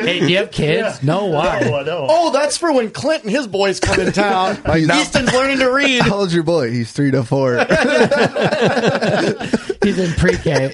hey, 0.00 0.20
do 0.20 0.26
you 0.30 0.38
have 0.38 0.50
kids? 0.50 1.02
No, 1.02 1.26
why? 1.26 1.60
No, 1.60 1.76
I 1.76 1.82
don't. 1.84 2.08
Oh, 2.10 2.32
that's 2.32 2.56
for 2.56 2.72
when 2.72 2.90
Clint 2.90 3.24
and 3.24 3.32
his 3.32 3.46
boys 3.46 3.78
come 3.78 4.00
in 4.00 4.12
town. 4.12 4.58
Easton's 4.74 5.32
learning 5.32 5.58
to 5.58 5.66
read. 5.70 6.00
How 6.02 6.16
old's 6.16 6.34
your 6.34 6.44
boy? 6.44 6.70
He's 6.70 6.90
three 6.92 7.10
to 7.10 7.22
four. 7.24 7.58
He's 9.82 9.98
in 9.98 10.12
pre-K. 10.14 10.72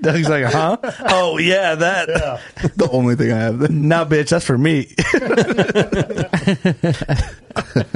Doug's 0.02 0.28
like, 0.28 0.44
huh? 0.46 0.76
Oh 1.08 1.38
yeah, 1.38 1.74
that. 1.74 2.40
the 2.76 2.88
only 2.90 3.16
thing 3.16 3.32
I 3.32 3.36
have. 3.38 3.70
Now, 3.70 4.04
Nah, 4.04 4.08
bitch, 4.10 4.30
that's 4.30 4.44
for 4.46 4.56
me. 4.58 4.84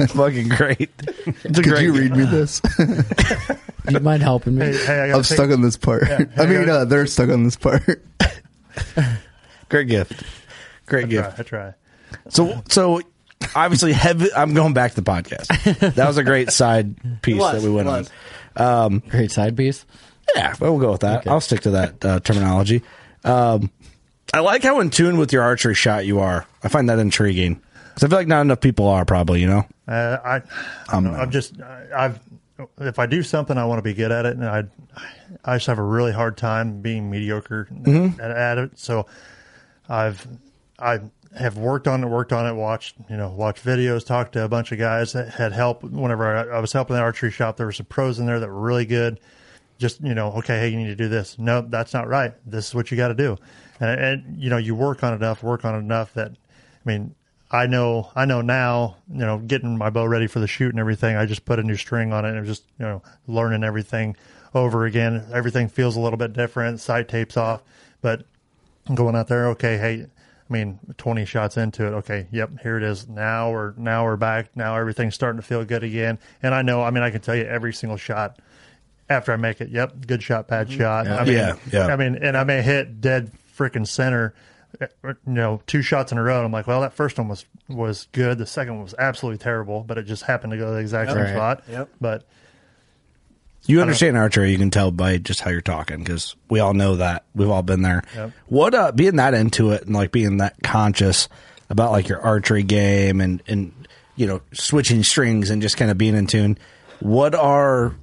Fucking 0.09 0.49
great. 0.49 0.89
It's 0.99 1.59
a 1.59 1.61
Could 1.63 1.65
great 1.73 1.83
you 1.83 1.93
read 1.93 2.11
me 2.15 2.25
this? 2.25 2.59
Do 2.61 3.93
you 3.93 3.99
mind 3.99 4.23
helping 4.23 4.55
me? 4.55 4.65
Hey, 4.65 4.77
hey, 4.85 4.93
I 5.01 5.07
gotta 5.07 5.17
I'm 5.17 5.23
take- 5.23 5.33
stuck 5.37 5.51
on 5.51 5.61
this 5.61 5.77
part. 5.77 6.03
Yeah, 6.07 6.25
I 6.37 6.45
mean, 6.45 6.57
I 6.61 6.65
gotta- 6.65 6.71
uh, 6.81 6.85
they're 6.85 7.05
stuck 7.07 7.29
on 7.29 7.43
this 7.43 7.55
part. 7.55 7.83
Great 9.69 9.87
gift. 9.87 10.23
Great 10.85 11.05
I 11.05 11.07
gift. 11.07 11.35
try, 11.35 11.39
I 11.39 11.43
try. 11.43 11.73
So, 12.29 12.61
so 12.69 13.01
obviously, 13.55 13.93
heavy. 13.93 14.27
I'm 14.35 14.53
going 14.53 14.73
back 14.73 14.93
to 14.93 15.01
the 15.01 15.09
podcast. 15.09 15.95
That 15.95 16.07
was 16.07 16.17
a 16.17 16.23
great 16.23 16.51
side 16.51 17.21
piece 17.21 17.37
was, 17.39 17.61
that 17.61 17.67
we 17.67 17.73
went 17.73 17.87
it 17.89 18.11
on. 18.57 18.85
Um, 18.85 18.99
Great 19.09 19.31
side 19.31 19.57
piece. 19.57 19.85
Yeah, 20.35 20.53
but 20.59 20.71
we'll 20.71 20.79
go 20.79 20.91
with 20.91 21.01
that. 21.01 21.27
I'll 21.27 21.41
stick 21.41 21.61
to 21.61 21.71
that 21.71 22.05
uh, 22.05 22.19
terminology. 22.21 22.81
Um, 23.23 23.69
I 24.33 24.39
like 24.39 24.63
how 24.63 24.79
in 24.79 24.89
tune 24.89 25.17
with 25.17 25.31
your 25.33 25.43
archery 25.43 25.75
shot 25.75 26.05
you 26.05 26.19
are. 26.19 26.45
I 26.63 26.67
find 26.67 26.89
that 26.89 26.99
intriguing 26.99 27.61
because 27.93 28.03
I 28.03 28.07
feel 28.09 28.17
like 28.17 28.27
not 28.27 28.41
enough 28.41 28.61
people 28.61 28.87
are. 28.87 29.05
Probably, 29.05 29.41
you 29.41 29.47
know. 29.47 29.65
Uh, 29.87 30.17
I, 30.23 30.41
I'm, 30.89 31.07
I'm 31.07 31.31
just, 31.31 31.53
I've, 31.95 32.19
if 32.79 32.99
I 32.99 33.05
do 33.05 33.21
something, 33.23 33.57
I 33.57 33.65
want 33.65 33.79
to 33.79 33.83
be 33.83 33.93
good 33.93 34.11
at 34.11 34.25
it, 34.25 34.35
and 34.35 34.45
I, 34.45 34.63
I 35.43 35.57
just 35.57 35.67
have 35.67 35.77
a 35.79 35.83
really 35.83 36.11
hard 36.11 36.37
time 36.37 36.81
being 36.81 37.09
mediocre 37.09 37.67
Mhm. 37.71 38.19
at, 38.19 38.31
at 38.31 38.57
it. 38.57 38.79
So, 38.79 39.05
I've, 39.87 40.25
I 40.79 40.99
have 41.37 41.57
worked 41.57 41.87
on 41.87 42.03
it, 42.03 42.07
worked 42.07 42.33
on 42.33 42.47
it, 42.47 42.53
watched, 42.53 42.95
you 43.09 43.17
know, 43.17 43.29
watched 43.29 43.63
videos, 43.63 44.05
talked 44.05 44.33
to 44.33 44.43
a 44.43 44.47
bunch 44.47 44.71
of 44.71 44.79
guys 44.79 45.13
that 45.13 45.29
had 45.29 45.51
help. 45.51 45.83
Whenever 45.83 46.51
I, 46.51 46.57
I 46.57 46.59
was 46.59 46.73
helping 46.73 46.95
the 46.95 47.01
archery 47.01 47.29
shop, 47.31 47.57
there 47.57 47.65
were 47.67 47.71
some 47.71 47.85
pros 47.85 48.19
in 48.19 48.25
there 48.25 48.39
that 48.39 48.47
were 48.49 48.59
really 48.59 48.85
good. 48.85 49.19
Just 49.77 50.01
you 50.01 50.13
know, 50.13 50.31
okay, 50.33 50.59
hey, 50.59 50.69
you 50.69 50.77
need 50.77 50.87
to 50.87 50.95
do 50.95 51.09
this. 51.09 51.37
No, 51.37 51.61
that's 51.61 51.93
not 51.93 52.07
right. 52.07 52.33
This 52.45 52.67
is 52.69 52.75
what 52.75 52.91
you 52.91 52.97
got 52.97 53.09
to 53.09 53.13
do, 53.13 53.37
and, 53.79 53.99
and 53.99 54.41
you 54.41 54.49
know, 54.49 54.57
you 54.57 54.75
work 54.75 55.03
on 55.03 55.13
it 55.13 55.17
enough, 55.17 55.43
work 55.43 55.65
on 55.65 55.75
it 55.75 55.79
enough 55.79 56.13
that, 56.13 56.31
I 56.31 56.89
mean, 56.89 57.15
I 57.51 57.67
know, 57.67 58.11
I 58.15 58.25
know 58.25 58.41
now, 58.41 58.97
you 59.09 59.19
know, 59.19 59.37
getting 59.37 59.77
my 59.77 59.89
bow 59.89 60.05
ready 60.05 60.27
for 60.27 60.39
the 60.39 60.47
shoot 60.47 60.71
and 60.71 60.79
everything. 60.79 61.15
I 61.15 61.25
just 61.25 61.45
put 61.45 61.59
a 61.59 61.63
new 61.63 61.77
string 61.77 62.11
on 62.11 62.25
it 62.25 62.35
and 62.35 62.45
just, 62.45 62.63
you 62.79 62.85
know, 62.85 63.01
learning 63.27 63.63
everything 63.63 64.15
over 64.53 64.85
again. 64.85 65.25
Everything 65.31 65.67
feels 65.67 65.95
a 65.95 65.99
little 65.99 66.17
bit 66.17 66.33
different. 66.33 66.79
Sight 66.79 67.07
tapes 67.07 67.37
off, 67.37 67.61
but 68.01 68.25
going 68.93 69.15
out 69.15 69.27
there, 69.27 69.47
okay, 69.49 69.77
hey, 69.77 70.07
I 70.49 70.53
mean, 70.53 70.79
20 70.97 71.25
shots 71.25 71.57
into 71.57 71.87
it. 71.87 71.91
Okay. 71.91 72.27
Yep. 72.31 72.59
Here 72.61 72.77
it 72.77 72.83
is. 72.83 73.07
Now 73.07 73.51
we're, 73.51 73.73
now 73.77 74.05
we're 74.05 74.15
back. 74.15 74.55
Now 74.55 74.75
everything's 74.75 75.15
starting 75.15 75.41
to 75.41 75.45
feel 75.45 75.65
good 75.65 75.83
again. 75.83 76.19
And 76.43 76.53
I 76.53 76.61
know, 76.61 76.83
I 76.83 76.91
mean, 76.91 77.03
I 77.03 77.09
can 77.09 77.21
tell 77.21 77.35
you 77.35 77.43
every 77.43 77.73
single 77.73 77.97
shot 77.97 78.39
after 79.09 79.31
I 79.33 79.35
make 79.35 79.61
it. 79.61 79.69
Yep. 79.69 80.07
Good 80.07 80.23
shot, 80.23 80.47
bad 80.47 80.71
shot. 80.71 81.07
I 81.07 81.23
mean, 81.25 81.33
Yeah, 81.33 81.55
yeah. 81.71 81.87
I 81.87 81.95
mean, 81.95 82.15
and 82.15 82.35
I 82.37 82.43
may 82.43 82.61
hit 82.61 83.01
dead 83.01 83.31
freaking 83.57 83.87
center, 83.87 84.33
uh, 84.81 84.87
you 85.03 85.15
know, 85.25 85.61
two 85.67 85.81
shots 85.81 86.11
in 86.11 86.17
a 86.17 86.23
row. 86.23 86.37
And 86.37 86.45
I'm 86.45 86.51
like, 86.51 86.67
well, 86.67 86.81
that 86.81 86.93
first 86.93 87.17
one 87.17 87.27
was, 87.27 87.45
was 87.67 88.07
good. 88.11 88.37
The 88.37 88.45
second 88.45 88.73
one 88.75 88.83
was 88.83 88.95
absolutely 88.97 89.37
terrible, 89.39 89.83
but 89.83 89.97
it 89.97 90.03
just 90.03 90.23
happened 90.23 90.51
to 90.51 90.57
go 90.57 90.73
the 90.73 90.79
exact 90.79 91.11
same 91.11 91.19
Right. 91.21 91.33
spot. 91.33 91.63
Yep. 91.69 91.89
But 92.01 92.25
You 93.67 93.81
understand 93.81 94.17
archery, 94.17 94.51
you 94.51 94.57
can 94.57 94.69
tell 94.71 94.91
by 94.91 95.17
just 95.17 95.41
how 95.41 95.49
you're 95.51 95.61
talking 95.61 95.99
because 95.99 96.35
we 96.49 96.59
all 96.59 96.73
know 96.73 96.97
that 96.97 97.23
we've 97.33 97.49
all 97.49 97.63
been 97.63 97.81
there. 97.81 98.03
Yep. 98.15 98.31
What 98.47 98.75
uh, 98.75 98.91
being 98.91 99.15
that 99.15 99.33
into 99.33 99.71
it 99.71 99.83
and 99.85 99.95
like 99.95 100.11
being 100.11 100.37
that 100.37 100.55
conscious 100.63 101.29
about 101.69 101.91
like 101.91 102.07
your 102.07 102.21
archery 102.21 102.61
game 102.61 103.21
and 103.21 103.41
and 103.47 103.71
you 104.15 104.27
know 104.27 104.41
switching 104.53 105.03
strings 105.03 105.49
and 105.49 105.61
just 105.63 105.77
kind 105.77 105.89
of 105.89 105.97
being 105.97 106.15
in 106.15 106.27
tune. 106.27 106.57
What 106.99 107.33
are 107.33 107.95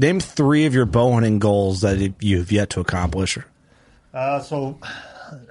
name 0.00 0.20
three 0.20 0.66
of 0.66 0.74
your 0.74 0.86
bow 0.86 1.12
hunting 1.12 1.38
goals 1.38 1.82
that 1.82 2.14
you've 2.20 2.52
yet 2.52 2.70
to 2.70 2.80
accomplish? 2.80 3.38
Uh, 4.12 4.40
so 4.40 4.78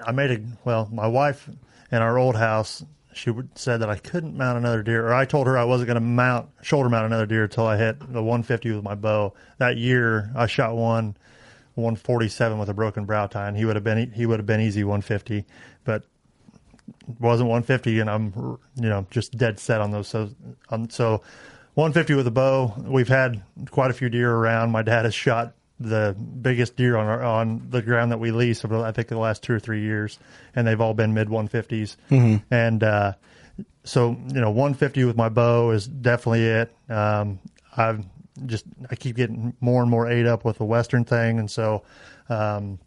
I 0.04 0.12
made 0.12 0.30
a 0.30 0.40
well, 0.64 0.88
my 0.92 1.06
wife 1.06 1.48
in 1.90 1.98
our 1.98 2.18
old 2.18 2.36
house, 2.36 2.84
she 3.12 3.32
said 3.54 3.78
that 3.78 3.90
I 3.90 3.96
couldn't 3.96 4.36
mount 4.36 4.58
another 4.58 4.82
deer, 4.82 5.06
or 5.06 5.14
I 5.14 5.24
told 5.24 5.46
her 5.46 5.56
I 5.56 5.64
wasn't 5.64 5.88
going 5.88 5.96
to 5.96 6.00
mount 6.00 6.48
shoulder 6.62 6.88
mount 6.88 7.06
another 7.06 7.26
deer 7.26 7.44
until 7.44 7.66
I 7.66 7.76
hit 7.76 7.98
the 8.00 8.22
150 8.22 8.72
with 8.72 8.84
my 8.84 8.94
bow. 8.94 9.34
That 9.58 9.76
year, 9.76 10.30
I 10.36 10.46
shot 10.46 10.76
one 10.76 11.16
147 11.74 12.58
with 12.58 12.68
a 12.68 12.74
broken 12.74 13.04
brow 13.04 13.26
tine, 13.26 13.48
and 13.48 13.56
he 13.56 13.64
would 13.64 13.76
have 13.76 13.84
been 13.84 14.12
he 14.12 14.26
would 14.26 14.38
have 14.38 14.46
been 14.46 14.60
easy 14.60 14.84
150, 14.84 15.44
but 15.84 16.04
wasn't 17.18 17.48
150, 17.48 18.00
and 18.00 18.10
I'm 18.10 18.58
you 18.76 18.88
know 18.88 19.06
just 19.10 19.36
dead 19.36 19.58
set 19.58 19.80
on 19.80 19.90
those. 19.90 20.08
So 20.08 20.30
so 20.88 21.22
150 21.74 22.14
with 22.14 22.26
a 22.26 22.30
bow. 22.30 22.74
We've 22.86 23.08
had 23.08 23.42
quite 23.70 23.90
a 23.90 23.94
few 23.94 24.08
deer 24.08 24.30
around. 24.32 24.70
My 24.70 24.82
dad 24.82 25.04
has 25.04 25.14
shot 25.14 25.54
the 25.78 26.14
biggest 26.14 26.76
deer 26.76 26.96
on 26.96 27.06
our, 27.06 27.22
on 27.22 27.66
the 27.70 27.80
ground 27.80 28.12
that 28.12 28.18
we 28.20 28.32
lease 28.32 28.64
over 28.64 28.84
I 28.84 28.92
think 28.92 29.08
the 29.08 29.18
last 29.18 29.42
two 29.42 29.54
or 29.54 29.58
three 29.60 29.80
years, 29.82 30.18
and 30.54 30.66
they've 30.66 30.80
all 30.80 30.92
been 30.94 31.14
mid 31.14 31.28
150s. 31.28 31.96
Mhm. 32.10 32.42
And 32.50 32.82
uh, 32.84 33.12
so 33.84 34.10
you 34.28 34.40
know 34.40 34.50
150 34.50 35.04
with 35.04 35.16
my 35.16 35.28
bow 35.30 35.70
is 35.70 35.86
definitely 35.86 36.44
it. 36.46 36.72
Um, 36.90 37.38
I've 37.76 38.04
just 38.46 38.64
I 38.90 38.96
keep 38.96 39.16
getting 39.16 39.54
more 39.60 39.80
and 39.80 39.90
more 39.90 40.06
ate 40.10 40.26
up 40.26 40.44
with 40.44 40.58
the 40.58 40.64
western 40.64 41.04
thing, 41.04 41.38
and 41.38 41.50
so. 41.50 41.82
Um, 42.28 42.78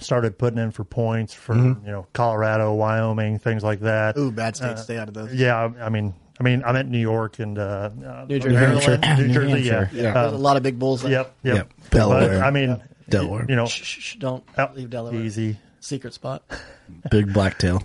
started 0.00 0.36
putting 0.38 0.58
in 0.58 0.72
for 0.72 0.82
points 0.82 1.32
for 1.32 1.54
Mhm. 1.54 1.84
you 1.86 1.92
know 1.92 2.06
Colorado, 2.12 2.74
Wyoming, 2.74 3.38
things 3.38 3.62
like 3.62 3.78
that. 3.80 4.16
Ooh, 4.18 4.32
bad 4.32 4.56
states. 4.56 4.80
Uh, 4.80 4.84
Stay 4.84 4.98
out 4.98 5.06
of 5.06 5.14
those. 5.14 5.32
Yeah, 5.32 5.54
I 5.78 5.84
I 5.86 5.88
mean, 5.88 6.14
I 6.38 6.42
mean, 6.42 6.62
I'm 6.66 6.76
at 6.76 6.88
New 6.88 6.98
York 6.98 7.38
and 7.38 7.58
uh, 7.58 7.90
uh, 8.04 8.24
New 8.28 8.38
Jersey. 8.40 8.54
Maryland, 8.54 9.02
New 9.18 9.26
New 9.28 9.34
Jersey, 9.34 9.68
Hampshire. 9.68 9.90
yeah, 9.94 10.02
Yeah. 10.02 10.12
There's 10.14 10.32
a 10.32 10.36
lot 10.36 10.56
of 10.56 10.62
big 10.62 10.78
bulls 10.78 11.02
there. 11.02 11.12
Yep, 11.12 11.34
yep, 11.44 11.56
Yep. 11.56 11.72
Delaware. 11.90 12.28
But, 12.40 12.42
I 12.42 12.50
mean, 12.50 12.82
Delaware. 13.08 13.46
You 13.48 13.56
know, 13.56 13.66
Shh, 13.66 13.82
shh, 13.84 14.00
shh, 14.00 14.16
don't 14.16 14.44
leave 14.74 14.90
Delaware. 14.90 15.20
easy. 15.20 15.58
Secret 15.80 16.14
spot. 16.14 16.42
Big 17.10 17.32
blacktail. 17.32 17.82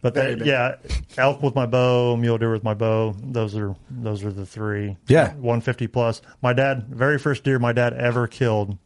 But 0.00 0.14
that, 0.14 0.44
yeah, 0.44 0.76
elk 1.18 1.42
with 1.42 1.54
my 1.54 1.66
bow, 1.66 2.16
mule 2.16 2.38
deer 2.38 2.52
with 2.52 2.62
my 2.62 2.74
bow. 2.74 3.14
Those 3.20 3.56
are 3.56 3.74
those 3.90 4.22
are 4.24 4.30
the 4.30 4.46
three. 4.46 4.96
Yeah. 5.08 5.28
150 5.34 5.86
plus. 5.88 6.22
My 6.42 6.52
dad, 6.52 6.86
very 6.88 7.18
first 7.18 7.42
deer 7.42 7.58
my 7.58 7.72
dad 7.72 7.92
ever 7.94 8.26
killed 8.28 8.76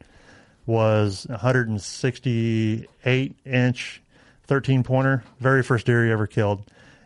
was 0.65 1.25
168 1.29 3.35
inch 3.45 4.01
13 4.47 4.83
pointer. 4.83 5.23
Very 5.39 5.61
first 5.63 5.85
deer 5.85 6.05
he 6.05 6.11
ever 6.11 6.27
killed. 6.27 6.63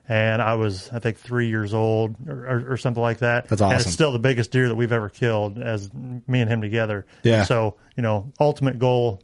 And 0.10 0.42
I 0.42 0.56
was, 0.56 0.90
I 0.92 1.00
think, 1.00 1.18
three 1.18 1.48
years 1.48 1.74
old 1.74 2.16
or, 2.28 2.46
or, 2.46 2.74
or 2.74 2.78
something 2.78 3.02
like 3.02 3.20
that. 3.20 3.48
That's 3.48 3.62
And 3.62 3.72
awesome. 3.74 3.82
it's 3.88 3.94
still 3.94 4.12
the 4.12 4.20
biggest 4.20 4.52
deer 4.52 4.68
that 4.68 4.76
we've 4.76 4.92
ever 4.92 5.08
killed 5.10 5.58
as 5.58 5.90
me 5.94 6.42
and 6.42 6.50
him 6.50 6.62
together. 6.62 7.06
Yeah. 7.24 7.44
So, 7.46 7.76
you 7.96 8.04
know, 8.04 8.32
ultimate 8.40 8.80
goal, 8.80 9.22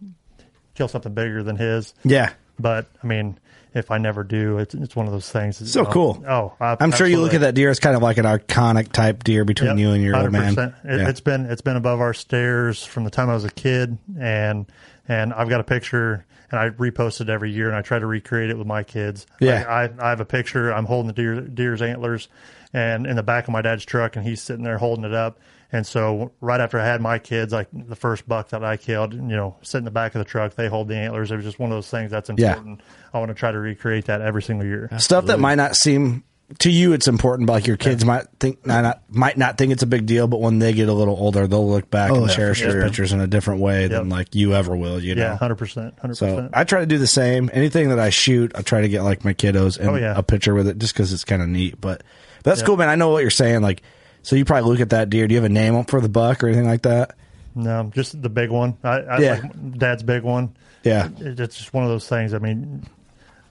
kill 0.76 0.88
something 0.88 1.14
bigger 1.14 1.44
than 1.44 1.58
his. 1.58 1.94
Yeah. 2.06 2.32
But 2.58 2.86
I 3.04 3.08
mean, 3.08 3.38
if 3.74 3.92
I 3.92 3.98
never 3.98 4.24
do, 4.24 4.58
it's 4.58 4.74
it's 4.74 4.96
one 4.96 5.06
of 5.06 5.12
those 5.12 5.30
things. 5.30 5.70
So 5.72 5.82
oh, 5.82 5.86
cool. 5.86 6.24
Oh, 6.28 6.54
I- 6.60 6.78
I'm 6.80 6.92
sure 6.92 7.06
you 7.08 7.20
look 7.22 7.34
at 7.34 7.42
that 7.42 7.56
deer 7.56 7.70
as 7.70 7.80
kind 7.80 7.96
of 7.96 8.02
like 8.02 8.18
an 8.18 8.26
iconic 8.26 8.92
type 8.92 9.24
deer 9.24 9.46
between 9.46 9.72
Yep, 9.72 9.78
you 9.80 9.90
and 9.92 10.04
your 10.04 10.16
old 10.16 10.32
man. 10.32 10.56
100%. 10.56 10.68
It, 10.86 11.00
Yeah. 11.02 11.10
It's 11.10 11.20
been 11.22 11.46
it's 11.46 11.62
been 11.62 11.76
above 11.76 12.00
our 12.02 12.14
stairs 12.14 12.84
from 12.86 13.04
the 13.04 13.10
time 13.12 13.30
I 13.30 13.34
was 13.34 13.44
a 13.46 13.52
kid, 13.52 13.98
and 14.20 14.66
and 15.08 15.34
I've 15.34 15.50
got 15.50 15.60
a 15.60 15.64
picture, 15.64 16.26
and 16.52 16.60
I 16.60 16.70
repost 16.70 17.22
it 17.22 17.30
every 17.30 17.52
year, 17.52 17.68
and 17.68 17.76
I 17.76 17.82
try 17.82 18.00
to 18.00 18.06
recreate 18.06 18.50
it 18.50 18.58
with 18.58 18.68
my 18.68 18.84
kids. 18.84 19.26
Yeah. 19.40 19.64
I, 19.68 19.84
I, 19.86 19.90
I 20.00 20.10
have 20.10 20.20
a 20.22 20.26
picture. 20.26 20.72
I'm 20.74 20.86
holding 20.86 21.08
the 21.08 21.14
deer 21.14 21.42
deer's 21.42 21.82
antlers, 21.82 22.28
and 22.74 23.06
in 23.06 23.16
the 23.16 23.24
back 23.24 23.48
of 23.48 23.52
my 23.52 23.62
dad's 23.62 23.86
truck, 23.86 24.16
and 24.16 24.26
he's 24.26 24.42
sitting 24.42 24.64
there 24.64 24.78
holding 24.78 25.06
it 25.06 25.14
up. 25.14 25.40
And 25.72 25.86
so 25.86 26.32
right 26.42 26.60
after 26.60 26.80
I 26.80 26.86
had 26.86 27.00
my 27.00 27.20
kids, 27.20 27.54
like 27.54 27.68
the 27.72 27.96
first 27.96 28.28
buck 28.28 28.50
that 28.50 28.64
I 28.64 28.76
killed, 28.76 29.14
you 29.14 29.20
know, 29.22 29.56
sit 29.62 29.78
in 29.78 29.84
the 29.86 29.92
back 29.92 30.16
of 30.16 30.20
the 30.20 30.26
truck, 30.26 30.56
they 30.56 30.68
hold 30.68 30.88
the 30.88 30.96
antlers. 30.96 31.32
It 31.32 31.36
was 31.36 31.46
just 31.46 31.60
one 31.60 31.72
of 31.72 31.78
those 31.78 31.92
things 31.92 32.10
that's 32.10 32.28
Yeah. 32.36 32.50
important. 32.54 32.82
I 33.14 33.20
want 33.20 33.30
to 33.30 33.36
try 33.36 33.52
to 33.52 33.60
recreate 33.60 34.06
that 34.06 34.22
every 34.22 34.42
single 34.42 34.66
year. 34.66 34.90
Stuff 34.98 35.28
that 35.28 35.40
might 35.40 35.56
not 35.56 35.76
seem 35.76 36.24
to 36.58 36.72
you 36.72 36.94
it's 36.94 37.08
important, 37.08 37.46
but 37.46 37.54
like 37.54 37.68
your 37.68 37.78
kids 37.78 38.04
might 38.04 38.26
think 38.40 38.66
might 38.66 38.82
not, 38.82 39.04
might 39.10 39.38
not 39.38 39.58
think 39.60 39.72
it's 39.72 39.84
a 39.84 39.88
big 39.88 40.08
deal, 40.08 40.28
but 40.28 40.42
when 40.42 40.58
they 40.58 40.74
get 40.74 40.90
a 40.90 40.94
little 40.94 41.16
older, 41.16 41.46
they'll 41.46 41.70
look 41.70 41.92
back 41.92 42.10
Oh, 42.12 42.16
and 42.16 42.28
yeah, 42.28 42.36
cherish 42.36 42.62
those 42.64 42.84
pictures 42.84 43.14
in 43.14 43.20
a 43.22 43.28
different 43.28 43.62
way 43.62 43.88
than 43.88 44.10
like 44.10 44.34
you 44.34 44.56
ever 44.56 44.76
will. 44.76 45.00
You 45.00 45.14
know, 45.14 45.22
Yeah, 45.22 45.38
hundred 45.38 45.58
percent, 45.60 45.96
100% 45.98 46.16
So. 46.18 46.50
I 46.52 46.64
try 46.64 46.80
to 46.80 46.88
do 46.88 46.98
the 46.98 47.06
same. 47.08 47.52
Anything 47.54 47.90
that 47.90 48.00
I 48.00 48.10
shoot, 48.10 48.52
I 48.56 48.64
try 48.64 48.82
to 48.82 48.90
get 48.90 49.04
like 49.04 49.24
my 49.24 49.34
kiddos 49.36 49.80
and 49.80 49.90
Oh, 49.90 49.96
yeah. 49.96 50.14
a 50.18 50.24
picture 50.24 50.56
with 50.56 50.68
it, 50.68 50.80
just 50.80 50.94
because 50.96 51.14
it's 51.14 51.24
kind 51.24 51.42
of 51.44 51.48
neat. 51.50 51.80
But 51.80 52.02
that's 52.44 52.62
Yeah. 52.62 52.66
cool, 52.66 52.78
man. 52.78 52.90
I 52.90 52.96
know 52.96 53.10
what 53.10 53.22
you're 53.22 53.30
saying. 53.30 53.62
Like, 53.62 53.84
so 54.24 54.36
you 54.36 54.44
probably 54.44 54.72
look 54.72 54.80
at 54.82 54.90
that 54.90 55.10
deer. 55.12 55.28
Do 55.28 55.36
you 55.36 55.40
have 55.42 55.50
a 55.50 55.54
name 55.54 55.84
for 55.86 56.02
the 56.02 56.10
buck 56.10 56.44
or 56.44 56.48
anything 56.48 56.66
like 56.68 56.82
that? 56.82 57.16
No, 57.54 57.92
just 57.94 58.20
the 58.22 58.30
big 58.30 58.50
one. 58.50 58.76
I, 58.84 59.00
I 59.02 59.20
Yeah. 59.20 59.40
like 59.44 59.78
dad's 59.78 60.02
big 60.04 60.24
one. 60.24 60.56
Yeah. 60.84 61.10
It- 61.20 61.40
it's 61.40 61.58
just 61.58 61.74
one 61.74 61.84
of 61.84 61.90
those 61.92 62.08
things. 62.08 62.34
I 62.34 62.40
mean, 62.40 62.84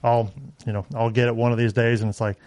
I'll 0.03 0.31
you 0.65 0.73
know 0.73 0.85
I'll 0.95 1.09
get 1.09 1.27
it 1.27 1.35
one 1.35 1.51
of 1.53 1.57
these 1.57 1.73
days, 1.73 2.01
and 2.01 2.09
it's 2.09 2.21
like, 2.21 2.37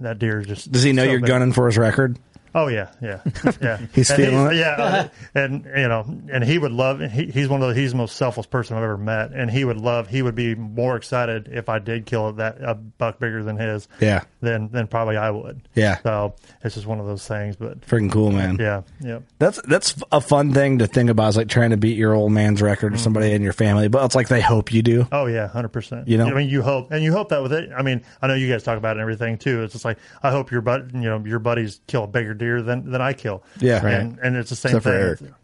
that 0.00 0.18
deer 0.18 0.42
just. 0.42 0.70
Does 0.70 0.82
he 0.82 0.92
know 0.92 1.04
you're 1.04 1.20
gunning 1.20 1.52
for 1.52 1.66
his 1.66 1.78
record? 1.78 2.18
Oh 2.54 2.68
yeah, 2.68 2.90
yeah, 3.00 3.20
yeah. 3.60 3.78
He's 3.94 4.10
And 4.10 4.22
feeling 4.22 4.46
it? 4.48 4.56
Yeah, 4.56 4.74
uh, 4.78 5.08
and 5.34 5.64
you 5.64 5.88
know, 5.88 6.04
and 6.30 6.44
he 6.44 6.58
would 6.58 6.72
love. 6.72 7.00
He, 7.00 7.26
he's 7.26 7.48
one 7.48 7.62
of 7.62 7.68
the 7.68 7.74
he's 7.74 7.92
the 7.92 7.96
most 7.96 8.16
selfless 8.16 8.46
person 8.46 8.76
I've 8.76 8.82
ever 8.82 8.98
met, 8.98 9.32
and 9.32 9.50
he 9.50 9.64
would 9.64 9.78
love. 9.78 10.08
He 10.08 10.22
would 10.22 10.34
be 10.34 10.54
more 10.54 10.96
excited 10.96 11.48
if 11.50 11.68
I 11.68 11.78
did 11.78 12.04
kill 12.06 12.32
that 12.34 12.58
a 12.62 12.74
buck 12.74 13.18
bigger 13.18 13.42
than 13.42 13.56
his. 13.56 13.88
Yeah. 14.00 14.24
Than 14.40 14.70
than 14.70 14.86
probably 14.86 15.16
I 15.16 15.30
would. 15.30 15.62
Yeah. 15.74 15.98
So 16.02 16.34
it's 16.62 16.74
just 16.74 16.86
one 16.86 17.00
of 17.00 17.06
those 17.06 17.26
things, 17.26 17.56
but 17.56 17.80
Freaking 17.82 18.12
cool, 18.12 18.32
man. 18.32 18.56
yeah, 18.60 18.82
yeah. 19.00 19.20
That's 19.38 19.60
that's 19.62 19.94
a 20.12 20.20
fun 20.20 20.52
thing 20.52 20.78
to 20.80 20.86
think 20.86 21.08
about. 21.10 21.28
Is 21.30 21.36
like 21.36 21.48
trying 21.48 21.70
to 21.70 21.76
beat 21.76 21.96
your 21.96 22.14
old 22.14 22.32
man's 22.32 22.60
record 22.60 22.94
or 22.94 22.98
somebody 22.98 23.32
in 23.32 23.42
your 23.42 23.52
family, 23.52 23.88
but 23.88 24.04
it's 24.04 24.14
like 24.14 24.28
they 24.28 24.40
hope 24.40 24.72
you 24.72 24.82
do. 24.82 25.06
Oh 25.10 25.26
yeah, 25.26 25.48
hundred 25.48 25.68
percent. 25.70 26.06
You 26.08 26.18
know? 26.18 26.26
I 26.26 26.34
mean, 26.34 26.48
you 26.50 26.60
hope, 26.62 26.90
and 26.90 27.02
you 27.02 27.12
hope 27.12 27.30
that 27.30 27.42
with 27.42 27.52
it. 27.52 27.70
I 27.74 27.82
mean, 27.82 28.02
I 28.20 28.26
know 28.26 28.34
you 28.34 28.48
guys 28.50 28.62
talk 28.62 28.76
about 28.76 28.90
it 28.96 29.00
and 29.00 29.02
everything 29.02 29.38
too. 29.38 29.62
It's 29.62 29.72
just 29.72 29.84
like 29.84 29.98
I 30.22 30.30
hope 30.30 30.50
your 30.50 30.60
bud, 30.60 30.92
you 30.94 31.00
know, 31.02 31.22
your 31.24 31.38
buddies 31.38 31.80
kill 31.86 32.04
a 32.04 32.06
bigger 32.08 32.34
deer 32.42 32.62
than 32.62 32.90
than 32.90 33.00
I 33.00 33.12
kill. 33.12 33.42
Yeah. 33.60 33.84
and 33.86 34.18
and 34.22 34.36
it's 34.36 34.50
the 34.50 34.56
same 34.56 34.70
Except 34.76 34.82
for 34.84 34.90
thing. 35.16 35.26
Eric. 35.28 35.34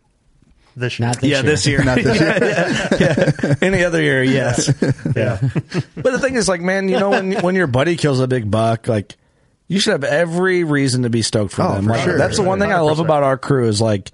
This 0.77 0.99
year, 1.01 1.09
Not 1.09 1.21
this 1.21 1.31
yeah, 1.31 1.37
year. 1.37 1.43
this 1.43 1.67
year. 1.67 1.83
Not 1.85 1.97
this 2.03 2.21
year. 2.21 2.39
yeah, 3.01 3.31
yeah. 3.49 3.55
Any 3.63 3.83
other 3.85 4.01
year, 4.01 4.23
yes. 4.23 4.69
yeah, 5.17 5.39
But 5.97 6.13
the 6.13 6.19
thing 6.21 6.37
is, 6.37 6.49
like, 6.49 6.61
man, 6.61 6.89
you 6.89 7.01
know, 7.01 7.11
when 7.11 7.33
when 7.41 7.55
your 7.57 7.67
buddy 7.67 7.97
kills 7.97 8.21
a 8.21 8.29
big 8.29 8.49
buck, 8.49 8.87
like, 8.87 9.17
you 9.67 9.81
should 9.81 9.91
have 9.93 10.05
every 10.05 10.63
reason 10.63 11.03
to 11.03 11.11
be 11.11 11.23
stoked 11.23 11.53
for 11.53 11.63
Oh, 11.63 11.75
them. 11.75 11.85
for 11.87 11.91
Like, 11.91 12.05
sure. 12.05 12.17
That's 12.19 12.37
the 12.37 12.45
one 12.45 12.61
thing 12.61 12.73
I 12.73 12.79
love 12.81 13.01
about 13.01 13.25
our 13.25 13.37
crew 13.37 13.67
is 13.69 13.81
like 13.81 14.13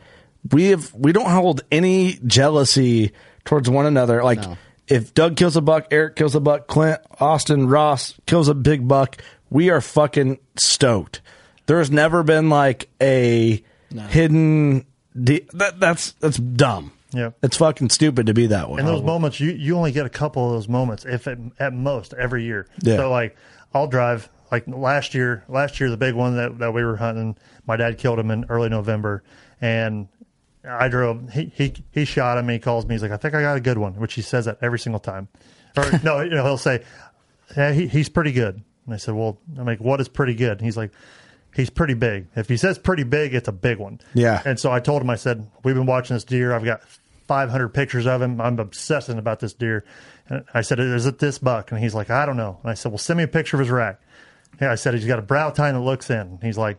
we 0.53 0.69
have 0.69 0.93
we 0.95 1.13
don't 1.13 1.29
hold 1.31 1.61
any 1.71 2.19
jealousy 2.27 3.13
towards 3.45 3.69
one 3.69 3.85
another. 3.85 4.25
Like, 4.25 4.43
if 4.89 5.13
Doug 5.13 5.37
kills 5.37 5.57
a 5.57 5.61
buck, 5.61 5.89
Eric 5.91 6.17
kills 6.17 6.35
a 6.35 6.41
buck, 6.41 6.67
Clint, 6.67 6.99
Austin, 7.21 7.67
Ross 7.69 8.15
kills 8.27 8.49
a 8.49 8.55
big 8.55 8.89
buck, 8.89 9.21
we 9.51 9.69
are 9.69 9.83
fucking 9.83 10.39
stoked. 10.59 11.21
There's 11.67 11.91
never 11.91 12.23
been 12.23 12.49
like 12.49 12.89
a 13.01 13.63
hidden. 14.09 14.87
De- 15.21 15.47
that 15.53 15.79
that's 15.81 16.13
that's 16.13 16.37
dumb. 16.39 16.93
Yeah. 17.13 17.31
it's 17.45 17.57
fucking 17.59 17.91
stupid 17.91 18.27
to 18.27 18.35
be 18.35 18.49
that 18.49 18.69
way. 18.69 18.81
and 18.81 18.89
those 18.89 19.03
moments, 19.03 19.39
you 19.39 19.53
you 19.53 19.77
only 19.77 19.93
get 19.93 20.05
a 20.05 20.11
couple 20.11 20.47
of 20.47 20.53
those 20.55 20.69
moments, 20.69 21.05
if 21.05 21.29
at, 21.29 21.39
at 21.61 21.73
most 21.73 22.13
every 22.13 22.43
year. 22.43 22.67
Yeah. 22.81 22.97
So 22.97 23.11
like, 23.11 23.37
I'll 23.73 23.87
drive. 23.87 24.29
Like 24.51 24.69
last 24.69 25.15
year, 25.15 25.43
last 25.49 25.81
year 25.81 25.91
the 25.91 25.97
big 25.97 26.15
one 26.15 26.37
that, 26.37 26.59
that 26.59 26.75
we 26.75 26.85
were 26.85 26.97
hunting, 26.97 27.37
my 27.67 27.77
dad 27.77 27.99
killed 27.99 28.19
him 28.19 28.31
in 28.31 28.45
early 28.49 28.69
November, 28.69 29.25
and 29.61 30.09
I 30.69 30.89
drove. 30.89 31.33
He 31.33 31.53
he 31.55 31.75
he 31.91 32.05
shot 32.05 32.39
him. 32.39 32.49
He 32.49 32.59
calls 32.59 32.87
me. 32.87 32.95
He's 32.95 33.03
like, 33.03 33.11
I 33.11 33.17
think 33.17 33.35
I 33.35 33.43
got 33.43 33.57
a 33.57 33.61
good 33.61 33.79
one, 33.79 33.95
which 33.95 34.15
he 34.15 34.23
says 34.23 34.45
that 34.45 34.59
every 34.63 34.79
single 34.79 35.01
time. 35.01 35.29
Or 35.77 35.91
no, 36.05 36.21
you 36.21 36.31
know, 36.31 36.45
he'll 36.45 36.59
say, 36.59 36.85
yeah, 37.57 37.73
he, 37.73 37.87
he's 37.87 38.09
pretty 38.09 38.33
good. 38.33 38.63
And 38.87 38.95
I 38.95 38.97
said, 38.97 39.15
well, 39.15 39.39
I'm 39.59 39.65
like, 39.65 39.81
what 39.81 40.01
is 40.01 40.09
pretty 40.09 40.35
good? 40.35 40.59
And 40.59 40.61
he's 40.61 40.77
like, 40.77 40.93
he's 41.55 41.71
pretty 41.71 41.95
big. 41.95 42.27
If 42.37 42.49
he 42.49 42.57
says 42.57 42.79
pretty 42.79 43.05
big, 43.05 43.35
it's 43.35 43.49
a 43.49 43.53
big 43.53 43.79
one. 43.79 44.01
Yeah. 44.15 44.43
And 44.45 44.59
so 44.59 44.71
I 44.73 44.81
told 44.81 45.03
him, 45.03 45.11
I 45.11 45.17
said, 45.17 45.49
we've 45.63 45.75
been 45.75 45.87
watching 45.87 46.17
this 46.17 46.25
deer. 46.25 46.53
I've 46.53 46.65
got 46.65 46.83
500 47.27 47.69
pictures 47.71 48.07
of 48.07 48.21
him. 48.21 48.41
I'm 48.41 48.59
obsessing 48.59 49.19
about 49.19 49.41
this 49.41 49.53
deer. 49.53 49.85
And 50.29 50.45
I 50.53 50.63
said, 50.63 50.81
is 50.81 51.07
it 51.07 51.19
this 51.19 51.39
buck? 51.39 51.71
And 51.71 51.81
he's 51.81 51.95
like, 51.95 52.11
I 52.11 52.27
don't 52.27 52.37
know. 52.37 52.59
And 52.63 52.71
I 52.71 52.75
said, 52.75 52.93
well, 52.93 52.99
send 52.99 53.19
me 53.19 53.25
a 53.25 53.29
picture 53.29 53.57
of 53.57 53.61
his 53.61 53.71
rack. 53.71 54.01
Yeah, 54.61 54.71
I 54.71 54.77
said, 54.77 54.95
he's 54.95 55.07
got 55.07 55.19
a 55.19 55.23
brow 55.23 55.51
tine 55.51 55.75
that 55.75 55.81
looks 55.81 56.11
in. 56.11 56.19
And 56.19 56.43
he's 56.43 56.59
like, 56.59 56.79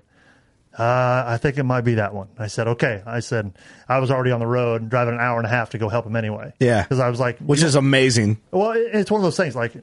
uh, 0.78 1.24
I 1.26 1.38
think 1.38 1.58
it 1.58 1.64
might 1.64 1.82
be 1.82 1.96
that 1.96 2.14
one. 2.14 2.28
I 2.38 2.48
said, 2.48 2.68
okay. 2.68 3.02
I 3.06 3.22
said, 3.22 3.54
I 3.88 4.00
was 4.00 4.12
already 4.12 4.32
on 4.32 4.40
the 4.40 4.48
road 4.48 4.82
and 4.82 4.90
driving 4.90 5.14
an 5.14 5.20
hour 5.22 5.38
and 5.38 5.46
a 5.46 5.50
half 5.50 5.70
to 5.72 5.78
go 5.78 5.88
help 5.88 6.06
him 6.06 6.16
anyway. 6.16 6.54
Yeah. 6.60 6.84
Because 6.84 7.00
I 7.00 7.10
was 7.10 7.20
like, 7.20 7.40
which 7.40 7.64
is 7.64 7.76
amazing. 7.76 8.42
well, 8.52 8.74
it's 8.76 9.10
one 9.10 9.20
of 9.20 9.24
those 9.24 9.38
things. 9.38 9.56
Like, 9.56 9.74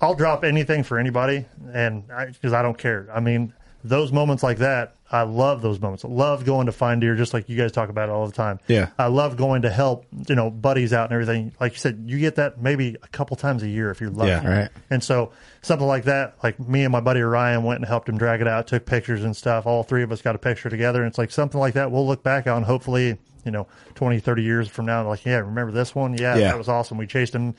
I'll 0.00 0.14
drop 0.14 0.44
anything 0.44 0.82
for 0.82 0.98
anybody, 0.98 1.44
and 1.74 2.06
because 2.06 2.54
I, 2.54 2.62
don't 2.62 2.78
care. 2.78 3.06
I 3.12 3.20
mean, 3.20 3.52
those 3.82 4.12
moments 4.12 4.42
like 4.42 4.58
that, 4.58 4.96
I 5.10 5.22
love 5.22 5.60
those 5.62 5.80
moments. 5.80 6.04
I 6.04 6.08
love 6.08 6.44
going 6.44 6.66
to 6.66 6.72
find 6.72 7.00
deer, 7.00 7.16
just 7.16 7.34
like 7.34 7.48
you 7.48 7.56
guys 7.56 7.72
talk 7.72 7.88
about 7.88 8.08
it 8.08 8.12
all 8.12 8.26
the 8.26 8.32
time. 8.32 8.60
Yeah. 8.68 8.90
I 8.98 9.06
love 9.06 9.36
going 9.36 9.62
to 9.62 9.70
help, 9.70 10.06
you 10.28 10.34
know, 10.36 10.50
buddies 10.50 10.92
out 10.92 11.10
and 11.10 11.12
everything. 11.12 11.52
Like 11.58 11.72
you 11.72 11.78
said, 11.78 12.04
you 12.06 12.18
get 12.20 12.36
that 12.36 12.60
maybe 12.62 12.96
a 13.02 13.08
couple 13.08 13.36
times 13.36 13.62
a 13.62 13.68
year 13.68 13.90
if 13.90 14.00
you're 14.00 14.10
lucky. 14.10 14.28
Yeah. 14.28 14.46
Right. 14.60 14.68
And 14.88 15.02
so 15.02 15.32
something 15.62 15.88
like 15.88 16.04
that, 16.04 16.36
like 16.44 16.60
me 16.60 16.84
and 16.84 16.92
my 16.92 17.00
buddy 17.00 17.22
Ryan 17.22 17.64
went 17.64 17.78
and 17.80 17.86
helped 17.86 18.08
him 18.08 18.18
drag 18.18 18.40
it 18.40 18.46
out, 18.46 18.66
took 18.68 18.86
pictures 18.86 19.24
and 19.24 19.36
stuff. 19.36 19.66
All 19.66 19.82
three 19.82 20.02
of 20.04 20.12
us 20.12 20.22
got 20.22 20.36
a 20.36 20.38
picture 20.38 20.70
together. 20.70 21.00
And 21.02 21.08
it's 21.08 21.18
like 21.18 21.30
something 21.32 21.58
like 21.58 21.74
that 21.74 21.90
we'll 21.90 22.06
look 22.06 22.22
back 22.22 22.46
on, 22.46 22.62
hopefully, 22.62 23.18
you 23.44 23.50
know, 23.50 23.66
20, 23.96 24.20
30 24.20 24.42
years 24.42 24.68
from 24.68 24.86
now. 24.86 25.08
Like, 25.08 25.24
yeah, 25.24 25.38
remember 25.38 25.72
this 25.72 25.94
one? 25.94 26.12
Yeah, 26.16 26.36
Yeah. 26.36 26.48
that 26.50 26.58
was 26.58 26.68
awesome. 26.68 26.98
We 26.98 27.06
chased 27.08 27.34
him. 27.34 27.54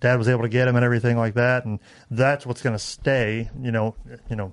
Dad 0.00 0.18
was 0.18 0.28
able 0.28 0.42
to 0.42 0.48
get 0.48 0.66
him 0.68 0.76
and 0.76 0.84
everything 0.84 1.16
like 1.16 1.34
that. 1.34 1.64
And 1.64 1.78
that's 2.10 2.44
what's 2.44 2.62
going 2.62 2.74
to 2.74 2.78
stay, 2.82 3.48
you 3.60 3.70
know, 3.70 3.94
you 4.28 4.36
know, 4.36 4.52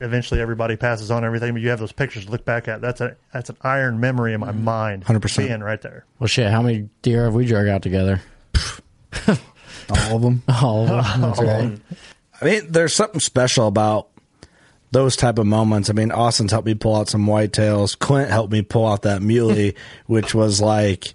eventually 0.00 0.40
everybody 0.40 0.76
passes 0.76 1.10
on 1.10 1.24
everything, 1.24 1.52
but 1.52 1.62
you 1.62 1.68
have 1.70 1.78
those 1.78 1.92
pictures 1.92 2.26
to 2.26 2.30
look 2.30 2.44
back 2.44 2.68
at. 2.68 2.80
That's 2.80 3.00
a, 3.00 3.16
that's 3.32 3.50
an 3.50 3.56
iron 3.62 4.00
memory 4.00 4.34
in 4.34 4.40
my 4.40 4.52
mind. 4.52 5.04
100%. 5.04 5.36
Being 5.38 5.60
right 5.60 5.80
there. 5.80 6.04
Well, 6.18 6.26
shit. 6.28 6.50
How 6.50 6.62
many 6.62 6.88
deer 7.02 7.24
have 7.24 7.34
we 7.34 7.46
drug 7.46 7.68
out 7.68 7.82
together? 7.82 8.20
All 9.28 10.16
of 10.16 10.22
them. 10.22 10.42
All 10.62 10.82
of 10.88 10.88
them. 10.88 11.20
That's 11.20 11.40
right. 11.40 11.78
I 12.40 12.44
mean, 12.44 12.72
there's 12.72 12.94
something 12.94 13.20
special 13.20 13.66
about 13.68 14.08
those 14.90 15.16
type 15.16 15.38
of 15.38 15.46
moments. 15.46 15.90
I 15.90 15.92
mean, 15.92 16.10
Austin's 16.10 16.50
helped 16.52 16.66
me 16.66 16.74
pull 16.74 16.96
out 16.96 17.08
some 17.08 17.26
whitetails. 17.26 17.98
Clint 17.98 18.30
helped 18.30 18.52
me 18.52 18.62
pull 18.62 18.86
out 18.86 19.02
that 19.02 19.22
muley, 19.22 19.74
which 20.06 20.34
was 20.34 20.60
like. 20.60 21.14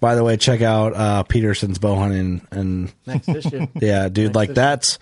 By 0.00 0.16
the 0.16 0.24
way, 0.24 0.36
check 0.36 0.62
out 0.62 0.94
uh, 0.96 1.22
Petersen's 1.22 1.78
bow 1.78 1.94
hunting 1.94 2.44
and 2.50 2.92
Next 3.06 3.28
issue. 3.28 3.68
yeah, 3.80 4.08
dude, 4.08 4.34
like 4.34 4.52
that's. 4.52 4.98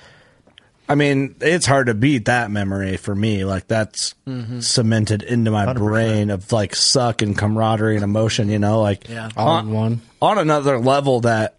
I 0.91 0.95
mean, 0.97 1.36
it's 1.41 1.66
hard 1.66 1.86
to 1.86 1.95
beat 1.95 2.24
that 2.26 2.51
memory 2.51 2.97
for 2.97 3.14
me. 3.14 3.45
Like 3.45 3.68
that's 3.68 4.14
Mhm. 4.28 4.62
cemented 4.62 5.22
into 5.22 5.51
my 5.51 5.64
100%. 5.66 5.76
brain 5.78 6.30
of 6.30 6.51
like 6.53 6.74
suck 6.74 7.22
and 7.22 7.36
camaraderie 7.38 7.95
and 7.95 8.05
emotion. 8.05 8.49
You 8.49 8.59
know, 8.59 8.80
like 8.80 9.09
Yeah. 9.09 9.28
All 9.36 9.49
on, 9.49 9.68
in 9.68 9.72
one. 9.72 10.01
on 10.20 10.38
another 10.38 10.78
level 10.78 11.20
that 11.20 11.57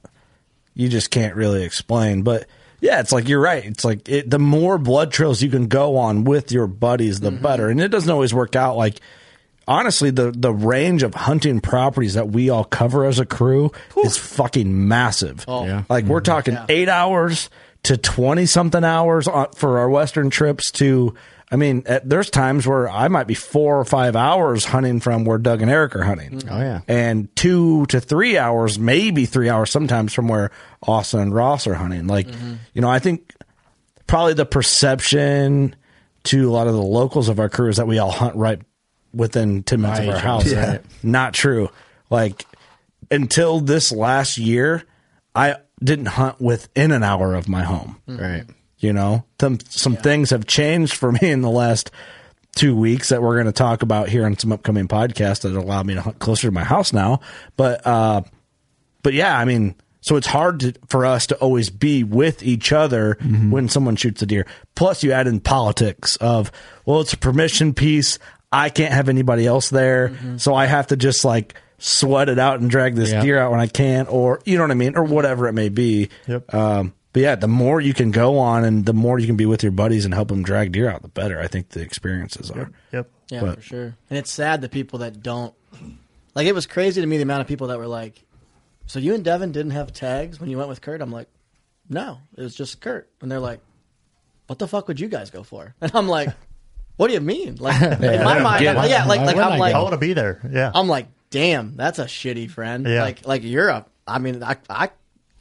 you 0.75 0.89
just 0.89 1.11
can't 1.11 1.35
really 1.35 1.63
explain. 1.63 2.21
But 2.23 2.45
yeah, 2.81 2.99
it's 2.99 3.11
like 3.11 3.27
you're 3.29 3.39
right. 3.41 3.63
It's 3.63 3.85
like 3.85 4.07
it, 4.09 4.29
the 4.29 4.39
more 4.39 4.77
blood 4.77 5.11
trails 5.11 5.41
you 5.41 5.49
can 5.49 5.67
go 5.67 5.97
on 5.97 6.23
with 6.23 6.51
your 6.51 6.67
buddies, 6.67 7.19
the 7.19 7.31
better. 7.31 7.69
And 7.69 7.79
it 7.79 7.89
doesn't 7.89 8.09
always 8.09 8.33
work 8.33 8.55
out. 8.55 8.75
Like 8.77 8.99
honestly, 9.67 10.09
the 10.11 10.31
the 10.35 10.51
range 10.53 11.03
of 11.03 11.13
hunting 11.13 11.59
properties 11.61 12.15
that 12.15 12.29
we 12.29 12.49
all 12.49 12.63
cover 12.63 13.05
as 13.05 13.19
a 13.19 13.25
crew 13.25 13.71
is 14.03 14.17
fucking 14.17 14.87
massive. 14.87 15.45
Oh. 15.47 15.65
Yeah. 15.65 15.83
Like 15.89 16.05
we're 16.05 16.21
talking 16.21 16.57
eight 16.69 16.89
hours 16.89 17.49
to 17.83 17.97
twenty 17.97 18.45
something 18.45 18.83
hours 18.83 19.27
for 19.55 19.79
our 19.79 19.89
western 19.89 20.29
trips. 20.29 20.71
To 20.71 21.13
I 21.51 21.57
mean, 21.57 21.83
eh, 21.85 21.99
there's 22.03 22.29
times 22.29 22.65
where 22.65 22.89
I 22.89 23.09
might 23.09 23.27
be 23.27 23.33
four 23.33 23.77
or 23.77 23.83
five 23.83 24.15
hours 24.15 24.63
hunting 24.63 25.01
from 25.01 25.25
where 25.25 25.37
Doug 25.37 25.61
and 25.61 25.69
Eric 25.69 25.95
are 25.97 26.03
hunting 26.03 26.31
mm-hmm. 26.31 26.49
Oh 26.49 26.59
yeah. 26.59 26.81
and 26.87 27.33
two 27.35 27.85
to 27.87 27.99
three 27.99 28.37
hours, 28.37 28.79
maybe 28.79 29.25
three 29.25 29.49
hours 29.49 29.69
sometimes 29.69 30.13
from 30.13 30.29
where 30.29 30.51
Austin 30.81 31.19
and 31.19 31.35
Ross 31.35 31.67
are 31.67 31.73
hunting. 31.73 32.07
Like, 32.07 32.27
mm-hmm. 32.27 32.53
you 32.73 32.81
know, 32.81 32.89
I 32.89 32.99
think 32.99 33.33
probably 34.07 34.33
the 34.33 34.45
perception 34.45 35.75
to 36.23 36.49
a 36.49 36.51
lot 36.51 36.67
of 36.67 36.73
the 36.73 36.81
locals 36.81 37.27
of 37.27 37.39
our 37.39 37.49
crew 37.49 37.67
is 37.67 37.77
that 37.77 37.87
we 37.87 37.99
all 37.99 38.11
hunt 38.11 38.35
right 38.35 38.61
within 39.13 39.63
10 39.63 39.81
minutes 39.81 39.99
of 39.99 40.09
our 40.09 40.19
house. 40.19 40.49
yeah. 40.49 40.79
Not 41.03 41.33
true. 41.33 41.69
Like, 42.09 42.45
until 43.09 43.59
this 43.59 43.91
last 43.91 44.37
year, 44.37 44.83
I 45.35 45.57
didn't 45.83 46.07
hunt 46.07 46.39
within 46.39 46.91
an 46.91 47.03
hour 47.03 47.33
of 47.35 47.47
my 47.47 47.63
home. 47.63 48.01
Mm-hmm. 48.07 48.21
Right. 48.21 48.43
You 48.79 48.93
know, 48.93 49.25
some 49.39 49.59
some 49.69 49.95
things 49.95 50.31
have 50.31 50.45
changed 50.45 50.93
for 50.93 51.11
me 51.21 51.29
in 51.29 51.41
the 51.41 51.49
last 51.49 51.91
two 52.55 52.75
weeks 52.75 53.09
that 53.09 53.21
we're 53.21 53.35
going 53.35 53.45
to 53.45 53.51
talk 53.51 53.81
about 53.81 54.09
here 54.09 54.25
on 54.25 54.37
some 54.37 54.51
upcoming 54.51 54.87
podcasts 54.87 55.41
that 55.41 55.55
allow 55.55 55.83
me 55.83 55.93
to 55.93 56.01
hunt 56.01 56.19
closer 56.19 56.47
to 56.47 56.51
my 56.51 56.63
house 56.63 56.91
now. 56.91 57.19
But 57.55 57.85
uh, 57.85 58.23
but 59.03 59.13
yeah, 59.13 59.37
I 59.37 59.45
mean, 59.45 59.75
so 60.01 60.15
it's 60.15 60.27
hard 60.27 60.59
to, 60.61 60.73
for 60.87 61.05
us 61.05 61.27
to 61.27 61.35
always 61.35 61.69
be 61.69 62.03
with 62.03 62.43
each 62.43 62.71
other 62.71 63.15
mm-hmm. 63.15 63.51
when 63.51 63.69
someone 63.69 63.95
shoots 63.95 64.21
a 64.21 64.25
deer. 64.25 64.47
Plus, 64.75 65.03
you 65.03 65.11
add 65.11 65.27
in 65.27 65.39
politics 65.39 66.15
of 66.17 66.51
well, 66.85 67.01
it's 67.01 67.13
a 67.13 67.17
permission 67.17 67.73
piece. 67.73 68.19
I 68.51 68.69
can't 68.69 68.93
have 68.93 69.07
anybody 69.07 69.45
else 69.45 69.69
there, 69.69 70.09
mm-hmm. 70.09 70.37
so 70.37 70.53
I 70.53 70.65
have 70.65 70.87
to 70.87 70.97
just 70.97 71.23
like 71.23 71.55
sweat 71.83 72.29
it 72.29 72.37
out 72.39 72.59
and 72.59 72.69
drag 72.69 72.95
this 72.95 73.11
Yeah. 73.11 73.21
deer 73.21 73.39
out 73.39 73.51
when 73.51 73.59
I 73.59 73.67
can, 73.67 74.07
or 74.07 74.39
you 74.45 74.57
know 74.57 74.63
what 74.63 74.71
I 74.71 74.75
mean, 74.75 74.95
or 74.95 75.03
whatever 75.03 75.47
it 75.47 75.53
may 75.53 75.69
be. 75.69 76.09
Yep. 76.27 76.53
Um, 76.53 76.93
but 77.13 77.21
yeah, 77.21 77.35
the 77.35 77.47
more 77.47 77.81
you 77.81 77.93
can 77.93 78.11
go 78.11 78.37
on 78.37 78.63
and 78.63 78.85
the 78.85 78.93
more 78.93 79.19
you 79.19 79.27
can 79.27 79.35
be 79.35 79.45
with 79.45 79.63
your 79.63 79.71
buddies 79.71 80.05
and 80.05 80.13
help 80.13 80.27
them 80.29 80.43
drag 80.43 80.71
deer 80.71 80.89
out, 80.89 81.01
the 81.01 81.07
better. 81.09 81.39
I 81.41 81.47
think 81.47 81.69
the 81.69 81.81
experiences 81.81 82.49
are. 82.51 82.69
Yep. 82.93 83.09
Yeah, 83.29 83.41
But- 83.41 83.55
for 83.55 83.61
sure. 83.61 83.95
And 84.09 84.17
it's 84.19 84.31
sad 84.31 84.61
the 84.61 84.69
people 84.69 84.99
that 84.99 85.21
don't. 85.23 85.53
Like, 86.35 86.47
it 86.47 86.53
was 86.55 86.65
crazy 86.67 87.01
to 87.01 87.07
me 87.07 87.17
the 87.17 87.23
amount 87.23 87.41
of 87.41 87.47
people 87.47 87.67
that 87.67 87.77
were 87.77 87.87
like, 87.87 88.23
So 88.85 88.99
you 88.99 89.13
and 89.15 89.23
Devin 89.23 89.51
didn't 89.51 89.71
have 89.71 89.91
tags 89.91 90.39
when 90.39 90.49
you 90.49 90.57
went 90.57 90.69
with 90.69 90.81
Kurt? 90.81 91.01
I'm 91.01 91.11
like, 91.11 91.27
No, 91.89 92.19
it 92.37 92.41
was 92.43 92.55
just 92.55 92.79
Kurt. 92.79 93.09
And 93.21 93.29
they're 93.31 93.39
like, 93.39 93.59
What 94.47 94.59
the 94.59 94.67
fuck 94.67 94.87
would 94.87 94.99
you 94.99 95.07
guys 95.09 95.29
go 95.31 95.43
for? 95.43 95.73
And 95.81 95.91
I'm 95.95 96.07
like, 96.07 96.29
What 96.97 97.07
do 97.07 97.13
you 97.13 97.19
mean? 97.21 97.55
Like, 97.59 97.81
in 98.01 98.23
my 98.23 98.39
mind, 98.39 98.61
Get 98.63 98.77
it. 98.85 98.89
yeah, 98.89 99.05
like, 99.05 99.21
like 99.21 99.35
I'm 99.35 99.53
I 99.53 99.57
like, 99.57 99.73
go? 99.73 99.79
I 99.79 99.83
wanna 99.83 99.97
be 99.97 100.13
there. 100.13 100.39
Yeah. 100.49 100.71
I'm 100.73 100.87
like, 100.87 101.07
damn, 101.31 101.75
that's 101.75 101.97
a 101.97 102.05
shitty 102.05 102.51
friend. 102.51 102.85
Yeah. 102.85 103.01
Like, 103.01 103.25
like 103.25 103.43
you're 103.43 103.69
a. 103.69 103.85
I 104.07 104.19
mean, 104.19 104.43
I, 104.43 104.57
I 104.69 104.89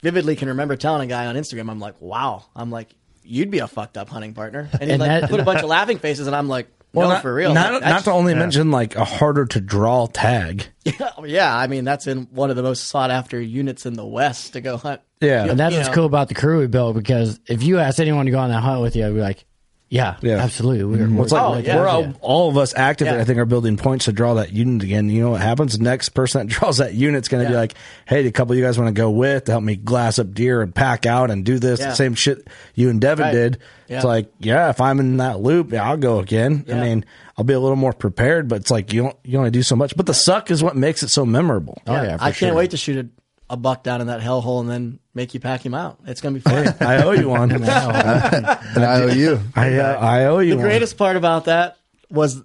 vividly 0.01 0.35
can 0.35 0.47
remember 0.49 0.75
telling 0.75 1.03
a 1.03 1.05
guy 1.07 1.27
on 1.27 1.35
Instagram, 1.35 1.69
I'm 1.69 1.79
like, 1.79 2.01
wow. 2.01 2.45
I'm 2.55 2.71
like, 2.71 2.89
you'd 3.23 3.51
be 3.51 3.59
a 3.59 3.67
fucked 3.67 3.97
up 3.97 4.09
hunting 4.09 4.33
partner. 4.33 4.67
And 4.73 4.83
he 4.83 4.91
And 4.91 4.99
like 4.99 5.21
that- 5.21 5.29
put 5.29 5.39
a 5.39 5.43
bunch 5.43 5.61
of 5.61 5.69
laughing 5.69 5.99
faces, 5.99 6.25
and 6.27 6.35
I'm 6.35 6.47
like, 6.47 6.67
no, 6.93 7.01
not, 7.03 7.21
for 7.21 7.33
real. 7.33 7.53
Not, 7.53 7.71
not 7.73 7.81
that's- 7.81 8.03
to 8.05 8.11
only 8.11 8.33
mention 8.33 8.71
like 8.71 8.95
a 8.95 9.05
harder 9.05 9.45
to 9.45 9.61
draw 9.61 10.07
tag. 10.07 10.65
Oh, 11.17 11.23
yeah, 11.25 11.55
I 11.55 11.67
mean, 11.67 11.83
that's 11.85 12.07
in 12.07 12.23
one 12.31 12.49
of 12.49 12.55
the 12.55 12.63
most 12.63 12.85
sought 12.85 13.11
after 13.11 13.39
units 13.39 13.85
in 13.85 13.93
the 13.93 14.05
West 14.05 14.53
to 14.53 14.61
go 14.61 14.77
hunt. 14.77 15.01
Yeah. 15.19 15.45
And 15.45 15.59
that's 15.59 15.75
what's 15.75 15.89
know. 15.89 15.93
cool 15.93 16.05
about 16.05 16.29
the 16.29 16.33
crew 16.33 16.59
we 16.59 16.67
built 16.67 16.95
because 16.95 17.39
if 17.47 17.61
you 17.61 17.77
asked 17.77 17.99
anyone 17.99 18.25
to 18.25 18.31
go 18.31 18.39
on 18.39 18.49
that 18.49 18.61
hunt 18.61 18.81
with 18.81 18.95
you, 18.95 19.05
I'd 19.05 19.13
be 19.13 19.19
like, 19.21 19.45
yeah, 19.91 20.15
Yeah. 20.21 20.37
absolutely. 20.37 20.85
We're, 20.85 21.05
Well, 21.05 21.17
we're, 21.17 21.23
it's 21.23 21.31
like 21.33 21.65
we're 21.67 21.75
we're 21.75 21.87
all, 21.87 22.01
yeah. 22.01 22.13
all 22.21 22.49
of 22.49 22.57
us 22.57 22.73
actively. 22.73 23.19
I 23.19 23.25
think, 23.25 23.37
are 23.39 23.45
building 23.45 23.75
points 23.75 24.05
to 24.05 24.13
draw 24.13 24.35
that 24.35 24.53
unit 24.53 24.81
again. 24.83 25.09
You 25.09 25.21
know 25.23 25.31
what 25.31 25.41
happens? 25.41 25.77
The 25.77 25.83
next 25.83 26.09
person 26.09 26.47
that 26.47 26.53
draws 26.59 26.77
that 26.77 26.93
unit's 26.93 27.27
going 27.27 27.43
to 27.43 27.49
be 27.49 27.55
like, 27.55 27.73
"Hey, 28.07 28.25
a 28.25 28.31
couple 28.31 28.53
of 28.53 28.57
you 28.57 28.63
guys 28.63 28.79
want 28.79 28.87
to 28.87 28.99
go 28.99 29.11
with 29.11 29.45
to 29.45 29.51
help 29.51 29.63
me 29.65 29.75
glass 29.75 30.17
up 30.17 30.33
deer 30.33 30.61
and 30.61 30.73
pack 30.73 31.05
out 31.05 31.29
and 31.29 31.43
do 31.43 31.59
this 31.59 31.79
the 31.81 31.93
same 31.93 32.15
shit 32.15 32.47
you 32.73 32.89
and 32.89 33.01
Devin 33.01 33.25
Right. 33.25 33.31
did." 33.33 33.57
It's 33.89 34.05
like, 34.05 34.31
yeah, 34.39 34.69
if 34.69 34.79
I'm 34.79 35.01
in 35.01 35.17
that 35.17 35.41
loop, 35.41 35.73
yeah, 35.73 35.83
I'll 35.83 35.97
go 35.97 36.19
again. 36.19 36.63
I 36.71 36.75
mean, 36.75 37.03
I'll 37.37 37.43
be 37.43 37.51
a 37.53 37.59
little 37.59 37.75
more 37.75 37.91
prepared, 37.91 38.47
but 38.47 38.61
it's 38.61 38.71
like 38.71 38.93
you 38.93 39.03
don't 39.03 39.17
you 39.25 39.37
only 39.37 39.51
do 39.51 39.61
so 39.63 39.75
much. 39.75 39.97
But 39.97 40.05
the 40.05 40.13
suck 40.13 40.49
is 40.49 40.63
what 40.63 40.77
makes 40.77 41.03
it 41.03 41.09
so 41.09 41.25
memorable. 41.25 41.77
Yeah, 41.85 42.17
oh, 42.19 42.23
I 42.23 42.31
can't 42.31 42.55
wait 42.55 42.71
to 42.71 42.77
shoot 42.77 43.05
a, 43.05 43.09
a 43.51 43.57
buck 43.57 43.83
down 43.83 43.99
in 43.99 44.07
that 44.07 44.21
hellhole 44.21 44.61
and 44.61 44.69
then 44.69 44.99
make 45.13 45.33
you 45.33 45.41
pack 45.41 45.63
him 45.63 45.73
out. 45.73 45.99
It's 46.07 46.21
gonna 46.21 46.35
be 46.35 46.39
fun. 46.39 46.73
I 46.79 47.03
owe 47.03 47.11
you 47.11 47.27
one. 47.27 47.51
and 47.51 47.65
I 47.65 49.01
owe 49.01 49.07
you. 49.07 49.41
I 49.53 49.77
uh, 49.77 49.99
I 49.99 50.25
owe 50.25 50.39
you 50.39 50.51
the 50.51 50.55
one. 50.55 50.65
greatest 50.65 50.97
part 50.97 51.17
about 51.17 51.45
that 51.45 51.77
was, 52.09 52.41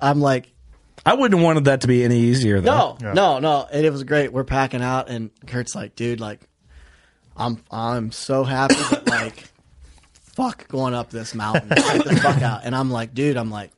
I'm 0.00 0.20
like, 0.22 0.50
I 1.04 1.12
wouldn't 1.12 1.38
have 1.38 1.44
wanted 1.44 1.66
that 1.66 1.82
to 1.82 1.88
be 1.88 2.04
any 2.04 2.18
easier. 2.18 2.62
Though. 2.62 2.96
No, 3.02 3.12
no, 3.12 3.38
no. 3.38 3.68
And 3.70 3.84
it 3.84 3.90
was 3.90 4.02
great. 4.02 4.32
We're 4.32 4.44
packing 4.44 4.82
out, 4.82 5.10
and 5.10 5.30
Kurt's 5.46 5.74
like, 5.74 5.94
dude, 5.94 6.20
like, 6.20 6.40
I'm 7.36 7.62
I'm 7.70 8.10
so 8.10 8.42
happy 8.42 8.74
that 8.74 9.06
like, 9.10 9.44
fuck 10.14 10.66
going 10.68 10.94
up 10.94 11.10
this 11.10 11.34
mountain, 11.34 11.68
Check 11.68 12.02
the 12.02 12.16
fuck 12.22 12.40
out. 12.40 12.62
And 12.64 12.74
I'm 12.74 12.90
like, 12.90 13.12
dude, 13.12 13.36
I'm 13.36 13.50
like, 13.50 13.72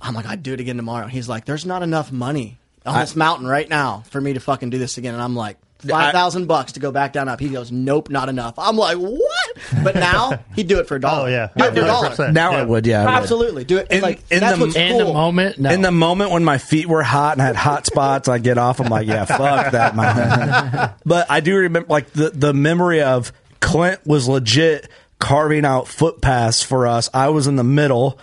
I'm 0.00 0.14
like, 0.14 0.26
I'd 0.26 0.44
do 0.44 0.52
it 0.52 0.60
again 0.60 0.76
tomorrow. 0.76 1.08
He's 1.08 1.28
like, 1.28 1.44
there's 1.44 1.66
not 1.66 1.82
enough 1.82 2.12
money 2.12 2.58
on 2.86 3.00
this 3.00 3.16
mountain 3.16 3.48
right 3.48 3.68
now 3.68 4.04
for 4.10 4.20
me 4.20 4.32
to 4.34 4.40
fucking 4.40 4.70
do 4.70 4.78
this 4.78 4.96
again. 4.96 5.14
And 5.14 5.22
I'm 5.22 5.34
like. 5.34 5.58
Five 5.88 6.12
thousand 6.12 6.46
bucks 6.46 6.72
to 6.72 6.80
go 6.80 6.92
back 6.92 7.12
down 7.12 7.28
up. 7.28 7.40
He 7.40 7.48
goes, 7.48 7.72
nope, 7.72 8.08
not 8.08 8.28
enough. 8.28 8.54
I'm 8.58 8.76
like, 8.76 8.96
what? 8.98 9.56
But 9.82 9.94
now 9.96 10.38
he'd 10.54 10.68
do 10.68 10.78
it 10.78 10.86
for 10.86 10.96
a 10.96 11.00
dollar. 11.00 11.28
Oh, 11.28 11.30
yeah. 11.30 11.48
do 11.56 11.64
it 11.64 11.74
for 11.74 11.80
a 11.80 12.16
dollar. 12.16 12.32
Now 12.32 12.52
I 12.52 12.62
would, 12.62 12.86
yeah, 12.86 13.02
I 13.02 13.04
would. 13.06 13.14
absolutely 13.22 13.64
do 13.64 13.78
it. 13.78 13.90
In- 13.90 14.00
like 14.00 14.20
in 14.30 14.40
that's 14.40 14.58
the- 14.58 14.64
what's 14.64 14.76
in 14.76 14.92
cool. 14.92 15.06
the 15.06 15.12
moment, 15.12 15.58
no. 15.58 15.70
In 15.70 15.82
the 15.82 15.90
moment 15.90 16.30
when 16.30 16.44
my 16.44 16.58
feet 16.58 16.86
were 16.86 17.02
hot 17.02 17.32
and 17.32 17.42
I 17.42 17.46
had 17.46 17.56
hot 17.56 17.86
spots, 17.86 18.28
I 18.28 18.38
get 18.38 18.58
off. 18.58 18.80
I'm 18.80 18.88
like, 18.88 19.06
yeah, 19.06 19.24
fuck 19.24 19.72
that, 19.72 19.96
man. 19.96 20.92
but 21.04 21.30
I 21.30 21.40
do 21.40 21.56
remember, 21.56 21.88
like 21.88 22.10
the 22.12 22.30
the 22.30 22.54
memory 22.54 23.02
of 23.02 23.32
Clint 23.60 24.06
was 24.06 24.28
legit 24.28 24.88
carving 25.18 25.64
out 25.64 25.88
footpaths 25.88 26.62
for 26.62 26.86
us. 26.86 27.08
I 27.14 27.28
was 27.30 27.46
in 27.46 27.56
the 27.56 27.64
middle, 27.64 28.18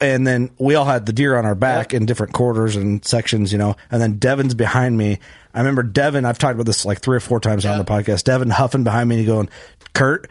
and 0.00 0.26
then 0.26 0.50
we 0.58 0.74
all 0.74 0.84
had 0.84 1.06
the 1.06 1.12
deer 1.12 1.36
on 1.36 1.44
our 1.46 1.54
back 1.54 1.92
in 1.94 2.06
different 2.06 2.32
quarters 2.32 2.76
and 2.76 3.04
sections, 3.04 3.52
you 3.52 3.58
know. 3.58 3.76
And 3.90 4.00
then 4.02 4.18
Devin's 4.18 4.54
behind 4.54 4.96
me. 4.96 5.18
I 5.54 5.58
remember 5.58 5.82
Devin. 5.82 6.24
I've 6.24 6.38
talked 6.38 6.54
about 6.54 6.66
this 6.66 6.84
like 6.84 7.00
three 7.00 7.16
or 7.16 7.20
four 7.20 7.40
times 7.40 7.64
on 7.66 7.78
the 7.78 7.84
podcast. 7.84 8.24
Devin 8.24 8.50
huffing 8.50 8.84
behind 8.84 9.08
me 9.08 9.18
and 9.18 9.26
going, 9.26 9.48
"Kurt." 9.94 10.30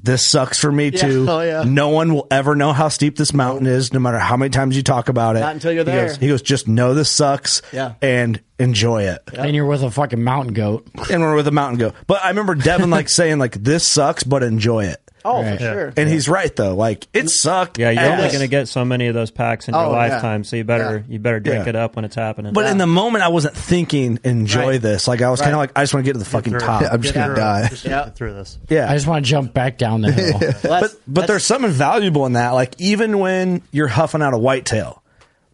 This 0.00 0.28
sucks 0.28 0.60
for 0.60 0.70
me 0.70 0.90
Yeah. 0.90 1.00
too. 1.08 1.26
Oh, 1.28 1.40
yeah. 1.40 1.64
No 1.66 1.88
one 1.88 2.14
will 2.14 2.28
ever 2.30 2.54
know 2.54 2.72
how 2.72 2.86
steep 2.86 3.16
this 3.16 3.32
mountain 3.34 3.66
is, 3.66 3.92
no 3.92 3.98
matter 3.98 4.20
how 4.20 4.36
many 4.36 4.50
times 4.50 4.76
you 4.76 4.84
talk 4.84 5.08
about 5.08 5.34
it. 5.34 5.40
Not 5.40 5.54
until 5.54 5.72
you're 5.72 5.82
He 5.82 5.90
there. 5.90 6.06
goes, 6.06 6.16
he 6.18 6.28
goes, 6.28 6.40
just 6.40 6.68
know 6.68 6.94
this 6.94 7.10
sucks 7.10 7.62
Yeah. 7.72 7.94
and 8.00 8.40
enjoy 8.60 9.02
it. 9.08 9.18
And 9.36 9.56
you're 9.56 9.66
with 9.66 9.82
a 9.82 9.90
fucking 9.90 10.22
mountain 10.22 10.54
goat. 10.54 10.86
And 11.10 11.20
we're 11.20 11.34
with 11.34 11.48
a 11.48 11.50
mountain 11.50 11.80
goat. 11.80 11.94
But 12.06 12.22
I 12.24 12.28
remember 12.28 12.54
Devin 12.54 12.90
like 12.90 13.08
saying 13.08 13.40
like 13.40 13.54
this 13.64 13.88
sucks, 13.88 14.22
but 14.22 14.44
enjoy 14.44 14.84
it. 14.84 15.00
Oh, 15.24 15.42
Right. 15.42 15.58
for 15.58 15.64
sure. 15.64 15.92
And 15.96 16.08
he's 16.08 16.28
right 16.28 16.54
though. 16.54 16.74
Like 16.74 17.04
it 17.12 17.18
mm-hmm. 17.20 17.26
sucked. 17.28 17.78
Yeah, 17.78 17.90
you're 17.90 18.04
only 18.12 18.24
ass. 18.24 18.32
going 18.32 18.42
to 18.42 18.48
get 18.48 18.68
so 18.68 18.84
many 18.84 19.08
of 19.08 19.14
those 19.14 19.30
packs 19.30 19.68
in 19.68 19.74
Oh, 19.74 19.80
your 19.80 19.90
yeah. 19.92 19.96
lifetime, 20.14 20.44
so 20.44 20.56
you 20.56 20.64
better 20.64 21.04
you 21.08 21.18
better 21.18 21.40
drink 21.40 21.64
Yeah. 21.64 21.70
it 21.70 21.76
up 21.76 21.96
when 21.96 22.04
it's 22.04 22.14
happening. 22.14 22.52
But 22.52 22.66
in 22.66 22.78
the 22.78 22.86
moment, 22.86 23.24
I 23.24 23.28
wasn't 23.28 23.54
thinking 23.56 24.18
enjoy 24.24 24.66
Right. 24.72 24.80
this. 24.82 25.08
Like 25.08 25.20
I 25.22 25.30
was 25.30 25.40
kind 25.40 25.52
of 25.52 25.58
Right. 25.58 25.68
like 25.70 25.78
I 25.78 25.82
just 25.82 25.94
want 25.94 26.04
to 26.06 26.08
get 26.08 26.12
to 26.14 26.18
the 26.18 26.24
fucking 26.24 26.50
through 26.52 26.60
it. 26.60 26.64
top. 26.64 26.82
Yeah, 26.82 26.88
I'm 26.92 27.02
just 27.02 27.14
Get 27.14 27.20
gonna 27.20 27.34
through 27.34 27.42
it. 27.42 27.46
die. 27.46 27.68
Just 27.68 27.84
Yeah. 27.84 28.04
get 28.04 28.16
through 28.16 28.34
this. 28.34 28.58
yeah. 28.68 28.90
I 28.90 28.94
just 28.94 29.06
want 29.06 29.24
to 29.24 29.30
jump 29.30 29.52
back 29.54 29.78
down 29.78 30.00
the 30.02 30.12
hill. 30.12 30.30
Well, 30.32 30.40
that's- 30.40 30.62
but 30.62 30.70
but 30.70 30.90
that's- 31.14 31.26
there's 31.28 31.44
something 31.44 31.70
valuable 31.70 32.26
in 32.26 32.34
that. 32.34 32.50
Like 32.50 32.74
even 32.78 33.18
when 33.18 33.62
you're 33.72 33.88
huffing 33.88 34.22
out 34.22 34.34
a 34.34 34.38
whitetail, 34.38 35.02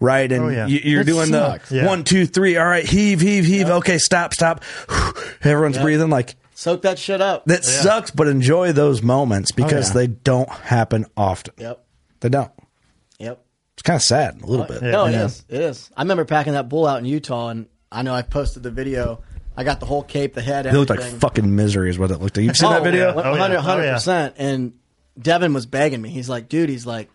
right? 0.00 0.30
And 0.30 0.44
Oh, 0.44 0.48
yeah. 0.48 0.66
you, 0.66 0.80
you're 0.84 1.04
That 1.04 1.10
doing 1.10 1.26
sucks. 1.28 1.68
the 1.70 1.76
Yeah. 1.76 1.86
one, 1.86 2.04
two, 2.04 2.26
three. 2.26 2.56
All 2.56 2.66
right, 2.66 2.84
heave, 2.84 3.20
heave, 3.20 3.44
heave. 3.46 3.70
Okay, 3.70 3.98
stop, 3.98 4.34
stop. 4.34 4.62
Everyone's 5.42 5.78
breathing. 5.78 6.10
Like 6.10 6.34
soak 6.54 6.82
that 6.82 6.98
shit 6.98 7.20
up. 7.20 7.44
that 7.46 7.64
sucks, 7.64 8.10
but 8.10 8.26
enjoy 8.28 8.72
those 8.72 9.02
moments 9.02 9.50
oh, 9.52 9.56
because 9.56 9.90
yeah. 9.90 10.00
they 10.00 10.06
don't 10.06 10.48
happen 10.48 11.06
often. 11.16 11.54
Yep. 11.58 11.84
They 12.20 12.28
don't. 12.30 12.50
Yep. 13.18 13.44
It's 13.74 13.82
kind 13.82 13.96
of 13.96 14.02
sad 14.02 14.40
a 14.42 14.46
little 14.46 14.66
bit. 14.66 14.82
No, 14.82 15.06
it 15.06 15.12
Yeah. 15.12 15.24
is. 15.26 15.44
It 15.48 15.60
is. 15.60 15.90
I 15.96 16.02
remember 16.02 16.24
packing 16.24 16.54
that 16.54 16.68
bull 16.68 16.86
out 16.86 16.98
in 17.00 17.04
Utah, 17.04 17.48
and 17.48 17.66
I 17.92 18.02
know 18.02 18.14
I 18.14 18.22
posted 18.22 18.62
the 18.62 18.70
video. 18.70 19.22
I 19.56 19.64
got 19.64 19.80
the 19.80 19.86
whole 19.86 20.02
cape, 20.02 20.34
the 20.34 20.42
head, 20.42 20.66
It 20.66 20.72
looked 20.72 20.90
like 20.90 21.00
fucking 21.00 21.54
misery, 21.54 21.90
is 21.90 21.98
what 21.98 22.10
it 22.10 22.20
looked 22.20 22.36
like. 22.36 22.44
You've 22.44 22.56
seen 22.56 22.70
that 22.70 22.80
oh, 22.80 22.84
video? 22.84 23.14
yeah. 23.14 23.22
Oh, 23.22 23.30
100 23.30 23.54
yeah. 23.54 23.62
Oh, 23.64 23.80
yeah. 23.80 23.94
percent. 23.94 24.34
And 24.38 24.72
Devin 25.20 25.52
was 25.52 25.66
begging 25.66 26.02
me. 26.02 26.08
He's 26.10 26.28
like, 26.28 26.48
dude, 26.48 26.68
he's 26.68 26.86
like, 26.86 27.08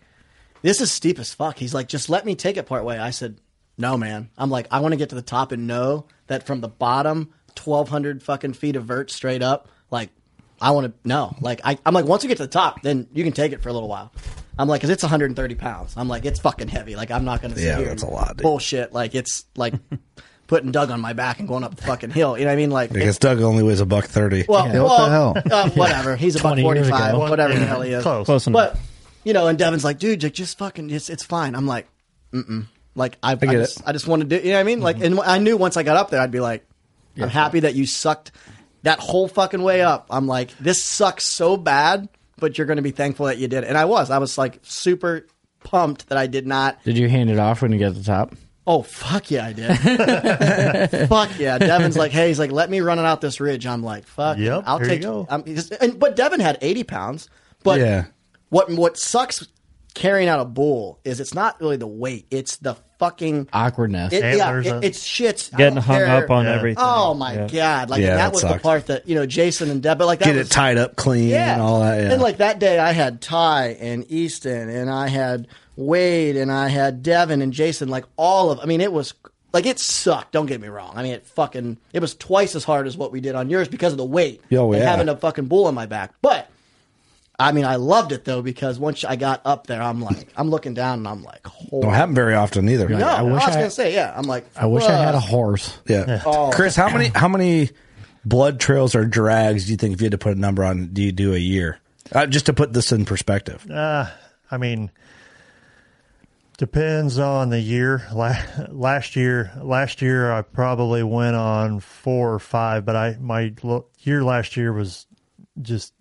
this 0.61 0.79
is 0.79 0.91
steep 0.91 1.19
as 1.19 1.33
fuck. 1.33 1.57
He's 1.57 1.73
like, 1.73 1.87
just 1.87 2.09
let 2.09 2.25
me 2.25 2.35
take 2.35 2.57
it 2.57 2.65
part 2.65 2.85
way. 2.85 2.97
I 2.97 3.09
said, 3.09 3.39
no, 3.77 3.97
man. 3.97 4.29
I'm 4.37 4.49
like, 4.49 4.67
I 4.71 4.79
want 4.79 4.93
to 4.93 4.97
get 4.97 5.09
to 5.09 5.15
the 5.15 5.21
top 5.21 5.51
and 5.51 5.67
know 5.67 6.05
that 6.27 6.45
from 6.45 6.61
the 6.61 6.67
bottom, 6.67 7.33
1,200 7.65 8.21
fucking 8.23 8.53
feet 8.53 8.75
of 8.75 8.85
vert 8.85 9.11
straight 9.11 9.41
up, 9.43 9.67
like, 9.91 10.09
I 10.61 10.71
want 10.71 10.87
to 10.87 11.07
know. 11.07 11.35
Like, 11.39 11.61
I, 11.63 11.77
I'm 11.85 11.93
like, 11.93 12.05
once 12.05 12.23
you 12.23 12.27
get 12.29 12.37
to 12.37 12.43
the 12.43 12.49
top, 12.49 12.81
then 12.81 13.07
you 13.13 13.23
can 13.23 13.31
take 13.33 13.53
it 13.53 13.61
for 13.61 13.69
a 13.69 13.73
little 13.73 13.87
while. 13.87 14.11
I'm 14.57 14.67
like, 14.67 14.81
because 14.81 14.89
it's 14.89 15.03
130 15.03 15.55
pounds. 15.55 15.93
I'm 15.95 16.09
like, 16.09 16.25
it's 16.25 16.39
fucking 16.41 16.67
heavy. 16.67 16.97
Like, 16.97 17.11
I'm 17.11 17.23
not 17.23 17.41
going 17.41 17.53
to 17.53 17.59
sit 17.59 17.65
Yeah, 17.65 17.77
here 17.77 17.87
that's 17.87 18.03
and 18.03 18.11
a 18.11 18.13
lot, 18.15 18.35
dude. 18.35 18.43
bullshit. 18.43 18.91
Like, 18.91 19.15
it's 19.15 19.45
like 19.55 19.73
putting 20.47 20.71
Doug 20.73 20.91
on 20.91 20.99
my 20.99 21.13
back 21.13 21.39
and 21.39 21.47
going 21.47 21.63
up 21.63 21.75
the 21.75 21.83
fucking 21.83 22.09
hill. 22.09 22.37
You 22.37 22.43
know 22.43 22.49
what 22.49 22.53
I 22.53 22.57
mean? 22.57 22.71
Like, 22.71 22.91
Because 22.91 23.17
Doug 23.19 23.39
only 23.41 23.63
weighs 23.63 23.79
a 23.79 23.85
buck 23.85 24.05
thirty. 24.05 24.43
well, 24.49 24.65
Yeah, 24.67 24.81
what 24.81 24.97
the 24.97 25.11
well, 25.11 25.33
hell? 25.33 25.43
Uh, 25.49 25.69
whatever. 25.71 26.17
He's 26.17 26.35
about 26.35 26.57
20 26.59 26.61
years 26.63 26.89
45, 26.89 27.09
ago. 27.13 27.19
whatever 27.29 27.53
the 27.53 27.65
hell 27.65 27.81
he 27.81 27.91
is. 27.93 28.03
close. 28.03 28.25
Close 28.25 28.47
enough. 28.47 28.73
But, 28.73 28.79
you 29.23 29.31
know, 29.31 29.47
and 29.47 29.57
Devin's 29.57 29.85
like, 29.85 29.97
dude, 29.97 30.21
like, 30.23 30.33
just 30.33 30.57
fucking, 30.57 30.89
it's, 30.89 31.09
it's 31.09 31.23
fine. 31.23 31.55
I'm 31.55 31.65
like, 31.67 31.87
mm-mm. 32.33 32.65
Like, 32.95 33.17
I, 33.23 33.31
I, 33.31 33.35
get 33.35 33.51
just, 33.51 33.79
it. 33.79 33.83
I 33.87 33.93
just 33.93 34.07
want 34.07 34.23
to 34.23 34.27
do, 34.27 34.35
you 34.35 34.49
know 34.51 34.55
what 34.55 34.59
I 34.59 34.63
mean? 34.63 34.81
Like, 34.81 34.99
and 35.01 35.19
I 35.21 35.37
knew 35.37 35.55
once 35.55 35.77
I 35.77 35.83
got 35.83 35.95
up 35.95 36.09
there, 36.09 36.19
I'd 36.19 36.31
be 36.31 36.41
like, 36.41 36.65
I'm 37.21 37.29
happy 37.29 37.61
that 37.61 37.75
you 37.75 37.85
sucked 37.85 38.31
that 38.83 38.99
whole 38.99 39.27
fucking 39.27 39.61
way 39.61 39.81
up. 39.81 40.07
I'm 40.09 40.27
like, 40.27 40.57
this 40.57 40.81
sucks 40.83 41.25
so 41.25 41.57
bad, 41.57 42.07
but 42.37 42.57
you're 42.57 42.67
going 42.67 42.77
to 42.77 42.83
be 42.83 42.91
thankful 42.91 43.25
that 43.27 43.37
you 43.37 43.47
did 43.47 43.63
it. 43.63 43.67
And 43.67 43.77
I 43.77 43.85
was. 43.85 44.09
I 44.09 44.17
was 44.19 44.37
like 44.37 44.59
super 44.63 45.27
pumped 45.63 46.07
that 46.09 46.17
I 46.17 46.27
did 46.27 46.47
not. 46.47 46.81
Did 46.83 46.97
you 46.97 47.09
hand 47.09 47.29
it 47.29 47.37
off 47.39 47.61
when 47.61 47.71
you 47.71 47.77
get 47.79 47.93
to 47.93 47.99
the 47.99 48.03
top? 48.05 48.33
Oh 48.67 48.83
fuck 48.83 49.31
yeah, 49.31 49.45
I 49.47 49.53
did. 49.53 49.75
fuck 51.09 51.29
yeah. 51.39 51.57
Devin's 51.57 51.97
like, 51.97 52.11
hey, 52.11 52.27
he's 52.27 52.37
like, 52.39 52.51
let 52.51 52.69
me 52.69 52.81
run 52.81 52.99
it 52.99 53.05
out 53.05 53.19
this 53.19 53.39
ridge. 53.39 53.65
I'm 53.65 53.81
like, 53.83 54.05
fuck. 54.05 54.37
Yep, 54.37 54.63
I'll 54.65 54.77
here 54.77 54.87
you 54.87 54.93
take. 54.93 55.01
go. 55.01 55.27
I'm, 55.29 55.43
he's- 55.43 55.71
and, 55.71 55.99
but 55.99 56.15
Devin 56.15 56.39
had 56.39 56.57
80 56.61 56.83
pounds. 56.83 57.29
But 57.63 57.79
Yeah. 57.79 58.05
what 58.49 58.69
what 58.71 58.97
sucks 58.97 59.47
carrying 59.95 60.29
out 60.29 60.39
a 60.39 60.45
bull 60.45 60.99
is 61.03 61.19
it's 61.19 61.33
not 61.33 61.59
really 61.59 61.77
the 61.77 61.87
weight; 61.87 62.27
it's 62.31 62.57
the 62.57 62.75
fucking 62.99 63.47
Awkwardness. 63.51 64.13
It, 64.13 64.37
yeah, 64.37 64.59
it, 64.59 64.83
it's 64.83 65.03
shits. 65.05 65.55
Getting 65.55 65.77
hung 65.77 65.97
there. 65.99 66.23
up 66.23 66.29
on 66.29 66.45
Yeah. 66.45 66.55
everything. 66.55 66.83
Oh 66.85 67.13
my 67.15 67.33
Yeah. 67.33 67.47
god! 67.47 67.89
Like 67.89 68.01
Yeah, 68.01 68.07
that 68.09 68.17
that 68.17 68.33
was 68.33 68.41
the 68.43 68.59
part 68.59 68.85
that 68.87 69.07
you 69.07 69.15
know 69.15 69.25
Jason 69.25 69.71
and 69.71 69.81
Deb, 69.81 69.97
but 69.97 70.05
like 70.05 70.19
that 70.19 70.25
Get 70.25 70.35
was, 70.35 70.47
it 70.47 70.51
tied 70.51 70.77
up 70.77 70.95
clean 70.95 71.29
yeah. 71.29 71.53
and 71.53 71.61
all 71.61 71.79
that. 71.79 71.99
Yeah. 72.01 72.11
And 72.13 72.21
like 72.21 72.37
that 72.37 72.59
day, 72.59 72.77
I 72.77 72.91
had 72.91 73.21
Ty 73.21 73.77
and 73.79 74.05
Easton, 74.11 74.69
and 74.69 74.89
I 74.89 75.07
had 75.07 75.47
Wade, 75.75 76.35
and 76.37 76.51
I 76.51 76.67
had 76.67 77.01
Devin 77.01 77.41
and 77.41 77.53
Jason. 77.53 77.89
Like 77.89 78.05
all 78.17 78.51
of, 78.51 78.59
I 78.59 78.65
mean, 78.65 78.81
it 78.81 78.91
was 78.91 79.13
like 79.53 79.65
it 79.65 79.79
sucked. 79.79 80.33
Don't 80.33 80.45
get 80.45 80.59
me 80.61 80.67
wrong. 80.67 80.91
I 80.95 81.01
mean, 81.03 81.13
it 81.13 81.25
fucking 81.25 81.77
it 81.93 82.01
was 82.01 82.13
twice 82.15 82.53
as 82.55 82.63
hard 82.65 82.85
as 82.85 82.97
what 82.97 83.11
we 83.11 83.21
did 83.21 83.33
on 83.33 83.49
yours 83.49 83.67
because 83.67 83.93
of 83.93 83.97
the 83.97 84.05
weight 84.05 84.41
Oh, 84.51 84.73
and 84.73 84.81
yeah. 84.83 84.89
having 84.89 85.09
a 85.09 85.15
fucking 85.15 85.45
bull 85.45 85.65
on 85.67 85.73
my 85.73 85.85
back. 85.85 86.11
But 86.21 86.49
I 87.39 87.53
mean, 87.53 87.63
I 87.63 87.77
loved 87.77 88.11
it 88.11 88.25
though 88.25 88.41
because 88.41 88.77
once 88.77 89.03
I 89.05 89.15
got 89.15 89.41
up 89.45 89.65
there, 89.67 89.81
I'm 89.81 90.01
like, 90.01 90.27
I'm 90.35 90.49
looking 90.49 90.73
down 90.73 90.99
and 90.99 91.07
I'm 91.07 91.23
like, 91.23 91.47
holy. 91.47 91.83
Don't 91.83 91.93
happen 91.93 92.13
very 92.13 92.35
often 92.35 92.67
either. 92.67 92.89
No, 92.89 93.07
I 93.07 93.19
I, 93.19 93.21
wish 93.21 93.33
was 93.33 93.43
I- 93.55 93.59
gonna 93.59 93.69
say, 93.71 93.93
yeah. 93.93 94.13
I'm 94.15 94.25
like, 94.25 94.45
I 94.57 94.65
wish 94.65 94.83
I 94.83 94.91
had 94.97 95.15
a 95.15 95.19
horse. 95.19 95.77
Yeah. 95.87 96.21
Oh. 96.25 96.51
Chris, 96.53 96.75
how 96.75 96.89
many 96.89 97.07
how 97.15 97.29
many 97.29 97.69
blood 98.25 98.59
trails 98.59 98.93
or 98.93 99.05
drags 99.05 99.65
do 99.65 99.71
you 99.71 99.77
think 99.77 99.93
if 99.93 100.01
you 100.01 100.05
had 100.05 100.11
to 100.11 100.17
put 100.17 100.35
a 100.35 100.39
number 100.39 100.63
on 100.65 100.87
do 100.87 101.01
you 101.01 101.11
do 101.13 101.33
a 101.33 101.37
year? 101.37 101.79
Uh, 102.11 102.25
just 102.25 102.47
to 102.47 102.53
put 102.53 102.73
this 102.73 102.91
in 102.91 103.05
perspective. 103.05 103.69
Uh, 103.69 104.07
I 104.51 104.57
mean, 104.57 104.91
depends 106.57 107.19
on 107.19 107.49
the 107.49 107.59
year. 107.59 108.05
Last 108.13 109.15
year, 109.15 109.51
last 109.61 110.01
year 110.01 110.31
I 110.31 110.41
probably 110.41 111.03
went 111.03 111.35
on 111.35 111.79
four 111.79 112.33
or 112.33 112.39
five, 112.39 112.85
but 112.85 112.95
I 112.95 113.17
my 113.19 113.53
year 113.99 114.23
last 114.23 114.57
year 114.57 114.73
was 114.73 115.05
just 115.61 115.93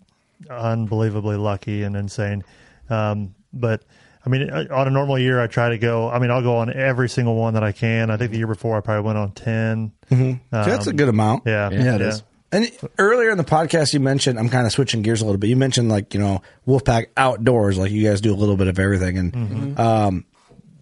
unbelievably 0.49 1.37
lucky 1.37 1.83
and 1.83 1.95
insane. 1.95 2.43
Um, 2.89 3.35
but 3.53 3.83
I 4.25 4.29
mean, 4.29 4.49
uh, 4.49 4.65
on 4.71 4.87
a 4.87 4.91
normal 4.91 5.17
year, 5.17 5.39
I 5.41 5.47
try 5.47 5.69
to 5.69 5.77
go. 5.77 6.09
I 6.09 6.19
mean, 6.19 6.29
I'll 6.31 6.41
go 6.41 6.57
on 6.57 6.73
every 6.73 7.09
single 7.09 7.35
one 7.35 7.53
that 7.53 7.63
I 7.63 7.71
can. 7.71 8.09
I 8.11 8.17
think 8.17 8.31
the 8.31 8.37
year 8.37 8.47
before 8.47 8.77
I 8.77 8.81
probably 8.81 9.05
went 9.05 9.17
on 9.17 9.31
10 9.31 9.91
Mm-hmm. 10.11 10.31
so 10.63 10.69
that's 10.69 10.87
a 10.87 10.89
Um, 10.89 10.95
good 10.95 11.09
amount. 11.09 11.43
Yeah, 11.45 11.69
Yeah, 11.69 11.95
it 11.95 12.01
is. 12.01 12.23
And 12.51 12.71
earlier 12.97 13.29
in 13.29 13.37
the 13.37 13.43
podcast, 13.43 13.93
you 13.93 13.99
mentioned 13.99 14.39
I'm 14.39 14.49
kind 14.49 14.65
of 14.65 14.71
switching 14.73 15.03
gears 15.03 15.21
a 15.21 15.25
little 15.25 15.37
bit. 15.37 15.47
You 15.51 15.55
mentioned 15.55 15.87
like 15.89 16.15
you 16.15 16.19
know 16.19 16.41
Wolfpack 16.67 17.07
outdoors, 17.15 17.77
like 17.77 17.91
you 17.91 18.03
guys 18.09 18.21
do 18.21 18.33
a 18.33 18.35
little 18.35 18.57
bit 18.57 18.67
of 18.67 18.79
everything, 18.79 19.19
and 19.19 19.33
Mhm. 19.33 19.79
um, 19.79 20.25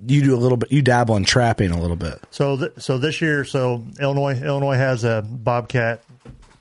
you 0.08 0.22
do 0.22 0.34
a 0.34 0.38
little 0.40 0.56
bit. 0.58 0.72
You 0.72 0.82
dabble 0.82 1.18
in 1.18 1.26
trapping 1.26 1.72
a 1.72 1.82
little 1.82 1.98
bit. 1.98 2.20
So, 2.32 2.56
th- 2.56 2.72
so 2.78 2.98
this 2.98 3.20
year, 3.22 3.44
so 3.44 3.84
Illinois, 4.00 4.42
Illinois 4.42 4.78
has 4.78 5.04
a 5.04 5.26
Bobcat 5.30 6.04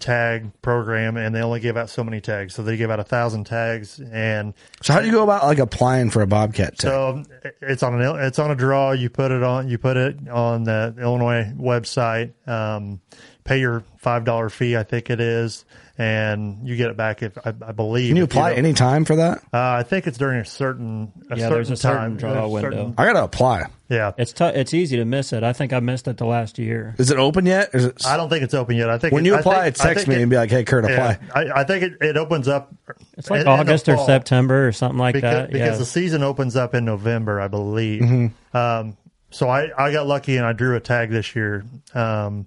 tag 0.06 0.50
program, 0.62 1.16
and 1.16 1.34
they 1.34 1.42
only 1.42 1.58
give 1.60 1.76
out 1.76 1.90
so 1.90 2.04
many 2.04 2.20
tags. 2.20 2.54
So 2.54 2.62
they 2.62 2.76
give 2.76 2.90
out 2.90 3.00
a 3.00 3.04
thousand 3.04 3.44
tags, 3.44 3.98
and 3.98 4.54
So 4.82 4.92
how 4.92 5.00
do 5.00 5.06
you 5.06 5.12
go 5.12 5.24
about 5.24 5.42
like 5.44 5.58
applying 5.58 6.10
for 6.10 6.22
a 6.22 6.26
Bobcat 6.26 6.78
tag? 6.78 6.90
so 6.90 7.22
it's 7.60 7.82
on 7.82 8.00
an 8.00 8.20
it's 8.20 8.38
on 8.38 8.50
a 8.50 8.54
draw. 8.54 8.92
You 8.92 9.10
put 9.10 9.32
it 9.32 9.42
on 9.42 9.68
you 9.68 9.78
put 9.78 9.96
it 9.96 10.28
on 10.28 10.64
the 10.64 10.94
Illinois 10.98 11.52
website. 11.56 12.32
Um, 12.48 13.00
pay 13.44 13.58
your 13.58 13.82
five 13.98 14.24
dollar 14.24 14.48
fee, 14.48 14.76
I 14.76 14.84
think 14.84 15.10
it 15.10 15.20
is, 15.20 15.64
and 15.98 16.66
you 16.68 16.76
get 16.76 16.90
it 16.90 16.96
back. 16.96 17.22
If 17.22 17.38
I, 17.38 17.54
I 17.66 17.72
believe, 17.72 18.08
Can 18.10 18.16
you 18.16 18.24
apply 18.24 18.50
don't- 18.50 18.58
any 18.58 18.72
time 18.74 19.04
for 19.04 19.16
that? 19.16 19.38
Uh, 19.52 19.58
I 19.78 19.82
think 19.82 20.06
it's 20.06 20.18
during 20.18 20.40
a 20.40 20.44
certain 20.44 21.12
a 21.30 21.36
Yeah, 21.36 21.44
certain 21.44 21.52
there's 21.54 21.70
a 21.70 21.76
certain 21.76 21.98
time 21.98 22.16
draw 22.16 22.44
a 22.44 22.48
window. 22.48 22.70
certain- 22.70 22.94
I 22.98 23.04
gotta 23.06 23.24
apply. 23.24 23.64
yeah, 23.88 24.12
It's 24.18 24.32
tou 24.32 24.46
it's 24.46 24.74
easy 24.74 24.96
to 24.98 25.04
miss 25.04 25.32
it. 25.32 25.42
I 25.42 25.52
think 25.52 25.72
I 25.72 25.80
missed 25.80 26.06
it 26.08 26.16
the 26.18 26.26
last 26.26 26.58
year. 26.58 26.94
Is 26.98 27.10
it 27.10 27.18
open 27.18 27.46
yet? 27.46 27.70
Is 27.72 27.84
it? 27.86 28.06
I 28.06 28.16
don't 28.16 28.28
think 28.28 28.42
it's 28.42 28.54
open 28.54 28.76
yet. 28.76 28.90
I 28.90 28.98
think 28.98 29.12
when 29.14 29.24
it- 29.24 29.28
you 29.28 29.36
apply, 29.36 29.70
think- 29.70 29.80
I 29.80 29.94
text 29.94 30.08
me 30.08 30.16
it- 30.16 30.20
and 30.22 30.30
be 30.30 30.36
like, 30.36 30.50
"Hey, 30.50 30.64
Kurt, 30.64 30.84
apply." 30.84 31.18
Yeah, 31.22 31.52
I, 31.54 31.60
I 31.60 31.64
think 31.64 31.82
it, 31.84 31.92
it 32.00 32.16
opens 32.16 32.48
up. 32.48 32.74
It's 33.16 33.30
like 33.30 33.40
in- 33.42 33.46
in 33.46 33.52
August 33.60 33.88
or 33.88 33.96
fall. 33.96 34.06
September 34.06 34.66
or 34.68 34.72
something 34.72 34.98
like 34.98 35.14
because, 35.14 35.34
that. 35.34 35.52
because 35.52 35.72
yeah. 35.74 35.78
the 35.78 35.84
season 35.86 36.22
opens 36.22 36.56
up 36.56 36.74
in 36.74 36.84
November, 36.84 37.40
I 37.40 37.48
believe. 37.48 38.02
Mhm. 38.02 38.32
Um, 38.54 38.96
so 39.30 39.48
I, 39.48 39.68
I 39.76 39.92
got 39.92 40.06
lucky 40.06 40.36
and 40.36 40.46
I 40.46 40.52
drew 40.52 40.76
a 40.76 40.80
tag 40.80 41.10
this 41.10 41.34
year. 41.36 41.64
Um, 41.94 42.46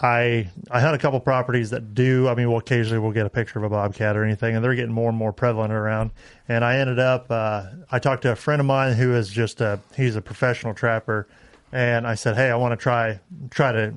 I 0.00 0.48
I 0.70 0.80
had 0.80 0.94
a 0.94 0.98
couple 0.98 1.18
properties 1.20 1.70
that 1.70 1.94
do. 1.94 2.28
I 2.28 2.34
mean, 2.34 2.48
well, 2.48 2.58
occasionally 2.58 3.00
we'll 3.00 3.12
get 3.12 3.26
a 3.26 3.30
picture 3.30 3.58
of 3.58 3.64
a 3.64 3.68
bobcat 3.68 4.16
or 4.16 4.24
anything, 4.24 4.54
and 4.54 4.64
they're 4.64 4.74
getting 4.74 4.92
more 4.92 5.08
and 5.08 5.18
more 5.18 5.32
prevalent 5.32 5.72
around. 5.72 6.12
And 6.48 6.64
I 6.64 6.78
ended 6.78 6.98
up. 6.98 7.30
Uh, 7.30 7.64
I 7.90 7.98
talked 7.98 8.22
to 8.22 8.32
a 8.32 8.36
friend 8.36 8.60
of 8.60 8.66
mine 8.66 8.94
who 8.94 9.14
is 9.14 9.28
just 9.28 9.60
a 9.60 9.80
he's 9.96 10.14
a 10.14 10.22
professional 10.22 10.72
trapper, 10.72 11.26
and 11.72 12.06
I 12.06 12.14
said, 12.14 12.36
hey, 12.36 12.50
I 12.50 12.56
want 12.56 12.72
to 12.72 12.76
try 12.76 13.18
try 13.50 13.72
to 13.72 13.92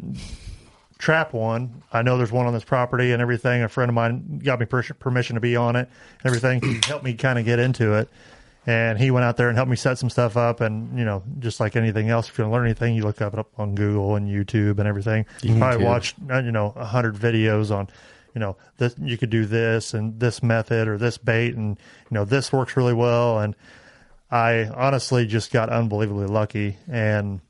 trap 0.98 1.34
one. 1.34 1.84
I 1.92 2.02
know 2.02 2.18
there's 2.18 2.32
one 2.32 2.46
on 2.46 2.54
this 2.54 2.64
property 2.64 3.12
and 3.12 3.22
everything. 3.22 3.64
A 3.64 3.70
friend 3.70 3.90
of 3.90 3.96
mine 3.96 4.40
got 4.44 4.60
me 4.60 4.66
per- 4.66 4.84
permission 4.84 5.36
to 5.36 5.40
be 5.40 5.56
on 5.56 5.76
it 5.76 5.90
and 6.24 6.26
everything. 6.26 6.62
He 6.62 6.80
helped 6.86 7.04
me 7.04 7.14
kind 7.16 7.38
of 7.40 7.46
get 7.46 7.60
into 7.60 7.94
it. 7.94 8.10
And 8.68 9.00
he 9.00 9.10
went 9.10 9.26
out 9.26 9.38
there 9.38 9.50
and 9.50 9.58
helped 9.58 9.72
me 9.72 9.76
set 9.76 9.98
some 9.98 10.10
stuff 10.10 10.38
up. 10.38 10.62
And, 10.62 10.98
you 10.98 11.04
know, 11.04 11.24
just 11.40 11.60
like 11.60 11.76
anything 11.76 12.10
else, 12.10 12.30
if 12.30 12.38
you 12.38 12.44
want 12.44 12.52
to 12.52 12.58
learn 12.58 12.66
anything, 12.68 12.96
you 12.96 13.04
look 13.04 13.20
up 13.22 13.34
it 13.34 13.40
up 13.40 13.48
on 13.58 13.74
Google 13.74 14.16
and 14.16 14.28
YouTube 14.28 14.78
and 14.78 14.88
everything. 14.88 15.26
You 15.42 15.58
probably 15.58 15.80
YouTube. 15.80 15.86
watch, 15.86 16.16
uh, 16.30 16.42
you 16.44 16.52
know, 16.52 16.74
a 16.76 16.86
hundred 16.86 17.16
videos 17.16 17.76
on, 17.76 17.88
you 18.36 18.40
know, 18.40 18.58
this, 18.78 18.96
you 19.02 19.18
could 19.18 19.32
do 19.32 19.46
this 19.46 19.96
and 19.96 20.20
this 20.20 20.44
method 20.44 20.88
or 20.88 20.98
this 21.00 21.18
bait. 21.18 21.56
And, 21.56 21.76
you 22.10 22.14
know, 22.14 22.24
this 22.24 22.54
works 22.54 22.78
really 22.78 22.94
well. 22.94 23.40
And 23.40 23.56
I 24.30 24.66
honestly 24.66 25.26
just 25.26 25.52
got 25.52 25.70
unbelievably 25.70 26.28
lucky. 26.28 26.78
And, 26.88 27.42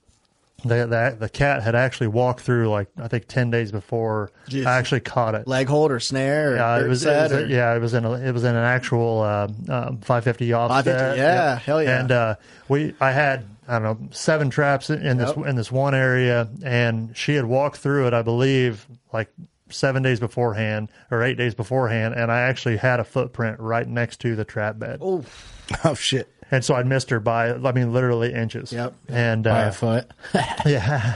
the, 0.63 0.85
the 0.87 1.17
the 1.19 1.29
cat 1.29 1.63
had 1.63 1.75
actually 1.75 2.07
walked 2.07 2.41
through 2.41 2.69
like 2.69 2.87
I 2.97 3.07
think 3.07 3.27
ten 3.27 3.49
days 3.49 3.71
before 3.71 4.31
Jeez. 4.49 4.65
I 4.65 4.77
actually 4.77 5.01
caught 5.01 5.35
it. 5.35 5.47
leg 5.47 5.67
hold 5.67 5.91
or 5.91 5.99
snare 5.99 6.53
or 6.53 6.55
Yeah, 6.57 6.75
it 6.77 6.79
dirt 6.81 6.89
was, 6.89 7.05
it 7.05 7.09
was 7.09 7.31
or- 7.33 7.45
yeah, 7.47 7.75
it 7.75 7.79
was 7.79 7.93
in 7.93 8.05
a, 8.05 8.11
it 8.13 8.31
was 8.31 8.43
in 8.43 8.55
an 8.55 8.63
actual 8.63 9.21
uh, 9.21 9.47
um, 9.69 9.97
550 10.01 10.53
offset. 10.53 10.85
550, 10.85 11.17
yeah, 11.19 11.55
hell 11.59 11.81
yeah. 11.83 11.99
And 11.99 12.11
uh, 12.11 12.35
we 12.67 12.93
I 13.01 13.11
had 13.11 13.45
I 13.67 13.79
don't 13.79 13.83
know 14.01 14.09
seven 14.11 14.49
traps 14.49 14.89
in, 14.89 15.05
in 15.05 15.17
this 15.17 15.33
Yep. 15.35 15.45
in 15.47 15.55
this 15.55 15.71
one 15.71 15.95
area, 15.95 16.49
and 16.63 17.15
she 17.15 17.35
had 17.35 17.45
walked 17.45 17.77
through 17.77 18.07
it, 18.07 18.13
I 18.13 18.21
believe, 18.21 18.85
like 19.13 19.31
seven 19.69 20.03
days 20.03 20.19
beforehand 20.19 20.89
or 21.09 21.23
eight 21.23 21.37
days 21.37 21.55
beforehand, 21.55 22.13
and 22.13 22.31
I 22.31 22.41
actually 22.41 22.77
had 22.77 22.99
a 22.99 23.03
footprint 23.05 23.59
right 23.59 23.87
next 23.87 24.19
to 24.21 24.35
the 24.35 24.43
trap 24.43 24.77
bed. 24.77 24.99
Oh, 25.01 25.23
oh 25.85 25.93
shit! 25.93 26.27
And 26.51 26.63
so 26.65 26.75
I 26.75 26.83
missed 26.83 27.09
her 27.11 27.19
by 27.19 27.53
I 27.53 27.71
mean 27.71 27.93
literally 27.93 28.33
inches. 28.33 28.71
Yep. 28.73 28.93
And 29.07 29.43
By 29.45 29.63
uh, 29.65 29.69
a 29.69 29.71
foot. 29.71 30.11
yeah. 30.65 31.15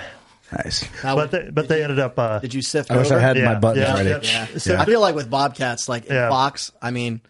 Nice. 0.52 0.88
but 1.04 1.32
they, 1.32 1.50
but 1.52 1.68
they 1.68 1.84
ended 1.84 2.00
up. 2.00 2.18
Uh, 2.18 2.40
Did 2.40 2.54
you 2.54 2.62
sift? 2.62 2.90
I 2.92 2.98
wish 2.98 3.12
I 3.12 3.16
over? 3.16 3.20
had 3.22 3.36
my 3.38 3.42
Yeah, 3.54 3.60
buttons 3.60 3.86
yeah, 3.88 3.94
ready. 3.96 4.10
yeah. 4.28 4.48
Yeah. 4.52 4.58
So- 4.58 4.78
I 4.78 4.86
feel 4.86 5.02
like 5.02 5.16
with 5.16 5.30
bobcats, 5.30 5.90
like 5.90 6.06
Yeah. 6.08 6.26
in 6.26 6.32
Fox, 6.32 6.72
I 6.82 6.92
mean, 6.92 7.22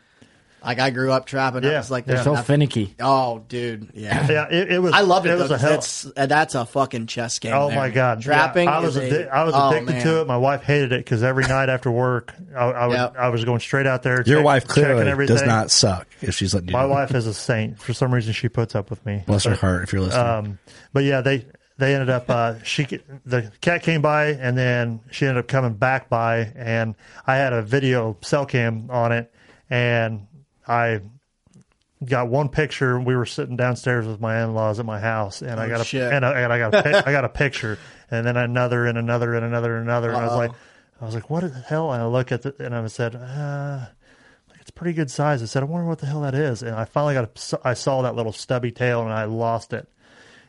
like 0.66 0.80
I 0.80 0.90
grew 0.90 1.12
up 1.12 1.26
trapping. 1.28 1.64
I 1.64 1.72
Yeah, 1.72 1.78
was 1.78 1.92
like, 1.92 2.06
yeah. 2.08 2.14
there's 2.16 2.26
So 2.26 2.34
nothing- 2.34 2.46
finicky. 2.68 2.96
Oh, 3.00 3.44
dude, 3.48 3.92
yeah. 3.94 4.26
Yeah, 4.30 4.48
it, 4.50 4.72
it 4.74 4.80
was. 4.80 4.94
I 4.94 5.02
loved 5.02 5.28
it. 5.28 5.30
It 5.30 5.36
though, 5.38 5.42
was 5.44 5.52
a 5.52 5.54
'cause 5.56 5.62
hell. 5.62 5.72
That's 5.72 6.06
uh, 6.18 6.26
that's 6.26 6.56
a 6.56 6.66
fucking 6.66 7.08
chess 7.08 7.40
game. 7.40 7.54
Oh 7.54 7.68
there, 7.70 7.78
my 7.78 7.90
god, 7.90 8.22
trapping. 8.22 8.66
Yeah, 8.66 8.78
I 8.78 8.80
was 8.80 8.98
is 8.98 9.12
addi- 9.14 9.28
a, 9.28 9.34
I 9.34 9.44
was 9.44 9.54
oh, 9.56 9.70
addicted 9.70 9.92
man. 9.94 10.04
to 10.06 10.22
it. 10.22 10.28
My 10.28 10.38
wife 10.38 10.64
hated 10.64 10.92
it 10.92 11.06
because 11.06 11.24
every 11.24 11.44
night 11.48 11.70
after 11.70 11.92
work, 11.92 12.34
I, 12.56 12.64
I, 12.64 12.86
was, 12.88 12.96
Yep. 12.98 13.16
I 13.18 13.30
was 13.30 13.46
going 13.46 13.60
straight 13.60 13.86
out 13.88 14.04
there. 14.04 14.24
Your 14.26 14.38
check- 14.40 14.46
wife 14.46 14.64
checking 14.68 14.84
clearly 14.84 15.08
everything. 15.12 15.36
does 15.36 15.46
not 15.46 15.72
suck 15.72 16.08
if 16.22 16.36
she's 16.36 16.54
letting 16.54 16.70
you. 16.70 16.74
My 16.74 16.86
wife 16.86 17.14
is 17.14 17.28
a 17.28 17.34
saint. 17.34 17.80
For 17.80 17.94
some 17.94 18.14
reason, 18.14 18.34
she 18.34 18.50
puts 18.50 18.76
up 18.76 18.90
with 18.90 19.06
me. 19.06 19.24
Bless 19.28 19.44
her 19.46 19.56
heart 19.56 19.84
if 19.84 19.94
you're 19.94 20.02
listening. 20.02 20.26
Um, 20.28 20.60
but 20.94 21.04
yeah, 21.04 21.22
they 21.22 21.46
they 21.78 21.94
ended 21.94 22.10
up. 22.10 22.30
Uh, 22.30 22.56
she 22.64 22.86
the 23.26 23.52
cat 23.62 23.84
came 23.84 24.02
by, 24.02 24.28
and 24.28 24.58
then 24.58 25.02
she 25.12 25.26
ended 25.28 25.44
up 25.44 25.48
coming 25.48 25.74
back 25.74 26.10
by, 26.10 26.52
and 26.56 26.96
I 27.28 27.36
had 27.36 27.54
a 27.54 27.62
video 27.62 28.18
cell 28.22 28.46
cam 28.46 28.90
on 28.90 29.12
it, 29.12 29.32
and 29.70 30.26
I 30.68 31.02
got 32.04 32.28
one 32.30 32.50
picture. 32.50 33.00
We 33.00 33.16
were 33.16 33.26
sitting 33.26 33.56
downstairs 33.56 34.06
with 34.06 34.20
my 34.20 34.44
in 34.44 34.54
laws 34.54 34.80
at 34.80 34.86
my 34.86 35.00
house, 35.00 35.42
and 35.42 35.60
I 35.60 35.66
Oh, 35.66 35.70
got 35.70 35.82
a 35.82 35.84
shit. 35.86 36.12
and 36.12 36.26
I, 36.26 36.42
and 36.42 36.54
I 36.54 36.58
got 36.60 36.74
a 36.74 37.08
I 37.08 37.12
got 37.12 37.26
a 37.26 37.30
picture, 37.30 37.78
and 38.12 38.26
then 38.26 38.38
another 38.38 38.86
and 38.86 38.98
another 38.98 39.34
and 39.36 39.46
another 39.46 39.76
and 39.78 39.84
another. 39.88 40.10
And 40.10 40.18
I 40.18 40.26
was 40.26 40.36
like, 40.36 40.52
I 41.02 41.06
was 41.06 41.16
like, 41.16 41.30
what 41.30 41.42
the 41.42 41.50
hell? 41.60 41.92
And 41.92 42.02
I 42.02 42.06
look 42.08 42.32
at 42.32 42.46
it, 42.46 42.60
and 42.60 42.74
I 42.76 42.86
said, 42.88 43.16
uh, 43.16 43.86
it's 44.62 44.72
pretty 44.72 44.94
good 44.94 45.12
size. 45.12 45.42
I 45.42 45.46
said, 45.46 45.62
I 45.64 45.66
wonder 45.66 45.88
what 45.88 46.00
the 46.00 46.06
hell 46.08 46.22
that 46.22 46.36
is. 46.36 46.64
And 46.64 46.76
I 46.76 46.86
finally 46.86 47.14
got 47.14 47.54
a, 47.54 47.60
I 47.68 47.74
saw 47.74 48.02
that 48.02 48.16
little 48.16 48.32
stubby 48.34 48.72
tail, 48.72 49.02
and 49.02 49.12
I 49.14 49.26
lost 49.26 49.74
it. 49.74 49.88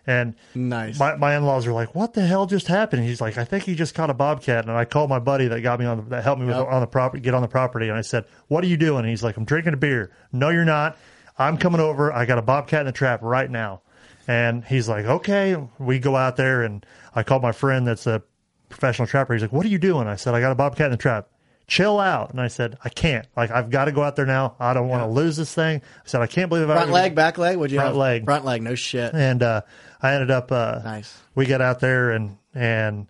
And 0.06 0.34
Nice. 0.54 0.98
my, 1.00 1.16
my 1.16 1.36
in-laws 1.36 1.66
are 1.66 1.72
like, 1.72 1.94
"What 1.94 2.14
the 2.14 2.24
hell 2.24 2.46
just 2.46 2.68
happened?" 2.68 3.02
He's 3.04 3.20
like, 3.20 3.36
"I 3.38 3.44
think 3.44 3.64
he 3.64 3.74
just 3.74 3.94
caught 3.94 4.08
a 4.08 4.14
bobcat." 4.14 4.64
And 4.64 4.70
I 4.72 4.84
called 4.84 5.10
my 5.10 5.18
buddy 5.18 5.48
that 5.48 5.60
got 5.62 5.80
me 5.80 5.86
on 5.86 5.96
the, 5.96 6.02
that 6.10 6.22
helped 6.24 6.40
me 6.40 6.46
with 6.46 6.56
Yep. 6.56 6.66
on 6.68 6.80
the 6.80 6.86
property, 6.86 7.20
get 7.22 7.34
on 7.34 7.42
the 7.42 7.48
property. 7.48 7.88
And 7.88 7.98
I 7.98 8.02
said, 8.02 8.24
"What 8.48 8.62
are 8.62 8.68
you 8.68 8.76
doing?" 8.76 9.00
And 9.00 9.08
he's 9.08 9.24
like, 9.24 9.36
"I'm 9.36 9.44
drinking 9.44 9.72
a 9.74 9.76
beer." 9.76 10.12
No, 10.32 10.48
you're 10.50 10.64
not. 10.64 10.96
I'm 11.38 11.58
coming 11.58 11.80
over. 11.80 12.12
I 12.12 12.24
got 12.24 12.38
a 12.38 12.42
bobcat 12.42 12.80
in 12.80 12.86
the 12.86 12.92
trap 12.92 13.20
right 13.22 13.50
now. 13.50 13.82
And 14.28 14.64
he's 14.64 14.88
like, 14.88 15.04
"Okay." 15.06 15.56
We 15.78 15.98
go 15.98 16.14
out 16.16 16.36
there, 16.36 16.62
and 16.62 16.86
I 17.14 17.22
called 17.24 17.42
my 17.42 17.52
friend 17.52 17.86
that's 17.86 18.06
a 18.06 18.22
professional 18.68 19.08
trapper. 19.08 19.32
He's 19.34 19.42
like, 19.42 19.52
"What 19.52 19.66
are 19.66 19.70
you 19.70 19.78
doing?" 19.78 20.06
I 20.06 20.16
said, 20.16 20.34
"I 20.34 20.40
got 20.40 20.52
a 20.52 20.56
bobcat 20.56 20.86
in 20.86 20.90
the 20.92 20.96
trap." 20.96 21.28
Chill 21.68 21.98
out. 21.98 22.30
And 22.30 22.40
I 22.40 22.48
said, 22.48 22.78
I 22.84 22.88
can't. 22.88 23.26
Like, 23.36 23.50
I've 23.50 23.70
got 23.70 23.86
to 23.86 23.92
go 23.92 24.02
out 24.02 24.14
there 24.16 24.26
now. 24.26 24.54
I 24.60 24.72
don't 24.72 24.88
want 24.88 25.02
to 25.02 25.08
lose 25.08 25.36
this 25.36 25.52
thing. 25.52 25.80
I 25.82 26.02
said, 26.04 26.20
I 26.20 26.26
can't 26.28 26.48
believe 26.48 26.70
I 26.70 26.74
Front 26.76 26.90
leg, 26.92 27.14
back 27.16 27.38
leg. 27.38 27.56
Would 27.56 27.72
you 27.72 27.78
Front 27.78 27.88
have? 27.88 27.96
leg. 27.96 28.24
Front 28.24 28.44
leg. 28.44 28.62
No 28.62 28.74
shit. 28.76 29.14
and 29.14 29.42
uh, 29.42 29.62
I 30.00 30.14
ended 30.14 30.30
up. 30.30 30.52
Uh, 30.52 30.80
Nice. 30.84 31.18
We 31.34 31.46
got 31.46 31.60
out 31.60 31.80
there 31.80 32.12
and 32.12 32.38
and 32.54 33.08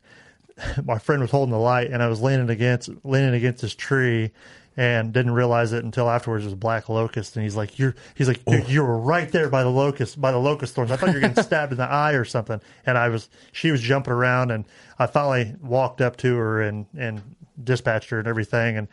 my 0.85 0.99
friend 0.99 1.21
was 1.21 1.31
holding 1.31 1.53
the 1.53 1.59
light, 1.59 1.91
and 1.91 2.03
I 2.03 2.09
was 2.09 2.23
leaning 2.23 2.49
against 2.49 2.89
leaning 3.05 3.35
against 3.35 3.61
this 3.61 3.75
tree, 3.75 4.33
and 4.77 5.13
didn't 5.13 5.33
realize 5.33 5.73
it 5.75 5.85
until 5.85 6.09
afterwards 6.09 6.45
it 6.45 6.49
was 6.49 6.55
black 6.55 6.89
locust 6.89 7.37
and 7.37 7.43
he's 7.45 7.57
like 7.57 7.79
you're 7.79 7.95
he's 8.15 8.27
like 8.29 8.45
"Dude, 8.45 8.69
you 8.69 8.83
were 8.83 8.99
right 8.99 9.31
there 9.31 9.49
by 9.49 9.63
the 9.63 9.71
locust 9.71 10.21
by 10.21 10.33
the 10.33 10.39
locust 10.39 10.75
thorns 10.75 10.91
i 10.91 10.97
thought 10.97 11.09
you 11.09 11.15
were 11.15 11.21
getting 11.21 11.43
stabbed 11.43 11.73
in 11.73 11.79
the 11.79 11.85
eye 11.91 12.13
or 12.13 12.25
something 12.27 12.61
and 12.85 12.99
i 12.99 13.09
was 13.09 13.31
she 13.53 13.71
was 13.71 13.81
jumping 13.81 14.13
around 14.13 14.51
and 14.51 14.67
i 14.99 15.07
finally 15.07 15.55
walked 15.63 16.03
up 16.03 16.17
to 16.19 16.37
her 16.37 16.61
and 16.61 16.85
and 16.95 17.23
dispatched 17.63 18.11
her 18.11 18.19
and 18.19 18.29
everything. 18.29 18.77
And 18.77 18.89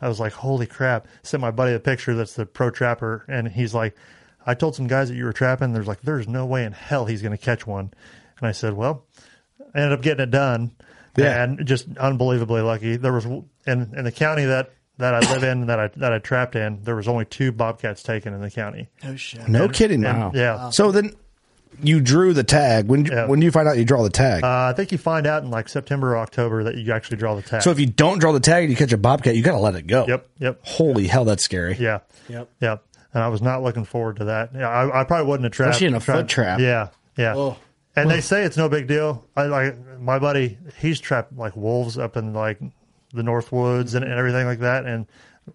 i 0.00 0.08
was 0.08 0.20
like 0.20 0.32
holy 0.32 0.66
crap. 0.66 1.08
Sent 1.22 1.40
my 1.40 1.50
buddy 1.50 1.72
a 1.74 1.80
picture 1.80 2.14
that's 2.14 2.34
the 2.34 2.46
pro 2.46 2.70
trapper. 2.70 3.24
And 3.28 3.48
he's 3.48 3.74
like 3.74 3.96
i 4.46 4.54
told 4.54 4.76
some 4.76 4.86
guys 4.86 5.08
that 5.08 5.16
you 5.16 5.24
were 5.24 5.32
trapping. 5.32 5.72
There's 5.72 5.86
like 5.88 6.02
there's 6.02 6.28
no 6.28 6.46
way 6.46 6.64
in 6.64 6.72
hell 6.72 7.06
he's 7.06 7.22
going 7.22 7.36
to 7.36 7.42
catch 7.42 7.66
one. 7.66 7.92
And 8.38 8.46
i 8.48 8.52
said 8.52 8.74
well 8.74 9.04
I 9.74 9.80
ended 9.80 9.92
up 9.98 10.02
getting 10.02 10.22
it 10.24 10.30
done. 10.30 10.72
Yeah. 11.16 11.42
and 11.42 11.66
just 11.66 11.86
unbelievably 11.96 12.60
lucky. 12.60 12.96
There 12.96 13.12
was 13.12 13.24
in 13.24 13.44
in 13.66 14.04
the 14.04 14.12
county 14.12 14.44
that 14.44 14.70
that 14.98 15.14
I 15.14 15.20
live 15.32 15.42
in 15.42 15.66
that 15.66 15.78
I 15.80 15.88
that 15.96 16.12
I 16.12 16.18
trapped 16.18 16.56
in 16.56 16.82
there 16.82 16.94
was 16.96 17.08
only 17.08 17.24
two 17.24 17.52
bobcats 17.52 18.02
taken 18.02 18.34
in 18.34 18.40
the 18.42 18.50
county. 18.50 18.88
No 19.02 19.16
shit. 19.16 19.48
No 19.48 19.68
kidding. 19.68 20.04
and- 20.04 20.34
yeah. 20.34 20.70
So 20.70 20.92
then 20.92 21.14
you 21.82 22.00
drew 22.00 22.32
the 22.32 22.44
tag. 22.44 22.86
When 22.86 23.04
when 23.28 23.40
do 23.40 23.44
you 23.44 23.50
find 23.52 23.68
out 23.68 23.76
you 23.76 23.84
draw 23.84 24.02
the 24.02 24.10
tag? 24.10 24.44
uh, 24.44 24.70
I 24.70 24.72
think 24.74 24.92
you 24.92 24.98
find 24.98 25.26
out 25.26 25.42
in 25.42 25.50
like 25.50 25.68
September 25.68 26.12
or 26.14 26.18
October 26.18 26.64
that 26.64 26.76
you 26.76 26.92
actually 26.92 27.18
draw 27.18 27.34
the 27.34 27.42
tag 27.42 27.62
so 27.62 27.70
if 27.70 27.78
you 27.78 27.86
don't 27.86 28.18
draw 28.18 28.32
the 28.32 28.40
tag 28.40 28.64
and 28.64 28.70
you 28.70 28.76
catch 28.76 28.92
a 28.92 28.98
bobcat, 28.98 29.36
you 29.36 29.42
got 29.42 29.52
to 29.52 29.58
let 29.58 29.74
it 29.74 29.86
go. 29.86 30.06
Yep, 30.08 30.28
yep. 30.38 30.60
Holy 30.62 31.06
hell, 31.06 31.24
that's 31.24 31.44
scary. 31.44 31.76
Yeah. 31.78 32.00
Yep. 32.28 32.48
Yep. 32.60 32.84
And 33.14 33.22
I 33.22 33.28
was 33.28 33.40
not 33.42 33.62
looking 33.62 33.84
forward 33.84 34.16
to 34.16 34.24
that. 34.26 34.50
Yeah, 34.54 34.68
I, 34.68 35.00
I 35.00 35.04
probably 35.04 35.26
wouldn't 35.26 35.44
have 35.44 35.52
trapped. 35.52 35.70
Especially 35.70 35.86
in 35.88 35.94
a 35.94 36.00
trapped- 36.00 36.20
foot 36.20 36.28
trap. 36.28 36.60
Yeah. 36.60 36.88
Yeah. 37.16 37.34
Oh. 37.36 37.56
And 37.94 38.10
they 38.10 38.20
say 38.20 38.44
it's 38.44 38.58
no 38.58 38.68
big 38.68 38.86
deal. 38.88 39.24
I 39.34 39.44
like 39.46 39.74
my 39.98 40.18
buddy. 40.18 40.58
He's 40.78 41.00
trapped 41.00 41.34
like 41.34 41.56
wolves 41.56 41.96
up 41.96 42.18
in 42.18 42.34
like 42.34 42.60
the 43.14 43.22
North 43.22 43.52
Woods 43.52 43.94
and, 43.94 44.04
and 44.04 44.12
everything 44.12 44.46
like 44.46 44.58
that. 44.58 44.84
And 44.84 45.06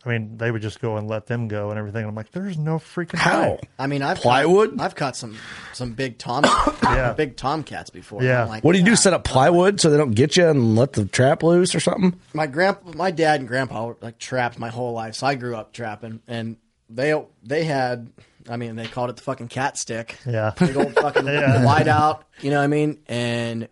I 0.05 0.09
mean, 0.09 0.37
they 0.37 0.49
would 0.51 0.61
just 0.61 0.79
go 0.79 0.95
and 0.97 1.07
let 1.07 1.25
them 1.27 1.47
go 1.49 1.69
and 1.69 1.77
everything. 1.77 2.05
I'm 2.05 2.15
like, 2.15 2.31
there's 2.31 2.57
no 2.57 2.77
freaking 2.77 3.19
way. 3.25 3.59
I 3.77 3.87
mean, 3.87 4.01
I've 4.01 4.17
Plywood? 4.19 4.77
Caught, 4.77 4.81
I've 4.85 4.95
caught 4.95 5.15
some 5.17 5.37
some 5.73 5.93
big 5.93 6.17
tom, 6.17 6.43
Yeah. 6.83 7.11
big 7.13 7.35
tomcats 7.35 7.89
before. 7.89 8.23
Yeah. 8.23 8.45
Like, 8.45 8.63
What 8.63 8.71
do 8.73 8.79
you 8.79 8.85
do? 8.85 8.95
Set 8.95 9.13
up 9.13 9.23
plywood 9.25 9.81
so 9.81 9.89
they 9.89 9.97
don't 9.97 10.11
get 10.15 10.37
you 10.37 10.47
and 10.47 10.75
let 10.77 10.93
the 10.93 11.05
trap 11.05 11.43
loose 11.43 11.75
or 11.75 11.79
something? 11.81 12.19
my 12.33 12.47
grandpa, 12.47 12.91
my 12.95 13.11
dad 13.11 13.41
and 13.41 13.49
grandpa 13.49 13.87
were 13.87 13.97
like 14.01 14.17
trapped 14.17 14.57
my 14.57 14.69
whole 14.69 14.93
life, 14.93 15.15
so 15.15 15.27
I 15.27 15.35
grew 15.35 15.55
up 15.57 15.73
trapping, 15.73 16.21
and 16.27 16.55
they 16.89 17.13
they 17.43 17.63
had, 17.65 18.11
I 18.49 18.55
mean, 18.57 18.75
they 18.77 18.85
called 18.87 19.09
it 19.09 19.17
the 19.17 19.21
fucking 19.23 19.49
cat 19.49 19.77
stick, 19.77 20.17
Yeah. 20.25 20.51
big 20.57 20.75
old 20.77 20.93
fucking 20.95 21.25
Yeah. 21.27 21.65
wide 21.65 21.87
out, 21.89 22.25
you 22.39 22.49
know 22.49 22.57
what 22.57 22.63
I 22.63 22.67
mean, 22.67 22.99
and 23.07 23.67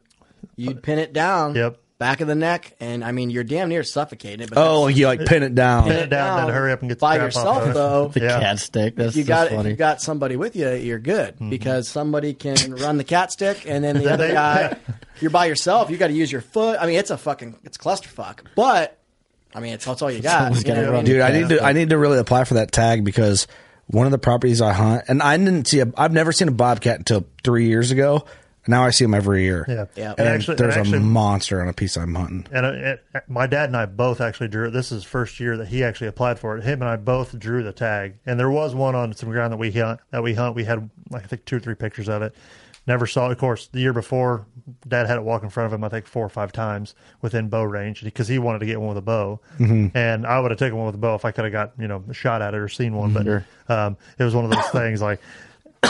you'd 0.57 0.83
pin 0.83 0.99
it 0.99 1.13
down, 1.13 1.55
Yep. 1.55 1.79
Back 1.99 2.21
of 2.21 2.27
the 2.27 2.33
neck, 2.35 2.73
and 2.79 3.03
I 3.03 3.11
mean, 3.11 3.29
you're 3.29 3.43
damn 3.43 3.69
near 3.69 3.83
suffocating 3.83 4.41
it. 4.41 4.49
But 4.49 4.57
Oh, 4.57 4.87
you 4.87 5.05
like 5.05 5.25
pin 5.25 5.43
it 5.43 5.53
down. 5.53 5.83
Pin 5.83 5.97
it 5.97 6.09
down, 6.09 6.45
then 6.45 6.53
hurry 6.55 6.71
up 6.71 6.79
and 6.81 6.89
get 6.89 6.95
the 6.97 7.01
by 7.01 7.15
strap 7.15 7.27
yourself 7.27 7.47
off 7.57 7.63
of 7.63 7.69
it. 7.69 7.73
though. 7.75 8.07
The 8.07 8.19
Yeah. 8.21 8.39
cat 8.39 8.59
stick. 8.59 8.95
That's 8.95 9.09
If 9.11 9.15
you 9.17 9.23
just 9.23 9.27
got 9.27 9.47
if 9.47 9.53
funny. 9.53 9.69
you 9.71 9.75
got 9.75 10.01
somebody 10.01 10.35
with 10.37 10.55
you, 10.55 10.69
you're 10.71 10.97
good 10.97 11.35
Mm-hmm. 11.35 11.49
because 11.51 11.87
somebody 11.87 12.33
can 12.33 12.55
run 12.75 12.97
the 12.97 13.03
cat 13.03 13.31
stick, 13.31 13.65
and 13.67 13.83
then 13.83 13.97
the 14.01 14.11
other 14.11 14.31
guy, 14.31 14.77
you're 15.21 15.29
by 15.31 15.45
yourself. 15.45 15.89
You 15.91 15.97
got 15.97 16.07
to 16.07 16.13
use 16.13 16.31
your 16.31 16.41
foot. 16.41 16.77
I 16.81 16.87
mean, 16.87 16.97
it's 16.97 17.11
a 17.11 17.17
fucking 17.17 17.57
it's 17.63 17.77
clusterfuck. 17.77 18.39
But 18.55 18.97
I 19.53 19.59
mean, 19.59 19.73
it's 19.73 19.85
that's 19.85 20.01
all 20.01 20.09
you 20.09 20.21
got. 20.21 20.65
You 20.65 20.73
know 20.73 20.91
run? 20.91 21.05
Dude, 21.05 21.21
I 21.21 21.31
need 21.31 21.49
to 21.49 21.63
I 21.63 21.73
need 21.73 21.89
to 21.89 21.97
really 21.97 22.17
apply 22.17 22.45
for 22.45 22.53
that 22.55 22.71
tag 22.71 23.03
because 23.03 23.45
one 23.87 24.05
of 24.05 24.11
the 24.11 24.19
properties 24.19 24.61
I 24.61 24.71
hunt, 24.71 25.03
and 25.07 25.21
I 25.21 25.35
didn't 25.35 25.67
see 25.67 25.79
a 25.79 25.91
I've 25.97 26.13
never 26.13 26.31
seen 26.31 26.47
a 26.47 26.51
bobcat 26.51 26.99
until 26.99 27.25
three 27.43 27.67
years 27.67 27.89
ago. 27.91 28.23
Now 28.69 28.85
I 28.85 28.91
see 28.91 29.03
them 29.03 29.13
every 29.13 29.43
year. 29.43 29.65
Yeah. 29.67 29.85
Yeah. 29.95 30.09
And, 30.11 30.19
And 30.19 30.27
actually- 30.29 30.55
there's 30.55 30.75
and 30.75 30.85
actually- 30.85 30.97
a 30.99 31.01
monster 31.01 31.61
on 31.61 31.67
a 31.67 31.73
piece 31.73 31.97
I'm 31.97 32.15
hunting. 32.15 32.45
And 32.51 32.65
uh, 32.65 32.69
it, 32.71 33.03
my 33.27 33.47
dad 33.47 33.69
and 33.69 33.75
I 33.75 33.85
both 33.87 34.21
actually 34.21 34.47
drew. 34.49 34.69
This 34.69 34.91
is 34.91 35.03
first 35.03 35.39
year 35.39 35.57
that 35.57 35.67
he 35.67 35.83
actually 35.83 36.07
applied 36.07 36.39
for 36.39 36.57
it. 36.57 36.63
Him 36.63 36.81
and 36.81 36.89
I 36.89 36.95
both 36.95 37.37
drew 37.37 37.63
the 37.63 37.73
tag, 37.73 38.15
and 38.25 38.39
there 38.39 38.49
was 38.51 38.73
one 38.75 38.95
on 38.95 39.13
some 39.13 39.29
ground 39.29 39.51
that 39.53 39.57
we 39.57 39.71
hunt. 39.71 39.99
That 40.11 40.23
we 40.23 40.33
hunt. 40.35 40.55
We 40.55 40.63
had 40.63 40.89
like 41.09 41.23
I 41.23 41.27
think 41.27 41.45
two 41.45 41.57
or 41.57 41.59
three 41.59 41.75
pictures 41.75 42.07
of 42.07 42.21
it. 42.21 42.35
Never 42.87 43.05
saw. 43.05 43.27
it. 43.29 43.33
Of 43.33 43.37
course, 43.37 43.67
the 43.67 43.79
year 43.81 43.93
before, 43.93 44.47
Dad 44.87 45.05
had 45.05 45.17
it 45.17 45.23
walk 45.23 45.43
in 45.43 45.49
front 45.49 45.67
of 45.67 45.73
him. 45.73 45.83
I 45.83 45.89
think 45.89 46.07
four 46.07 46.25
or 46.25 46.29
five 46.29 46.51
times 46.51 46.95
within 47.21 47.47
bow 47.49 47.63
range 47.63 48.03
because 48.03 48.27
he 48.27 48.39
wanted 48.39 48.59
to 48.59 48.65
get 48.65 48.79
one 48.79 48.89
with 48.89 48.97
a 48.97 49.01
bow, 49.01 49.39
and 49.59 50.25
I 50.25 50.39
would 50.39 50.49
have 50.51 50.57
taken 50.59 50.75
one 50.77 50.87
with 50.87 50.95
a 50.95 50.99
bow 50.99 51.13
if 51.15 51.23
I 51.25 51.31
could 51.31 51.43
have 51.43 51.51
got 51.51 51.73
you 51.77 51.87
know 51.87 52.03
a 52.09 52.13
shot 52.13 52.41
at 52.41 52.53
it 52.53 52.57
or 52.57 52.67
seen 52.69 52.95
one. 52.95 53.13
But 53.13 53.27
um, 53.71 53.97
it 54.17 54.23
was 54.23 54.33
one 54.33 54.45
of 54.45 54.51
those 54.51 54.67
things 54.69 55.01
like 55.01 55.19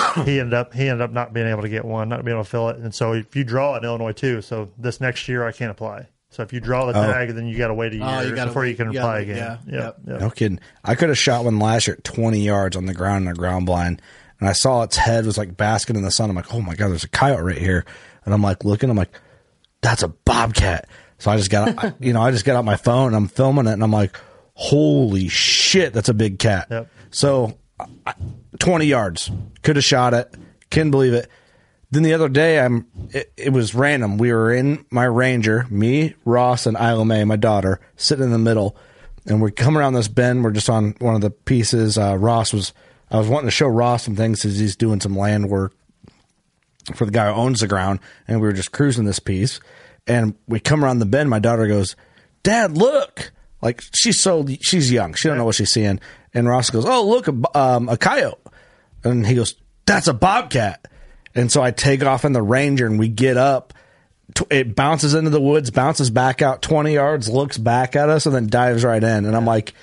he 0.26 0.40
ended 0.40 0.54
up 0.54 0.74
he 0.74 0.88
ended 0.90 1.02
up 1.02 1.12
not 1.12 1.34
being 1.34 1.48
able 1.48 1.62
to 1.62 1.70
get 1.70 1.86
one, 1.86 2.10
not 2.10 2.24
being 2.26 2.36
able 2.36 2.44
to 2.44 2.50
fill 2.50 2.70
it. 2.70 2.78
And 2.78 2.94
so 2.94 3.14
if 3.14 3.36
you 3.36 3.44
draw 3.44 3.76
it 3.76 3.80
in 3.80 3.84
Illinois 3.86 4.12
too, 4.14 4.42
so 4.42 4.70
this 4.78 5.00
next 5.02 5.28
year 5.28 5.46
I 5.48 5.52
can't 5.52 5.72
apply. 5.72 6.08
So 6.32 6.44
if 6.44 6.54
you 6.54 6.60
draw 6.60 6.86
the 6.92 7.00
Oh. 7.00 7.12
tag, 7.12 7.30
then 7.34 7.48
you 7.48 7.58
got 7.58 7.70
to 7.70 7.74
wait 7.74 7.94
a 7.94 7.96
oh, 7.96 8.08
year 8.08 8.18
Oh, 8.20 8.22
you 8.30 8.36
gotta 8.36 8.50
before 8.50 8.66
you 8.66 8.76
can 8.76 8.92
You 8.94 9.00
apply 9.00 9.24
gotta- 9.26 9.32
again. 9.32 9.38
yeah, 9.38 9.74
Yep, 9.76 9.76
yep. 9.76 9.96
yep. 10.08 10.20
No 10.22 10.30
kidding. 10.30 10.60
I 10.84 10.94
could 10.96 11.10
have 11.10 11.18
shot 11.18 11.44
one 11.44 11.58
last 11.58 11.88
year 11.88 11.96
at 11.98 12.04
20 12.04 12.40
yards 12.40 12.76
on 12.78 12.86
the 12.86 12.94
ground 12.94 13.26
in 13.26 13.32
a 13.32 13.36
ground 13.36 13.66
blind, 13.66 14.00
and 14.40 14.48
I 14.48 14.52
saw 14.54 14.84
its 14.84 14.96
head 14.98 15.26
was 15.26 15.38
like 15.40 15.58
basking 15.58 15.96
in 15.96 16.04
the 16.04 16.12
sun. 16.12 16.30
I'm 16.30 16.36
like, 16.36 16.54
oh 16.54 16.62
my 16.62 16.76
god, 16.76 16.90
there's 16.90 17.04
a 17.04 17.10
coyote 17.10 17.42
right 17.44 17.58
here, 17.58 17.84
and 18.26 18.34
I'm 18.34 18.44
like 18.44 18.64
looking. 18.64 18.92
I'm 18.92 18.98
like, 18.98 19.10
that's 19.82 20.04
a 20.04 20.10
bobcat. 20.10 20.88
So 21.18 21.32
I 21.32 21.38
just 21.38 21.50
got, 21.50 21.84
I- 21.84 21.94
you 22.00 22.14
know, 22.14 22.22
I 22.22 22.30
just 22.30 22.46
got 22.46 22.56
out 22.56 22.64
my 22.64 22.76
phone 22.78 23.08
and 23.08 23.16
I'm 23.16 23.28
filming 23.28 23.66
it, 23.66 23.74
and 23.74 23.84
I'm 23.84 23.92
like, 23.92 24.16
holy 24.54 25.30
shit, 25.30 25.94
that's 25.94 26.10
a 26.10 26.14
big 26.14 26.38
cat. 26.38 26.68
Yep. 26.70 26.90
So, 27.12 27.46
I, 27.48 27.56
20 28.60 28.86
yards, 28.86 29.32
could 29.64 29.76
have 29.76 29.86
shot 29.86 30.14
it. 30.14 30.34
Couldn't 30.70 30.92
believe 30.92 31.14
it. 31.14 31.30
Then 31.92 32.04
the 32.04 32.14
other 32.14 32.30
day, 32.30 32.60
I'm. 32.60 32.86
It, 33.12 33.34
it 33.36 33.50
was 33.52 33.74
random. 33.74 34.18
We 34.18 34.32
were 34.32 34.54
in 34.54 34.86
my 34.92 35.06
Ranger, 35.06 35.66
me, 35.72 36.14
Ross, 36.24 36.68
and 36.68 36.78
Isla 36.78 37.04
May, 37.04 37.24
my 37.24 37.36
daughter, 37.36 37.80
sitting 37.96 38.26
in 38.26 38.32
the 38.32 38.38
middle, 38.38 38.76
and 39.26 39.42
we 39.42 39.52
come 39.52 39.76
around 39.76 39.94
this 39.94 40.08
bend. 40.08 40.44
We're 40.44 40.52
just 40.52 40.70
on 40.70 40.96
one 41.00 41.16
of 41.16 41.22
the 41.22 41.32
pieces. 41.32 41.98
Uh, 41.98 42.16
Ross 42.16 42.54
was. 42.54 42.74
I 43.10 43.18
was 43.18 43.28
wanting 43.28 43.48
to 43.48 43.52
show 43.52 43.68
Ross 43.68 44.04
some 44.04 44.16
things 44.16 44.42
because 44.42 44.60
he's 44.60 44.76
doing 44.76 45.02
some 45.02 45.18
land 45.18 45.50
work 45.50 45.74
for 46.94 47.06
the 47.06 47.12
guy 47.12 47.28
who 47.28 47.34
owns 47.34 47.62
the 47.62 47.68
ground, 47.68 48.00
and 48.28 48.40
we 48.40 48.46
were 48.46 48.54
just 48.54 48.72
cruising 48.72 49.06
this 49.06 49.18
piece, 49.18 49.60
and 50.06 50.36
we 50.48 50.60
come 50.60 50.86
around 50.86 51.00
the 51.00 51.08
bend. 51.08 51.28
My 51.28 51.40
daughter 51.40 51.66
goes, 51.66 51.96
"Dad, 52.44 52.78
look!" 52.78 53.32
Like 53.62 53.84
she's 53.94 54.20
so 54.20 54.46
she's 54.62 54.92
young, 54.92 55.14
she 55.14 55.28
don't 55.28 55.38
know 55.38 55.46
what 55.46 55.56
she's 55.56 55.72
seeing, 55.72 56.00
and 56.34 56.48
Ross 56.48 56.70
goes, 56.70 56.86
"Oh, 56.86 57.08
look, 57.08 57.28
a, 57.28 57.58
um, 57.60 57.90
a 57.90 57.98
coyote," 57.98 58.40
and 59.04 59.26
he 59.26 59.36
goes, 59.36 59.56
"That's 59.86 60.08
a 60.08 60.14
bobcat." 60.14 60.86
And 61.36 61.52
so 61.52 61.62
I 61.62 61.72
take 61.72 62.04
off 62.04 62.26
in 62.26 62.32
the 62.34 62.42
Ranger, 62.42 62.86
and 62.86 62.98
we 62.98 63.08
get 63.10 63.38
up. 63.38 63.74
It 64.50 64.76
bounces 64.76 65.14
into 65.14 65.30
the 65.32 65.42
woods, 65.42 65.72
bounces 65.72 66.10
back 66.10 66.42
out 66.42 66.62
twenty 66.62 66.94
yards, 66.94 67.28
looks 67.30 67.58
back 67.58 67.96
at 67.96 68.10
us, 68.10 68.26
and 68.26 68.34
then 68.36 68.48
dives 68.48 68.84
right 68.86 69.04
in. 69.04 69.26
And 69.26 69.36
I'm 69.36 69.46
like, 69.46 69.74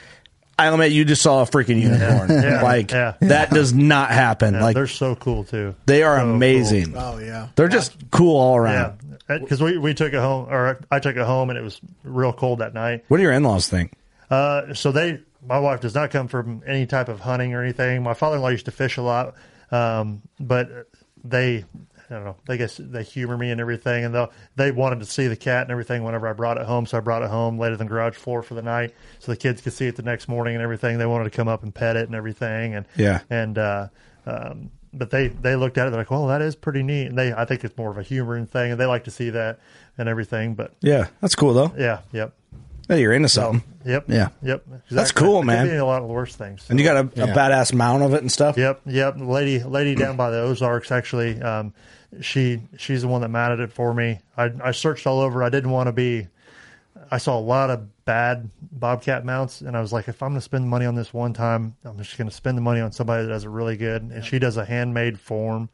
"I 0.59 0.69
admit 0.69 0.93
you 0.93 1.05
just 1.05 1.21
saw 1.21 1.43
a 1.43 1.45
freaking 1.45 1.81
unicorn. 1.83 2.31
Yeah. 2.43 2.63
Like 2.63 2.91
Yeah. 2.93 3.15
that 3.21 3.51
does 3.51 3.73
not 3.75 4.11
happen. 4.11 4.55
Yeah, 4.55 4.63
like 4.63 4.75
they're 4.75 4.87
so 4.87 5.17
cool 5.17 5.45
too. 5.45 5.75
they 5.87 6.03
are 6.03 6.19
So 6.19 6.25
cool. 6.25 6.35
amazing. 6.35 6.95
Oh 6.97 7.19
yeah. 7.19 7.49
They're 7.57 7.69
just 7.69 7.95
cool 8.11 8.37
all 8.37 8.57
around. 8.57 8.99
Because 9.29 9.61
we 9.63 9.77
we 9.79 9.93
took 9.95 10.13
it 10.13 10.19
home, 10.21 10.47
or 10.49 10.79
I 10.91 11.01
took 11.01 11.17
it 11.17 11.25
home, 11.27 11.51
and 11.51 11.59
it 11.59 11.63
was 11.63 11.81
real 12.05 12.33
cold 12.33 12.61
that 12.61 12.75
night. 12.75 13.05
What 13.09 13.17
do 13.17 13.23
your 13.23 13.33
in 13.33 13.43
laws 13.43 13.69
think? 13.69 13.93
Uh, 14.31 14.75
so 14.75 14.93
they, 14.93 15.21
my 15.47 15.59
wife 15.59 15.81
does 15.81 15.95
not 15.95 16.11
come 16.11 16.29
from 16.29 16.63
any 16.67 16.87
type 16.87 17.09
of 17.09 17.21
hunting 17.21 17.55
or 17.55 17.63
anything. 17.63 18.03
My 18.03 18.15
father-in-law 18.15 18.49
used 18.49 18.65
to 18.67 18.73
fish 18.73 18.97
a 18.97 19.03
lot, 19.03 19.35
um, 19.71 20.23
but 20.41 20.69
they, 21.25 21.65
I 22.11 22.15
don't 22.15 22.25
know, 22.25 22.37
they 22.47 22.57
guess 22.57 22.77
they 22.77 23.03
humor 23.03 23.37
me 23.37 23.51
and 23.51 23.61
everything, 23.61 24.05
and 24.05 24.15
they 24.15 24.27
they 24.57 24.71
wanted 24.71 25.01
to 25.01 25.07
see 25.07 25.27
the 25.29 25.37
cat 25.37 25.63
and 25.63 25.71
everything 25.73 26.03
whenever 26.05 26.29
I 26.29 26.33
brought 26.33 26.59
it 26.59 26.67
home. 26.67 26.87
So 26.87 26.97
I 26.97 27.01
brought 27.01 27.23
it 27.23 27.31
home, 27.31 27.59
laid 27.59 27.69
it 27.69 27.73
on 27.75 27.79
the 27.79 27.85
garage 27.85 28.17
floor 28.17 28.43
for 28.43 28.55
the 28.55 28.63
night, 28.63 28.95
so 29.19 29.33
the 29.33 29.37
kids 29.37 29.61
could 29.61 29.73
see 29.73 29.87
it 29.87 29.97
the 29.97 30.03
next 30.03 30.29
morning 30.29 30.55
and 30.55 30.63
everything. 30.63 30.99
They 30.99 31.07
wanted 31.07 31.25
to 31.25 31.31
come 31.31 31.49
up 31.49 31.63
and 31.65 31.75
pet 31.75 31.97
it 31.97 32.07
and 32.07 32.15
everything, 32.15 32.75
and 32.75 32.87
Yeah. 32.97 33.21
and 33.31 33.59
uh, 33.59 33.89
um, 34.25 34.71
but 34.99 35.11
they 35.11 35.29
they 35.29 35.57
looked 35.57 35.79
at 35.79 35.87
it 35.87 35.91
they're 35.91 36.01
like, 36.01 36.11
well, 36.11 36.27
that 36.29 36.43
is 36.43 36.55
pretty 36.57 36.83
neat. 36.83 37.07
And 37.09 37.19
they, 37.19 37.33
I 37.33 37.45
think 37.45 37.65
it's 37.65 37.77
more 37.77 37.91
of 37.91 37.99
a 37.99 38.03
humoring 38.03 38.47
thing, 38.47 38.73
and 38.73 38.81
they 38.81 38.87
like 38.87 39.05
to 39.05 39.11
see 39.11 39.31
that 39.31 39.59
and 39.99 40.09
everything. 40.09 40.55
But 40.55 40.75
Yeah, 40.81 41.09
that's 41.21 41.35
cool 41.35 41.55
though. 41.55 41.73
yeah, 41.79 42.01
yep. 42.13 42.35
Hey, 42.89 43.01
you're 43.01 43.13
into 43.13 43.29
something. 43.29 43.65
Yep. 43.85 44.05
Yeah. 44.09 44.29
Yep. 44.43 44.65
That's 44.93 45.11
cool, 45.11 45.39
It 45.39 45.41
could 45.41 45.47
man. 45.47 45.67
be 45.69 45.75
a 45.75 45.85
lot 45.85 46.03
of 46.03 46.09
worse 46.09 46.37
things. 46.37 46.65
And 46.71 46.79
you 46.79 46.85
got 46.85 46.97
a, 46.97 47.01
a 47.25 47.27
badass 47.35 47.73
mount 47.75 48.05
of 48.05 48.15
it 48.15 48.21
and 48.23 48.31
stuff. 48.31 48.57
Yep. 48.57 48.83
Yep. 48.87 49.17
Lady, 49.19 49.61
lady 49.65 49.97
down 49.97 50.17
by 50.17 50.31
the 50.31 50.39
Ozarks, 50.39 50.93
actually, 50.93 51.41
um, 51.43 51.75
she 52.21 52.61
she's 52.79 53.03
the 53.03 53.09
one 53.09 53.23
that 53.23 53.29
mounted 53.29 53.59
it 53.61 53.73
for 53.73 53.93
me. 53.93 54.21
I 54.37 54.53
I 54.63 54.71
searched 54.71 55.07
all 55.09 55.19
over. 55.21 55.43
I 55.43 55.49
didn't 55.49 55.71
want 55.71 55.89
to 55.89 55.93
be. 55.93 56.29
I 57.11 57.19
saw 57.19 57.37
a 57.37 57.41
lot 57.41 57.71
of 57.71 57.89
bad 58.07 58.49
bobcat 58.73 59.25
mounts, 59.27 59.61
and 59.61 59.77
I 59.77 59.81
was 59.83 59.93
like, 59.93 60.09
if 60.09 60.23
I'm 60.23 60.31
going 60.31 60.39
to 60.39 60.45
spend 60.45 60.67
money 60.71 60.87
on 60.87 60.95
this 60.95 61.13
one 61.13 61.35
time, 61.35 61.77
I'm 61.85 61.99
just 61.99 62.17
going 62.17 62.31
to 62.31 62.35
spend 62.35 62.57
the 62.57 62.63
money 62.63 62.81
on 62.81 62.93
somebody 62.93 63.25
that 63.25 63.29
does 63.29 63.45
it 63.45 63.49
really 63.51 63.77
good. 63.77 64.01
And 64.03 64.25
she 64.25 64.39
does 64.39 64.57
a 64.57 64.65
handmade 64.65 65.21
form, 65.21 65.69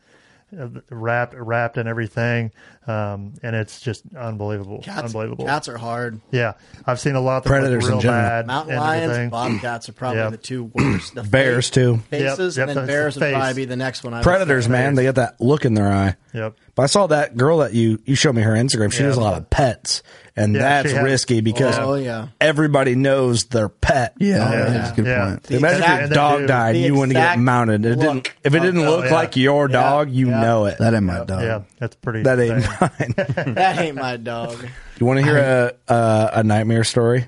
uh, 0.59 0.69
wrapped 0.91 1.35
wrapped 1.35 1.77
and 1.79 1.89
everything, 1.89 2.51
um, 2.87 3.35
and 3.43 3.55
it's 3.57 3.81
just 3.81 4.03
unbelievable. 4.15 4.81
Cats, 4.83 5.05
unbelievable. 5.05 5.45
Cats 5.47 5.69
are 5.69 5.79
hard. 5.79 6.21
Yeah, 6.31 6.55
I've 6.87 7.01
seen 7.01 7.15
a 7.15 7.21
lot 7.21 7.45
that 7.45 7.49
Predators 7.49 7.85
look 7.85 7.95
in 7.95 8.01
general. 8.01 8.21
bad. 8.23 8.47
Mountain 8.47 8.73
and 8.75 8.81
lions, 8.81 9.03
everything. 9.05 9.31
bobcats 9.31 9.89
are 9.89 9.93
probably 9.95 10.21
Yeah. 10.21 10.31
the 10.31 10.37
two 10.37 10.65
worst. 10.65 11.15
The 11.15 11.23
Bears 11.31 11.71
too. 11.71 11.99
faces, 12.11 12.57
Yep, 12.59 12.69
and 12.69 12.77
yep, 12.77 12.83
then 12.83 12.87
bears 12.87 13.15
the 13.15 13.21
would 13.21 13.33
probably 13.35 13.55
be 13.55 13.65
the 13.67 13.77
next 13.77 14.05
one. 14.05 14.13
I 14.15 14.23
Predators, 14.23 14.65
say. 14.67 14.71
man, 14.73 14.95
they 14.95 15.05
get 15.05 15.15
that 15.15 15.41
look 15.41 15.65
in 15.65 15.73
their 15.75 15.91
eye. 15.91 16.17
Yep. 16.35 16.57
But 16.75 16.83
I 16.83 16.87
saw 16.87 17.07
that 17.07 17.37
girl 17.37 17.59
that 17.59 17.73
you 17.75 17.99
you 18.05 18.15
showed 18.15 18.35
me 18.35 18.43
her 18.43 18.53
Instagram. 18.53 18.93
She 18.93 19.01
Yeah. 19.03 19.09
does 19.09 19.17
a 19.17 19.21
lot 19.23 19.39
of 19.39 19.49
pets, 19.49 20.03
and 20.37 20.55
Yeah, 20.55 20.83
that's 20.83 20.95
risky 21.03 21.41
because 21.43 21.79
Oh, 21.79 21.95
yeah. 21.95 22.29
everybody 22.41 22.95
knows 22.95 23.45
their 23.45 23.69
pet. 23.69 24.15
Yeah, 24.19 24.37
Yeah. 24.51 24.65
that's 24.71 24.91
a 24.93 24.95
good 24.95 25.07
Yeah. 25.07 25.25
point. 25.29 25.43
The 25.45 25.57
Imagine 25.57 25.77
exact- 25.83 26.03
if 26.03 26.09
your 26.11 26.15
dog 26.15 26.47
died, 26.47 26.77
you 26.77 26.95
wouldn't 26.95 27.13
get 27.13 27.39
mounted. 27.39 27.85
It 27.85 27.97
didn't. 27.99 28.15
look. 28.15 28.33
If 28.43 28.55
it 28.55 28.61
didn't 28.61 28.81
Oh, 28.87 28.91
look 28.97 29.05
yeah. 29.07 29.15
like 29.15 29.37
your 29.37 29.69
Yeah. 29.69 29.73
dog, 29.73 30.11
you 30.11 30.29
Yeah. 30.31 30.41
know 30.41 30.65
it. 30.67 30.79
That 30.79 30.95
ain't 30.95 31.03
my 31.05 31.25
dog. 31.25 31.43
Yeah, 31.43 31.61
that's 31.79 31.97
pretty. 31.97 32.23
That 32.23 32.41
ain't 32.41 32.55
insane. 32.55 32.79
mine. 32.81 33.15
that 33.55 33.79
ain't 33.79 33.97
my 33.97 34.17
dog. 34.17 34.57
You 34.99 35.07
want 35.07 35.19
to 35.21 35.25
hear 35.25 35.39
a, 35.39 35.73
a 35.93 36.31
a 36.35 36.43
nightmare 36.45 36.85
story? 36.85 37.27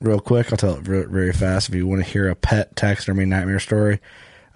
Real 0.00 0.20
quick, 0.20 0.52
I'll 0.52 0.58
tell 0.58 0.74
it 0.74 0.82
very, 0.82 1.06
very 1.06 1.32
fast. 1.32 1.68
If 1.70 1.74
you 1.74 1.86
want 1.86 2.04
to 2.04 2.10
hear 2.10 2.28
a 2.28 2.34
pet 2.34 2.76
taxidermy 2.76 3.24
nightmare 3.24 3.58
story, 3.60 4.00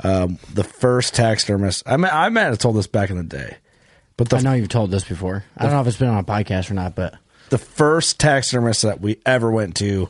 um, 0.05 0.39
the 0.53 0.65
first 0.65 1.15
taxidermist 1.15 1.83
I 1.87 1.97
may, 1.97 2.09
I 2.09 2.29
might 2.29 2.43
have 2.43 2.59
told 2.59 2.77
this 2.77 2.87
back 2.87 3.09
in 3.11 3.17
the 3.17 3.23
day, 3.23 3.57
but 4.19 4.29
the 4.29 4.37
I 4.37 4.41
know 4.41 4.53
you've 4.53 4.69
told 4.69 4.91
this 4.91 5.05
before. 5.05 5.45
I 5.57 5.63
don't 5.65 5.73
know 5.73 5.81
if 5.81 5.87
it's 5.87 5.97
been 5.97 6.09
on 6.09 6.19
a 6.19 6.25
podcast 6.25 6.71
or 6.71 6.75
not, 6.75 6.95
but 6.95 7.15
the 7.51 7.59
first 7.59 8.19
taxidermist 8.19 8.83
that 8.83 9.01
we 9.01 9.19
ever 9.27 9.51
went 9.51 9.77
to 9.77 10.09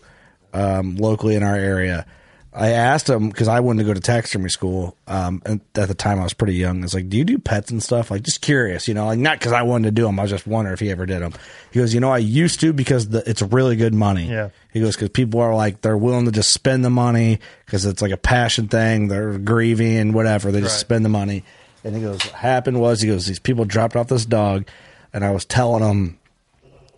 um, 0.54 0.96
locally 0.96 1.34
in 1.34 1.42
our 1.42 1.56
area. 1.56 2.06
I 2.52 2.70
asked 2.70 3.08
him 3.08 3.28
because 3.28 3.46
I 3.46 3.60
wanted 3.60 3.84
to 3.84 3.86
go 3.86 3.94
to 3.94 4.00
taxidermy 4.00 4.48
school. 4.48 4.96
Um, 5.06 5.40
and 5.46 5.60
at 5.76 5.86
the 5.86 5.94
time, 5.94 6.18
I 6.18 6.24
was 6.24 6.32
pretty 6.32 6.54
young. 6.54 6.80
I 6.80 6.82
was 6.82 6.94
like, 6.94 7.08
"Do 7.08 7.16
you 7.16 7.24
do 7.24 7.38
pets 7.38 7.70
and 7.70 7.80
stuff?" 7.80 8.10
Like, 8.10 8.22
just 8.22 8.40
curious, 8.40 8.88
you 8.88 8.94
know, 8.94 9.06
like 9.06 9.20
not 9.20 9.38
because 9.38 9.52
I 9.52 9.62
wanted 9.62 9.84
to 9.86 9.90
do 9.92 10.02
them. 10.02 10.18
I 10.18 10.22
was 10.22 10.32
just 10.32 10.48
wondering 10.48 10.72
if 10.74 10.80
he 10.80 10.90
ever 10.90 11.06
did 11.06 11.22
them. 11.22 11.32
He 11.70 11.78
goes, 11.78 11.94
"You 11.94 12.00
know, 12.00 12.10
I 12.10 12.18
used 12.18 12.58
to 12.60 12.72
because 12.72 13.08
the, 13.10 13.22
it's 13.30 13.40
really 13.40 13.76
good 13.76 13.94
money." 13.94 14.28
Yeah. 14.28 14.48
He 14.72 14.80
goes, 14.80 14.96
"Because 14.96 15.10
people 15.10 15.38
are 15.40 15.54
like 15.54 15.80
they're 15.82 15.96
willing 15.96 16.24
to 16.24 16.32
just 16.32 16.50
spend 16.50 16.84
the 16.84 16.90
money 16.90 17.38
because 17.66 17.86
it's 17.86 18.02
like 18.02 18.10
a 18.12 18.16
passion 18.16 18.66
thing. 18.66 19.06
They're 19.06 19.38
grieving 19.38 19.96
and 19.98 20.12
whatever. 20.12 20.50
They 20.50 20.60
just 20.60 20.74
Right. 20.74 20.80
spend 20.80 21.04
the 21.04 21.08
money." 21.08 21.44
And 21.84 21.94
he 21.94 22.02
goes, 22.02 22.18
"What 22.24 22.34
happened 22.34 22.80
was 22.80 23.00
he 23.00 23.06
goes, 23.08 23.26
these 23.26 23.38
people 23.38 23.64
dropped 23.64 23.94
off 23.94 24.08
this 24.08 24.26
dog, 24.26 24.66
and 25.14 25.24
I 25.24 25.30
was 25.30 25.44
telling 25.44 25.84
them." 25.84 26.18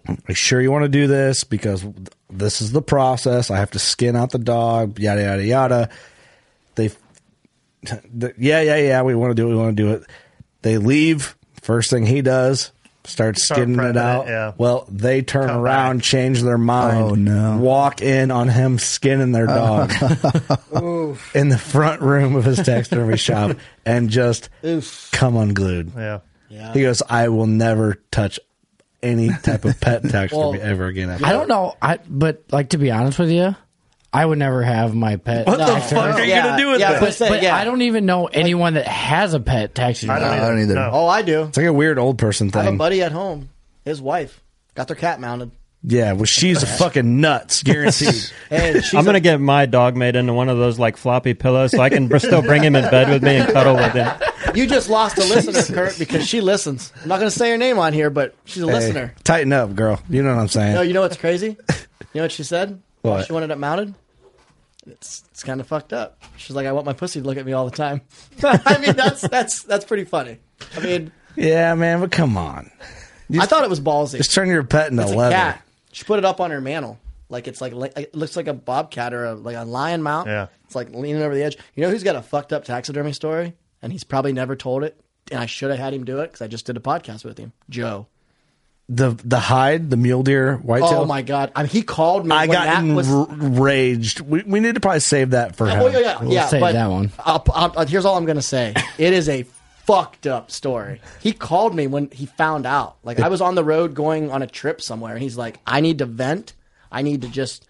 Are 0.09 0.17
you 0.29 0.35
sure 0.35 0.61
you 0.61 0.73
want 0.73 0.85
to 0.85 0.89
do 0.89 1.07
this? 1.07 1.45
Because 1.45 1.85
this 2.31 2.61
is 2.61 2.73
the 2.73 2.83
process. 2.83 3.51
I 3.51 3.59
have 3.59 3.71
to 3.73 3.79
skin 3.79 4.17
out 4.17 4.31
the 4.31 4.39
dog, 4.39 4.99
yada, 4.99 5.23
yada, 5.23 5.45
yada. 5.45 5.89
They, 6.75 6.91
the, 7.83 8.35
yeah, 8.39 8.61
yeah, 8.63 8.77
yeah, 8.77 9.03
we 9.03 9.15
want 9.15 9.31
to 9.31 9.35
do 9.35 9.47
it. 9.49 9.51
We 9.51 9.57
want 9.57 9.77
to 9.77 9.83
do 9.83 9.91
it. 9.93 10.05
They 10.63 10.79
leave. 10.79 11.37
First 11.61 11.91
thing 11.91 12.05
he 12.07 12.23
does, 12.23 12.73
starts 13.05 13.45
Start 13.45 13.59
skinning 13.61 13.75
it 13.77 13.79
prepping 13.79 13.91
it, 13.91 13.97
out. 13.97 14.27
yeah. 14.27 14.53
Well, 14.59 14.85
they 14.89 15.23
turn 15.23 15.49
Come 15.49 15.61
around, 15.61 15.99
back. 15.99 16.05
change 16.05 16.43
their 16.43 16.55
oh, 16.55 16.59
mind, 16.59 17.03
Oh, 17.03 17.15
no. 17.15 17.59
walk 17.59 18.03
in 18.03 18.31
on 18.33 18.49
him 18.49 18.79
skinning 18.79 19.31
their 19.31 19.47
dog 19.47 19.91
in 21.35 21.49
the 21.49 21.59
front 21.63 22.01
room 22.03 22.35
of 22.35 22.45
his 22.45 22.59
taxidermy 22.59 23.17
shop 23.17 23.57
and 23.87 24.11
just 24.11 24.49
come 25.13 25.37
unglued. 25.37 25.93
Yeah. 25.97 26.21
Yeah. 26.49 26.73
He 26.73 26.83
goes, 26.83 27.03
I 27.09 27.29
will 27.29 27.47
never 27.47 28.03
touch 28.11 28.39
any 29.03 29.29
type 29.43 29.65
of 29.65 29.81
pet 29.81 30.03
taxidermy 30.03 30.31
Well, 30.59 30.61
ever 30.63 30.87
again. 30.87 31.11
After 31.11 31.27
I 31.27 31.33
don't 31.33 31.49
know. 31.49 31.75
I 31.83 31.99
but 32.09 32.45
like 32.51 32.71
to 32.71 32.79
be 32.79 32.91
honest 32.91 33.19
with 33.19 33.31
you, 33.31 33.55
I 34.13 34.25
would 34.27 34.39
never 34.39 34.63
have 34.63 34.95
my 34.95 35.17
pet. 35.17 35.47
What 35.47 35.59
the 35.59 35.65
taxidermy. 35.67 36.03
fuck 36.13 36.21
are 36.21 36.25
you 36.25 36.29
Yeah, 36.31 36.43
gonna 36.47 36.63
do 36.63 36.71
with 36.73 36.81
yeah, 36.81 36.93
that? 37.01 37.01
but 37.19 37.29
But 37.29 37.43
yeah. 37.43 37.57
I 37.57 37.65
don't 37.65 37.83
even 37.83 38.07
know 38.07 38.27
anyone 38.27 38.75
that 38.75 38.87
has 38.87 39.35
a 39.35 39.41
pet 39.41 39.75
taxidermy. 39.75 40.19
I 40.19 40.21
don't, 40.21 40.31
I 40.31 40.49
don't 40.49 40.61
either. 40.61 40.75
No. 40.75 40.91
Oh, 40.93 41.07
I 41.07 41.23
do. 41.23 41.45
It's 41.45 41.57
like 41.57 41.67
a 41.67 41.73
weird 41.73 41.99
old 41.99 42.19
person 42.19 42.51
thing. 42.51 42.61
I 42.61 42.65
have 42.67 42.75
a 42.75 42.79
buddy 42.79 43.03
at 43.03 43.13
home. 43.13 43.49
His 43.85 44.01
wife 44.03 44.41
got 44.75 44.87
their 44.89 44.97
cat 44.97 45.21
mounted. 45.21 45.51
Yeah, 45.85 46.13
well, 46.13 46.27
she's 46.27 46.63
a 46.63 46.67
fucking 46.67 47.21
nuts, 47.21 47.63
guaranteed. 47.65 48.15
And 48.51 48.85
she's 48.85 48.95
I'm 48.95 49.05
gonna 49.05 49.19
get 49.21 49.41
my 49.41 49.67
dog 49.67 49.97
made 49.97 50.15
into 50.15 50.33
one 50.33 50.49
of 50.49 50.59
those 50.59 50.79
like 50.79 50.97
floppy 50.97 51.35
pillows, 51.35 51.71
so 51.73 51.81
I 51.81 51.89
can 51.89 52.09
still 52.21 52.43
bring 52.43 52.63
him 52.63 52.77
in 52.77 52.89
bed 52.91 53.09
with 53.09 53.23
me 53.23 53.37
and 53.37 53.53
cuddle 53.53 53.75
with 53.77 53.93
him. 53.93 54.09
You 54.55 54.67
just 54.67 54.89
lost 54.91 55.17
a 55.19 55.23
listener, 55.25 55.63
Kurt, 55.75 55.99
because 55.99 56.29
she 56.29 56.41
listens. 56.43 56.93
I'm 57.03 57.09
not 57.09 57.19
going 57.19 57.31
to 57.31 57.37
say 57.37 57.51
her 57.51 57.57
name 57.57 57.79
on 57.79 57.93
here, 57.95 58.11
but 58.11 58.35
she's 58.45 58.63
a 58.63 58.67
Hey, 58.67 58.73
listener. 58.75 59.15
tighten 59.25 59.53
up, 59.55 59.75
girl. 59.75 60.01
You 60.11 60.23
know 60.23 60.35
what 60.35 60.41
I'm 60.43 60.49
saying? 60.49 60.75
No, 60.75 60.83
you 60.83 60.93
know 60.93 61.01
what's 61.01 61.17
crazy? 61.17 61.57
You 61.71 61.77
know 62.15 62.23
what 62.23 62.33
she 62.33 62.45
said? 62.45 62.81
What? 63.01 63.27
She 63.27 63.33
wanted 63.33 63.51
it 63.51 63.57
mounted. 63.59 63.95
It's 64.87 65.25
it's 65.31 65.43
kind 65.43 65.61
of 65.61 65.67
fucked 65.67 65.93
up. 65.93 66.21
She's 66.37 66.55
like, 66.57 66.67
I 66.67 66.73
want 66.73 66.85
my 66.87 66.93
pussy 66.93 67.21
to 67.21 67.27
look 67.27 67.39
at 67.39 67.47
me 67.47 67.53
all 67.55 67.65
the 67.65 67.77
time. 67.77 68.03
I 68.45 68.79
mean, 68.79 68.95
that's 68.97 69.23
that's 69.23 69.63
that's 69.63 69.85
pretty 69.85 70.05
funny. 70.05 70.39
I 70.77 70.81
mean, 70.81 71.13
yeah, 71.37 71.75
man, 71.75 72.01
but 72.01 72.11
come 72.13 72.37
on. 72.37 72.71
I 73.41 73.47
thought 73.47 73.65
it 73.65 73.71
was 73.71 73.81
ballsy. 73.81 74.19
Just 74.19 74.35
turn 74.35 74.49
your 74.49 74.63
pet 74.65 74.91
into 74.91 75.03
It's 75.05 75.13
a 75.13 75.17
leather. 75.17 75.35
cat. 75.35 75.63
She 75.93 76.05
put 76.05 76.19
it 76.19 76.25
up 76.25 76.41
on 76.41 76.51
her 76.51 76.61
mantle, 76.61 76.99
like 77.29 77.47
it's 77.47 77.61
like 77.61 77.73
like- 77.73 77.97
it 77.97 78.15
looks 78.15 78.37
like 78.37 78.49
a 78.49 78.55
bobcat 78.55 79.15
or 79.15 79.25
a, 79.27 79.35
like 79.35 79.57
a 79.57 79.65
lion 79.65 80.03
mount. 80.03 80.27
Yeah. 80.27 80.49
it's 80.65 80.75
like 80.75 80.91
leaning 80.95 81.23
over 81.23 81.35
the 81.35 81.43
edge. 81.43 81.57
You 81.75 81.83
know 81.83 81.91
who's 81.91 82.03
got 82.03 82.17
a 82.17 82.23
fucked 82.23 82.53
up 82.53 82.65
taxidermy 82.65 83.13
story, 83.13 83.55
and 83.81 83.93
he's 83.93 84.05
probably 84.05 84.33
never 84.33 84.57
told 84.57 84.83
it. 84.85 84.99
And 85.31 85.39
I 85.41 85.47
should 85.47 85.71
have 85.71 85.79
had 85.79 85.95
him 85.95 86.05
do 86.05 86.19
it 86.21 86.27
because 86.27 86.43
I 86.43 86.49
just 86.49 86.67
did 86.67 86.77
a 86.77 86.81
podcast 86.81 87.25
with 87.25 87.39
him, 87.39 87.53
Joe. 87.71 88.09
The 88.89 89.11
the 89.25 89.39
hide, 89.39 89.89
the 89.91 89.97
mule 89.97 90.23
deer 90.25 90.57
whitetail. 90.57 91.03
Oh 91.03 91.05
my 91.07 91.23
god! 91.23 91.53
I 91.55 91.63
mean, 91.63 91.71
he 91.71 91.83
called 91.83 92.27
me. 92.27 92.35
I 92.35 92.47
when 92.47 92.57
got 92.57 92.65
that 92.65 92.95
was. 92.95 93.09
enraged. 93.09 94.21
We, 94.21 94.43
we 94.43 94.61
need 94.61 94.75
to 94.75 94.81
probably 94.81 95.01
save 95.01 95.31
that 95.31 95.55
for 95.57 95.67
oh, 95.67 95.71
him. 95.71 95.83
Oh 95.83 95.87
yeah, 95.89 95.99
yeah, 96.01 96.21
We'll 96.21 96.33
yeah. 96.33 96.47
save 96.49 96.61
but 96.61 96.73
that 96.73 96.89
one. 96.91 97.13
I'll, 97.21 97.43
I'll, 97.55 97.73
I'll- 97.79 97.87
here's 97.87 98.05
all 98.05 98.17
I'm 98.17 98.25
gonna 98.27 98.43
say. 98.43 98.75
It 98.99 99.13
is 99.13 99.29
a 99.29 99.47
fucked 99.85 100.27
up 100.27 100.51
story. 100.51 101.01
He 101.21 101.33
called 101.33 101.75
me 101.75 101.87
when 101.87 102.11
he 102.11 102.27
found 102.27 102.67
out. 102.67 102.97
Like 103.03 103.21
I 103.21 103.29
was 103.35 103.41
on 103.41 103.55
the 103.55 103.65
road 103.65 103.95
going 103.95 104.31
on 104.31 104.43
a 104.43 104.47
trip 104.47 104.81
somewhere, 104.81 105.13
and 105.15 105.23
he's 105.23 105.37
like, 105.37 105.59
"I 105.67 105.81
need 105.81 105.99
to 105.99 106.07
vent. 106.07 106.55
I 106.91 107.03
need 107.03 107.23
to 107.23 107.29
just. 107.29 107.67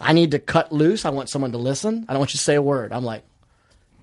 I 0.00 0.12
need 0.12 0.32
to 0.32 0.38
cut 0.40 0.72
loose. 0.72 1.04
I 1.04 1.10
want 1.10 1.28
someone 1.28 1.52
to 1.52 1.58
listen. 1.58 2.04
I 2.08 2.12
don't 2.12 2.18
want 2.20 2.34
you 2.34 2.38
to 2.38 2.44
say 2.44 2.54
a 2.56 2.62
word." 2.62 2.92
I'm 2.92 3.04
like, 3.04 3.22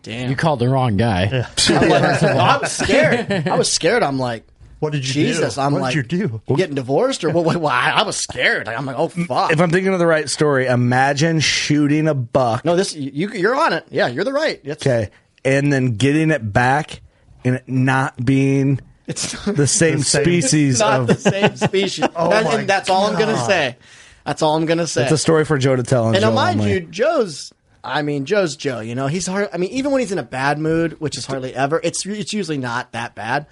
"Damn." 0.04 0.30
You 0.30 0.36
called 0.36 0.60
the 0.60 0.70
wrong 0.70 0.98
guy. 0.98 1.46
I'm 1.70 1.90
like, 1.90 2.04
I 2.24 2.58
was 2.58 2.72
scared. 2.72 3.48
I 3.48 3.58
was 3.58 3.72
scared. 3.72 4.02
I'm 4.04 4.18
like, 4.18 4.46
What 4.80 4.94
did 4.94 5.06
you 5.06 5.14
Jesus. 5.14 5.56
do? 5.56 5.62
I'm 5.62 5.74
what 5.74 5.82
like, 5.82 5.94
did 5.94 6.12
you 6.14 6.28
do? 6.28 6.42
You 6.48 6.56
getting 6.58 6.76
divorced 6.76 7.24
or 7.24 7.30
what? 7.30 7.46
what, 7.46 7.58
what? 7.58 7.74
I, 7.74 7.92
I 7.92 8.04
was 8.04 8.16
scared. 8.18 8.68
I'm 8.68 8.86
like, 8.86 8.98
oh 8.98 9.10
fuck. 9.10 9.52
If 9.52 9.60
I'm 9.60 9.70
thinking 9.70 9.94
of 9.94 10.00
the 10.00 10.08
right 10.08 10.30
story, 10.30 10.66
imagine 10.68 11.40
shooting 11.42 12.08
a 12.08 12.14
buck. 12.16 12.64
no, 12.66 12.76
this 12.76 12.96
you 12.96 13.30
you're 13.32 13.56
on 13.56 13.74
it. 13.74 13.86
Yeah, 13.92 14.08
you're 14.08 14.24
the 14.24 14.34
right. 14.34 14.60
It's, 14.64 14.86
Okay, 14.86 15.10
and 15.44 15.72
then 15.74 15.98
getting 15.98 16.32
it 16.32 16.54
back 16.54 17.02
and 17.44 17.56
it 17.56 17.64
not 17.68 18.24
being 18.24 18.80
It's 19.08 19.32
the 19.46 19.68
same 19.68 19.98
The 20.00 20.04
same- 20.04 20.24
species 20.24 20.80
not 20.80 21.02
of. 21.02 21.08
the 21.08 21.16
same 21.16 21.56
species. 21.56 22.06
Oh 22.16 22.30
That- 22.30 22.44
my 22.46 22.54
and 22.56 22.70
that's 22.70 22.90
all 22.90 23.06
I'm 23.08 23.20
gonna 23.20 23.34
God. 23.34 23.48
say. 23.48 23.78
That's 24.26 24.42
all 24.42 24.56
I'm 24.56 24.66
gonna 24.66 24.88
say. 24.88 25.04
It's 25.04 25.12
a 25.12 25.18
story 25.18 25.46
for 25.46 25.58
Joe 25.58 25.76
to 25.76 25.84
tell. 25.84 26.08
And, 26.08 26.16
and 26.18 26.24
now, 26.24 26.30
Joe 26.30 26.36
mind 26.36 26.60
only. 26.62 26.74
you, 26.74 26.80
Joe's. 26.82 27.52
I 27.84 28.04
mean, 28.04 28.26
Joe's 28.26 28.56
Joe. 28.56 28.80
You 28.80 28.94
know, 28.94 29.08
he's 29.08 29.26
hard. 29.26 29.50
I 29.52 29.58
mean, 29.58 29.72
even 29.72 29.92
when 29.92 30.02
he's 30.02 30.12
in 30.12 30.20
a 30.20 30.24
bad 30.24 30.60
mood, 30.60 31.00
which 31.02 31.18
is 31.18 31.26
hardly 31.26 31.56
ever, 31.56 31.80
it's 31.84 32.06
it's 32.06 32.32
usually 32.32 32.60
not 32.60 32.92
that 32.92 33.16
bad. 33.16 33.48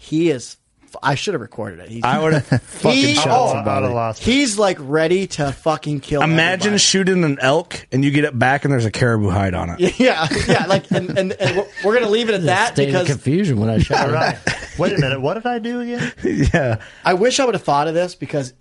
He 0.00 0.30
is. 0.30 0.56
I 1.02 1.14
should 1.14 1.34
have 1.34 1.40
recorded 1.40 1.80
it. 1.80 1.88
He's, 1.88 2.02
I 2.04 2.18
would 2.18 2.32
have 2.34 2.46
fucking 2.62 2.92
He- 2.98 3.14
shot 3.14 3.28
oh, 3.30 3.52
somebody. 3.52 3.86
I'd 3.86 3.92
lost. 3.92 4.22
he's 4.22 4.58
like 4.58 4.78
ready 4.80 5.26
to 5.28 5.52
fucking 5.52 6.00
kill. 6.00 6.22
Imagine 6.22 6.58
everybody. 6.68 6.78
shooting 6.78 7.24
an 7.24 7.38
elk 7.40 7.86
and 7.92 8.04
you 8.04 8.10
get 8.10 8.24
it 8.24 8.38
back 8.38 8.64
and 8.64 8.72
there's 8.72 8.84
a 8.84 8.90
caribou 8.90 9.30
hide 9.30 9.54
on 9.54 9.70
it. 9.78 9.98
Yeah, 10.00 10.26
yeah. 10.48 10.66
Like, 10.66 10.90
and, 10.90 11.16
and, 11.18 11.32
and 11.32 11.56
we're, 11.56 11.66
we're 11.84 11.94
gonna 11.94 12.10
leave 12.10 12.28
it 12.28 12.34
at 12.34 12.42
that 12.44 12.74
State 12.74 12.88
of 12.88 12.92
because 12.92 13.06
confusion 13.08 13.60
when 13.60 13.68
I 13.70 13.78
shot 13.80 14.06
All 14.08 14.12
right. 14.12 14.38
Wait 14.78 14.92
a 14.92 14.98
minute. 14.98 15.20
What 15.20 15.34
did 15.34 15.46
I 15.46 15.58
do 15.58 15.80
again? 15.80 16.12
yeah. 16.24 16.80
I 17.04 17.14
wish 17.14 17.38
I 17.40 17.44
would 17.44 17.54
have 17.54 17.64
thought 17.64 17.88
of 17.88 17.94
this 17.94 18.14
because. 18.14 18.54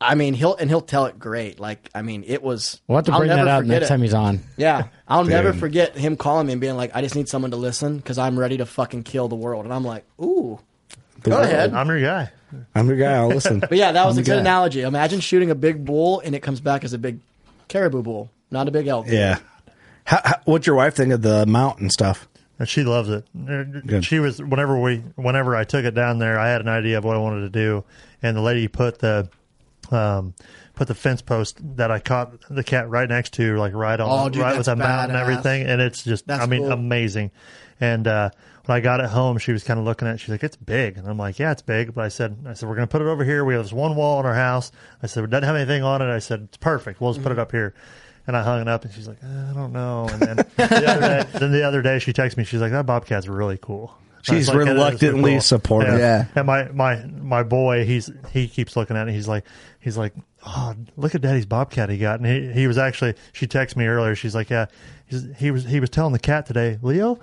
I 0.00 0.14
mean, 0.14 0.34
he'll 0.34 0.54
and 0.54 0.70
he'll 0.70 0.80
tell 0.80 1.06
it 1.06 1.18
great. 1.18 1.58
Like, 1.58 1.90
I 1.92 2.02
mean, 2.02 2.22
it 2.24 2.40
was. 2.40 2.80
We'll 2.86 2.98
have 2.98 3.06
to 3.06 3.12
I'll 3.12 3.18
bring 3.18 3.30
that 3.30 3.48
out 3.48 3.62
forget 3.62 3.80
next 3.80 3.86
it. 3.86 3.88
time 3.88 4.02
he's 4.02 4.14
on. 4.14 4.38
Yeah, 4.56 4.84
I'll 5.08 5.24
never 5.24 5.52
forget 5.52 5.98
him 5.98 6.16
calling 6.16 6.46
me 6.46 6.52
and 6.52 6.60
being 6.60 6.76
like, 6.76 6.92
"I 6.94 7.00
just 7.02 7.16
need 7.16 7.28
someone 7.28 7.50
to 7.50 7.56
listen 7.56 7.96
because 7.96 8.16
I'm 8.16 8.38
ready 8.38 8.58
to 8.58 8.64
fucking 8.64 9.02
kill 9.02 9.26
the 9.26 9.34
world." 9.34 9.64
And 9.64 9.74
I'm 9.74 9.82
like, 9.82 10.04
"Ooh, 10.22 10.60
go 11.22 11.40
ahead." 11.40 11.72
I'm 11.74 11.88
your 11.88 12.00
guy. 12.00 12.32
I'm 12.74 12.88
your 12.88 12.96
guy. 12.96 13.12
I'll 13.14 13.28
listen. 13.28 13.60
But 13.68 13.72
yeah, 13.76 13.92
that 13.92 14.06
was 14.06 14.16
I'm 14.16 14.22
a 14.22 14.24
good 14.24 14.32
guy. 14.36 14.40
analogy. 14.40 14.80
Imagine 14.82 15.20
shooting 15.20 15.50
a 15.50 15.54
big 15.54 15.84
bull 15.84 16.20
and 16.20 16.34
it 16.34 16.40
comes 16.40 16.60
back 16.60 16.82
as 16.84 16.92
a 16.94 16.98
big 16.98 17.20
caribou 17.68 18.02
bull, 18.02 18.30
not 18.50 18.68
a 18.68 18.70
big 18.70 18.86
elk. 18.86 19.06
Yeah. 19.08 19.38
How, 20.04 20.20
how, 20.24 20.34
what's 20.46 20.66
your 20.66 20.76
wife 20.76 20.94
think 20.94 21.12
of 21.12 21.20
the 21.20 21.44
mount 21.44 21.80
and 21.80 21.92
stuff? 21.92 22.26
And 22.58 22.66
she 22.68 22.82
loves 22.84 23.10
it. 23.10 23.26
Good. 23.86 24.04
She 24.04 24.18
was 24.18 24.42
whenever 24.42 24.80
we 24.80 24.98
whenever 25.16 25.54
I 25.54 25.64
took 25.64 25.84
it 25.84 25.94
down 25.94 26.18
there, 26.18 26.38
I 26.38 26.48
had 26.48 26.60
an 26.62 26.68
idea 26.68 26.96
of 26.98 27.04
what 27.04 27.14
I 27.14 27.18
wanted 27.20 27.40
to 27.42 27.50
do, 27.50 27.84
and 28.22 28.36
the 28.36 28.40
lady 28.40 28.66
put 28.66 28.98
the 28.98 29.28
um 29.92 30.34
put 30.74 30.88
the 30.88 30.94
fence 30.94 31.20
post 31.22 31.58
that 31.76 31.90
I 31.90 31.98
caught 32.00 32.32
the 32.50 32.64
cat 32.64 32.88
right 32.88 33.08
next 33.08 33.34
to, 33.34 33.56
like 33.58 33.74
right 33.74 33.98
on, 34.00 34.08
Oh, 34.26 34.28
dude, 34.28 34.42
right 34.42 34.56
with 34.56 34.68
a 34.68 34.74
mount 34.76 35.10
and 35.10 35.18
everything, 35.18 35.66
and 35.66 35.80
it's 35.82 36.02
just, 36.04 36.26
That's 36.26 36.42
I 36.42 36.46
mean, 36.46 36.62
cool. 36.62 36.72
amazing. 36.72 37.30
And 37.80 38.06
uh 38.08 38.30
when 38.68 38.76
I 38.76 38.80
got 38.80 39.00
it 39.00 39.08
home, 39.08 39.38
she 39.38 39.52
was 39.52 39.64
kind 39.64 39.80
of 39.80 39.86
looking 39.86 40.06
at. 40.06 40.16
it. 40.16 40.18
She's 40.18 40.28
like, 40.28 40.44
"It's 40.44 40.54
big," 40.54 40.98
and 40.98 41.08
I'm 41.08 41.16
like, 41.16 41.38
"Yeah, 41.38 41.52
it's 41.52 41.62
big." 41.62 41.94
But 41.94 42.04
I 42.04 42.08
said, 42.08 42.36
"I 42.46 42.52
said 42.52 42.68
we're 42.68 42.74
going 42.74 42.86
to 42.86 42.92
put 42.92 43.00
it 43.00 43.06
over 43.06 43.24
here. 43.24 43.42
We 43.42 43.54
have 43.54 43.62
this 43.62 43.72
one 43.72 43.96
wall 43.96 44.20
in 44.20 44.26
our 44.26 44.34
house." 44.34 44.72
I 45.02 45.06
said, 45.06 45.24
"It 45.24 45.30
doesn't 45.30 45.44
have 45.44 45.56
anything 45.56 45.82
on 45.82 46.02
it." 46.02 46.14
I 46.14 46.18
said, 46.18 46.42
"It's 46.42 46.58
perfect. 46.58 47.00
We'll 47.00 47.14
just 47.14 47.22
put 47.22 47.32
it 47.32 47.36
mm-hmm. 47.36 47.40
up 47.40 47.50
here." 47.50 47.72
And 48.26 48.36
I 48.36 48.42
hung 48.42 48.60
it 48.60 48.68
up, 48.68 48.84
and 48.84 48.92
she's 48.92 49.08
like, 49.08 49.24
"I 49.24 49.54
don't 49.54 49.72
know." 49.72 50.06
And 50.12 50.20
then 50.20 50.36
the 50.56 50.84
other 50.86 51.00
day, 51.00 51.38
then 51.38 51.50
the 51.50 51.62
other 51.62 51.80
day, 51.80 51.98
she 51.98 52.12
texted 52.12 52.36
me. 52.36 52.44
She's 52.44 52.60
like, 52.60 52.72
"That 52.72 52.84
bobcat's 52.84 53.26
really 53.26 53.56
cool." 53.56 53.96
And 54.18 54.36
She's 54.36 54.48
like, 54.48 54.58
reluctantly 54.58 55.32
cool." 55.32 55.40
supportive. 55.40 55.98
Yeah. 55.98 56.26
And 56.34 56.46
my 56.46 56.68
my 56.68 57.06
my 57.06 57.44
boy, 57.44 57.86
he's 57.86 58.10
he 58.32 58.48
keeps 58.48 58.76
looking 58.76 58.98
at 58.98 59.08
it. 59.08 59.14
He's 59.14 59.28
like 59.28 59.46
he's 59.80 59.96
like, 59.96 60.12
oh, 60.46 60.74
look 60.98 61.14
at 61.14 61.22
Daddy's 61.22 61.46
bobcat 61.46 61.88
he 61.88 61.96
got. 61.96 62.20
And 62.20 62.26
he 62.26 62.52
he 62.52 62.66
was 62.66 62.76
actually. 62.76 63.14
She 63.32 63.46
texted 63.46 63.76
me 63.76 63.86
earlier. 63.86 64.14
She's 64.14 64.34
like, 64.34 64.50
yeah, 64.50 64.66
he's, 65.06 65.26
he 65.38 65.50
was 65.50 65.64
he 65.64 65.80
was 65.80 65.88
telling 65.88 66.12
the 66.12 66.18
cat 66.18 66.44
today, 66.44 66.78
Leo. 66.82 67.18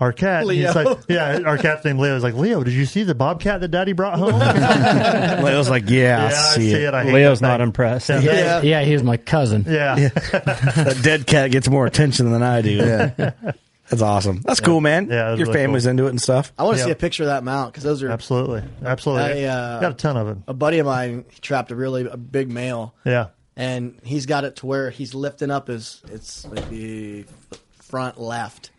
Our 0.00 0.12
cat. 0.12 0.46
Leo. 0.46 0.66
He's 0.66 0.74
like, 0.74 0.98
yeah, 1.08 1.40
our 1.46 1.56
cat's 1.58 1.84
named 1.84 2.00
Leo. 2.00 2.14
He's 2.14 2.22
like, 2.22 2.34
Leo, 2.34 2.62
did 2.64 2.74
you 2.74 2.84
see 2.86 3.02
the 3.04 3.14
bobcat 3.14 3.60
that 3.60 3.68
Daddy 3.68 3.92
brought 3.92 4.18
home? 4.18 4.34
Leo's 5.44 5.70
like, 5.70 5.88
yeah, 5.88 6.26
I 6.26 6.30
see 6.56 6.72
it. 6.72 6.94
I 6.94 7.04
Leo's 7.04 7.40
not 7.40 7.58
thing. 7.60 7.68
impressed. 7.68 8.08
Yeah. 8.08 8.20
Yeah, 8.20 8.62
yeah, 8.62 8.82
he 8.82 8.92
was 8.92 9.02
my 9.02 9.16
cousin. 9.16 9.64
Yeah. 9.68 9.94
that 10.08 11.00
dead 11.02 11.26
cat 11.26 11.50
gets 11.50 11.68
more 11.68 11.86
attention 11.86 12.30
than 12.32 12.42
I 12.42 12.62
do. 12.62 12.70
Yeah. 12.70 13.30
That's 13.90 14.00
awesome. 14.02 14.40
That's 14.40 14.60
cool, 14.60 14.80
man. 14.80 15.08
Yeah, 15.10 15.34
Your 15.34 15.46
really 15.46 15.52
family's 15.52 15.82
cool. 15.84 15.90
into 15.90 16.06
it 16.06 16.10
and 16.10 16.20
stuff. 16.20 16.52
I 16.58 16.62
want 16.64 16.76
to 16.76 16.80
Yep. 16.80 16.86
see 16.86 16.92
a 16.92 16.96
picture 16.96 17.22
of 17.24 17.26
that 17.28 17.44
mount 17.44 17.70
because 17.72 17.84
those 17.84 18.02
are 18.02 18.10
Absolutely. 18.10 18.62
Absolutely. 18.84 19.46
I, 19.46 19.48
uh, 19.50 19.80
Got 19.80 19.92
a 19.92 19.94
ton 19.94 20.16
of 20.16 20.28
it. 20.28 20.38
a 20.48 20.54
buddy 20.54 20.78
of 20.78 20.86
mine 20.86 21.24
he 21.28 21.38
trapped 21.40 21.70
a 21.70 21.76
really 21.76 22.06
a 22.06 22.16
big 22.16 22.50
male 22.50 22.94
Yeah. 23.04 23.26
and 23.56 24.00
he's 24.02 24.24
got 24.24 24.44
it 24.44 24.56
to 24.56 24.66
where 24.66 24.88
he's 24.90 25.14
lifting 25.14 25.50
up 25.50 25.68
his 25.68 26.00
it's 26.10 26.46
like 26.46 26.68
the 26.70 27.26
front 27.82 28.18
left 28.18 28.70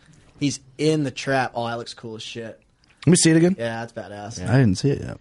he's 0.46 0.60
in 0.78 1.04
the 1.04 1.12
trap 1.12 1.52
oh 1.56 1.68
that 1.68 1.78
looks 1.78 1.94
cool 1.94 2.16
as 2.16 2.24
shit 2.24 2.60
Let 3.06 3.12
me 3.12 3.16
see 3.18 3.32
it 3.32 3.38
again. 3.38 3.56
yeah 3.58 3.86
that's 3.86 3.94
badass 3.94 4.42
I 4.48 4.58
didn't 4.58 4.76
see 4.76 4.90
it 4.92 5.02
yet. 5.02 5.18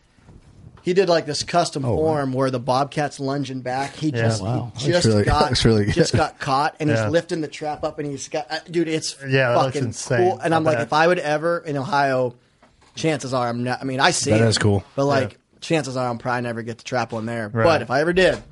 he 0.83 0.93
did 0.95 1.09
like 1.09 1.27
this 1.27 1.43
custom 1.43 1.85
Oh, 1.85 1.93
wow. 1.93 1.97
form 1.97 2.33
where 2.33 2.51
the 2.51 2.61
bobcat's 2.61 3.19
lunging 3.21 3.61
back 3.63 3.95
he 3.97 4.09
Yeah. 4.11 4.23
just 4.23 4.43
Wow. 4.43 4.73
he 4.77 4.93
Looks 4.93 5.05
just 5.05 5.07
really- 5.07 5.25
got 5.25 5.43
looks 5.51 5.65
really 5.65 5.85
good. 5.87 5.95
just 5.95 6.15
got 6.15 6.39
caught 6.39 6.77
and 6.81 6.91
Yeah. 6.91 7.05
he's 7.05 7.13
lifting 7.13 7.41
the 7.41 7.49
trap 7.49 7.85
up 7.85 7.99
and 7.99 8.09
he's 8.11 8.29
got 8.29 8.47
uh, 8.51 8.59
dude 8.71 8.89
it's 8.89 9.17
Yeah, 9.23 9.51
that 9.51 9.55
looks 9.57 9.67
fucking 9.77 9.85
insane. 9.89 10.19
cool 10.31 10.39
and 10.41 10.53
I 10.55 10.57
i'm 10.57 10.65
like 10.65 10.77
bet. 10.79 10.87
if 10.87 10.93
i 10.93 11.07
would 11.07 11.19
ever 11.19 11.59
in 11.59 11.77
ohio 11.77 12.35
chances 12.95 13.33
are 13.35 13.49
i'm 13.49 13.65
not 13.65 13.81
i 13.81 13.85
mean 13.85 14.01
i 14.01 14.11
see 14.13 14.31
That 14.31 14.41
it, 14.43 14.47
is 14.49 14.59
cool. 14.59 14.85
but 14.95 15.05
like 15.07 15.39
chances 15.61 15.97
are 15.97 16.09
i'm 16.09 16.19
probably 16.19 16.43
never 16.43 16.63
get 16.63 16.79
to 16.79 16.85
trap 16.85 17.13
one 17.13 17.27
there 17.27 17.49
Right. 17.49 17.65
but 17.65 17.83
if 17.83 17.91
i 17.91 18.01
ever 18.01 18.13
did 18.13 18.43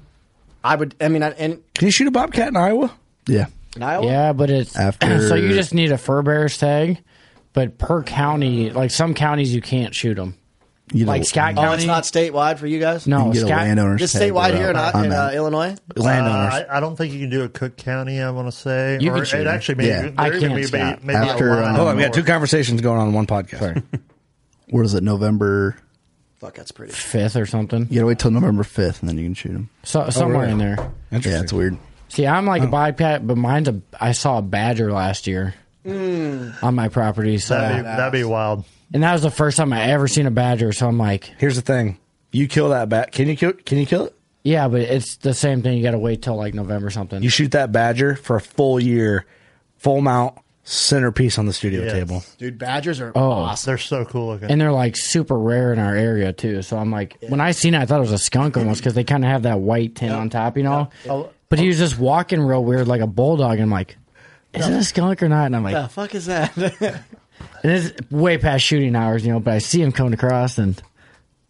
i 0.65 0.74
would 0.74 0.94
i 1.01 1.09
mean 1.09 1.23
I, 1.23 1.31
and 1.31 1.62
Can 1.74 1.86
you 1.86 1.93
shoot 1.93 2.09
a 2.09 2.11
bobcat 2.11 2.49
in 2.49 2.57
Iowa? 2.57 2.90
Yeah. 3.27 3.47
In 3.77 3.82
Iowa, 3.82 4.07
Yeah, 4.07 4.32
but 4.32 4.51
it's 4.51 4.77
After- 4.77 5.20
so 5.28 5.35
you 5.35 5.53
just 5.55 5.74
need 5.74 5.93
a 5.93 5.99
fur 5.99 6.23
bearer's 6.23 6.59
tag. 6.59 6.99
But 7.55 7.77
per 7.77 8.03
county, 8.03 8.70
like 8.70 8.90
some 8.90 9.12
counties, 9.15 9.55
you 9.55 9.61
can't 9.61 9.94
shoot 9.94 10.15
them. 10.15 10.36
You 10.94 11.05
Like 11.07 11.20
know, 11.20 11.24
Scott 11.24 11.53
Oh, 11.57 11.61
County, 11.62 11.77
it's 11.77 11.86
not 11.86 12.03
statewide 12.05 12.59
for 12.59 12.66
you 12.66 12.78
guys? 12.78 13.07
no, 13.07 13.19
you 13.19 13.23
can 13.24 13.32
get 13.32 13.43
a 13.43 13.47
Scott, 13.47 13.59
landowner's 13.62 14.01
Just 14.01 14.15
tag 14.15 14.23
statewide 14.32 14.53
without- 14.53 14.55
here 14.59 14.70
in, 14.70 14.77
I'm 14.77 15.05
in 15.07 15.12
uh, 15.12 15.15
out. 15.16 15.35
Illinois? 15.35 15.77
Landowners. 15.97 16.55
Uh, 16.55 16.66
I, 16.70 16.77
I 16.77 16.81
don't 16.81 16.97
think 16.97 17.12
you 17.15 17.20
can 17.20 17.31
do 17.31 17.44
it 17.44 17.55
Cook 17.55 17.77
County. 17.77 18.20
I 18.20 18.31
want 18.31 18.49
to 18.49 18.53
say, 18.53 18.99
You 19.01 19.11
or 19.12 19.16
can 19.16 19.24
shoot 19.24 19.36
it 19.40 19.44
them. 19.44 19.55
actually 19.55 19.74
maybe 19.77 19.89
Yeah. 19.89 20.03
there 20.03 20.15
I 20.19 20.27
even 20.28 20.40
can't, 20.40 20.55
may 20.55 20.61
be- 20.61 20.66
Scott. 20.66 21.05
maybe 21.05 21.19
a 21.19 21.23
After, 21.23 21.51
line 21.51 21.65
um, 21.65 21.74
Hold 21.77 21.89
on, 21.89 21.97
we 21.97 22.03
got 22.03 22.09
north. 22.09 22.16
two 22.16 22.24
conversations 22.31 22.81
going 22.82 22.99
on 23.01 23.09
in 23.09 23.15
one 23.15 23.27
podcast. 23.27 23.59
Sorry. 23.59 23.82
What 24.70 24.86
is 24.86 24.94
it? 24.94 25.03
November. 25.03 25.77
Fuck, 26.39 26.55
that's 26.55 26.73
pretty. 26.73 26.93
fifth 26.94 27.36
or 27.36 27.44
something. 27.44 27.86
You 27.90 27.97
gotta 27.97 28.07
wait 28.07 28.19
till 28.19 28.31
November 28.31 28.62
fifth, 28.62 29.01
and 29.01 29.09
then 29.09 29.19
you 29.19 29.24
can 29.24 29.35
shoot 29.35 29.53
them. 29.53 29.69
So 29.82 30.09
somewhere 30.09 30.40
really? 30.40 30.53
in 30.53 30.59
there. 30.59 30.93
Interesting. 31.11 31.32
Yeah, 31.32 31.40
it's 31.43 31.53
weird. 31.53 31.77
See, 32.12 32.26
I'm 32.26 32.44
like 32.44 32.60
a 32.62 32.66
oh. 32.66 32.70
bobcat, 32.70 33.26
but 33.26 33.39
mine's 33.39 33.68
a. 33.68 33.80
I 33.98 34.12
saw 34.12 34.36
a 34.36 34.43
badger 34.43 34.93
last 34.93 35.26
year 35.26 35.55
mm. 35.82 36.62
on 36.62 36.74
my 36.74 36.89
property, 36.89 37.39
so 37.39 37.55
That'd 37.55 37.78
be, 37.78 37.82
that'd 37.84 38.12
be 38.12 38.24
wild. 38.24 38.66
and 38.93 39.02
that 39.02 39.14
was 39.14 39.22
the 39.22 39.30
first 39.30 39.56
time 39.56 39.72
I 39.72 39.84
ever 39.84 40.06
seen 40.06 40.26
a 40.26 40.30
badger. 40.30 40.72
So 40.72 40.86
I'm 40.86 40.98
like, 40.98 41.32
Here's 41.39 41.56
the 41.56 41.62
thing: 41.62 41.98
you 42.30 42.48
kill 42.48 42.68
that 42.68 42.90
bat. 42.90 43.12
Can 43.12 43.28
you 43.28 43.36
kill? 43.36 43.55
Can 43.55 43.78
you 43.78 43.86
kill 43.86 44.06
it? 44.06 44.14
yeah, 44.43 44.68
but 44.68 44.82
it's 44.82 45.16
the 45.16 45.32
same 45.32 45.62
thing. 45.62 45.78
You 45.78 45.82
got 45.82 45.93
to 45.93 45.98
wait 45.98 46.20
till 46.20 46.36
like 46.36 46.52
November 46.52 46.89
or 46.89 46.90
something. 46.90 47.22
You 47.22 47.30
shoot 47.30 47.52
that 47.52 47.72
badger 47.72 48.14
for 48.14 48.36
a 48.36 48.40
full 48.43 48.78
year, 48.78 49.24
full 49.78 50.02
mount, 50.02 50.36
centerpiece 50.64 51.39
on 51.39 51.47
the 51.47 51.52
studio 51.55 51.84
Yes. 51.84 51.93
table. 51.93 52.24
Dude, 52.39 52.59
badgers 52.59 53.01
are 53.01 53.12
Oh. 53.14 53.30
awesome. 53.30 53.70
They're 53.70 53.78
so 53.78 54.05
cool 54.05 54.28
looking. 54.28 54.51
and 54.51 54.60
they're 54.60 54.70
like 54.72 54.97
super 54.97 55.39
rare 55.39 55.72
in 55.72 55.78
our 55.78 55.97
area 55.97 56.32
too. 56.32 56.62
So 56.62 56.76
I'm 56.76 56.90
like, 56.90 57.16
when 57.26 57.40
I 57.40 57.52
seen 57.52 57.74
it, 57.74 57.80
I 57.80 57.86
thought 57.86 57.98
it 57.98 58.02
was 58.02 58.12
a 58.12 58.18
skunk 58.18 58.56
almost 58.56 58.80
because 58.80 58.94
they 58.94 59.05
kind 59.05 59.24
of 59.24 59.30
have 59.30 59.43
that 59.43 59.60
white 59.60 59.94
tint 59.94 60.12
on 60.12 60.28
top, 60.28 60.56
you 60.56 60.62
know. 60.62 60.90
But 61.52 61.58
he 61.60 61.68
was 61.68 61.76
just 61.76 61.98
walking 61.98 62.40
real 62.40 62.64
weird, 62.64 62.88
like 62.88 63.02
a 63.02 63.06
bulldog. 63.06 63.52
And 63.52 63.62
I'm 63.64 63.70
like, 63.70 63.98
is 64.54 64.66
it 64.66 64.72
a 64.72 64.82
skunk 64.82 65.22
or 65.22 65.28
not? 65.28 65.44
And 65.46 65.54
I'm 65.56 65.62
like, 65.62 65.74
the 65.74 65.88
fuck 65.88 66.14
is 66.14 66.24
that? 66.26 66.56
and 67.62 67.72
it's 67.72 68.10
way 68.10 68.38
past 68.38 68.64
shooting 68.64 68.96
hours, 68.96 69.26
you 69.26 69.32
know. 69.32 69.38
But 69.40 69.52
I 69.54 69.58
see 69.58 69.82
him 69.82 69.92
coming 69.92 70.14
across, 70.14 70.56
and 70.56 70.82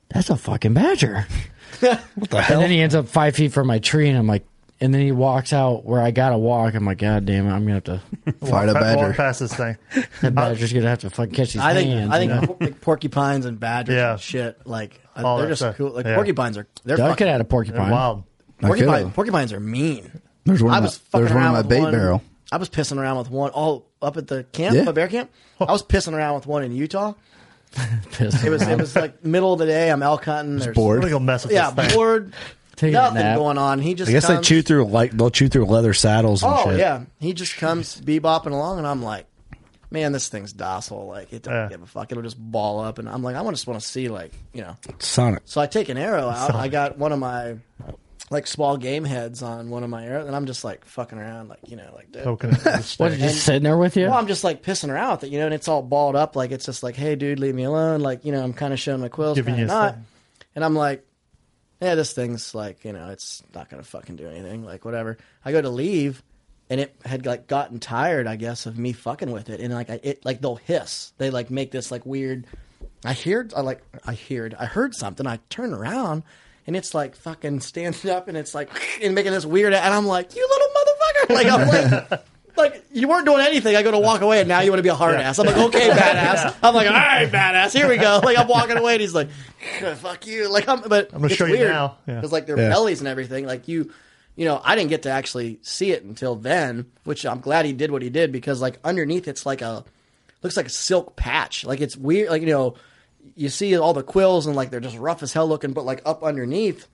that's 0.08 0.28
a 0.28 0.36
fucking 0.36 0.74
badger. 0.74 1.26
What 1.80 2.30
the 2.30 2.40
hell? 2.42 2.56
And 2.56 2.62
then 2.64 2.70
he 2.70 2.80
ends 2.80 2.94
up 2.94 3.08
five 3.08 3.34
feet 3.34 3.52
from 3.52 3.66
my 3.66 3.78
tree, 3.80 4.08
and 4.08 4.16
I'm 4.16 4.26
like, 4.28 4.44
and 4.80 4.92
then 4.94 5.00
he 5.00 5.10
walks 5.10 5.52
out 5.52 5.84
where 5.84 6.00
I 6.00 6.10
gotta 6.12 6.38
walk. 6.38 6.74
I'm 6.74 6.84
like, 6.84 6.98
God 6.98 7.24
damn 7.24 7.46
it, 7.46 7.50
I'm 7.52 7.62
gonna 7.62 7.74
have 7.74 7.84
to. 7.84 8.00
Fight 8.46 8.68
a 8.68 8.72
Walk 8.72 8.82
badger. 8.82 9.12
past 9.14 9.40
this 9.40 9.54
thing. 9.54 9.76
That 10.20 10.32
badger's 10.34 10.72
gonna 10.72 10.88
have 10.88 11.00
to 11.00 11.10
fucking 11.10 11.34
catch 11.34 11.54
these 11.54 11.62
I 11.62 11.74
think 11.74 11.90
hands. 11.90 12.12
I 12.12 12.18
think 12.18 12.32
you 12.32 12.40
know? 12.40 12.46
por- 12.46 12.56
like 12.60 12.80
porcupines 12.80 13.46
and 13.46 13.58
badgers 13.58 13.94
Yeah. 13.96 14.12
and 14.12 14.20
shit 14.20 14.64
like 14.66 15.00
uh, 15.16 15.22
All 15.26 15.38
they're 15.38 15.46
that 15.46 15.52
just 15.52 15.62
stuff. 15.62 15.76
cool. 15.76 15.90
Like 15.90 16.06
Yeah. 16.06 16.14
porcupines 16.14 16.56
are 16.58 16.68
they're 16.84 16.96
Duck 16.98 17.10
fucking, 17.10 17.26
it 17.26 17.30
at 17.30 17.34
a 17.36 17.38
They're 17.38 17.44
porcupine. 17.44 17.90
wild. 17.90 18.22
I 18.62 18.66
porcupine, 18.68 19.10
porcupines 19.12 19.52
are 19.52 19.60
mean. 19.60 20.20
There's 20.44 20.62
one. 20.62 20.74
I 20.74 20.80
was 20.80 20.98
my, 21.12 21.20
fucking 21.20 21.24
there's 21.26 21.30
one 21.34 21.40
in 21.40 21.43
around 21.44 21.52
my 21.55 21.59
with 21.60 21.68
bait 21.68 21.80
one. 21.80 21.93
barrel. 21.93 22.22
I 22.51 22.56
was 22.59 22.68
pissing 22.68 22.98
around 22.98 23.18
with 23.18 23.30
one 23.30 23.51
all 23.51 23.86
up 24.02 24.16
at 24.16 24.26
the 24.28 24.44
camp, 24.44 24.76
Yeah. 24.76 24.82
the 24.84 24.93
bear 24.93 25.09
camp. 25.09 25.30
Oh. 25.60 25.66
I 25.66 25.72
was 25.72 25.82
pissing 25.82 26.12
around 26.12 26.34
with 26.34 26.47
one 26.47 26.62
in 26.64 26.72
Utah. 26.72 27.14
Pissed 28.12 28.44
It 28.44 28.51
was 28.51 28.62
around. 28.62 28.72
it 28.72 28.78
was 28.80 28.94
like 28.94 29.24
middle 29.24 29.55
of 29.55 29.59
the 29.59 29.64
day. 29.66 29.90
I'm 29.90 30.02
elk 30.02 30.24
hunting. 30.26 30.56
There's 30.56 30.66
I'm 30.68 30.72
bored. 30.74 31.01
gonna 31.01 31.10
go 31.12 31.18
mess 31.18 31.44
with 31.44 31.52
yeah, 31.55 31.70
this 31.70 31.86
thing. 31.86 31.97
bored. 31.97 32.34
Taking 32.76 32.93
Nothing 32.94 33.34
going 33.36 33.56
on. 33.59 33.78
He 33.78 33.94
just 33.94 34.09
I 34.10 34.12
guess 34.12 34.26
they 34.28 34.40
chew 34.40 34.60
through 34.60 34.84
like 34.86 35.12
they'll 35.12 35.30
chew 35.30 35.48
through 35.48 35.64
leather 35.66 35.94
saddles 35.94 36.43
and 36.43 36.52
Oh 36.55 36.70
shit. 36.70 36.78
yeah, 36.80 37.05
he 37.20 37.32
just 37.32 37.56
comes 37.56 37.98
bebopping 38.01 38.51
along, 38.52 38.78
and 38.78 38.86
I'm 38.86 39.02
like, 39.02 39.26
man, 39.90 40.12
this 40.12 40.28
thing's 40.28 40.52
docile. 40.52 41.06
Like 41.06 41.32
it 41.32 41.43
don't 41.44 41.55
Yeah. 41.55 41.68
give 41.68 41.82
a 41.82 41.86
fuck. 41.86 42.10
It'll 42.10 42.22
just 42.22 42.39
ball 42.39 42.80
up, 42.80 42.98
and 42.98 43.09
I'm 43.09 43.22
like, 43.22 43.36
I 43.36 43.51
just 43.51 43.66
want 43.66 43.80
to 43.80 43.86
see 43.86 44.09
like 44.09 44.32
you 44.52 44.62
know. 44.62 44.76
Sonic. 44.98 45.43
So 45.44 45.60
I 45.60 45.66
take 45.66 45.89
an 45.90 45.97
arrow 45.97 46.28
out. 46.28 46.55
I 46.55 46.68
got 46.68 46.98
one 46.98 47.12
of 47.12 47.18
my 47.18 47.56
like 48.32 48.46
small 48.46 48.76
game 48.76 49.04
heads 49.04 49.42
on 49.42 49.70
one 49.70 49.84
of 49.84 49.90
my 49.90 50.04
arrows, 50.04 50.26
and 50.26 50.34
I'm 50.34 50.46
just 50.46 50.64
like 50.64 50.84
fucking 50.84 51.18
around, 51.18 51.48
like 51.48 51.60
you 51.68 51.76
know, 51.76 51.92
like 51.94 52.10
dude. 52.10 52.24
Poking 52.24 52.50
it 52.50 52.54
with 52.56 52.64
the 52.64 52.70
What, 52.72 52.84
stick. 53.12 53.18
just 53.20 53.44
sitting 53.44 53.62
there 53.62 53.76
with 53.76 53.96
you? 53.96 54.06
Well, 54.06 54.14
I'm 54.18 54.26
just 54.26 54.42
like 54.44 54.62
pissing 54.62 54.88
her 54.88 54.96
out, 54.96 55.20
that 55.20 55.28
you 55.30 55.38
know, 55.38 55.44
and 55.46 55.54
it's 55.54 55.68
all 55.68 55.82
balled 55.82 56.16
up. 56.16 56.34
Like 56.34 56.50
it's 56.50 56.64
just 56.64 56.82
like, 56.82 56.96
hey, 56.96 57.14
dude, 57.14 57.38
leave 57.38 57.54
me 57.54 57.64
alone. 57.64 58.00
Like 58.00 58.24
you 58.24 58.32
know, 58.32 58.42
I'm 58.42 58.52
kind 58.54 58.72
of 58.72 58.80
showing 58.80 59.00
my 59.00 59.09
quills, 59.09 59.36
Giving 59.36 59.54
kind 59.54 59.60
you 59.60 59.64
of 59.66 59.70
a 59.70 59.74
not. 59.74 59.94
thing. 59.94 60.04
And 60.56 60.64
I'm 60.64 60.74
like, 60.74 61.06
yeah, 61.80 61.94
this 61.94 62.12
thing's 62.12 62.54
like, 62.54 62.84
you 62.84 62.92
know, 62.92 63.10
it's 63.10 63.42
not 63.54 63.68
gonna 63.70 63.82
fucking 63.82 64.16
do 64.16 64.28
anything. 64.28 64.64
Like 64.64 64.84
whatever. 64.84 65.18
I 65.44 65.52
go 65.52 65.60
to 65.62 65.70
leave, 65.70 66.22
and 66.70 66.80
it 66.80 66.94
had 67.04 67.26
like 67.26 67.46
gotten 67.46 67.78
tired, 67.80 68.26
I 68.26 68.36
guess, 68.36 68.66
of 68.66 68.78
me 68.78 68.92
fucking 68.92 69.30
with 69.30 69.50
it, 69.50 69.60
and 69.60 69.72
like 69.74 69.90
I, 69.90 70.00
it 70.02 70.24
like 70.24 70.40
they'll 70.40 70.56
hiss. 70.56 71.12
They 71.18 71.30
like 71.30 71.50
make 71.50 71.70
this 71.70 71.90
like 71.90 72.06
weird. 72.06 72.46
I 73.04 73.14
heard, 73.14 73.52
I 73.54 73.62
like, 73.62 73.82
I 74.06 74.14
heard, 74.14 74.54
I 74.56 74.64
heard 74.66 74.94
something. 74.94 75.26
I 75.26 75.40
turn 75.50 75.72
around. 75.74 76.22
And 76.66 76.76
it's 76.76 76.94
like 76.94 77.16
fucking 77.16 77.60
standing 77.60 78.10
up, 78.10 78.28
and 78.28 78.36
it's 78.36 78.55
like 78.55 78.70
and 79.02 79.14
making 79.14 79.32
this 79.32 79.44
weird, 79.44 79.74
and 79.74 79.94
I'm 79.94 80.06
like, 80.06 80.36
"You 80.36 80.48
little 80.48 80.68
motherfucker!" 80.68 81.34
Like 81.34 81.47
I'm 81.47 81.68
like, 82.12 82.22
like 82.56 82.84
you 82.93 83.09
weren't 83.09 83.26
doing 83.26 83.40
anything. 83.40 83.74
I 83.74 83.82
go 83.82 83.90
to 83.90 83.98
walk 83.98 84.20
away, 84.20 84.39
and 84.40 84.48
now 84.48 84.60
you 84.60 84.70
want 84.70 84.78
to 84.78 84.82
be 84.84 84.89
a 84.89 84.94
hard 84.94 85.16
ass. 85.16 85.39
I'm 85.40 85.47
like, 85.47 85.56
okay, 85.56 85.89
badass. 85.90 86.55
I'm 86.62 86.72
like, 86.74 86.86
all 86.86 86.93
right, 86.93 87.28
badass. 87.30 87.72
Here 87.72 87.89
we 87.89 87.97
go. 87.97 88.20
Like 88.22 88.39
I'm 88.39 88.47
walking 88.47 88.76
away, 88.76 88.93
and 88.93 89.01
he's 89.01 89.14
like, 89.14 89.28
fuck 89.97 90.24
you. 90.26 90.48
Like 90.52 90.68
I'm, 90.68 90.82
but 90.82 91.06
I'm 91.12 91.18
gonna 91.20 91.26
it's 91.26 91.34
show 91.34 91.47
you 91.47 91.52
weird 91.55 91.70
now. 91.70 91.98
Yeah. 92.06 92.14
because 92.16 92.30
like 92.32 92.47
their 92.47 92.56
Yeah. 92.59 92.68
bellies 92.68 93.01
and 93.01 93.09
everything. 93.09 93.44
Like 93.44 93.66
you, 93.66 93.90
you 94.36 94.44
know, 94.44 94.60
I 94.62 94.76
didn't 94.76 94.90
get 94.90 95.02
to 95.02 95.10
actually 95.10 95.59
see 95.62 95.90
it 95.90 96.05
until 96.05 96.36
then, 96.36 96.86
which 97.05 97.26
I'm 97.26 97.40
glad 97.40 97.64
he 97.66 97.72
did 97.72 97.90
what 97.90 98.02
he 98.02 98.09
did 98.10 98.30
because 98.30 98.60
like 98.60 98.78
underneath 98.84 99.26
it's 99.26 99.44
like 99.44 99.62
a 99.62 99.84
looks 100.43 100.56
like 100.56 100.66
a 100.66 100.70
silk 100.70 101.16
patch. 101.16 101.64
Like 101.64 101.80
it's 101.80 101.97
weird. 101.97 102.30
Like 102.30 102.43
you 102.43 102.48
know, 102.48 102.74
you 103.35 103.49
see 103.49 103.77
all 103.77 103.93
the 103.94 104.03
quills 104.03 104.47
and 104.47 104.57
like 104.57 104.70
they're 104.70 104.81
just 104.81 104.99
rough 104.99 105.23
as 105.23 105.32
hell 105.32 105.47
looking, 105.49 105.73
but 105.73 105.85
like 105.85 106.03
up 106.05 106.23
underneath. 106.23 106.89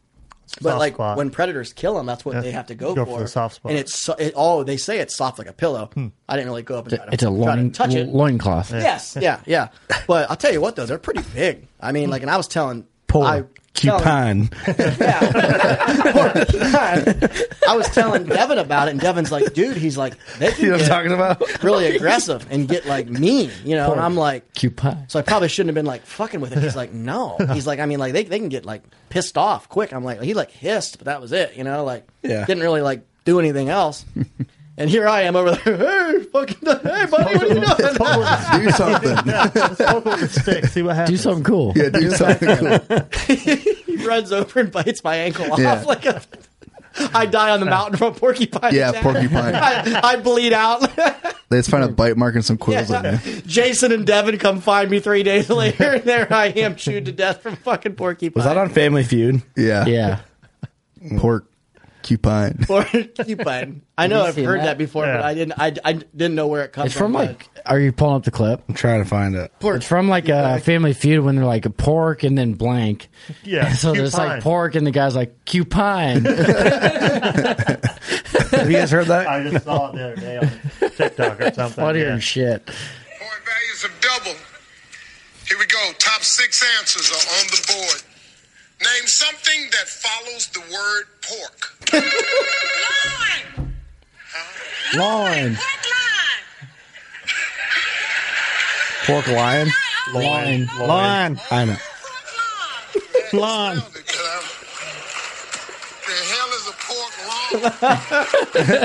But 0.63 0.71
Soft 0.71 0.79
like 0.79 0.95
spot. 0.95 1.19
when 1.19 1.29
predators 1.29 1.75
kill 1.75 1.95
them, 1.95 2.07
that's 2.07 2.25
what 2.25 2.37
Yeah. 2.37 2.41
they 2.41 2.53
have 2.53 2.69
to 2.69 2.75
go, 2.75 2.95
Go 2.95 3.05
for 3.05 3.21
the 3.21 3.29
soft 3.29 3.57
spot. 3.57 3.71
And 3.71 3.79
it's 3.79 3.95
so, 3.95 4.15
it, 4.15 4.33
oh, 4.35 4.65
they 4.65 4.79
say 4.79 4.99
it's 4.99 5.15
soft 5.15 5.39
like 5.39 5.47
a 5.47 5.53
pillow. 5.53 5.91
Hmm. 5.93 6.07
I 6.27 6.37
didn't 6.37 6.49
really 6.49 6.63
go 6.63 6.79
up 6.79 6.87
and 6.89 6.97
try 6.97 7.05
to, 7.05 7.13
it's 7.13 7.23
a 7.23 7.29
loin, 7.29 7.71
touch 7.71 7.95
it. 7.95 8.09
loincloth. 8.09 8.73
Yes, 8.73 9.15
yeah, 9.21 9.41
yeah. 9.45 9.69
But 10.07 10.31
I'll 10.31 10.37
tell 10.37 10.51
you 10.53 10.63
what, 10.63 10.75
though, 10.75 10.87
they're 10.87 10.97
pretty 10.97 11.23
big. 11.35 11.67
I 11.81 11.93
mean, 11.93 12.07
hmm. 12.07 12.13
like, 12.13 12.23
and 12.23 12.31
I 12.31 12.39
was 12.39 12.49
telling, 12.49 12.87
Poor 13.09 13.25
I, 13.25 13.45
cupine. 13.75 14.51
I 17.67 17.75
was 17.77 17.89
telling 17.89 18.25
Devin 18.25 18.59
about 18.59 18.89
it, 18.89 18.93
and 18.93 19.01
Devin's 19.01 19.33
like, 19.33 19.53
dude, 19.55 19.77
he's 19.77 19.97
like, 19.97 20.15
they 20.39 20.51
can 20.53 20.65
You 20.65 20.71
know 20.71 20.77
what 20.77 20.83
I'm 20.83 20.87
get 20.89 20.95
talking 20.95 21.13
about? 21.13 21.63
really 21.63 21.87
aggressive 21.97 22.47
and 22.51 22.69
get 22.69 22.87
like 22.87 23.09
mean, 23.09 23.51
you 23.65 23.77
know. 23.77 23.93
And 23.93 24.01
I'm 24.01 24.15
like, 24.17 24.53
Cupine. 24.55 25.09
so 25.09 25.19
I 25.19 25.23
probably 25.23 25.49
shouldn't 25.49 25.69
have 25.69 25.75
been 25.75 25.87
like 25.87 26.05
fucking 26.07 26.41
with 26.41 26.53
it. 26.57 26.63
He's 26.63 26.77
like, 26.77 26.93
no. 26.93 27.37
He's 27.53 27.67
like, 27.67 27.81
I 27.81 27.87
mean, 27.87 27.99
like 27.99 28.13
they 28.13 28.25
they 28.25 28.39
can 28.39 28.49
get 28.49 28.65
like 28.65 28.83
pissed 29.09 29.37
off 29.39 29.69
quick. 29.69 29.93
I'm 29.93 30.05
like, 30.05 30.21
he 30.23 30.35
like 30.35 30.51
hissed, 30.51 30.99
but 30.99 31.07
that 31.07 31.21
was 31.21 31.33
it, 31.33 31.57
you 31.57 31.65
know. 31.65 31.85
Like, 31.85 32.07
Yeah. 32.23 32.45
didn't 32.47 32.63
really 32.63 32.83
like 32.83 33.03
do 33.25 33.39
anything 33.41 33.69
else. 33.69 34.05
And 34.79 34.89
here 34.89 35.09
I 35.09 35.23
am 35.23 35.35
over 35.37 35.51
there. 35.57 36.19
Hey, 36.19 36.25
fucking, 36.25 36.57
hey, 36.63 37.07
buddy, 37.07 37.09
what 37.11 37.43
are 37.43 37.49
you 37.49 37.55
doing? 37.55 37.61
Do 38.65 38.71
something. 38.71 39.17
Poke 39.17 40.07
it 40.07 40.21
with 40.21 40.21
the 40.21 40.41
stick. 40.41 40.65
See 40.67 40.83
what 40.83 40.95
happens. 40.97 41.19
Do 41.19 41.23
something 41.23 41.45
cool. 41.45 41.73
yeah, 41.77 41.89
do 41.91 42.11
something. 42.13 42.57
cool. 42.57 43.09
he 43.97 44.07
runs 44.07 44.31
over 44.33 44.61
and 44.61 44.71
bites 44.71 45.03
my 45.03 45.17
ankle 45.17 45.53
off 45.53 45.59
Yeah. 45.59 45.83
like 45.83 46.07
a. 46.07 46.23
I 47.15 47.27
die 47.27 47.51
on 47.51 47.61
the 47.61 47.67
mountain 47.67 47.97
from 47.97 48.13
a 48.13 48.17
porcupine. 48.17 48.75
Yeah, 48.75 48.91
attack. 48.91 49.03
porcupine. 49.03 49.55
I, 49.55 50.01
I 50.03 50.17
bleed 50.17 50.53
out. 50.53 50.81
They 51.49 51.59
just 51.59 51.71
find 51.71 51.85
a 51.85 51.89
bite 51.89 52.17
mark 52.17 52.35
and 52.35 52.45
some 52.45 52.57
quills 52.59 52.91
in 52.91 53.03
there. 53.03 53.21
Jason 53.47 53.93
and 53.93 54.07
Devin 54.07 54.39
come 54.39 54.61
find 54.61 54.91
me 54.91 54.99
three 55.01 55.23
days 55.23 55.49
later, 55.51 55.95
and 55.95 56.05
there 56.05 56.33
I 56.33 56.47
am, 56.47 56.77
chewed 56.77 57.05
to 57.07 57.13
death 57.13 57.43
from 57.43 57.57
fucking 57.57 57.95
porcupine. 57.95 58.33
Was 58.35 58.45
that 58.45 58.57
on 58.57 58.69
Family 58.71 59.03
Feud? 59.05 59.43
Yeah. 59.57 59.87
Yeah. 59.87 60.21
Pork 61.19 61.48
Porcupine. 62.17 62.65
Porcupine. 62.67 63.83
I 63.97 64.07
know 64.07 64.25
I've 64.25 64.37
heard 64.37 64.61
that? 64.61 64.65
that, 64.65 64.79
before, 64.79 65.05
but 65.05 65.21
I 65.21 65.35
didn't. 65.35 65.53
I, 65.59 65.75
I 65.85 65.93
didn't 65.93 66.35
know 66.35 66.47
where 66.47 66.65
it 66.65 66.73
comes 66.73 66.87
It's 66.87 66.97
from 66.97 67.13
but- 67.13 67.27
like. 67.27 67.51
Are 67.67 67.79
you 67.79 67.93
pulling 67.93 68.17
up 68.17 68.25
the 68.25 68.31
clip? 68.31 68.63
I'm 68.69 68.75
trying 68.75 69.03
to 69.03 69.09
find 69.09 69.35
it. 69.35 69.53
It's 69.61 69.87
from 69.87 70.09
like 70.09 70.29
a 70.31 70.59
Family 70.61 70.95
Feud 70.95 71.23
when 71.25 71.37
they're 71.37 71.45
like 71.45 71.67
a 71.67 71.71
pork 71.71 72.23
and 72.23 72.39
then 72.39 72.55
blank. 72.55 73.09
Yeah, 73.45 73.73
so 73.75 73.93
there's 73.93 74.13
cupine. 74.13 74.29
like 74.29 74.43
pork 74.43 74.75
and 74.75 74.87
the 74.87 74.91
guy's 74.91 75.15
like 75.15 75.45
cupine. 75.45 76.25
Have 76.29 76.39
you 78.71 78.79
guys 78.79 78.91
heard 78.91 79.09
that? 79.09 79.27
I 79.29 79.51
just 79.51 79.65
saw 79.67 79.91
it 79.91 79.97
the 79.97 80.05
other 80.05 80.17
day 80.17 80.39
on 80.39 80.51
TikTok 80.91 81.41
or 81.41 81.53
something. 81.53 81.85
Funnier 81.85 82.05
yeah. 82.05 82.11
than 82.11 82.21
shit. 82.21 82.71
values 82.71 83.85
of 83.85 83.91
double. 84.01 84.33
Here 85.47 85.59
we 85.59 85.67
go. 85.67 85.93
Top 85.99 86.23
six 86.23 86.65
answers 86.79 87.11
are 87.11 87.17
on 87.41 87.47
the 87.49 87.73
board. 87.73 88.03
Name 88.81 89.07
something 89.07 89.71
that 89.73 89.89
follows 89.89 90.47
the 90.49 90.61
word 90.61 91.05
pork. 91.23 91.75
Loin. 94.95 95.59
Pork 99.07 99.27
lion. 99.29 99.69
Loin. 100.15 100.69
Lion. 100.79 101.41
I 101.51 101.65
know. 101.65 101.77
Loin. 103.33 103.83
The 106.09 106.15
hell 106.15 106.51
is 106.57 106.67
a 106.67 106.73
pork 106.89 107.15
lawn? 107.29 107.53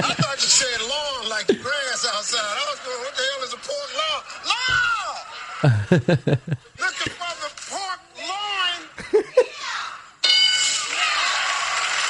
I 0.03 0.13
thought 0.19 0.35
you 0.35 0.49
said 0.49 0.81
lawn 0.89 1.29
like 1.29 1.47
the 1.47 1.55
grass 1.55 2.05
outside. 2.13 2.39
I 2.43 2.65
was 2.69 2.79
going, 2.83 2.99
what 2.99 3.15
the 3.15 3.23
hell 3.31 3.43
is 3.47 3.53
a 3.53 3.61
pork 3.63 3.89
lawn? 3.95 4.21
Lawn! 4.51 5.17
Looking 6.83 7.13
for 7.15 7.33
the 7.39 7.47
pork 7.71 7.99
loin. 8.19 8.81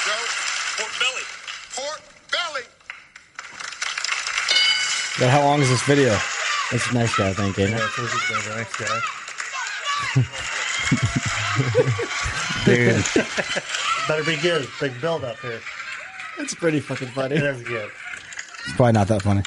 Joe, 0.02 0.24
pork 0.74 0.92
belly. 0.98 1.26
Pork 1.78 2.00
belly. 2.32 2.66
But 5.18 5.30
how 5.30 5.42
long 5.44 5.60
is 5.60 5.68
this 5.68 5.82
video? 5.84 6.12
It's 6.72 6.90
a 6.90 6.94
nice 6.94 7.14
guy, 7.16 7.32
thank 7.32 7.56
you. 7.56 7.66
ain't 7.66 7.74
it? 7.74 7.78
Yeah, 7.78 7.88
so 7.88 8.02
the 8.50 8.56
next 8.56 8.76
guy. 8.76 9.00
Dude. 12.64 13.04
Better 14.08 14.24
be 14.24 14.36
good. 14.42 14.66
Big 14.80 15.00
build 15.00 15.22
up 15.24 15.38
here. 15.38 15.60
It's 16.38 16.54
pretty 16.54 16.80
fucking 16.80 17.08
funny. 17.08 17.38
That's 17.38 17.62
good. 17.62 17.90
It's 18.66 18.72
probably 18.76 18.92
not 18.92 19.06
that 19.08 19.22
funny. 19.22 19.42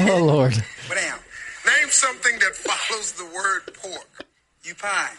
Oh 0.00 0.08
Lord. 0.08 0.10
Oh 0.10 0.24
Lord. 0.24 0.54
Well 0.88 0.98
down. 0.98 1.18
Name 1.66 1.90
something 1.90 2.38
that 2.38 2.56
follows 2.56 3.12
the 3.12 3.26
word 3.26 3.74
pork. 3.74 4.24
You 4.62 4.74
pine. 4.76 5.10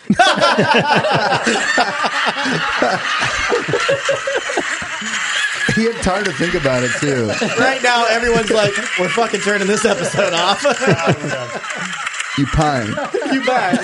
he 5.73 5.85
had 5.85 5.95
time 6.03 6.23
to 6.25 6.31
think 6.33 6.53
about 6.53 6.83
it 6.83 6.91
too. 6.99 7.27
right 7.59 7.81
now, 7.81 8.05
everyone's 8.05 8.51
like, 8.51 8.73
"We're 8.99 9.09
fucking 9.09 9.39
turning 9.41 9.67
this 9.67 9.85
episode 9.85 10.33
off." 10.33 10.63
You 12.37 12.45
pine. 12.47 12.87
you 13.31 13.41
pine. 13.45 13.77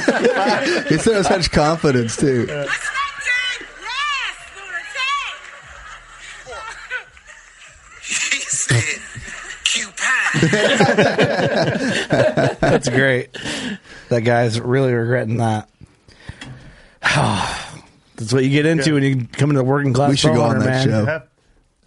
He 0.89 0.97
said 0.97 1.13
it 1.13 1.17
with 1.19 1.27
such 1.27 1.51
confidence 1.51 2.17
too. 2.17 2.47
He 8.01 8.39
said, 8.41 8.99
That's 12.59 12.89
great. 12.89 13.29
That 14.09 14.21
guy's 14.21 14.59
really 14.59 14.91
regretting 14.93 15.37
that. 15.37 15.69
That's 18.15 18.33
what 18.33 18.43
you 18.43 18.49
get 18.49 18.65
into 18.65 18.95
when 18.95 19.03
you 19.03 19.27
come 19.31 19.51
into 19.51 19.59
the 19.59 19.63
working 19.65 19.93
class. 19.93 20.09
We 20.09 20.17
should 20.17 20.33
go 20.35 20.43
on 20.43 20.59
that 20.59 20.65
man. 20.65 20.87
show. 20.87 21.21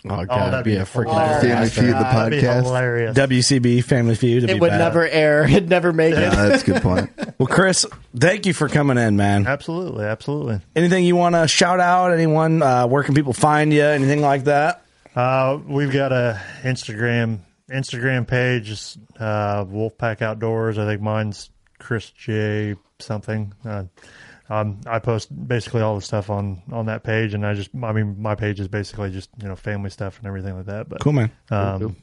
Oh 0.07 0.25
god, 0.25 0.29
that'd 0.29 0.53
that'd 0.53 0.65
be 0.65 0.71
be 0.73 0.77
a 0.77 0.83
freaking 0.85 1.11
hilarious. 1.13 1.43
Family 1.43 1.65
disaster. 1.65 1.81
Feud, 1.81 1.95
the 1.95 1.99
That'd 2.03 2.31
be 2.41 2.47
podcast. 2.47 2.63
hilarious. 2.65 3.17
WCB 3.17 3.85
Family 3.85 4.15
Feud. 4.15 4.37
it'd 4.45 4.51
It 4.51 4.55
be 4.55 4.61
would 4.61 4.71
bad. 4.71 4.79
never 4.79 5.09
air. 5.09 5.45
It'd 5.49 5.69
never 5.71 5.93
make 5.95 6.13
it. 6.15 6.21
Yeah, 6.21 6.31
that's 6.49 6.63
a 6.63 6.67
good 6.67 6.83
point. 6.83 7.11
Well, 7.37 7.49
Chris, 7.49 7.85
thank 8.17 8.47
you 8.47 8.53
for 8.55 8.69
coming 8.69 8.97
in, 8.97 9.17
man. 9.17 9.47
Absolutely, 9.47 10.05
absolutely. 10.05 10.61
Anything 10.77 11.05
you 11.05 11.17
want 11.17 11.35
to 11.35 11.49
shout 11.49 11.81
out? 11.81 12.13
Anyone? 12.13 12.63
Uh, 12.63 12.87
where 12.87 13.03
can 13.03 13.15
people 13.15 13.33
find 13.33 13.73
you? 13.73 13.83
Anything 13.83 14.21
like 14.21 14.45
that? 14.45 14.85
Uh, 15.17 15.59
we've 15.67 15.91
got 15.93 16.13
a 16.13 16.41
Instagram 16.63 17.41
Instagram 17.71 18.27
page, 18.29 18.71
it's, 18.71 18.97
uh, 19.19 19.65
Wolfpack 19.65 20.23
Outdoors. 20.23 20.79
I 20.79 20.85
think 20.87 21.01
mine's 21.03 21.51
Chris 21.79 22.09
J 22.11 22.77
something. 23.01 23.53
Uh, 23.65 23.85
um, 24.51 24.81
I 24.87 24.99
post 24.99 25.29
basically 25.49 25.81
all 25.81 25.95
the 25.97 26.03
stuff 26.03 26.29
on 26.31 26.63
on 26.73 26.87
that 26.87 27.03
page, 27.03 27.35
and 27.35 27.47
I 27.47 27.55
just 27.55 27.71
I 27.83 27.93
mean 27.93 28.17
my 28.21 28.35
page 28.35 28.61
is 28.61 28.69
basically 28.69 29.11
just 29.11 29.31
you 29.41 29.49
know 29.49 29.57
family 29.57 29.91
stuff 29.91 30.19
and 30.19 30.27
everything 30.27 30.57
like 30.57 30.67
that. 30.67 30.89
But 30.89 31.01
Cool, 31.01 31.13
man. 31.15 31.31
Um, 31.51 31.97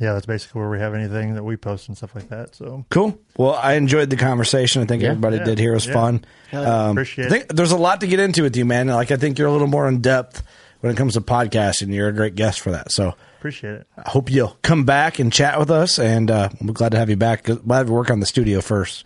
Yeah, 0.00 0.12
that's 0.12 0.26
basically 0.26 0.60
where 0.60 0.70
we 0.70 0.78
have 0.80 0.94
anything 0.94 1.34
that 1.34 1.42
we 1.44 1.56
post 1.56 1.88
and 1.88 1.96
stuff 1.96 2.14
like 2.14 2.28
that. 2.28 2.54
So 2.54 2.84
Cool. 2.90 3.18
Well, 3.36 3.54
I 3.54 3.74
enjoyed 3.74 4.10
the 4.10 4.16
conversation. 4.16 4.82
I 4.82 4.84
think 4.86 5.02
Yeah. 5.02 5.10
everybody 5.10 5.38
Yeah. 5.38 5.44
did 5.44 5.58
here. 5.58 5.72
It 5.72 5.76
was 5.76 5.86
Yeah. 5.86 5.92
fun. 5.92 6.24
Yeah. 6.52 6.60
Um, 6.60 6.90
Appreciate 6.92 7.26
I 7.26 7.28
think 7.30 7.48
there's 7.48 7.72
a 7.72 7.76
lot 7.76 8.00
to 8.02 8.06
get 8.06 8.20
into 8.20 8.42
with 8.42 8.56
you, 8.56 8.64
man. 8.64 8.88
Like 8.88 9.10
I 9.10 9.16
think 9.16 9.38
you're 9.38 9.48
a 9.48 9.52
little 9.52 9.66
more 9.66 9.88
in 9.88 10.00
depth 10.00 10.42
when 10.80 10.92
it 10.92 10.96
comes 10.96 11.14
to 11.14 11.20
podcasting. 11.20 11.92
You're 11.92 12.08
a 12.08 12.12
great 12.12 12.34
guest 12.34 12.60
for 12.60 12.70
that. 12.72 12.92
So 12.92 13.14
appreciate 13.38 13.74
it. 13.74 13.86
I 13.96 14.10
hope 14.10 14.30
you'll 14.30 14.56
come 14.62 14.84
back 14.84 15.18
and 15.20 15.32
chat 15.32 15.58
with 15.58 15.70
us, 15.70 15.98
and 15.98 16.30
uh, 16.30 16.48
we're 16.60 16.72
glad 16.74 16.90
to 16.92 16.98
have 16.98 17.08
you 17.10 17.16
back. 17.16 17.46
We'll 17.48 17.84
to 17.84 17.92
work 17.92 18.10
on 18.10 18.20
the 18.20 18.26
studio 18.26 18.60
first. 18.60 19.04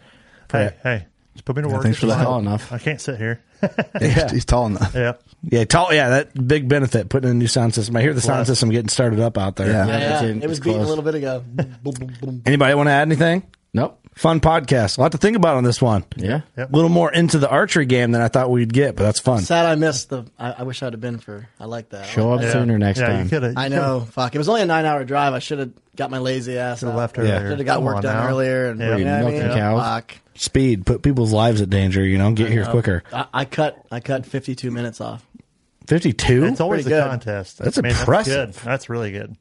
Hey, 0.50 0.74
hey, 0.82 1.06
just 1.34 1.44
put 1.44 1.56
me 1.56 1.62
to 1.62 1.68
Yeah, 1.68 1.74
work. 1.74 1.82
thanks 1.84 1.96
It's 1.96 2.00
for 2.00 2.06
the 2.06 2.12
fine. 2.14 2.20
help. 2.22 2.40
enough. 2.42 2.72
I 2.72 2.78
can't 2.78 3.00
sit 3.00 3.16
here. 3.18 3.40
He's, 4.00 4.30
he's 4.32 4.44
tall 4.44 4.66
enough. 4.66 4.92
yeah. 4.94 5.12
Yeah, 5.44 5.64
tall. 5.64 5.94
Yeah, 5.94 6.08
that 6.08 6.46
big 6.48 6.68
benefit 6.68 7.08
putting 7.08 7.30
in 7.30 7.36
a 7.36 7.38
new 7.38 7.46
sound 7.46 7.74
system. 7.74 7.96
I 7.96 8.02
hear 8.02 8.12
the 8.12 8.20
sound 8.20 8.38
Plus. 8.38 8.48
system 8.48 8.70
getting 8.70 8.88
started 8.88 9.20
up 9.20 9.38
out 9.38 9.54
there. 9.56 9.68
Yeah. 9.68 9.86
Yeah, 9.86 9.98
yeah. 9.98 10.22
in- 10.28 10.42
it 10.42 10.48
was 10.48 10.58
it's 10.58 10.64
beating 10.64 10.80
a 10.80 10.84
close. 10.84 10.88
little 10.88 11.04
bit 11.04 11.14
ago. 11.14 11.44
Boom, 11.46 11.94
boom, 11.94 12.14
boom. 12.20 12.42
Anybody 12.44 12.74
want 12.74 12.88
to 12.88 12.90
add 12.92 13.02
anything? 13.08 13.44
Nope. 13.72 14.01
Fun 14.14 14.40
podcast. 14.40 14.98
A 14.98 15.00
lot 15.00 15.12
to 15.12 15.18
think 15.18 15.36
about 15.36 15.56
on 15.56 15.64
this 15.64 15.80
one. 15.80 16.04
Yeah. 16.16 16.42
A 16.56 16.66
little 16.70 16.90
more 16.90 17.10
into 17.10 17.38
the 17.38 17.48
archery 17.48 17.86
game 17.86 18.10
than 18.12 18.20
I 18.20 18.28
thought 18.28 18.50
we'd 18.50 18.72
get, 18.72 18.94
but 18.94 19.04
that's 19.04 19.18
fun. 19.18 19.40
Sad 19.40 19.64
I 19.64 19.74
missed 19.74 20.10
the. 20.10 20.24
I, 20.38 20.52
I 20.52 20.62
wish 20.64 20.82
I'd 20.82 20.92
have 20.92 21.00
been 21.00 21.18
for. 21.18 21.48
I 21.58 21.64
like 21.64 21.88
that. 21.90 22.06
Show 22.06 22.32
up 22.34 22.42
that. 22.42 22.52
sooner 22.52 22.78
next 22.78 22.98
yeah, 23.00 23.06
time. 23.06 23.24
You 23.24 23.30
could 23.30 23.42
have. 23.42 23.54
I 23.56 23.68
know. 23.68 24.00
Fuck. 24.00 24.34
It 24.34 24.38
was 24.38 24.50
only 24.50 24.60
a 24.62 24.66
nine 24.66 24.84
hour 24.84 25.02
drive. 25.04 25.32
I 25.32 25.38
should 25.38 25.60
have 25.60 25.70
got 25.96 26.10
my 26.10 26.18
lazy 26.18 26.58
ass. 26.58 26.80
Should 26.80 26.86
have 26.88 26.94
out. 26.94 26.98
left 26.98 27.16
Yeah. 27.16 27.22
earlier. 27.22 27.48
Should 27.50 27.58
have 27.60 27.66
got 27.66 27.74
Come 27.76 27.84
work 27.84 27.96
on 27.96 28.02
done 28.02 28.16
now. 28.16 28.28
earlier. 28.28 28.66
And 28.70 28.80
Yeah. 28.80 28.96
you 28.96 29.04
know 29.06 29.10
what 29.12 29.18
I 29.18 29.30
Milking 29.30 29.48
mean? 29.48 29.56
cows. 29.56 29.82
Fuck. 29.82 30.14
Speed, 30.34 30.86
put 30.86 31.02
people's 31.02 31.32
lives 31.32 31.60
at 31.62 31.70
danger. 31.70 32.04
You 32.04 32.18
know, 32.18 32.32
get 32.32 32.50
here 32.50 32.66
quicker. 32.66 33.02
I, 33.12 33.26
I 33.32 33.44
cut. 33.46 33.82
I 33.90 34.00
cut 34.00 34.26
fifty 34.26 34.54
two 34.54 34.70
minutes 34.70 35.00
off. 35.00 35.26
Fifty-two. 35.86 36.44
It's 36.44 36.60
always 36.60 36.84
Pretty 36.84 36.96
a 36.96 37.02
good. 37.02 37.08
contest. 37.10 37.58
That's 37.58 37.78
I 37.78 37.80
mean, 37.80 37.92
impressive. 37.92 38.32
That's, 38.34 38.58
good. 38.58 38.66
that's 38.70 38.88
really 38.88 39.10
good. 39.10 39.36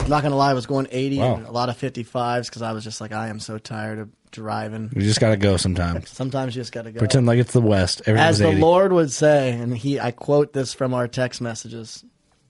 I'm 0.00 0.10
not 0.10 0.22
gonna 0.22 0.36
lie. 0.36 0.50
I 0.50 0.54
was 0.54 0.66
going 0.66 0.86
eighty 0.90 1.18
Wow. 1.18 1.36
and 1.36 1.46
a 1.46 1.50
lot 1.52 1.68
of 1.68 1.76
fifty 1.76 2.02
fives 2.02 2.48
because 2.48 2.62
I 2.62 2.72
was 2.72 2.84
just 2.84 3.00
like, 3.00 3.12
I 3.12 3.28
am 3.28 3.40
so 3.40 3.58
tired 3.58 3.98
of 3.98 4.08
driving. 4.30 4.90
You 4.94 5.02
just 5.02 5.18
got 5.20 5.30
to 5.30 5.36
go 5.36 5.56
sometimes. 5.56 6.10
Sometimes 6.16 6.54
you 6.54 6.60
just 6.60 6.72
gotta 6.72 6.90
go. 6.92 6.98
Pretend 6.98 7.26
like 7.26 7.38
it's 7.38 7.52
the 7.52 7.60
West. 7.60 8.00
As 8.02 8.08
Everything's 8.08 8.38
the 8.38 8.48
80. 8.48 8.60
Lord 8.60 8.92
would 8.92 9.10
say, 9.12 9.52
and 9.52 9.76
he, 9.76 9.98
I 9.98 10.10
quote 10.10 10.52
this 10.52 10.74
from 10.74 10.92
our 10.94 11.08
text 11.08 11.40
messages: 11.40 12.04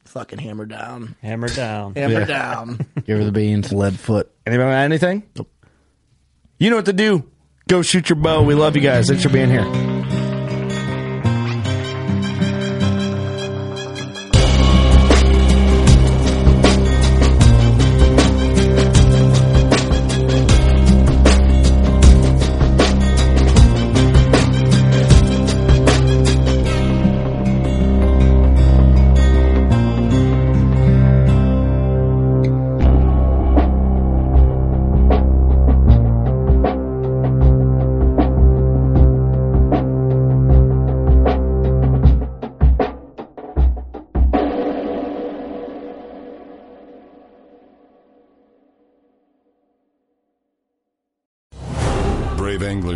"Fucking 0.04 0.38
hammer 0.38 0.66
down, 0.66 1.14
Hammer 1.22 1.48
down. 1.48 1.94
hammer 1.94 2.20
Yeah. 2.20 2.24
down." 2.26 2.86
Give 3.06 3.18
her 3.18 3.24
the 3.24 3.32
beans. 3.32 3.72
Lead 3.72 3.98
foot. 3.98 4.30
Anybody 4.46 4.64
want 4.68 4.76
anything? 4.84 5.22
Nope. 5.36 5.48
You 6.58 6.70
know 6.70 6.76
what 6.76 6.86
to 6.86 6.92
do. 6.92 7.24
Go 7.68 7.82
shoot 7.82 8.08
your 8.08 8.16
bow. 8.16 8.42
We 8.42 8.54
love 8.54 8.76
you 8.76 8.82
guys. 8.82 9.08
Thanks 9.08 9.22
for 9.22 9.28
being 9.28 9.50
here. 9.50 9.95